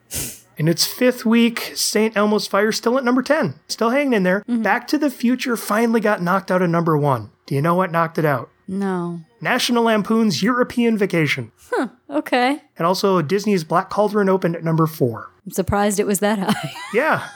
In 0.59 0.69
its 0.69 0.85
fifth 0.85 1.25
week, 1.25 1.73
St. 1.75 2.15
Elmo's 2.15 2.47
Fire 2.47 2.73
still 2.73 2.99
at 2.99 3.05
number 3.05 3.23
10, 3.23 3.55
still 3.69 3.89
hanging 3.91 4.13
in 4.13 4.25
there. 4.25 4.41
Mm-hmm. 4.41 4.61
Back 4.63 4.87
to 4.89 4.99
the 4.99 5.11
Future 5.11 5.57
finally 5.57 6.01
got 6.01 6.21
knocked 6.21 6.51
out 6.51 6.61
of 6.61 6.69
number 6.69 6.99
one. 6.99 7.31
Do 7.47 7.55
you 7.55 7.63
know 7.63 7.75
what 7.75 7.91
knocked 7.91 8.19
it 8.19 8.27
out? 8.27 8.51
No. 8.69 9.21
National 9.41 9.85
Lampoon's 9.85 10.43
European 10.43 10.99
Vacation. 10.99 11.53
Huh, 11.71 11.89
okay. 12.09 12.63
And 12.77 12.87
also 12.87 13.23
Disney's 13.23 13.65
Black 13.65 13.91
Cauldron 13.91 14.29
opened 14.29 14.57
at 14.57 14.65
number 14.65 14.87
four. 14.87 15.31
I'm 15.45 15.53
surprised 15.53 15.99
it 15.99 16.07
was 16.07 16.21
that 16.21 16.39
high. 16.41 16.73
Yeah. 16.93 17.29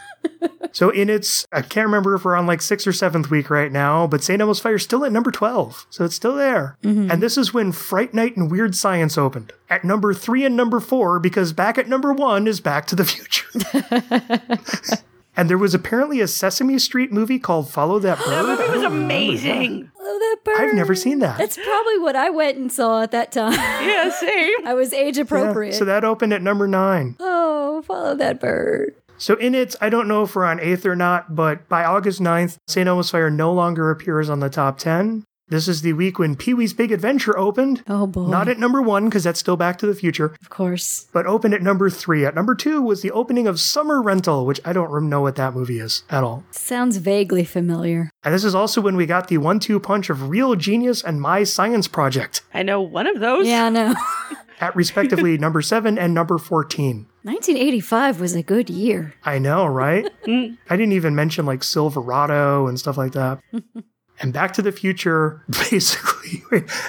so 0.72 0.88
in 0.90 1.11
its, 1.11 1.46
I 1.52 1.61
can't 1.62 1.86
remember 1.86 2.14
if 2.14 2.24
we're 2.24 2.34
on 2.36 2.46
like 2.46 2.62
sixth 2.62 2.86
or 2.86 2.92
seventh 2.92 3.30
week 3.30 3.50
right 3.50 3.70
now, 3.70 4.07
but 4.07 4.24
St. 4.24 4.40
Elmo's 4.40 4.61
Fire 4.61 4.76
is 4.76 4.82
still 4.82 5.05
at 5.05 5.12
number 5.12 5.30
12. 5.30 5.86
So 5.90 6.05
it's 6.05 6.14
still 6.14 6.34
there. 6.34 6.76
Mm-hmm. 6.82 7.11
And 7.11 7.22
this 7.22 7.36
is 7.36 7.52
when 7.52 7.72
Fright 7.72 8.14
Night 8.14 8.36
and 8.36 8.50
Weird 8.50 8.74
Science 8.74 9.18
opened 9.18 9.52
at 9.68 9.84
number 9.84 10.14
three 10.14 10.44
and 10.44 10.57
number 10.57 10.80
four, 10.80 11.18
because 11.20 11.52
back 11.52 11.76
at 11.78 11.88
number 11.88 12.12
one 12.12 12.46
is 12.46 12.61
Back 12.61 12.86
to 12.86 12.96
the 12.96 13.05
Future. 13.05 13.46
and 15.37 15.51
there 15.51 15.59
was 15.59 15.74
apparently 15.74 16.20
a 16.20 16.28
Sesame 16.28 16.78
Street 16.78 17.12
movie 17.12 17.39
called 17.39 17.70
Follow 17.70 17.99
That 17.99 18.18
Bird. 18.18 18.28
That 18.28 18.45
movie 18.47 18.62
was 18.62 18.82
don't 18.82 18.93
remember 18.93 19.05
amazing. 19.05 19.91
Oh, 19.99 20.18
that 20.18 20.45
bird. 20.45 20.61
I've 20.61 20.74
never 20.74 20.95
seen 20.95 21.18
that. 21.20 21.39
That's 21.39 21.57
probably 21.57 21.99
what 21.99 22.14
I 22.16 22.30
went 22.30 22.57
and 22.59 22.70
saw 22.72 23.03
at 23.03 23.11
that 23.12 23.32
time. 23.32 23.53
Yeah, 23.85 24.11
same. 24.11 24.66
I 24.66 24.74
was 24.74 24.93
age 24.93 25.16
Yeah, 25.16 25.22
appropriate. 25.24 25.74
so 25.74 25.85
that 25.85 26.05
opened 26.05 26.32
at 26.32 26.43
number 26.43 26.66
nine. 26.68 27.16
oh, 27.20 27.82
follow 27.82 28.14
that 28.14 28.41
bird. 28.41 28.95
So 29.16 29.35
in 29.37 29.55
its, 29.55 29.76
I 29.80 29.91
don't 29.91 30.09
know 30.09 30.22
if 30.24 30.35
we're 30.35 30.45
on 30.45 30.59
eighth 30.61 30.85
or 30.85 30.97
not, 30.97 31.35
but 31.37 31.68
by 31.68 31.85
August 31.85 32.20
9th, 32.20 32.59
St. 32.66 32.87
Elmo's 32.89 33.11
Fire 33.11 33.30
no 33.30 33.53
longer 33.53 33.91
appears 33.91 34.28
on 34.28 34.41
the 34.41 34.51
top 34.51 34.76
10. 34.78 35.24
This 35.49 35.68
is 35.68 35.82
the 35.82 35.92
week 35.92 36.18
when 36.18 36.36
Pee 36.36 36.55
Wee's 36.55 36.72
Big 36.72 36.90
Adventure 36.90 37.36
opened. 37.38 37.82
Oh 37.86 38.07
boy. 38.07 38.28
Not 38.28 38.49
at 38.49 38.59
number 38.59 38.80
one, 38.80 39.05
because 39.05 39.24
that's 39.24 39.38
still 39.38 39.59
Back 39.59 39.76
to 39.78 39.86
the 39.86 39.95
Future, 39.95 40.34
of 40.40 40.49
course. 40.49 41.07
but 41.12 41.26
opened 41.26 41.53
at 41.53 41.61
number 41.61 41.90
three. 41.90 42.24
At 42.24 42.34
number 42.34 42.55
two 42.55 42.80
was 42.80 43.03
the 43.03 43.11
opening 43.11 43.47
of 43.47 43.61
Summer 43.61 44.01
Rental, 44.01 44.47
which 44.47 44.59
I 44.64 44.72
don't 44.72 45.09
know 45.11 45.20
what 45.20 45.36
that 45.36 45.53
movie 45.53 45.80
is 45.80 46.03
at 46.09 46.24
all. 46.24 46.45
Sounds 46.51 46.97
vaguely 46.97 47.45
familiar. 47.45 48.09
And 48.22 48.32
this 48.32 48.42
is 48.42 48.55
also 48.55 48.80
when 48.80 48.97
we 48.97 49.05
got 49.05 49.28
the 49.28 49.36
one 49.36 49.61
two 49.61 49.78
punch 49.78 50.09
of 50.09 50.30
Real 50.30 50.55
Genius 50.55 51.05
and 51.05 51.20
My 51.20 51.45
Science 51.45 51.88
Project 51.88 52.40
I 52.55 52.62
know 52.62 52.80
one 52.80 53.07
of 53.07 53.20
those. 53.20 53.47
Yeah, 53.47 53.66
I 53.66 53.68
know. 53.70 53.95
at 54.61 54.74
respectively 54.74 55.36
number 55.36 55.61
seven 55.61 55.99
and 55.99 56.14
number 56.14 56.38
14. 56.38 57.07
1985 57.22 58.20
was 58.20 58.34
a 58.34 58.42
good 58.42 58.70
year. 58.70 59.14
I 59.24 59.38
know, 59.38 59.66
right? 59.66 60.11
I 60.26 60.57
didn't 60.70 60.92
even 60.92 61.14
mention 61.14 61.45
like 61.45 61.62
Silverado 61.62 62.66
and 62.66 62.78
stuff 62.78 62.97
like 62.97 63.12
that. 63.12 63.40
And 64.21 64.33
Back 64.33 64.53
to 64.55 64.62
the 64.62 64.73
Future, 64.73 65.43
basically, 65.71 66.43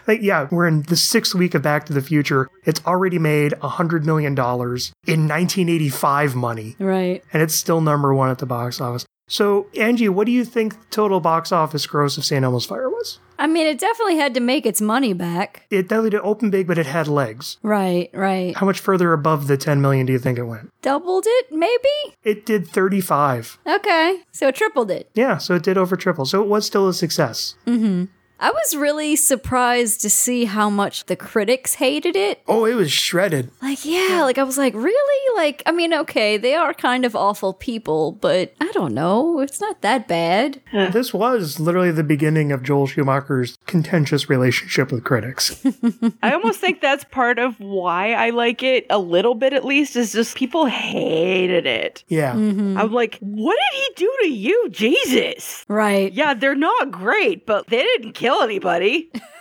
like, 0.08 0.22
yeah, 0.22 0.48
we're 0.52 0.68
in 0.68 0.84
the 0.84 0.96
sixth 0.96 1.34
week 1.36 1.54
of 1.56 1.62
Back 1.62 1.86
to 1.88 1.94
the 1.94 2.02
Future. 2.02 2.50
It's 2.66 2.82
already 2.86 3.20
made 3.20 3.54
$100 3.54 4.04
million 4.06 4.34
in 4.34 5.28
1985 5.28 6.36
money, 6.36 6.76
Right. 6.80 7.24
and 7.34 7.42
it's 7.42 7.56
still 7.56 7.82
number 7.82 8.14
one 8.14 8.30
at 8.30 8.38
the 8.40 8.46
box 8.46 8.80
office. 8.82 9.06
So, 9.28 9.68
Angie, 9.78 10.10
what 10.10 10.26
do 10.26 10.32
you 10.32 10.46
think 10.46 10.80
the 10.80 10.86
total 10.92 11.20
box 11.20 11.52
office 11.52 11.88
gross 11.88 12.18
of 12.18 12.26
St. 12.26 12.44
Elmo's 12.44 12.66
Fire 12.66 12.90
was? 12.90 13.20
I 13.38 13.48
mean, 13.48 13.68
it 13.68 13.80
definitely 13.80 14.18
had 14.18 14.34
to 14.36 14.40
make 14.40 14.66
its 14.66 14.80
money 14.80 15.14
back. 15.14 15.66
It 15.70 15.84
definitely 15.90 16.12
did 16.12 16.22
open 16.22 16.50
big, 16.52 16.68
but 16.68 16.78
it 16.78 16.86
had 16.86 17.08
legs. 17.08 17.58
Right, 17.64 18.10
right. 18.14 18.56
How 18.56 18.66
much 18.66 18.80
further 18.80 19.12
above 19.14 19.48
the 19.48 19.58
10 19.58 19.82
million 19.82 20.06
do 20.06 20.14
you 20.14 20.20
think 20.20 20.38
it 20.38 20.44
went? 20.44 20.72
Doubled 20.82 21.26
it, 21.28 21.48
maybe? 21.52 22.16
It 22.24 22.46
did 22.46 22.68
35. 22.68 23.58
Okay. 23.68 24.22
So 24.32 24.48
it 24.48 24.56
tripled 24.56 24.90
it. 24.90 25.10
Yeah, 25.16 25.38
so 25.38 25.56
it 25.56 25.64
did 25.64 25.78
over 25.78 25.96
triple. 25.98 26.26
So 26.26 26.42
it 26.42 26.48
was 26.48 26.66
still 26.66 26.88
a 26.88 26.94
success. 26.94 27.56
Mm-hmm. 27.66 28.06
I 28.40 28.52
was 28.52 28.76
really 28.76 29.16
surprised 29.16 30.02
to 30.02 30.10
see 30.10 30.46
how 30.46 30.70
much 30.70 31.06
the 31.06 31.16
critics 31.16 31.76
hated 31.76 32.16
it. 32.16 32.42
Oh, 32.48 32.66
it 32.66 32.76
was 32.76 32.92
shredded. 32.92 33.52
Like, 33.62 33.86
yeah, 33.86 34.22
like 34.24 34.38
I 34.38 34.44
was 34.44 34.58
like, 34.58 34.74
really? 34.74 35.38
Like, 35.38 35.64
I 35.66 35.72
mean, 35.72 35.94
okay, 35.94 36.38
they 36.38 36.54
are 36.56 36.74
kind 36.74 37.06
of 37.06 37.16
awful 37.16 37.54
people, 37.54 38.14
but 38.14 38.54
I 38.60 38.72
don't 38.74 38.94
know. 38.94 39.40
It's 39.40 39.62
not 39.62 39.82
that 39.82 40.08
bad. 40.08 40.62
This 40.72 41.14
was 41.14 41.60
literally 41.60 41.92
the 41.92 42.04
beginning 42.04 42.52
of 42.52 42.64
Joel 42.64 42.88
Schumacher's 42.88 43.58
contentious 43.66 44.30
relationship 44.30 44.92
with 44.92 45.04
critics. 45.04 45.64
I 46.24 46.34
almost 46.34 46.60
think 46.60 46.82
that's 46.82 47.04
part 47.06 47.40
of 47.40 47.60
why 47.60 48.14
I 48.14 48.32
like 48.32 48.64
it 48.64 48.86
a 48.90 49.00
little 49.00 49.36
bit 49.36 49.54
at 49.54 49.66
least 49.66 49.96
is 49.96 50.12
just 50.14 50.36
people 50.36 50.66
hated 50.66 51.66
it. 51.66 52.04
Yeah. 52.08 52.34
Mm-hmm. 52.34 52.78
I'm 52.78 52.92
like, 52.92 53.18
what 53.20 53.58
did 53.72 53.80
he 53.82 53.90
do 53.96 54.18
to 54.24 54.30
you? 54.30 54.70
Jesus. 54.72 55.66
Right. 55.68 56.12
Yeah, 56.12 56.34
they're 56.34 56.56
not 56.56 56.92
great, 56.92 57.46
but 57.46 57.68
they 57.68 57.82
didn't 57.82 58.14
kill 58.26 58.42
anybody. 58.42 59.12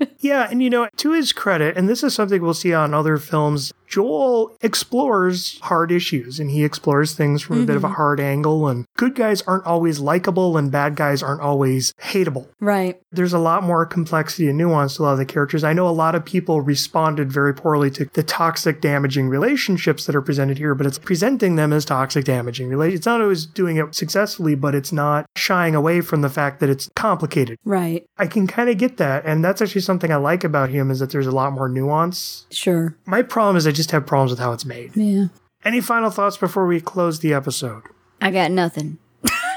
Yeah, 0.20 0.48
and 0.50 0.60
you 0.60 0.68
know, 0.68 0.88
to 0.96 1.12
his 1.12 1.32
credit, 1.32 1.76
and 1.76 1.88
this 1.88 2.02
is 2.02 2.12
something 2.12 2.42
we'll 2.42 2.52
see 2.52 2.74
on 2.74 2.92
other 2.92 3.18
films, 3.18 3.72
Joel 3.88 4.56
explores 4.60 5.58
hard 5.60 5.90
issues 5.90 6.38
and 6.38 6.50
he 6.50 6.62
explores 6.62 7.14
things 7.14 7.42
from 7.42 7.62
a 7.62 7.66
bit 7.66 7.76
of 7.76 7.84
a 7.84 7.86
mm-hmm. 7.86 7.96
hard 7.96 8.20
angle. 8.20 8.68
And 8.68 8.84
good 8.96 9.14
guys 9.14 9.42
aren't 9.42 9.64
always 9.64 9.98
likable 9.98 10.56
and 10.56 10.70
bad 10.70 10.94
guys 10.94 11.22
aren't 11.22 11.40
always 11.40 11.94
hateable. 12.02 12.48
Right. 12.60 13.00
There's 13.10 13.32
a 13.32 13.38
lot 13.38 13.62
more 13.62 13.86
complexity 13.86 14.48
and 14.48 14.58
nuance 14.58 14.96
to 14.96 15.02
a 15.02 15.04
lot 15.04 15.12
of 15.12 15.18
the 15.18 15.24
characters. 15.24 15.64
I 15.64 15.72
know 15.72 15.88
a 15.88 15.90
lot 15.90 16.14
of 16.14 16.24
people 16.24 16.60
responded 16.60 17.32
very 17.32 17.54
poorly 17.54 17.90
to 17.92 18.04
the 18.12 18.22
toxic, 18.22 18.80
damaging 18.80 19.28
relationships 19.28 20.04
that 20.04 20.14
are 20.14 20.22
presented 20.22 20.58
here, 20.58 20.74
but 20.74 20.86
it's 20.86 20.98
presenting 20.98 21.56
them 21.56 21.72
as 21.72 21.84
toxic, 21.84 22.24
damaging 22.26 22.68
relationships. 22.68 22.98
It's 22.98 23.06
not 23.06 23.22
always 23.22 23.46
doing 23.46 23.78
it 23.78 23.94
successfully, 23.94 24.54
but 24.54 24.74
it's 24.74 24.92
not 24.92 25.26
shying 25.36 25.74
away 25.74 26.02
from 26.02 26.20
the 26.20 26.28
fact 26.28 26.60
that 26.60 26.68
it's 26.68 26.90
complicated. 26.94 27.58
Right. 27.64 28.04
I 28.18 28.26
can 28.26 28.46
kind 28.46 28.68
of 28.68 28.76
get 28.76 28.98
that, 28.98 29.24
and 29.24 29.42
that's 29.42 29.57
actually 29.62 29.82
something 29.82 30.12
I 30.12 30.16
like 30.16 30.44
about 30.44 30.70
him 30.70 30.90
is 30.90 31.00
that 31.00 31.10
there's 31.10 31.26
a 31.26 31.32
lot 31.32 31.52
more 31.52 31.68
nuance. 31.68 32.46
Sure. 32.50 32.96
My 33.06 33.22
problem 33.22 33.56
is 33.56 33.66
I 33.66 33.72
just 33.72 33.90
have 33.90 34.06
problems 34.06 34.30
with 34.30 34.40
how 34.40 34.52
it's 34.52 34.64
made. 34.64 34.96
Yeah. 34.96 35.26
Any 35.64 35.80
final 35.80 36.10
thoughts 36.10 36.36
before 36.36 36.66
we 36.66 36.80
close 36.80 37.20
the 37.20 37.34
episode? 37.34 37.82
I 38.20 38.30
got 38.30 38.50
nothing. 38.50 38.98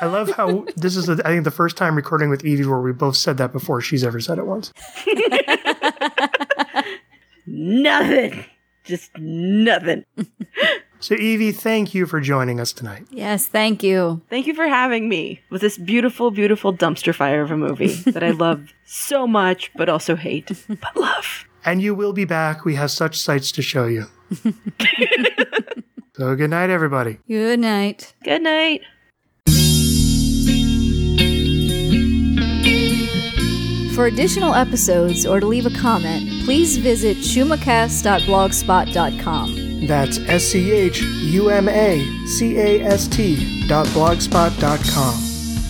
I 0.01 0.07
love 0.07 0.31
how 0.31 0.65
this 0.75 0.95
is, 0.95 1.05
the, 1.05 1.21
I 1.25 1.29
think, 1.29 1.43
the 1.43 1.51
first 1.51 1.77
time 1.77 1.95
recording 1.95 2.29
with 2.29 2.43
Evie 2.43 2.65
where 2.65 2.81
we 2.81 2.91
both 2.91 3.15
said 3.15 3.37
that 3.37 3.51
before 3.51 3.81
she's 3.81 4.03
ever 4.03 4.19
said 4.19 4.39
it 4.39 4.47
once. 4.47 4.71
nothing. 7.45 8.45
Just 8.83 9.11
nothing. 9.17 10.05
So, 11.01 11.15
Evie, 11.15 11.51
thank 11.51 11.95
you 11.95 12.05
for 12.05 12.21
joining 12.21 12.59
us 12.59 12.71
tonight. 12.71 13.07
Yes, 13.09 13.47
thank 13.47 13.81
you. 13.81 14.21
Thank 14.29 14.45
you 14.45 14.53
for 14.53 14.67
having 14.67 15.09
me 15.09 15.41
with 15.49 15.61
this 15.61 15.79
beautiful, 15.79 16.29
beautiful 16.29 16.71
dumpster 16.71 17.13
fire 17.13 17.41
of 17.41 17.49
a 17.49 17.57
movie 17.57 17.87
that 18.11 18.23
I 18.23 18.29
love 18.29 18.71
so 18.85 19.25
much, 19.25 19.71
but 19.75 19.89
also 19.89 20.15
hate, 20.15 20.51
but 20.67 20.95
love. 20.95 21.47
And 21.65 21.81
you 21.81 21.95
will 21.95 22.13
be 22.13 22.25
back. 22.25 22.65
We 22.65 22.75
have 22.75 22.91
such 22.91 23.17
sights 23.17 23.51
to 23.53 23.63
show 23.63 23.87
you. 23.87 24.05
so, 26.15 26.35
good 26.35 26.51
night, 26.51 26.69
everybody. 26.69 27.17
Good 27.27 27.59
night. 27.59 28.13
Good 28.23 28.43
night. 28.43 28.81
For 34.01 34.07
additional 34.07 34.55
episodes 34.55 35.27
or 35.27 35.39
to 35.39 35.45
leave 35.45 35.67
a 35.67 35.69
comment, 35.69 36.27
please 36.43 36.77
visit 36.77 37.17
schumacast.blogspot.com. 37.17 39.85
That's 39.85 40.17
S 40.17 40.45
C 40.45 40.71
H 40.71 41.03
U 41.03 41.49
M 41.49 41.69
A 41.69 42.25
C 42.25 42.57
A 42.57 42.81
S 42.81 43.07
T 43.07 43.67
dot 43.67 43.85
blogspot 43.89 44.59
dot 44.59 44.79
com. 44.89 45.13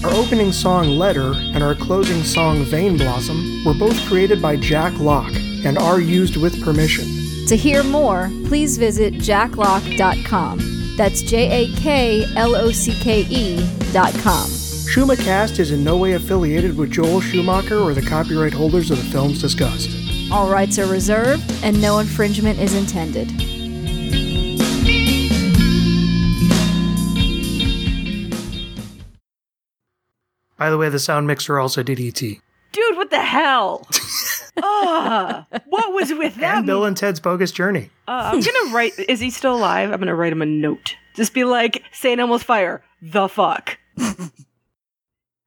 Our 0.05 0.13
opening 0.17 0.53
song 0.53 0.97
Letter 0.97 1.33
and 1.33 1.61
our 1.61 1.75
closing 1.75 2.23
song 2.23 2.63
Vein 2.63 2.95
Blossom 2.95 3.65
were 3.65 3.73
both 3.73 3.99
created 4.07 4.41
by 4.41 4.55
Jak 4.55 4.97
Locke 4.97 5.35
and 5.65 5.77
are 5.77 5.99
used 5.99 6.37
with 6.37 6.63
permission. 6.63 7.07
To 7.47 7.57
hear 7.57 7.83
more, 7.83 8.31
please 8.45 8.77
visit 8.77 9.15
jaklocke.com. 9.15 10.95
That's 10.95 11.21
J 11.21 11.65
A 11.65 11.67
K 11.75 12.25
L 12.37 12.55
O 12.55 12.71
C 12.71 12.93
K 12.93 13.25
E 13.29 13.59
dot 13.91 14.13
com. 14.19 14.49
Schumacast 14.91 15.57
is 15.59 15.71
in 15.71 15.85
no 15.85 15.95
way 15.95 16.13
affiliated 16.13 16.75
with 16.75 16.91
Joel 16.91 17.21
Schumacher 17.21 17.79
or 17.79 17.93
the 17.93 18.01
copyright 18.01 18.51
holders 18.51 18.91
of 18.91 18.97
the 18.97 19.05
films 19.05 19.39
discussed. 19.39 19.89
All 20.29 20.49
rights 20.49 20.77
are 20.79 20.85
reserved 20.85 21.49
and 21.63 21.81
no 21.81 21.99
infringement 21.99 22.59
is 22.59 22.75
intended. 22.75 23.29
By 30.57 30.69
the 30.69 30.77
way, 30.77 30.89
the 30.89 30.99
sound 30.99 31.25
mixer 31.25 31.57
also 31.57 31.83
did 31.83 31.97
ET. 31.97 32.19
Dude, 32.19 32.41
what 32.97 33.09
the 33.11 33.23
hell? 33.23 33.87
Ah, 34.61 35.47
what 35.67 35.93
was 35.93 36.11
with 36.11 36.35
that? 36.35 36.57
And 36.57 36.65
Bill 36.65 36.83
and 36.83 36.95
Ted's 36.95 37.21
Bogus 37.21 37.53
Journey. 37.53 37.89
Uh, 38.05 38.31
I'm 38.33 38.41
gonna 38.41 38.75
write. 38.75 38.91
Is 39.07 39.21
he 39.21 39.29
still 39.29 39.55
alive? 39.55 39.91
I'm 39.93 39.99
gonna 39.99 40.13
write 40.13 40.33
him 40.33 40.41
a 40.41 40.45
note. 40.45 40.97
Just 41.15 41.33
be 41.33 41.45
like, 41.45 41.81
St. 41.93 42.19
Elmo's 42.19 42.43
Fire. 42.43 42.83
The 43.01 43.29
fuck. 43.29 43.77